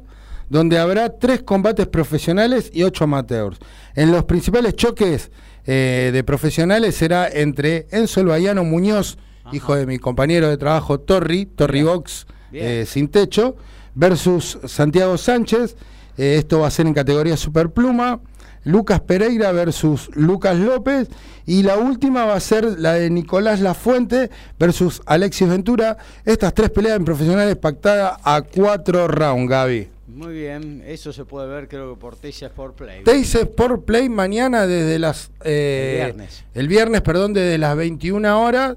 donde 0.49 0.77
habrá 0.77 1.17
tres 1.17 1.41
combates 1.41 1.87
profesionales 1.87 2.69
y 2.73 2.83
ocho 2.83 3.05
amateurs. 3.05 3.59
En 3.95 4.11
los 4.11 4.25
principales 4.25 4.75
choques 4.75 5.31
de 5.65 6.23
profesionales 6.25 6.95
será 6.95 7.27
entre 7.27 7.87
Enzo 7.91 8.23
Bayano 8.25 8.63
Muñoz 8.63 9.17
hijo 9.51 9.75
de 9.75 9.85
mi 9.85 9.97
compañero 9.99 10.49
de 10.49 10.57
trabajo 10.57 10.99
Torri, 10.99 11.45
Torri 11.45 11.83
Box 11.83 12.27
eh, 12.53 12.85
sin 12.87 13.07
techo, 13.07 13.55
versus 13.95 14.59
Santiago 14.65 15.17
Sánchez. 15.17 15.75
Eh, 16.17 16.35
esto 16.37 16.59
va 16.59 16.67
a 16.67 16.71
ser 16.71 16.87
en 16.87 16.93
categoría 16.93 17.37
superpluma. 17.37 18.19
Lucas 18.63 19.01
Pereira 19.01 19.51
versus 19.51 20.09
Lucas 20.13 20.57
López. 20.57 21.09
Y 21.45 21.63
la 21.63 21.77
última 21.77 22.25
va 22.25 22.35
a 22.35 22.39
ser 22.39 22.79
la 22.79 22.93
de 22.93 23.09
Nicolás 23.09 23.59
Lafuente 23.59 24.29
versus 24.59 25.01
Alexis 25.05 25.47
Ventura. 25.47 25.97
Estas 26.25 26.53
tres 26.53 26.69
peleas 26.69 26.97
en 26.97 27.05
profesionales 27.05 27.55
pactadas 27.55 28.19
a 28.23 28.41
cuatro 28.41 29.07
rounds, 29.07 29.49
Gaby. 29.49 29.90
Muy 30.13 30.33
bien, 30.33 30.83
eso 30.85 31.13
se 31.13 31.23
puede 31.23 31.47
ver 31.47 31.69
creo 31.69 31.93
que 31.93 31.99
por 31.99 32.17
Teis 32.17 32.41
Sport 32.41 32.75
Play. 32.75 33.03
Teis 33.03 33.33
Sport 33.33 33.85
Play 33.85 34.09
mañana 34.09 34.67
desde 34.67 34.99
las... 34.99 35.31
Eh, 35.45 35.99
el 36.01 36.05
viernes. 36.05 36.45
El 36.53 36.67
viernes, 36.67 37.01
perdón, 37.01 37.33
desde 37.33 37.57
las 37.57 37.77
21 37.77 38.43
horas 38.43 38.75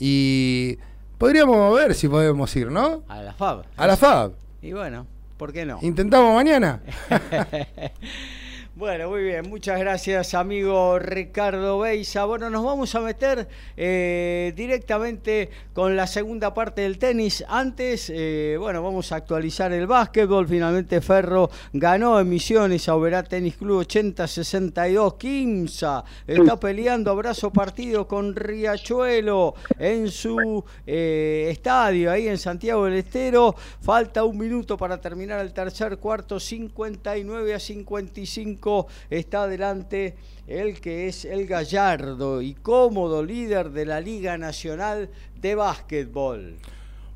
y 0.00 0.78
podríamos 1.18 1.72
ver 1.76 1.94
si 1.94 2.08
podemos 2.08 2.54
ir, 2.56 2.68
¿no? 2.68 3.04
A 3.06 3.22
la 3.22 3.32
FAB. 3.32 3.62
A 3.76 3.86
la 3.86 3.96
FAB. 3.96 4.32
Y 4.60 4.72
bueno, 4.72 5.06
¿por 5.36 5.52
qué 5.52 5.64
no? 5.64 5.78
Intentamos 5.82 6.34
mañana. 6.34 6.82
Bueno, 8.74 9.10
muy 9.10 9.24
bien, 9.24 9.50
muchas 9.50 9.78
gracias 9.78 10.32
amigo 10.32 10.98
Ricardo 10.98 11.80
Beisa. 11.80 12.24
Bueno, 12.24 12.48
nos 12.48 12.64
vamos 12.64 12.94
a 12.94 13.00
meter 13.00 13.46
eh, 13.76 14.54
directamente 14.56 15.50
con 15.74 15.94
la 15.94 16.06
segunda 16.06 16.54
parte 16.54 16.80
del 16.80 16.96
tenis. 16.96 17.44
Antes, 17.46 18.10
eh, 18.10 18.56
bueno, 18.58 18.82
vamos 18.82 19.12
a 19.12 19.16
actualizar 19.16 19.74
el 19.74 19.86
básquetbol. 19.86 20.48
Finalmente 20.48 21.02
Ferro 21.02 21.50
ganó 21.74 22.18
en 22.18 22.30
Misiones 22.30 22.88
a 22.88 22.96
Oberá 22.96 23.22
Tenis 23.22 23.58
Club 23.58 23.82
80-62. 23.82 25.18
Quimsa 25.18 26.02
está 26.26 26.58
peleando 26.58 27.10
abrazo 27.10 27.52
partido 27.52 28.08
con 28.08 28.34
Riachuelo 28.34 29.54
en 29.78 30.10
su 30.10 30.64
eh, 30.86 31.48
estadio 31.50 32.10
ahí 32.10 32.26
en 32.26 32.38
Santiago 32.38 32.86
del 32.86 32.94
Estero. 32.94 33.54
Falta 33.82 34.24
un 34.24 34.38
minuto 34.38 34.78
para 34.78 34.98
terminar 34.98 35.40
el 35.40 35.52
tercer 35.52 35.98
cuarto, 35.98 36.40
59 36.40 37.54
a 37.54 37.60
55 37.60 38.61
está 39.10 39.44
adelante 39.44 40.14
el 40.46 40.80
que 40.80 41.08
es 41.08 41.24
el 41.24 41.46
gallardo 41.46 42.42
y 42.42 42.54
cómodo 42.54 43.22
líder 43.24 43.70
de 43.70 43.86
la 43.86 44.00
Liga 44.00 44.38
Nacional 44.38 45.08
de 45.40 45.54
Básquetbol. 45.54 46.58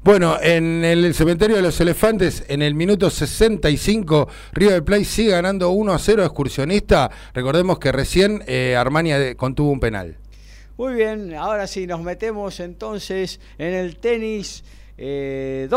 Bueno, 0.03 0.39
en 0.41 0.85
el 0.85 1.13
cementerio 1.15 1.57
de 1.57 1.63
los 1.63 1.81
elefantes, 1.81 2.45
en 2.47 2.63
el 2.63 2.77
minuto 2.77 3.11
65, 3.11 4.29
River 4.53 4.85
Plate 4.85 5.05
sigue 5.05 5.31
ganando 5.31 5.71
1 5.71 5.93
a 5.93 5.99
0 5.99 6.23
excursionista. 6.23 7.11
Recordemos 7.35 7.81
que 7.81 7.91
recién 7.91 8.43
eh, 8.47 8.77
Armania 8.77 9.35
contuvo 9.37 9.73
un 9.73 9.81
penal. 9.81 10.17
Muy 10.77 10.95
bien, 10.95 11.35
ahora 11.35 11.67
sí, 11.67 11.89
nos 11.89 12.03
metemos 12.03 12.61
entonces 12.61 13.41
en 13.59 13.75
el 13.75 13.97
tenis 13.97 14.63
2, 14.97 14.99
eh, 14.99 15.69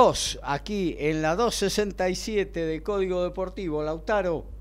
aquí 0.43 0.95
en 0.99 1.21
la 1.21 1.35
267 1.35 2.65
de 2.65 2.83
Código 2.83 3.23
Deportivo. 3.23 3.81
Lautaro. 3.81 4.58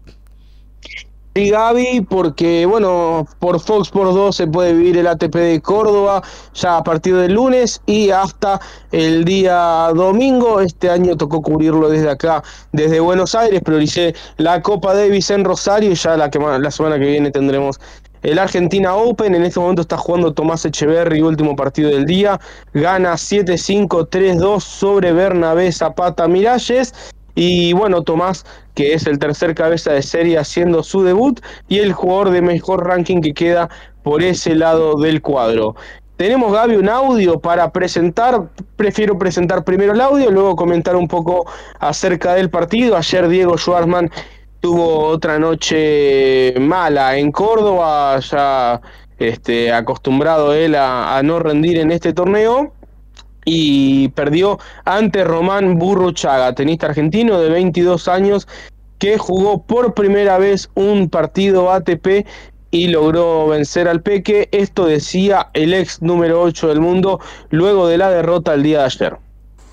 Sí, 1.39 1.51
Gaby, 1.51 2.01
porque 2.11 2.67
bueno, 2.67 3.25
por 3.39 3.61
Fox 3.61 3.91
por 3.91 4.13
2 4.13 4.35
se 4.35 4.49
puede 4.49 4.73
vivir 4.73 4.99
el 4.99 5.07
ATP 5.07 5.37
de 5.37 5.61
Córdoba 5.61 6.21
ya 6.53 6.79
a 6.79 6.83
partir 6.83 7.15
del 7.15 7.35
lunes 7.35 7.81
y 7.87 8.11
hasta 8.11 8.61
el 8.91 9.25
día 9.25 9.93
domingo. 9.95 10.61
Este 10.61 10.91
año 10.91 11.17
tocó 11.17 11.41
cubrirlo 11.41 11.91
desde 11.91 12.11
acá, 12.11 12.43
desde 12.73 12.99
Buenos 12.99 13.37
Aires, 13.37 13.61
prioricé 13.63 14.17
la 14.37 14.61
Copa 14.63 14.95
Davis 14.95 15.31
en 15.31 15.45
Rosario 15.45 15.93
y 15.93 15.95
ya 15.95 16.17
la, 16.17 16.29
la 16.59 16.71
semana 16.73 16.99
que 16.99 17.07
viene 17.07 17.31
tendremos 17.31 17.79
el 18.23 18.41
Argentina 18.41 18.97
Open. 18.97 19.33
En 19.37 19.45
este 19.45 19.61
momento 19.61 19.83
está 19.83 19.97
jugando 19.97 20.35
Tomás 20.35 20.65
Echeverry, 20.65 21.23
último 21.23 21.55
partido 21.55 21.91
del 21.91 22.05
día. 22.05 22.41
Gana 22.75 23.13
7-5, 23.13 24.09
3-2 24.09 24.61
sobre 24.61 25.13
Bernabé 25.13 25.71
Zapata 25.71 26.27
Miralles. 26.27 26.93
Y 27.41 27.73
bueno, 27.73 28.03
Tomás, 28.03 28.45
que 28.75 28.95
es 28.95 29.07
el 29.07 29.21
tercer 29.21 29.55
cabeza 29.55 29.93
de 29.93 30.03
serie 30.03 30.39
haciendo 30.39 30.83
su 30.83 31.05
debut 31.05 31.41
y 31.69 31.79
el 31.79 31.93
jugador 31.93 32.31
de 32.31 32.43
mejor 32.43 32.85
ranking 32.85 33.21
que 33.21 33.33
queda 33.33 33.69
por 34.03 34.25
ese 34.25 34.57
lado 34.57 34.97
del 34.97 35.23
cuadro. 35.23 35.77
Tenemos, 36.17 36.53
Gaby, 36.53 36.75
un 36.75 36.89
audio 36.89 37.39
para 37.39 37.71
presentar. 37.71 38.49
Prefiero 38.75 39.17
presentar 39.17 39.63
primero 39.63 39.93
el 39.93 40.01
audio, 40.01 40.33
luego 40.33 40.57
comentar 40.57 40.97
un 40.97 41.07
poco 41.07 41.47
acerca 41.79 42.35
del 42.35 42.51
partido. 42.51 42.97
Ayer 42.97 43.29
Diego 43.29 43.57
Schwarzman 43.57 44.11
tuvo 44.59 45.05
otra 45.05 45.39
noche 45.39 46.57
mala 46.59 47.19
en 47.19 47.31
Córdoba, 47.31 48.19
ya 48.19 48.81
este, 49.17 49.73
acostumbrado 49.73 50.53
él 50.55 50.75
a 50.75 51.21
no 51.23 51.39
rendir 51.39 51.79
en 51.79 51.93
este 51.93 52.13
torneo 52.13 52.73
y 53.51 54.09
perdió 54.09 54.59
ante 54.85 55.25
Román 55.25 55.79
Burruchaga, 55.79 56.55
tenista 56.55 56.87
argentino 56.87 57.41
de 57.41 57.49
22 57.49 58.07
años 58.07 58.47
que 58.99 59.17
jugó 59.17 59.63
por 59.63 59.95
primera 59.95 60.37
vez 60.37 60.69
un 60.75 61.09
partido 61.09 61.73
ATP 61.73 62.27
y 62.71 62.89
logró 62.89 63.49
vencer 63.49 63.89
al 63.89 64.03
Peque. 64.03 64.51
Esto 64.53 64.85
decía 64.85 65.49
el 65.55 65.73
ex 65.73 66.03
número 66.03 66.43
8 66.43 66.69
del 66.69 66.81
mundo 66.81 67.21
luego 67.49 67.89
de 67.89 67.97
la 67.97 68.11
derrota 68.11 68.53
el 68.53 68.63
día 68.63 68.81
de 68.81 68.85
ayer. 68.85 69.17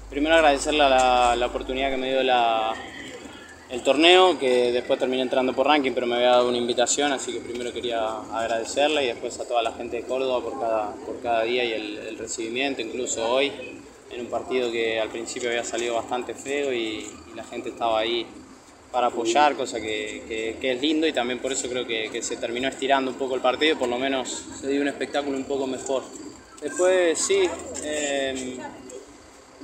Primero 0.09 0.35
agradecerle 0.35 0.79
la, 0.79 1.35
la 1.35 1.45
oportunidad 1.47 1.89
que 1.89 1.97
me 1.97 2.11
dio 2.11 2.23
la, 2.23 2.73
el 3.75 3.83
torneo, 3.83 4.39
que 4.39 4.71
después 4.71 4.97
terminé 4.97 5.21
entrando 5.21 5.53
por 5.53 5.67
ranking, 5.67 5.91
pero 5.91 6.07
me 6.07 6.15
había 6.15 6.29
dado 6.29 6.47
una 6.47 6.57
invitación, 6.57 7.11
así 7.11 7.33
que 7.33 7.41
primero 7.41 7.73
quería 7.73 8.21
agradecerle 8.31 9.03
y 9.03 9.07
después 9.07 9.37
a 9.41 9.45
toda 9.45 9.61
la 9.61 9.73
gente 9.73 9.97
de 9.97 10.03
Córdoba 10.03 10.41
por 10.41 10.57
cada, 10.61 10.95
por 11.05 11.19
cada 11.21 11.43
día 11.43 11.65
y 11.65 11.73
el, 11.73 12.17
recibimiento, 12.17 12.81
incluso 12.81 13.29
hoy, 13.29 13.51
en 14.09 14.21
un 14.21 14.27
partido 14.27 14.71
que 14.71 15.01
al 15.01 15.09
principio 15.09 15.49
había 15.49 15.65
salido 15.65 15.95
bastante 15.95 16.33
feo 16.33 16.71
y, 16.73 17.05
la 17.35 17.43
gente 17.43 17.67
estaba 17.67 17.99
ahí 17.99 18.25
para 18.93 19.07
apoyar, 19.07 19.57
cosa 19.57 19.81
que, 19.81 20.55
es 20.61 20.81
lindo 20.81 21.05
y 21.05 21.11
también 21.11 21.39
por 21.39 21.51
eso 21.51 21.67
creo 21.67 21.85
que, 21.85 22.23
se 22.23 22.37
terminó 22.37 22.69
estirando 22.69 23.11
un 23.11 23.17
poco 23.17 23.35
el 23.35 23.41
partido, 23.41 23.77
por 23.77 23.89
lo 23.89 23.99
menos 23.99 24.45
se 24.57 24.69
dio 24.69 24.81
un 24.81 24.87
espectáculo 24.87 25.35
un 25.35 25.43
poco 25.43 25.67
mejor. 25.67 26.03
Después 26.61 27.19
sí, 27.19 27.41
eh, 27.83 28.57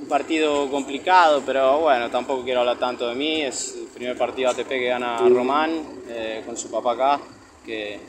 un 0.02 0.08
partido 0.08 0.68
complicado, 0.68 1.42
pero 1.46 1.78
bueno, 1.78 2.10
tampoco 2.10 2.42
quiero 2.42 2.60
hablar 2.60 2.78
tanto 2.78 3.08
de 3.08 3.14
mí. 3.14 3.42
Es 3.42 3.76
el 3.76 3.86
primer 3.86 4.18
partido 4.18 4.50
ATP 4.50 4.68
que 4.68 4.86
gana 4.86 5.18
Román 5.28 6.02
eh, 6.08 6.42
con 6.44 6.56
su 6.56 6.70
papá 6.70 6.92
acá, 6.92 7.20
que, 7.64 8.00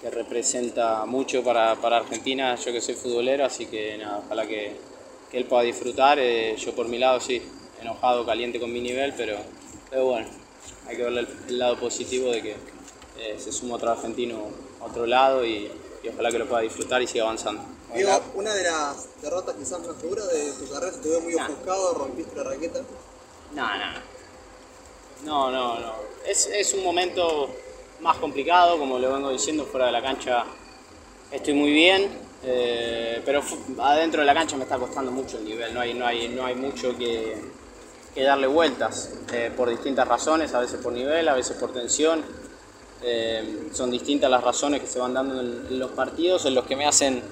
que 0.00 0.10
representa 0.10 1.04
mucho 1.04 1.44
para, 1.44 1.76
para, 1.76 1.98
Argentina. 1.98 2.54
Yo 2.56 2.72
que 2.72 2.80
soy 2.80 2.94
futbolero, 2.94 3.44
así 3.44 3.66
que 3.66 3.98
nada, 3.98 4.22
ojalá 4.24 4.46
que, 4.46 4.74
que 5.30 5.36
él 5.36 5.44
pueda 5.44 5.62
disfrutar. 5.62 6.18
Eh, 6.18 6.56
yo 6.56 6.74
por 6.74 6.88
mi 6.88 6.98
lado 6.98 7.20
sí, 7.20 7.42
enojado, 7.80 8.24
caliente 8.24 8.58
con 8.58 8.72
mi 8.72 8.80
nivel, 8.80 9.12
pero, 9.14 9.36
pero 9.90 10.06
bueno, 10.06 10.28
hay 10.86 10.96
que 10.96 11.02
ver 11.02 11.28
el, 11.48 11.58
lado 11.58 11.78
positivo 11.78 12.30
de 12.30 12.42
que 12.42 12.56
eh, 13.18 13.34
se 13.36 13.52
suma 13.52 13.74
otro 13.74 13.90
argentino 13.90 14.46
a 14.80 14.86
otro 14.86 15.04
lado 15.04 15.44
y, 15.44 15.70
y 16.02 16.08
ojalá 16.08 16.30
que 16.30 16.38
lo 16.38 16.46
pueda 16.46 16.62
disfrutar 16.62 17.02
y 17.02 17.06
siga 17.06 17.24
avanzando. 17.24 17.62
Diego, 17.94 18.20
una 18.34 18.52
de 18.54 18.64
las 18.64 19.08
derrotas 19.22 19.56
quizás 19.56 19.80
más 19.80 20.00
duras 20.02 20.28
de 20.28 20.52
tu 20.52 20.72
carrera, 20.72 20.92
te 21.00 21.08
veo 21.08 21.20
muy 21.20 21.34
ofuscado, 21.34 21.94
rompiste 21.94 22.36
la 22.36 22.44
raqueta. 22.44 22.80
No, 23.54 23.78
no. 23.78 24.18
No, 25.24 25.50
no, 25.50 25.80
no. 25.80 25.92
Es, 26.26 26.46
es 26.46 26.74
un 26.74 26.84
momento 26.84 27.48
más 28.00 28.18
complicado, 28.18 28.78
como 28.78 28.98
le 28.98 29.08
vengo 29.08 29.30
diciendo, 29.30 29.64
fuera 29.64 29.86
de 29.86 29.92
la 29.92 30.02
cancha 30.02 30.44
estoy 31.30 31.54
muy 31.54 31.72
bien, 31.72 32.08
eh, 32.44 33.20
pero 33.24 33.42
adentro 33.80 34.20
de 34.20 34.26
la 34.26 34.34
cancha 34.34 34.56
me 34.56 34.62
está 34.64 34.78
costando 34.78 35.10
mucho 35.10 35.38
el 35.38 35.44
nivel, 35.44 35.74
no 35.74 35.80
hay, 35.80 35.94
no 35.94 36.06
hay, 36.06 36.28
no 36.28 36.46
hay 36.46 36.54
mucho 36.54 36.96
que, 36.96 37.36
que 38.14 38.22
darle 38.22 38.46
vueltas, 38.46 39.10
eh, 39.32 39.50
por 39.56 39.68
distintas 39.68 40.06
razones, 40.06 40.54
a 40.54 40.60
veces 40.60 40.80
por 40.80 40.92
nivel, 40.92 41.28
a 41.28 41.34
veces 41.34 41.56
por 41.56 41.72
tensión. 41.72 42.24
Eh, 43.02 43.68
son 43.72 43.90
distintas 43.90 44.30
las 44.30 44.42
razones 44.42 44.80
que 44.80 44.86
se 44.86 44.98
van 44.98 45.14
dando 45.14 45.40
en 45.40 45.78
los 45.78 45.90
partidos, 45.92 46.44
en 46.46 46.54
los 46.54 46.64
que 46.64 46.76
me 46.76 46.86
hacen 46.86 47.22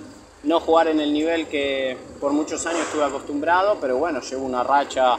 no 0.45 0.61
jugar 0.61 0.89
en 0.89 1.01
el 1.01 1.13
nivel 1.13 1.49
que 1.49 1.97
por 2.21 2.33
muchos 2.33 2.65
años 2.67 2.83
estuve 2.83 3.05
acostumbrado, 3.05 3.79
pero 3.81 3.97
bueno, 3.97 4.21
llevo 4.21 4.47
una 4.47 4.63
racha, 4.63 5.17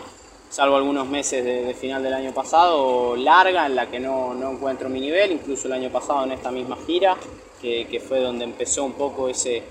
salvo 0.49 0.77
algunos 0.77 1.07
meses 1.07 1.43
de, 1.43 1.73
final 1.73 2.01
del 2.01 2.13
año 2.13 2.33
pasado, 2.33 3.15
larga 3.17 3.65
en 3.65 3.75
la 3.75 3.89
que 3.89 3.99
no, 3.99 4.33
no, 4.33 4.51
encuentro 4.51 4.87
mi 4.87 5.01
nivel, 5.01 5.33
incluso 5.33 5.67
el 5.67 5.73
año 5.73 5.89
pasado 5.91 6.23
en 6.23 6.31
esta 6.31 6.49
misma 6.49 6.77
gira, 6.85 7.17
que, 7.61 7.87
que 7.87 7.99
fue 7.99 8.21
donde 8.21 8.45
empezó 8.45 8.85
un 8.85 8.93
poco 8.93 9.27
ese, 9.27 9.63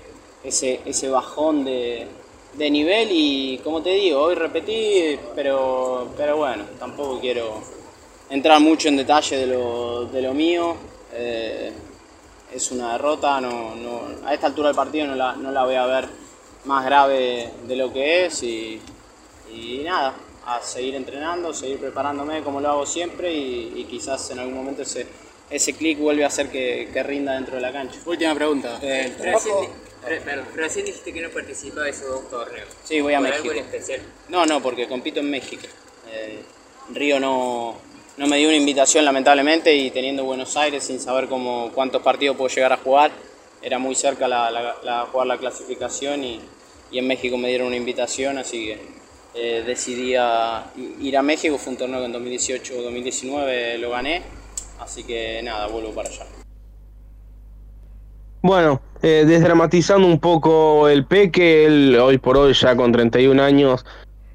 ese, 0.43 0.81
ese 0.85 1.09
bajón 1.09 1.65
de, 1.65 2.07
de 2.53 2.71
nivel 2.71 3.09
y 3.11 3.57
como 3.63 3.81
te 3.81 3.91
digo, 3.91 4.21
hoy 4.21 4.35
repetí, 4.35 5.17
pero, 5.33 6.09
pero 6.15 6.37
bueno, 6.37 6.65
tampoco 6.79 7.19
quiero 7.19 7.61
entrar 8.29 8.59
mucho 8.59 8.87
en 8.87 8.97
detalle 8.97 9.37
de 9.37 9.47
lo, 9.47 10.05
de 10.05 10.21
lo 10.21 10.33
mío. 10.33 10.75
Eh, 11.13 11.71
es 12.53 12.71
una 12.71 12.93
derrota, 12.93 13.41
no, 13.41 13.75
no, 13.75 14.01
a 14.25 14.33
esta 14.33 14.47
altura 14.47 14.69
del 14.69 14.75
partido 14.75 15.07
no 15.07 15.15
la, 15.15 15.35
no 15.35 15.51
la 15.51 15.65
voy 15.65 15.75
a 15.75 15.85
ver 15.85 16.07
más 16.65 16.85
grave 16.85 17.51
de 17.67 17.75
lo 17.75 17.91
que 17.91 18.25
es 18.25 18.41
y, 18.43 18.81
y 19.51 19.81
nada, 19.83 20.15
a 20.45 20.61
seguir 20.61 20.95
entrenando, 20.95 21.53
seguir 21.53 21.77
preparándome 21.77 22.41
como 22.41 22.61
lo 22.61 22.69
hago 22.69 22.85
siempre 22.85 23.33
y, 23.33 23.73
y 23.75 23.83
quizás 23.83 24.31
en 24.31 24.39
algún 24.39 24.55
momento 24.55 24.83
ese, 24.83 25.07
ese 25.49 25.73
clic 25.73 25.99
vuelve 25.99 26.23
a 26.23 26.27
hacer 26.27 26.49
que, 26.49 26.89
que, 26.91 27.03
rinda 27.03 27.33
dentro 27.33 27.55
de 27.55 27.61
la 27.61 27.71
cancha. 27.71 27.99
Última 28.05 28.33
pregunta. 28.33 28.79
Eh, 28.81 29.13
recién, 30.55 30.85
dijiste 30.85 31.11
que 31.11 31.21
no 31.21 31.29
participaba 31.29 31.83
de 31.83 31.89
esos 31.89 32.07
dos 32.07 32.29
torneos. 32.29 32.69
Sí, 32.83 33.01
voy 33.01 33.13
a 33.13 33.19
México. 33.19 33.49
algo 33.49 33.51
en 33.51 33.65
especial? 33.65 34.01
No, 34.29 34.45
no, 34.45 34.61
porque 34.61 34.87
compito 34.87 35.19
en 35.19 35.29
México. 35.29 35.67
Eh, 36.09 36.41
Río 36.93 37.19
no, 37.19 37.75
no 38.17 38.27
me 38.27 38.37
dio 38.37 38.47
una 38.47 38.57
invitación 38.57 39.05
lamentablemente 39.05 39.73
y 39.75 39.91
teniendo 39.91 40.23
Buenos 40.23 40.57
Aires 40.57 40.83
sin 40.83 40.99
saber 40.99 41.27
cómo, 41.27 41.71
cuántos 41.73 42.01
partidos 42.01 42.35
puedo 42.35 42.53
llegar 42.53 42.73
a 42.73 42.77
jugar, 42.77 43.11
era 43.61 43.77
muy 43.77 43.95
cerca 43.95 44.27
la, 44.27 45.07
jugar 45.11 45.27
la 45.27 45.37
clasificación 45.37 46.23
y, 46.23 46.41
y, 46.91 46.97
en 46.97 47.07
México 47.07 47.37
me 47.37 47.47
dieron 47.47 47.67
una 47.67 47.75
invitación, 47.75 48.37
así 48.37 48.65
que 48.65 48.79
eh, 49.35 49.63
decidí 49.65 50.13
ir 50.13 51.17
a 51.17 51.21
México, 51.21 51.57
fue 51.57 51.73
un 51.73 51.77
torneo 51.77 51.99
que 51.99 52.05
en 52.05 52.13
2018-2019 52.13 53.77
lo 53.77 53.91
gané, 53.91 54.23
así 54.79 55.03
que 55.03 55.41
nada, 55.43 55.67
vuelvo 55.67 55.91
para 55.91 56.09
allá. 56.09 56.25
Bueno, 58.41 58.81
eh, 59.01 59.25
desdramatizando 59.27 60.07
un 60.07 60.19
poco 60.19 60.87
el 60.87 61.05
Peque, 61.05 61.65
él 61.65 61.97
hoy 61.99 62.17
por 62.17 62.37
hoy 62.37 62.53
ya 62.53 62.75
con 62.75 62.91
31 62.91 63.43
años 63.43 63.85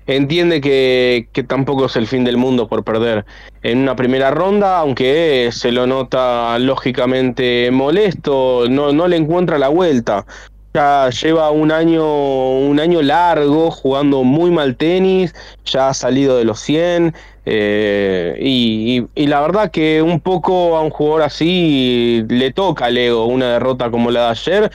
entiende 0.06 0.60
que, 0.60 1.28
que, 1.32 1.42
tampoco 1.42 1.86
es 1.86 1.96
el 1.96 2.06
fin 2.06 2.24
del 2.24 2.36
mundo 2.36 2.68
por 2.68 2.84
perder 2.84 3.24
en 3.62 3.78
una 3.78 3.96
primera 3.96 4.30
ronda, 4.30 4.78
aunque 4.78 5.50
se 5.52 5.72
lo 5.72 5.86
nota 5.86 6.58
lógicamente 6.58 7.70
molesto, 7.72 8.66
no, 8.68 8.92
no 8.92 9.08
le 9.08 9.16
encuentra 9.16 9.58
la 9.58 9.68
vuelta. 9.68 10.26
Ya 10.74 11.10
lleva 11.10 11.50
un 11.50 11.70
año, 11.70 12.58
un 12.58 12.80
año 12.80 13.02
largo 13.02 13.70
jugando 13.70 14.24
muy 14.24 14.50
mal 14.50 14.76
tenis, 14.76 15.34
ya 15.66 15.90
ha 15.90 15.94
salido 15.94 16.38
de 16.38 16.44
los 16.44 16.60
100 16.60 17.14
eh, 17.44 18.36
y, 18.40 18.98
y, 18.98 19.22
y, 19.22 19.26
la 19.26 19.40
verdad 19.42 19.70
que 19.70 20.00
un 20.00 20.20
poco 20.20 20.76
a 20.76 20.80
un 20.80 20.90
jugador 20.90 21.22
así 21.22 22.24
le 22.28 22.52
toca 22.52 22.86
al 22.86 22.96
ego 22.96 23.26
una 23.26 23.54
derrota 23.54 23.90
como 23.90 24.10
la 24.10 24.26
de 24.26 24.30
ayer, 24.30 24.70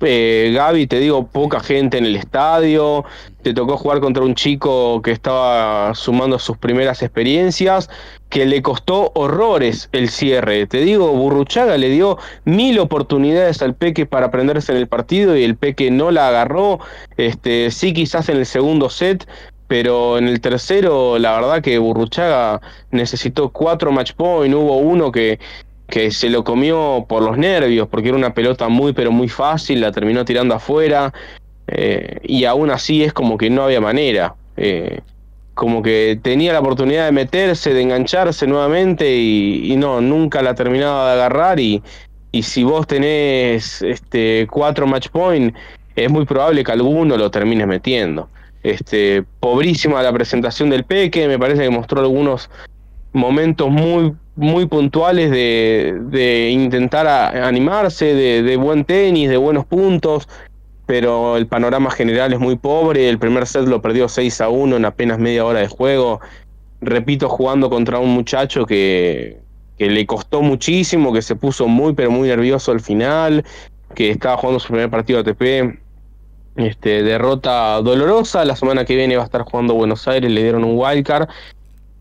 eh, 0.00 0.52
Gaby, 0.54 0.86
te 0.86 0.98
digo, 0.98 1.26
poca 1.26 1.60
gente 1.60 1.98
en 1.98 2.06
el 2.06 2.16
estadio, 2.16 3.04
te 3.42 3.54
tocó 3.54 3.76
jugar 3.76 4.00
contra 4.00 4.22
un 4.22 4.34
chico 4.34 5.00
que 5.02 5.12
estaba 5.12 5.94
sumando 5.94 6.38
sus 6.38 6.56
primeras 6.58 7.02
experiencias, 7.02 7.88
que 8.28 8.46
le 8.46 8.62
costó 8.62 9.12
horrores 9.14 9.88
el 9.92 10.08
cierre. 10.10 10.66
Te 10.66 10.78
digo, 10.78 11.08
Burruchaga 11.12 11.76
le 11.76 11.88
dio 11.88 12.18
mil 12.44 12.78
oportunidades 12.78 13.62
al 13.62 13.74
Peque 13.74 14.06
para 14.06 14.30
prenderse 14.30 14.72
en 14.72 14.78
el 14.78 14.88
partido 14.88 15.36
y 15.36 15.44
el 15.44 15.56
Peque 15.56 15.90
no 15.90 16.10
la 16.10 16.28
agarró. 16.28 16.80
Este, 17.16 17.70
sí, 17.70 17.92
quizás 17.92 18.28
en 18.28 18.36
el 18.36 18.46
segundo 18.46 18.90
set, 18.90 19.26
pero 19.66 20.18
en 20.18 20.28
el 20.28 20.40
tercero, 20.40 21.18
la 21.18 21.32
verdad 21.32 21.62
que 21.62 21.78
Burruchaga 21.78 22.60
necesitó 22.90 23.50
cuatro 23.50 23.92
match 23.92 24.12
point, 24.12 24.54
hubo 24.54 24.76
uno 24.78 25.10
que 25.12 25.38
que 25.90 26.10
se 26.12 26.30
lo 26.30 26.44
comió 26.44 27.04
por 27.08 27.22
los 27.22 27.36
nervios, 27.36 27.88
porque 27.88 28.08
era 28.08 28.16
una 28.16 28.32
pelota 28.32 28.68
muy 28.68 28.92
pero 28.92 29.10
muy 29.10 29.28
fácil, 29.28 29.80
la 29.80 29.92
terminó 29.92 30.24
tirando 30.24 30.54
afuera, 30.54 31.12
eh, 31.72 32.18
y 32.24 32.44
aún 32.44 32.70
así 32.70 33.04
es 33.04 33.12
como 33.12 33.38
que 33.38 33.48
no 33.48 33.62
había 33.62 33.80
manera. 33.80 34.34
Eh, 34.56 35.00
como 35.54 35.82
que 35.82 36.18
tenía 36.20 36.52
la 36.52 36.60
oportunidad 36.60 37.06
de 37.06 37.12
meterse, 37.12 37.72
de 37.72 37.82
engancharse 37.82 38.46
nuevamente, 38.46 39.16
y, 39.16 39.74
no, 39.76 40.00
nunca 40.00 40.42
la 40.42 40.54
terminaba 40.54 41.08
de 41.08 41.12
agarrar, 41.12 41.60
y, 41.60 41.82
y 42.32 42.42
si 42.42 42.64
vos 42.64 42.86
tenés 42.86 43.82
este, 43.82 44.48
cuatro 44.50 44.86
match 44.86 45.08
point, 45.10 45.54
es 45.94 46.10
muy 46.10 46.24
probable 46.24 46.64
que 46.64 46.72
alguno 46.72 47.16
lo 47.16 47.30
termines 47.30 47.66
metiendo. 47.66 48.28
Este, 48.62 49.22
pobrísima 49.38 50.02
la 50.02 50.12
presentación 50.12 50.70
del 50.70 50.84
Peque, 50.84 51.28
me 51.28 51.38
parece 51.38 51.62
que 51.62 51.70
mostró 51.70 52.00
algunos 52.00 52.50
momentos 53.12 53.70
muy 53.70 54.14
muy 54.40 54.66
puntuales 54.66 55.30
de, 55.30 55.98
de 56.00 56.50
intentar 56.50 57.06
animarse, 57.06 58.14
de, 58.14 58.56
buen 58.56 58.84
tenis, 58.84 59.28
de 59.28 59.36
buenos 59.36 59.66
puntos, 59.66 60.28
pero 60.90 61.36
el 61.36 61.46
panorama 61.46 61.88
general 61.92 62.32
es 62.32 62.40
muy 62.40 62.56
pobre. 62.56 63.08
El 63.08 63.20
primer 63.20 63.46
set 63.46 63.68
lo 63.68 63.80
perdió 63.80 64.08
6 64.08 64.40
a 64.40 64.48
1 64.48 64.76
en 64.76 64.84
apenas 64.84 65.20
media 65.20 65.44
hora 65.44 65.60
de 65.60 65.68
juego. 65.68 66.18
Repito, 66.80 67.28
jugando 67.28 67.70
contra 67.70 68.00
un 68.00 68.10
muchacho 68.10 68.66
que, 68.66 69.38
que 69.78 69.88
le 69.88 70.04
costó 70.04 70.42
muchísimo, 70.42 71.12
que 71.12 71.22
se 71.22 71.36
puso 71.36 71.68
muy, 71.68 71.92
pero 71.92 72.10
muy 72.10 72.26
nervioso 72.26 72.72
al 72.72 72.80
final, 72.80 73.44
que 73.94 74.10
estaba 74.10 74.36
jugando 74.36 74.58
su 74.58 74.66
primer 74.66 74.90
partido 74.90 75.22
de 75.22 75.30
ATP. 75.30 75.78
Este, 76.56 77.04
derrota 77.04 77.80
dolorosa. 77.82 78.44
La 78.44 78.56
semana 78.56 78.84
que 78.84 78.96
viene 78.96 79.14
va 79.14 79.22
a 79.22 79.26
estar 79.26 79.42
jugando 79.42 79.74
Buenos 79.74 80.08
Aires, 80.08 80.28
le 80.28 80.42
dieron 80.42 80.64
un 80.64 80.76
wildcard. 80.76 81.28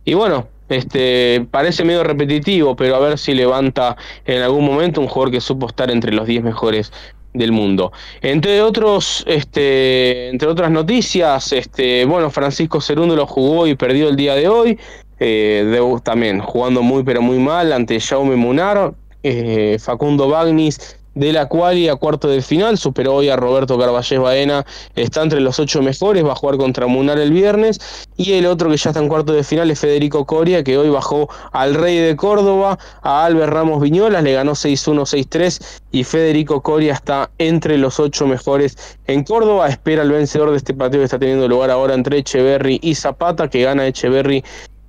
Y 0.04 0.16
bueno, 0.16 0.48
este, 0.68 1.46
parece 1.52 1.84
medio 1.84 2.04
repetitivo, 2.04 2.76
pero 2.76 2.96
a 2.96 3.00
ver 3.00 3.20
si 3.20 3.36
levanta 3.36 3.98
en 4.26 4.42
algún 4.42 4.66
momento 4.66 5.00
un 5.00 5.08
jugador 5.08 5.32
que 5.32 5.42
supo 5.42 5.68
estar 5.68 5.92
entre 5.92 6.12
los 6.12 6.26
10 6.26 6.44
mejores 6.44 6.92
del 7.34 7.52
mundo. 7.52 7.92
Entre 8.22 8.62
otros, 8.62 9.24
este, 9.28 10.30
entre 10.30 10.48
otras 10.48 10.72
noticias, 10.72 11.52
este, 11.54 12.06
bueno, 12.06 12.30
Francisco 12.30 12.82
Cerundo 12.82 13.16
lo 13.16 13.28
jugó 13.28 13.68
y 13.68 13.76
perdió 13.76 14.10
el 14.10 14.16
día 14.16 14.36
de 14.36 14.48
hoy. 14.48 14.80
Eh, 15.22 15.80
también 16.02 16.40
jugando 16.40 16.82
muy 16.82 17.04
pero 17.04 17.22
muy 17.22 17.40
mal 17.40 17.74
ante 17.74 18.00
Jaume 18.00 18.38
Munar, 18.38 18.94
eh, 19.22 19.78
Facundo 19.80 20.30
Bagnis 20.30 20.99
de 21.16 21.34
la 21.34 21.48
cual 21.48 21.78
y 21.78 21.90
a 21.90 21.96
cuarto 21.96 22.28
de 22.28 22.42
final 22.42 22.78
superó 22.78 23.16
hoy 23.16 23.30
a 23.30 23.36
Roberto 23.36 23.78
Carballés 23.78 24.20
Baena, 24.20 24.66
está 24.96 25.24
entre 25.24 25.40
los 25.40 25.60
ocho 25.60 25.82
mejores, 25.82 26.26
va 26.26 26.34
a 26.34 26.36
jugar 26.36 26.58
contra 26.58 26.88
Munar 26.88 27.20
el 27.20 27.32
viernes, 27.32 27.80
y 28.18 28.34
el 28.34 28.46
otro 28.46 28.70
que 28.70 28.78
ya 28.78 28.90
está 28.92 29.02
en 29.02 29.10
cuarto 29.10 29.34
de 29.34 29.44
final 29.44 29.70
es 29.72 29.80
Federico 29.80 30.26
Coria, 30.26 30.64
que 30.64 30.78
hoy 30.78 30.90
bajó 30.90 31.30
al 31.52 31.76
Rey 31.76 31.98
de 31.98 32.16
Córdoba, 32.16 32.78
a 33.02 33.26
Albert 33.26 33.54
Ramos 33.54 33.82
Viñolas, 33.82 34.24
le 34.24 34.34
ganó 34.34 34.52
6-1, 34.52 35.02
6-3, 35.02 35.82
y 35.92 36.04
Federico 36.04 36.62
Coria 36.62 36.94
está 36.94 37.32
entre 37.38 37.78
los 37.78 38.00
ocho 38.00 38.28
mejores 38.28 38.78
en 39.08 39.24
Córdoba, 39.24 39.68
espera 39.68 40.04
el 40.04 40.12
vencedor 40.12 40.52
de 40.52 40.58
este 40.58 40.74
partido 40.74 41.02
que 41.02 41.06
está 41.06 41.20
teniendo 41.20 41.48
lugar 41.48 41.72
ahora 41.72 41.94
entre 41.94 42.20
Echeverry 42.20 42.80
y 42.82 42.96
Zapata, 42.96 43.50
que 43.50 43.64
gana 43.64 43.88
Echeverry 43.88 44.44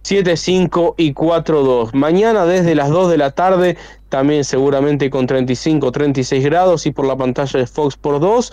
7-5 0.05 0.95
y 0.97 1.13
4-2. 1.15 1.93
Mañana 1.93 2.47
desde 2.47 2.75
las 2.75 2.91
2 2.91 3.11
de 3.11 3.19
la 3.19 3.31
tarde, 3.31 3.77
también 4.09 4.45
seguramente 4.45 5.11
con 5.11 5.27
35-36 5.27 6.43
grados 6.43 6.87
y 6.87 6.93
por 6.93 7.07
la 7.07 7.17
pantalla 7.17 7.61
de 7.61 7.67
Fox 7.67 7.97
por 7.97 8.21
2. 8.21 8.53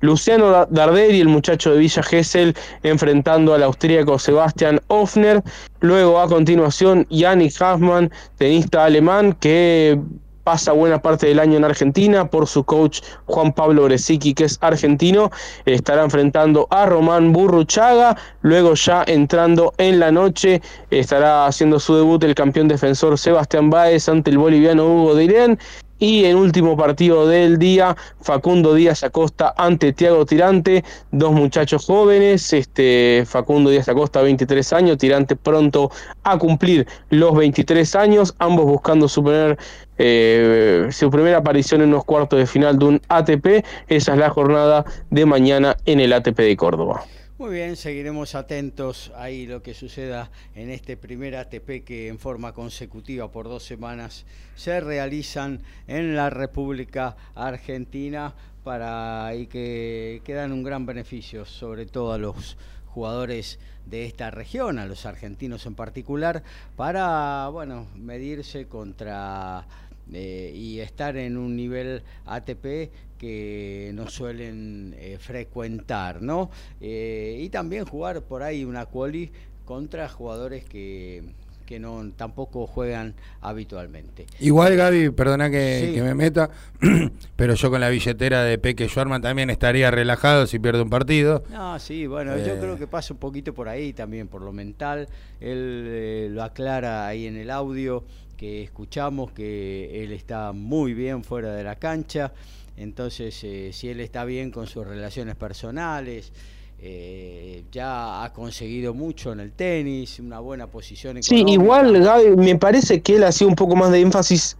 Luciano 0.00 0.66
Darderi, 0.70 1.20
el 1.20 1.28
muchacho 1.28 1.72
de 1.72 1.78
Villa 1.78 2.02
Gesell, 2.02 2.56
enfrentando 2.82 3.52
al 3.52 3.62
austríaco 3.62 4.18
Sebastian 4.18 4.80
Hofner. 4.88 5.42
Luego, 5.80 6.20
a 6.20 6.26
continuación, 6.26 7.06
Yannick 7.10 7.60
Haffman, 7.60 8.10
tenista 8.38 8.84
alemán, 8.84 9.34
que 9.34 10.00
pasa 10.44 10.72
buena 10.72 11.00
parte 11.00 11.26
del 11.26 11.38
año 11.38 11.56
en 11.56 11.64
Argentina 11.64 12.28
por 12.28 12.46
su 12.46 12.64
coach 12.64 13.00
Juan 13.26 13.52
Pablo 13.52 13.84
Bresicki, 13.84 14.34
que 14.34 14.44
es 14.44 14.58
argentino. 14.60 15.30
Estará 15.64 16.02
enfrentando 16.02 16.66
a 16.70 16.86
Román 16.86 17.32
Burruchaga. 17.32 18.16
Luego, 18.42 18.74
ya 18.74 19.04
entrando 19.06 19.72
en 19.78 20.00
la 20.00 20.10
noche, 20.10 20.60
estará 20.90 21.46
haciendo 21.46 21.78
su 21.78 21.94
debut 21.96 22.22
el 22.24 22.34
campeón 22.34 22.68
defensor 22.68 23.18
Sebastián 23.18 23.70
Báez 23.70 24.08
ante 24.08 24.30
el 24.30 24.38
boliviano 24.38 24.86
Hugo 24.86 25.14
Dirén. 25.14 25.58
Y 26.02 26.24
en 26.24 26.38
último 26.38 26.78
partido 26.78 27.28
del 27.28 27.58
día, 27.58 27.94
Facundo 28.22 28.72
Díaz 28.72 29.04
Acosta 29.04 29.52
ante 29.58 29.92
Tiago 29.92 30.24
Tirante, 30.24 30.82
dos 31.10 31.32
muchachos 31.32 31.84
jóvenes, 31.84 32.54
este 32.54 33.24
Facundo 33.26 33.68
Díaz 33.68 33.86
Acosta 33.90 34.22
23 34.22 34.72
años, 34.72 34.96
Tirante 34.96 35.36
pronto 35.36 35.90
a 36.22 36.38
cumplir 36.38 36.86
los 37.10 37.36
23 37.36 37.94
años, 37.96 38.34
ambos 38.38 38.64
buscando 38.64 39.08
su, 39.08 39.22
primer, 39.22 39.58
eh, 40.02 40.88
su 40.92 41.10
primera 41.10 41.36
aparición 41.36 41.82
en 41.82 41.90
los 41.90 42.06
cuartos 42.06 42.38
de 42.38 42.46
final 42.46 42.78
de 42.78 42.84
un 42.86 43.02
ATP. 43.06 43.62
Esa 43.86 44.12
es 44.12 44.18
la 44.18 44.30
jornada 44.30 44.86
de 45.10 45.26
mañana 45.26 45.76
en 45.84 46.00
el 46.00 46.14
ATP 46.14 46.38
de 46.38 46.56
Córdoba. 46.56 47.04
Muy 47.36 47.50
bien, 47.50 47.76
seguiremos 47.76 48.34
atentos 48.34 49.12
ahí 49.14 49.46
lo 49.46 49.62
que 49.62 49.74
suceda 49.74 50.30
en 50.54 50.70
este 50.70 50.96
primer 50.96 51.36
ATP 51.36 51.84
que 51.84 52.08
en 52.08 52.18
forma 52.18 52.54
consecutiva 52.54 53.30
por 53.30 53.48
dos 53.48 53.62
semanas 53.62 54.24
se 54.56 54.80
realizan 54.80 55.60
en 55.86 56.16
la 56.16 56.30
República 56.30 57.16
Argentina 57.34 58.34
para 58.64 59.34
y 59.34 59.48
que, 59.48 60.22
que 60.24 60.32
dan 60.32 60.52
un 60.52 60.62
gran 60.62 60.86
beneficio, 60.86 61.44
sobre 61.44 61.84
todo 61.84 62.14
a 62.14 62.18
los 62.18 62.56
jugadores 62.86 63.58
de 63.86 64.04
esta 64.04 64.30
región, 64.30 64.78
a 64.78 64.86
los 64.86 65.04
argentinos 65.04 65.66
en 65.66 65.74
particular, 65.74 66.42
para 66.76 67.48
bueno 67.48 67.86
medirse 67.96 68.66
contra 68.66 69.66
eh, 70.12 70.52
y 70.54 70.80
estar 70.80 71.16
en 71.16 71.36
un 71.36 71.56
nivel 71.56 72.02
ATP 72.26 72.90
que 73.18 73.90
no 73.94 74.08
suelen 74.08 74.94
eh, 74.98 75.18
frecuentar, 75.20 76.22
¿no? 76.22 76.50
Eh, 76.80 77.38
y 77.40 77.48
también 77.50 77.84
jugar 77.84 78.22
por 78.22 78.42
ahí 78.42 78.64
una 78.64 78.86
quali 78.86 79.30
contra 79.64 80.08
jugadores 80.08 80.64
que, 80.64 81.22
que 81.66 81.78
no 81.78 82.10
tampoco 82.16 82.66
juegan 82.66 83.14
habitualmente. 83.42 84.26
Igual, 84.40 84.74
Gaby, 84.76 85.10
perdona 85.10 85.50
que, 85.50 85.92
que 85.94 86.02
me 86.02 86.14
meta, 86.14 86.50
pero 87.36 87.54
yo 87.54 87.70
con 87.70 87.80
la 87.80 87.88
billetera 87.90 88.42
de 88.42 88.56
Peque 88.58 88.88
Schwarman 88.88 89.20
también 89.22 89.50
estaría 89.50 89.90
relajado 89.90 90.46
si 90.46 90.58
pierde 90.58 90.82
un 90.82 90.90
partido. 90.90 91.44
No, 91.50 91.78
sí, 91.78 92.06
bueno, 92.06 92.36
yo 92.38 92.54
Eh. 92.54 92.58
creo 92.58 92.76
que 92.78 92.86
pasa 92.86 93.12
un 93.12 93.20
poquito 93.20 93.52
por 93.54 93.68
ahí 93.68 93.92
también, 93.92 94.28
por 94.28 94.42
lo 94.42 94.52
mental. 94.52 95.08
Él 95.40 95.84
eh, 95.88 96.28
lo 96.30 96.42
aclara 96.42 97.06
ahí 97.06 97.26
en 97.26 97.36
el 97.36 97.50
audio 97.50 98.04
que 98.40 98.62
escuchamos, 98.62 99.32
que 99.32 100.02
él 100.02 100.12
está 100.12 100.52
muy 100.52 100.94
bien 100.94 101.22
fuera 101.24 101.52
de 101.54 101.62
la 101.62 101.76
cancha. 101.76 102.32
Entonces, 102.78 103.38
eh, 103.44 103.68
si 103.74 103.90
él 103.90 104.00
está 104.00 104.24
bien 104.24 104.50
con 104.50 104.66
sus 104.66 104.86
relaciones 104.86 105.36
personales, 105.36 106.32
eh, 106.78 107.64
ya 107.70 108.24
ha 108.24 108.32
conseguido 108.32 108.94
mucho 108.94 109.32
en 109.32 109.40
el 109.40 109.52
tenis, 109.52 110.18
una 110.20 110.40
buena 110.40 110.68
posición 110.68 111.22
Sí, 111.22 111.40
económica. 111.40 111.62
igual 111.62 112.02
Gaby, 112.02 112.36
me 112.36 112.56
parece 112.56 113.02
que 113.02 113.16
él 113.16 113.24
hacía 113.24 113.46
un 113.46 113.54
poco 113.56 113.76
más 113.76 113.92
de 113.92 114.00
énfasis 114.00 114.56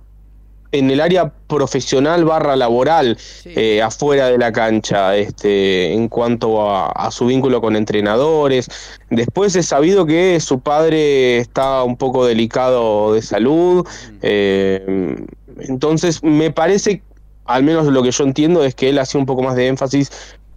en 0.73 0.91
el 0.91 1.01
área 1.01 1.33
profesional 1.49 2.25
barra 2.25 2.57
laboral 2.57 3.19
eh, 3.45 3.83
afuera 3.83 4.29
de 4.31 4.39
la 4.39 4.53
cancha 4.53 5.17
este 5.17 5.93
en 5.93 6.09
cuanto 6.09 6.71
a, 6.71 6.89
a 6.91 7.11
su 7.11 7.27
vínculo 7.27 7.61
con 7.61 7.77
entrenadores. 7.77 8.69
Después 9.11 9.57
he 9.57 9.63
sabido 9.63 10.07
que 10.07 10.39
su 10.41 10.61
padre 10.61 11.39
está 11.39 11.83
un 11.83 11.97
poco 11.97 12.27
delicado 12.27 13.15
de 13.15 13.23
salud 13.23 13.87
eh, 14.23 15.17
entonces 15.59 16.23
me 16.23 16.51
parece 16.51 17.03
al 17.45 17.65
menos 17.65 17.87
lo 17.87 18.03
que 18.03 18.13
yo 18.13 18.25
entiendo 18.25 18.65
es 18.65 18.75
que 18.75 18.89
él 18.91 18.99
hacía 18.99 19.19
un 19.19 19.27
poco 19.27 19.43
más 19.43 19.57
de 19.57 19.67
énfasis 19.67 20.11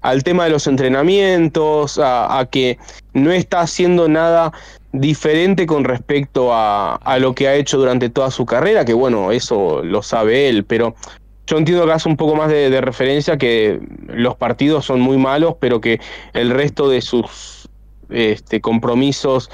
al 0.03 0.23
tema 0.23 0.43
de 0.43 0.51
los 0.51 0.67
entrenamientos 0.67 1.99
a, 2.01 2.47
que 2.51 2.77
no 3.13 3.31
está 3.31 3.61
haciendo 3.61 4.07
nada 4.07 4.53
diferente 4.91 5.65
con 5.65 5.85
respecto 5.85 6.49
a, 6.51 6.99
lo 7.19 7.33
que 7.33 7.47
ha 7.47 7.55
hecho 7.55 7.77
durante 7.77 8.09
toda 8.09 8.29
su 8.29 8.45
carrera, 8.45 8.85
que 8.85 8.93
bueno, 8.93 9.31
eso 9.31 9.81
lo 9.83 10.03
sabe 10.03 10.49
él, 10.49 10.65
pero 10.65 10.95
yo 11.47 11.57
entiendo 11.57 11.85
que 11.85 11.93
hace 11.93 12.07
un 12.07 12.17
poco 12.17 12.35
más 12.35 12.49
de, 12.49 12.69
de 12.69 12.81
referencia 12.81 13.37
que 13.37 13.79
los 14.07 14.35
partidos 14.35 14.85
son 14.85 15.01
muy 15.01 15.17
malos, 15.17 15.55
pero 15.59 15.81
que 15.81 15.99
el 16.33 16.51
resto 16.51 16.89
de 16.89 17.01
sus 17.01 17.69
este, 18.09 18.61
compromisos 18.61 19.49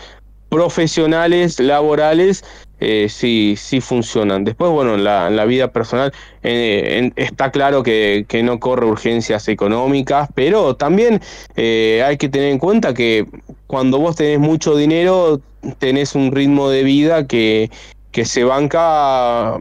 profesionales, 0.49 1.59
laborales, 1.59 2.43
eh, 2.79 3.07
sí, 3.09 3.55
sí 3.57 3.81
funcionan. 3.81 4.43
Después, 4.43 4.71
bueno, 4.71 4.95
en 4.95 5.03
la, 5.03 5.27
en 5.27 5.35
la 5.35 5.45
vida 5.45 5.71
personal 5.71 6.13
eh, 6.43 6.97
en- 6.99 7.13
está 7.15 7.51
claro 7.51 7.83
que, 7.83 8.25
que 8.27 8.41
no 8.43 8.59
corre 8.59 8.85
urgencias 8.85 9.47
económicas, 9.47 10.29
pero 10.33 10.75
también 10.75 11.19
eh, 11.55 12.03
hay 12.05 12.17
que 12.17 12.29
tener 12.29 12.49
en 12.51 12.59
cuenta 12.59 12.93
que 12.93 13.25
cuando 13.67 13.99
vos 13.99 14.15
tenés 14.15 14.39
mucho 14.39 14.75
dinero, 14.75 15.41
tenés 15.77 16.15
un 16.15 16.31
ritmo 16.31 16.69
de 16.69 16.83
vida 16.83 17.27
que, 17.27 17.69
que 18.11 18.25
se 18.25 18.43
banca 18.43 19.57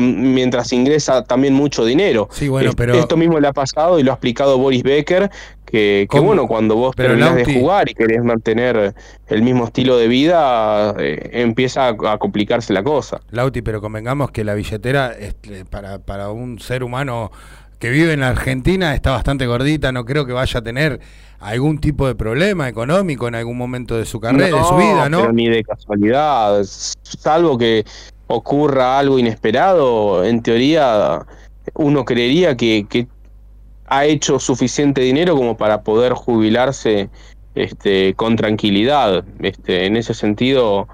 mientras 0.00 0.72
ingresa 0.72 1.24
también 1.24 1.54
mucho 1.54 1.84
dinero. 1.84 2.28
Sí, 2.32 2.48
bueno, 2.48 2.70
pero- 2.76 2.94
Esto 3.00 3.16
mismo 3.16 3.40
le 3.40 3.48
ha 3.48 3.52
pasado 3.52 3.98
y 3.98 4.02
lo 4.02 4.10
ha 4.10 4.14
explicado 4.14 4.58
Boris 4.58 4.82
Becker, 4.82 5.30
que, 5.66 6.06
que 6.10 6.20
bueno, 6.20 6.46
cuando 6.46 6.76
vos 6.76 6.94
Pero, 6.96 7.10
terminás 7.10 7.34
de 7.34 7.44
Lauti- 7.44 7.60
jugar 7.60 7.90
y 7.90 7.94
querés 7.94 8.22
mantener 8.22 8.94
el 9.26 9.42
mismo 9.42 9.64
estilo 9.64 9.98
de 9.98 10.08
vida, 10.08 10.94
eh, 10.98 11.30
empieza 11.32 11.88
a, 11.88 12.12
a 12.12 12.18
complicarse 12.18 12.72
la 12.72 12.82
cosa. 12.82 13.20
Lauti, 13.30 13.60
pero 13.60 13.80
convengamos 13.80 14.30
que 14.30 14.44
la 14.44 14.54
billetera 14.54 15.12
este, 15.12 15.64
para, 15.64 15.98
para 15.98 16.30
un 16.30 16.58
ser 16.60 16.84
humano 16.84 17.30
que 17.78 17.90
vive 17.90 18.14
en 18.14 18.20
la 18.20 18.28
Argentina 18.28 18.94
está 18.94 19.10
bastante 19.10 19.46
gordita, 19.46 19.92
no 19.92 20.04
creo 20.06 20.24
que 20.24 20.32
vaya 20.32 20.60
a 20.60 20.62
tener 20.62 21.00
algún 21.40 21.78
tipo 21.78 22.06
de 22.06 22.14
problema 22.14 22.68
económico 22.68 23.28
en 23.28 23.34
algún 23.34 23.58
momento 23.58 23.98
de 23.98 24.06
su 24.06 24.18
carrera, 24.18 24.56
de 24.56 24.64
su 24.64 24.76
vida, 24.76 25.10
¿no? 25.10 25.20
Pero 25.20 25.32
ni 25.34 25.48
de 25.50 25.62
casualidad, 25.62 26.62
salvo 27.02 27.58
que 27.58 27.84
ocurra 28.28 28.98
algo 28.98 29.18
inesperado, 29.18 30.24
en 30.24 30.42
teoría 30.42 31.20
uno 31.74 32.04
creería 32.04 32.56
que, 32.56 32.86
que 32.88 33.06
ha 33.86 34.04
hecho 34.04 34.38
suficiente 34.38 35.00
dinero 35.00 35.36
como 35.36 35.56
para 35.56 35.82
poder 35.82 36.12
jubilarse 36.12 37.08
este, 37.54 38.14
con 38.14 38.36
tranquilidad. 38.36 39.24
Este, 39.40 39.86
en 39.86 39.96
ese 39.96 40.14
sentido, 40.14 40.88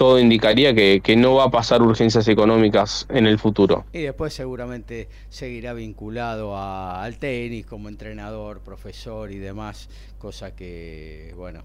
todo 0.00 0.18
indicaría 0.18 0.74
que, 0.74 1.14
no 1.18 1.34
va 1.34 1.44
a 1.44 1.50
pasar 1.50 1.82
urgencias 1.82 2.26
económicas 2.26 3.06
en 3.10 3.26
el 3.26 3.38
futuro. 3.38 3.84
Y 3.92 4.00
después 4.00 4.32
seguramente 4.32 5.08
seguirá 5.28 5.74
vinculado 5.74 6.56
al 6.56 7.18
tenis 7.18 7.66
como 7.66 7.90
entrenador, 7.90 8.60
profesor 8.60 9.30
y 9.30 9.36
demás, 9.36 9.90
cosa 10.18 10.56
que, 10.56 11.34
bueno, 11.36 11.64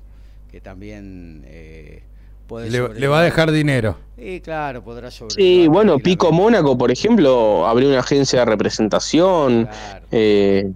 que 0.52 0.60
también 0.60 1.44
eh, 1.48 2.04
Le, 2.50 3.08
va 3.08 3.20
a 3.20 3.24
dejar 3.24 3.52
dinero. 3.52 3.98
Y 4.18 4.40
claro, 4.40 4.84
podrá 4.84 5.12
Sí, 5.12 5.18
sobrellevar 5.18 5.70
bueno, 5.70 6.00
Pico 6.00 6.32
Mónaco, 6.32 6.78
por 6.78 6.92
ejemplo, 6.92 7.66
abrió 7.68 7.90
una 7.90 8.00
agencia 8.00 8.40
de 8.40 8.46
representación. 8.46 9.68
eh, 10.12 10.72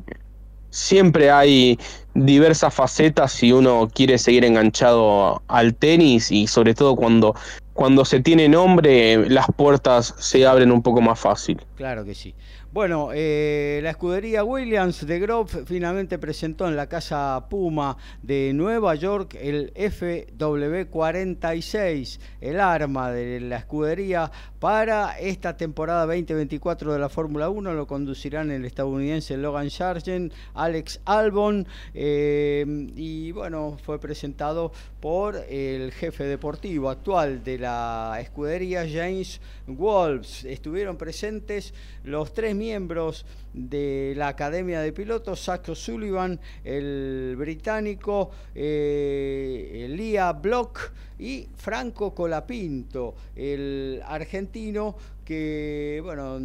siempre 0.72 1.32
hay 1.32 1.80
diversas 2.14 2.74
facetas 2.74 3.32
si 3.32 3.52
uno 3.52 3.88
quiere 3.94 4.18
seguir 4.18 4.46
enganchado 4.46 5.42
al 5.48 5.76
tenis 5.76 6.32
y 6.32 6.48
sobre 6.48 6.74
todo 6.74 6.96
cuando, 6.96 7.36
cuando 7.74 8.04
se 8.06 8.20
tiene 8.20 8.50
nombre, 8.50 9.30
las 9.30 9.48
puertas 9.56 10.14
se 10.18 10.46
abren 10.46 10.72
un 10.72 10.82
poco 10.82 11.02
más 11.02 11.20
fácil. 11.20 11.60
Claro 11.76 12.04
que 12.04 12.14
sí. 12.14 12.34
Bueno, 12.72 13.10
eh, 13.16 13.80
la 13.82 13.90
escudería 13.90 14.44
Williams 14.44 15.08
de 15.08 15.18
Grove 15.18 15.66
finalmente 15.66 16.20
presentó 16.20 16.68
en 16.68 16.76
la 16.76 16.86
Casa 16.86 17.48
Puma 17.50 17.98
de 18.22 18.52
Nueva 18.54 18.94
York 18.94 19.36
el 19.42 19.74
FW46, 19.74 22.20
el 22.42 22.60
arma 22.60 23.10
de 23.10 23.40
la 23.40 23.58
escudería 23.58 24.32
para 24.60 25.18
esta 25.18 25.58
temporada 25.58 26.06
2024 26.06 26.94
de 26.94 27.00
la 27.00 27.10
Fórmula 27.10 27.50
1. 27.50 27.74
Lo 27.74 27.88
conducirán 27.88 28.52
el 28.52 28.66
estadounidense 28.66 29.36
Logan 29.36 29.72
Sargent, 29.72 30.32
Alex 30.54 31.02
Albon 31.06 31.66
eh, 31.96 32.64
y 32.96 33.32
bueno, 33.32 33.80
fue 33.82 34.00
presentado 34.00 34.72
por 35.00 35.38
el 35.50 35.92
jefe 35.92 36.26
deportivo 36.26 36.92
actual 36.92 37.44
de 37.44 37.58
la 37.58 38.20
escudería, 38.22 38.86
James 38.88 39.42
Wolves. 39.66 40.46
Estuvieron 40.46 40.98
presentes 40.98 41.74
los 42.04 42.32
tres 42.32 42.59
miembros 42.60 43.26
de 43.54 44.14
la 44.16 44.28
Academia 44.28 44.82
de 44.82 44.94
Pilotos, 44.94 45.40
Saco 45.40 45.74
Sullivan, 45.74 46.40
el 46.64 47.36
británico, 47.38 48.30
eh, 48.54 49.86
Elia 49.86 50.34
Block 50.34 50.92
y 51.18 51.48
Franco 51.56 52.14
Colapinto, 52.14 53.16
el 53.36 54.02
argentino 54.06 54.96
que, 55.26 56.02
bueno, 56.04 56.40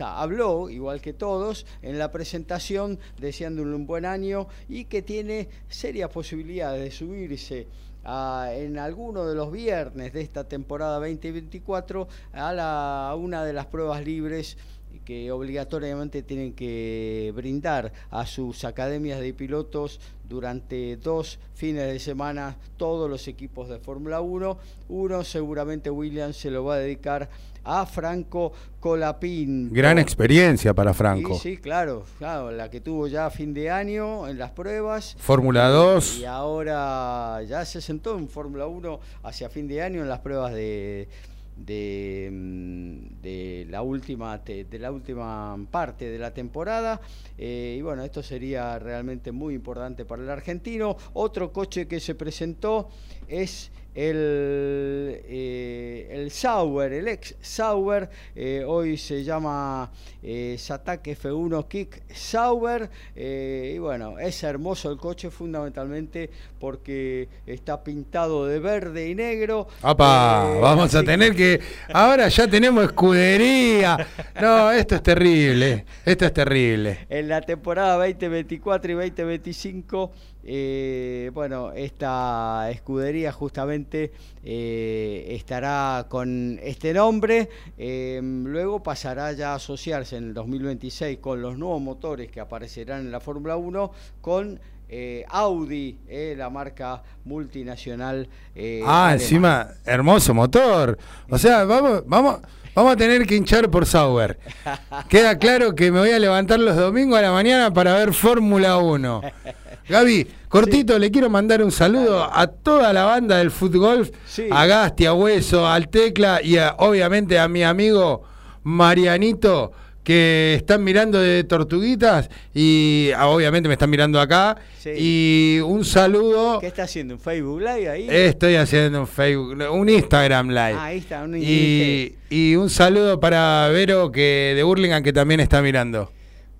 habló, 0.00 0.68
igual 0.68 1.00
que 1.00 1.12
todos, 1.12 1.66
en 1.82 1.98
la 1.98 2.10
presentación 2.10 2.98
deseándole 3.18 3.74
un 3.74 3.86
buen 3.86 4.04
año 4.04 4.48
y 4.68 4.86
que 4.86 5.02
tiene 5.02 5.48
serias 5.68 6.10
posibilidades 6.10 6.82
de 6.82 6.90
subirse 6.90 7.66
en 8.04 8.78
alguno 8.78 9.26
de 9.26 9.34
los 9.34 9.52
viernes 9.52 10.12
de 10.12 10.22
esta 10.22 10.44
temporada 10.44 10.98
2024 10.98 12.08
a, 12.32 12.52
la, 12.52 13.10
a 13.10 13.14
una 13.14 13.44
de 13.44 13.52
las 13.52 13.66
pruebas 13.66 14.04
libres 14.04 14.56
que 15.04 15.30
obligatoriamente 15.32 16.22
tienen 16.22 16.52
que 16.52 17.32
brindar 17.34 17.92
a 18.10 18.26
sus 18.26 18.64
academias 18.64 19.20
de 19.20 19.34
pilotos 19.34 20.00
durante 20.28 20.96
dos 20.96 21.38
fines 21.54 21.92
de 21.92 21.98
semana 21.98 22.56
todos 22.76 23.10
los 23.10 23.28
equipos 23.28 23.68
de 23.68 23.78
Fórmula 23.78 24.20
1. 24.20 24.58
Uno 24.88 25.24
seguramente 25.24 25.90
Williams 25.90 26.36
se 26.36 26.50
lo 26.50 26.64
va 26.64 26.74
a 26.74 26.78
dedicar 26.78 27.28
a 27.64 27.86
Franco 27.86 28.52
Colapin. 28.80 29.72
Gran 29.72 29.98
experiencia 29.98 30.74
para 30.74 30.92
Franco. 30.92 31.34
Sí, 31.34 31.50
sí, 31.50 31.56
claro, 31.58 32.04
claro, 32.18 32.50
la 32.50 32.70
que 32.70 32.80
tuvo 32.80 33.06
ya 33.06 33.26
a 33.26 33.30
fin 33.30 33.54
de 33.54 33.70
año 33.70 34.26
en 34.26 34.38
las 34.38 34.50
pruebas. 34.50 35.16
Fórmula 35.18 35.68
2. 35.68 36.18
Y 36.18 36.24
ahora 36.24 37.40
ya 37.46 37.64
se 37.64 37.80
sentó 37.80 38.18
en 38.18 38.28
Fórmula 38.28 38.66
1 38.66 39.00
hacia 39.22 39.48
fin 39.48 39.68
de 39.68 39.82
año 39.82 40.02
en 40.02 40.08
las 40.08 40.20
pruebas 40.20 40.52
de, 40.52 41.08
de, 41.56 42.28
mm, 42.32 43.22
de 43.22 43.66
la 43.68 43.82
última 43.82 44.38
de 44.38 44.78
la 44.78 44.90
última 44.90 45.56
parte 45.70 46.10
de 46.10 46.18
la 46.18 46.32
temporada. 46.32 47.00
Eh, 47.38 47.76
y 47.78 47.82
bueno 47.82 48.02
esto 48.02 48.22
sería 48.22 48.78
realmente 48.78 49.32
muy 49.32 49.54
importante 49.54 50.04
para 50.04 50.22
el 50.22 50.30
argentino. 50.30 50.96
Otro 51.14 51.52
coche 51.52 51.86
que 51.86 52.00
se 52.00 52.14
presentó 52.14 52.88
es 53.28 53.70
el, 53.94 55.20
eh, 55.24 56.08
el 56.10 56.30
Sauer, 56.30 56.92
el 56.92 57.08
ex 57.08 57.34
Sauer, 57.40 58.08
eh, 58.34 58.64
hoy 58.66 58.96
se 58.96 59.22
llama 59.22 59.90
eh, 60.22 60.56
Satake 60.58 61.16
F1 61.18 61.66
Kick 61.68 62.02
Sauer, 62.14 62.88
eh, 63.14 63.72
y 63.74 63.78
bueno, 63.78 64.18
es 64.18 64.42
hermoso 64.42 64.90
el 64.90 64.98
coche 64.98 65.30
fundamentalmente 65.30 66.30
porque 66.58 67.28
está 67.46 67.82
pintado 67.82 68.46
de 68.46 68.58
verde 68.60 69.08
y 69.08 69.14
negro. 69.14 69.66
¡Apa! 69.82 70.58
Vamos 70.60 70.94
a 70.94 71.02
tener 71.02 71.34
que. 71.34 71.60
Ahora 71.92 72.28
ya 72.28 72.48
tenemos 72.48 72.84
escudería. 72.84 74.06
No, 74.40 74.70
esto 74.70 74.94
es 74.94 75.02
terrible. 75.02 75.84
Esto 76.04 76.26
es 76.26 76.32
terrible. 76.32 77.06
En 77.08 77.28
la 77.28 77.40
temporada 77.40 77.96
2024 77.96 78.92
y 78.92 78.94
2025, 78.94 80.12
eh, 80.44 81.30
bueno, 81.32 81.72
esta 81.72 82.68
escudería 82.70 83.30
justamente 83.32 84.12
eh, 84.44 85.26
estará 85.30 86.06
con 86.08 86.58
este 86.62 86.92
nombre, 86.92 87.48
eh, 87.78 88.20
luego 88.22 88.82
pasará 88.82 89.32
ya 89.32 89.52
a 89.52 89.54
asociarse 89.56 90.16
en 90.16 90.24
el 90.24 90.34
2026 90.34 91.18
con 91.18 91.40
los 91.40 91.56
nuevos 91.56 91.80
motores 91.80 92.30
que 92.30 92.40
aparecerán 92.40 93.02
en 93.02 93.12
la 93.12 93.20
Fórmula 93.20 93.56
1 93.56 93.92
con 94.20 94.58
eh, 94.88 95.24
Audi, 95.28 95.96
la 96.36 96.50
marca 96.50 97.02
multinacional. 97.24 98.28
Ah, 98.56 98.58
alemana. 98.58 99.12
encima, 99.12 99.68
hermoso 99.84 100.34
motor. 100.34 100.98
O 101.30 101.38
sea, 101.38 101.64
vamos, 101.64 102.02
vamos, 102.04 102.40
vamos 102.74 102.92
a 102.92 102.96
tener 102.96 103.26
que 103.26 103.36
hinchar 103.36 103.70
por 103.70 103.86
Sauber. 103.86 104.38
Queda 105.08 105.38
claro 105.38 105.74
que 105.74 105.92
me 105.92 106.00
voy 106.00 106.10
a 106.10 106.18
levantar 106.18 106.58
los 106.58 106.76
domingos 106.76 107.18
a 107.18 107.22
la 107.22 107.32
mañana 107.32 107.72
para 107.72 107.94
ver 107.94 108.12
Fórmula 108.12 108.78
1. 108.78 109.22
Gaby, 109.88 110.26
cortito, 110.48 110.98
le 110.98 111.10
quiero 111.10 111.28
mandar 111.30 111.62
un 111.62 111.72
saludo 111.72 112.22
a 112.32 112.46
toda 112.46 112.92
la 112.92 113.04
banda 113.04 113.38
del 113.38 113.50
fútbol, 113.50 114.10
Sí. 114.26 114.44
a 114.50 114.66
Gasti, 114.66 115.06
a 115.06 115.12
Hueso, 115.14 115.66
al 115.66 115.88
Tecla 115.88 116.40
y 116.42 116.56
a- 116.56 116.76
obviamente 116.78 117.38
a 117.38 117.48
mi 117.48 117.62
amigo 117.62 118.22
Marianito 118.64 119.72
que 120.04 120.54
están 120.56 120.82
mirando 120.82 121.20
de 121.20 121.44
Tortuguitas 121.44 122.28
y 122.52 123.10
ah, 123.16 123.28
obviamente 123.28 123.68
me 123.68 123.74
están 123.74 123.88
mirando 123.88 124.20
acá 124.20 124.56
Sí. 124.80 124.90
y 124.96 125.60
un 125.60 125.84
saludo 125.84 126.58
¿Qué 126.58 126.66
está 126.66 126.82
haciendo? 126.82 127.14
¿Un 127.14 127.20
Facebook 127.20 127.60
Live 127.60 127.88
ahí? 127.88 128.06
Estoy 128.10 128.56
haciendo 128.56 129.00
un 129.02 129.06
Facebook, 129.06 129.56
un 129.70 129.88
Instagram 129.88 130.48
Live. 130.48 130.74
Ah, 130.76 130.84
ahí 130.86 130.98
está, 130.98 131.22
un 131.22 131.36
y, 131.40 132.14
y 132.30 132.56
un 132.56 132.68
saludo 132.68 133.20
para 133.20 133.68
Vero 133.68 134.10
que 134.10 134.54
de 134.56 134.62
Burlingame 134.64 135.04
que 135.04 135.12
también 135.12 135.38
está 135.38 135.62
mirando. 135.62 136.10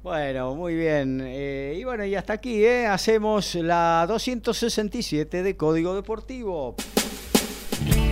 Bueno, 0.03 0.57
muy 0.57 0.75
bien. 0.75 1.23
Eh, 1.25 1.77
y 1.79 1.85
bueno, 1.85 2.05
y 2.05 2.17
hasta 2.17 2.33
aquí 2.33 2.65
¿eh? 2.65 2.87
hacemos 2.87 3.55
la 3.55 4.05
267 4.09 5.45
de 5.45 5.57
Código 5.57 5.95
Deportivo. 5.95 6.75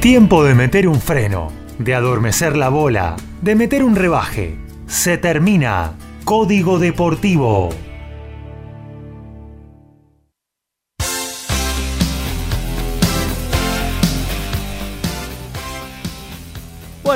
Tiempo 0.00 0.44
de 0.44 0.54
meter 0.54 0.86
un 0.86 1.00
freno, 1.00 1.50
de 1.78 1.94
adormecer 1.94 2.56
la 2.56 2.68
bola, 2.68 3.16
de 3.42 3.56
meter 3.56 3.82
un 3.82 3.96
rebaje. 3.96 4.56
Se 4.86 5.18
termina. 5.18 5.94
Código 6.24 6.78
Deportivo. 6.78 7.70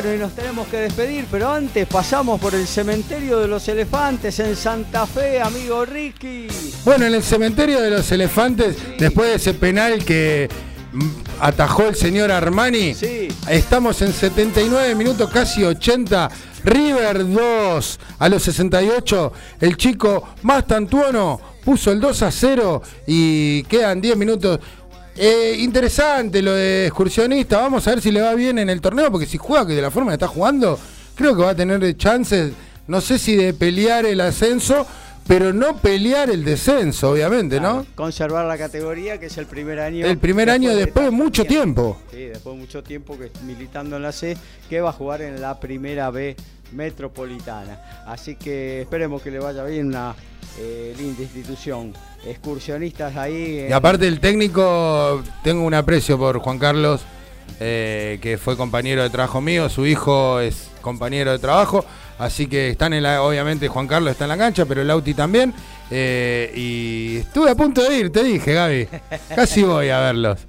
Bueno, 0.05 0.19
y 0.19 0.21
nos 0.21 0.35
tenemos 0.35 0.69
que 0.69 0.77
despedir, 0.77 1.25
pero 1.31 1.51
antes 1.51 1.87
pasamos 1.87 2.39
por 2.39 2.55
el 2.55 2.67
cementerio 2.67 3.39
de 3.39 3.49
los 3.49 3.67
elefantes 3.69 4.39
en 4.39 4.55
Santa 4.55 5.07
Fe, 5.07 5.41
amigo 5.41 5.87
Ricky. 5.87 6.47
Bueno, 6.85 7.07
en 7.07 7.15
el 7.15 7.23
cementerio 7.23 7.81
de 7.81 7.89
los 7.89 8.13
elefantes, 8.13 8.77
después 8.99 9.31
de 9.31 9.37
ese 9.37 9.55
penal 9.55 10.05
que 10.05 10.51
mm, 10.93 11.09
atajó 11.41 11.85
el 11.89 11.95
señor 11.95 12.31
Armani, 12.33 12.93
Sí. 12.93 13.29
estamos 13.49 14.03
en 14.03 14.13
79 14.13 14.95
minutos, 14.95 15.31
casi 15.31 15.65
80. 15.65 16.31
River 16.65 17.27
2 17.31 18.01
a 18.19 18.29
los 18.29 18.43
68. 18.43 19.33
El 19.61 19.77
chico 19.79 20.29
más 20.43 20.67
tantuono 20.67 21.41
puso 21.65 21.91
el 21.93 22.01
2 22.01 22.23
a 22.23 22.31
0 22.31 22.83
y 23.07 23.63
quedan 23.65 24.03
10 24.03 24.17
minutos. 24.19 24.61
Eh, 25.17 25.57
interesante 25.59 26.43
lo 26.43 26.53
de 26.53 26.87
excursionista. 26.87 27.59
Vamos 27.59 27.87
a 27.87 27.91
ver 27.91 28.01
si 28.01 28.11
le 28.11 28.21
va 28.21 28.35
bien 28.35 28.59
en 28.59 28.69
el 28.69 28.81
torneo, 28.81 29.11
porque 29.11 29.27
si 29.27 29.39
juega 29.39 29.67
que 29.67 29.75
de 29.75 29.83
la 29.83 29.91
forma 29.91 30.11
que 30.11 30.15
está 30.15 30.29
jugando, 30.29 30.79
creo 31.15 31.37
que 31.37 31.43
va 31.43 31.51
a 31.51 31.55
tener 31.55 31.97
chances, 31.97 32.53
no 32.87 33.01
sé 33.01 33.19
si 33.19 33.37
de 33.37 33.55
pelear 33.55 34.07
el 34.07 34.21
ascenso, 34.21 34.87
pero 35.27 35.53
no 35.53 35.77
pelear 35.79 36.31
el 36.31 36.45
descenso, 36.45 37.13
obviamente, 37.13 37.61
¿no? 37.61 37.87
Conservar 37.95 38.45
la 38.47 38.59
categoría, 38.59 39.19
que 39.19 39.27
es 39.27 39.39
el 39.39 39.47
primer 39.47 39.81
año. 39.81 40.05
El 40.05 40.19
primer 40.19 40.51
año 40.51 40.75
después 40.75 41.07
de 41.07 41.11
mucho 41.11 41.45
tiempo. 41.45 41.99
Sí, 42.11 42.25
después 42.25 42.57
de 42.57 42.61
mucho 42.61 42.83
tiempo 42.83 43.17
que 43.17 43.31
militando 43.47 43.97
en 43.97 44.03
la 44.03 44.13
C, 44.13 44.37
que 44.69 44.81
va 44.81 44.91
a 44.91 44.93
jugar 44.93 45.23
en 45.23 45.41
la 45.41 45.61
primera 45.61 46.11
B 46.11 46.37
metropolitana. 46.73 48.05
Así 48.07 48.37
que 48.37 48.83
esperemos 48.83 49.23
que 49.23 49.31
le 49.31 49.39
vaya 49.39 49.65
bien 49.65 49.87
una 49.87 50.15
eh, 50.59 50.95
linda 50.99 51.23
institución. 51.23 51.95
Excursionistas 52.27 53.17
ahí. 53.17 53.67
Y 53.69 53.73
aparte 53.73 54.07
el 54.09 54.21
técnico, 54.21 55.23
tengo 55.43 55.65
un 55.65 55.75
aprecio 55.75 56.19
por 56.19 56.39
Juan 56.39 56.59
Carlos, 56.59 57.03
eh, 57.61 58.19
que 58.23 58.39
fue 58.39 58.57
compañero 58.57 59.03
de 59.03 59.11
trabajo 59.11 59.41
mío, 59.41 59.69
su 59.69 59.87
hijo 59.87 60.41
es 60.41 60.71
compañero 60.81 61.33
de 61.33 61.39
trabajo, 61.39 61.85
así 62.19 62.47
que 62.47 62.71
están 62.71 62.93
en 62.93 63.03
la, 63.03 63.23
obviamente 63.23 63.69
Juan 63.69 63.87
Carlos 63.87 64.13
está 64.13 64.25
en 64.25 64.31
la 64.31 64.39
cancha, 64.39 64.65
pero 64.67 64.81
el 64.81 64.89
Lauti 64.89 65.15
también, 65.15 65.53
eh, 65.91 66.51
y 66.55 67.19
estuve 67.19 67.51
a 67.51 67.55
punto 67.55 67.83
de 67.83 67.99
ir, 67.99 68.11
te 68.11 68.25
dije 68.25 68.55
Gaby, 68.55 68.89
casi 69.35 69.63
voy 69.63 69.91
a 69.91 70.01
verlos. 70.01 70.47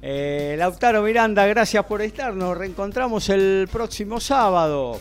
Eh, 0.00 0.54
Lautaro 0.58 1.02
Miranda, 1.02 1.44
gracias 1.46 1.84
por 1.84 2.02
estar. 2.02 2.32
Nos 2.34 2.56
reencontramos 2.56 3.28
el 3.30 3.68
próximo 3.70 4.20
sábado. 4.20 5.00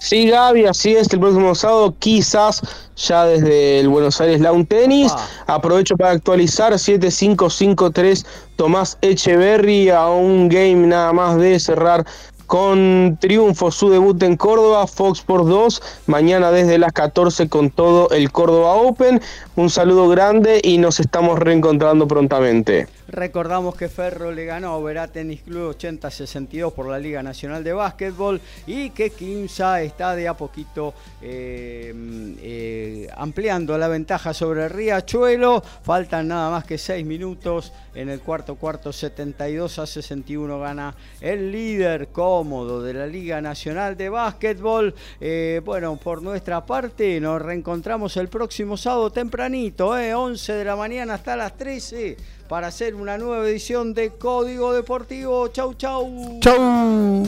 Sí, 0.00 0.30
Gaby, 0.30 0.64
así 0.64 0.96
es, 0.96 1.12
el 1.12 1.20
próximo 1.20 1.54
sábado 1.54 1.94
quizás 1.98 2.62
ya 2.96 3.26
desde 3.26 3.80
el 3.80 3.88
Buenos 3.90 4.18
Aires 4.18 4.40
Lawn 4.40 4.64
Tennis. 4.64 5.12
Ah. 5.14 5.56
Aprovecho 5.56 5.94
para 5.94 6.12
actualizar 6.12 6.76
7553 6.78 8.24
Tomás 8.56 8.96
Echeverry 9.02 9.90
a 9.90 10.06
un 10.06 10.48
game 10.48 10.86
nada 10.86 11.12
más 11.12 11.36
de 11.36 11.60
cerrar 11.60 12.06
con 12.46 13.18
triunfo 13.20 13.70
su 13.70 13.90
debut 13.90 14.20
en 14.22 14.38
Córdoba, 14.38 14.86
Fox 14.86 15.20
por 15.20 15.46
2, 15.46 15.82
mañana 16.06 16.50
desde 16.50 16.78
las 16.78 16.92
14 16.92 17.50
con 17.50 17.70
todo 17.70 18.08
el 18.10 18.32
Córdoba 18.32 18.72
Open. 18.72 19.20
Un 19.54 19.68
saludo 19.68 20.08
grande 20.08 20.60
y 20.64 20.78
nos 20.78 20.98
estamos 20.98 21.38
reencontrando 21.38 22.08
prontamente. 22.08 22.88
Recordamos 23.10 23.74
que 23.74 23.88
Ferro 23.88 24.30
le 24.30 24.44
ganó 24.44 24.68
a 24.68 24.76
Oberá 24.76 25.08
Tennis 25.08 25.42
Club 25.42 25.76
80-62 25.76 26.72
por 26.72 26.88
la 26.88 26.98
Liga 26.98 27.24
Nacional 27.24 27.64
de 27.64 27.72
Básquetbol 27.72 28.40
y 28.68 28.90
que 28.90 29.10
Quimsa 29.10 29.82
está 29.82 30.14
de 30.14 30.28
a 30.28 30.34
poquito 30.34 30.94
eh, 31.20 31.92
eh, 32.40 33.08
ampliando 33.16 33.76
la 33.76 33.88
ventaja 33.88 34.32
sobre 34.32 34.68
Riachuelo. 34.68 35.60
Faltan 35.82 36.28
nada 36.28 36.50
más 36.50 36.64
que 36.64 36.78
6 36.78 37.04
minutos. 37.04 37.72
En 37.92 38.08
el 38.08 38.20
cuarto 38.20 38.54
cuarto 38.54 38.92
72 38.92 39.80
a 39.80 39.86
61 39.86 40.60
gana 40.60 40.94
el 41.20 41.50
líder 41.50 42.08
cómodo 42.08 42.80
de 42.80 42.94
la 42.94 43.06
Liga 43.08 43.40
Nacional 43.40 43.96
de 43.96 44.08
Básquetbol. 44.08 44.94
Eh, 45.20 45.60
bueno, 45.64 45.96
por 45.96 46.22
nuestra 46.22 46.64
parte 46.64 47.20
nos 47.20 47.42
reencontramos 47.42 48.16
el 48.16 48.28
próximo 48.28 48.76
sábado 48.76 49.10
tempranito, 49.10 49.98
eh, 49.98 50.14
11 50.14 50.52
de 50.52 50.64
la 50.64 50.76
mañana 50.76 51.14
hasta 51.14 51.34
las 51.34 51.56
13 51.56 52.16
para 52.50 52.66
hacer 52.66 52.96
una 52.96 53.16
nueva 53.16 53.48
edición 53.48 53.94
de 53.94 54.10
Código 54.10 54.72
Deportivo. 54.72 55.46
Chau, 55.52 55.72
chau. 55.74 56.40
Chau. 56.40 57.22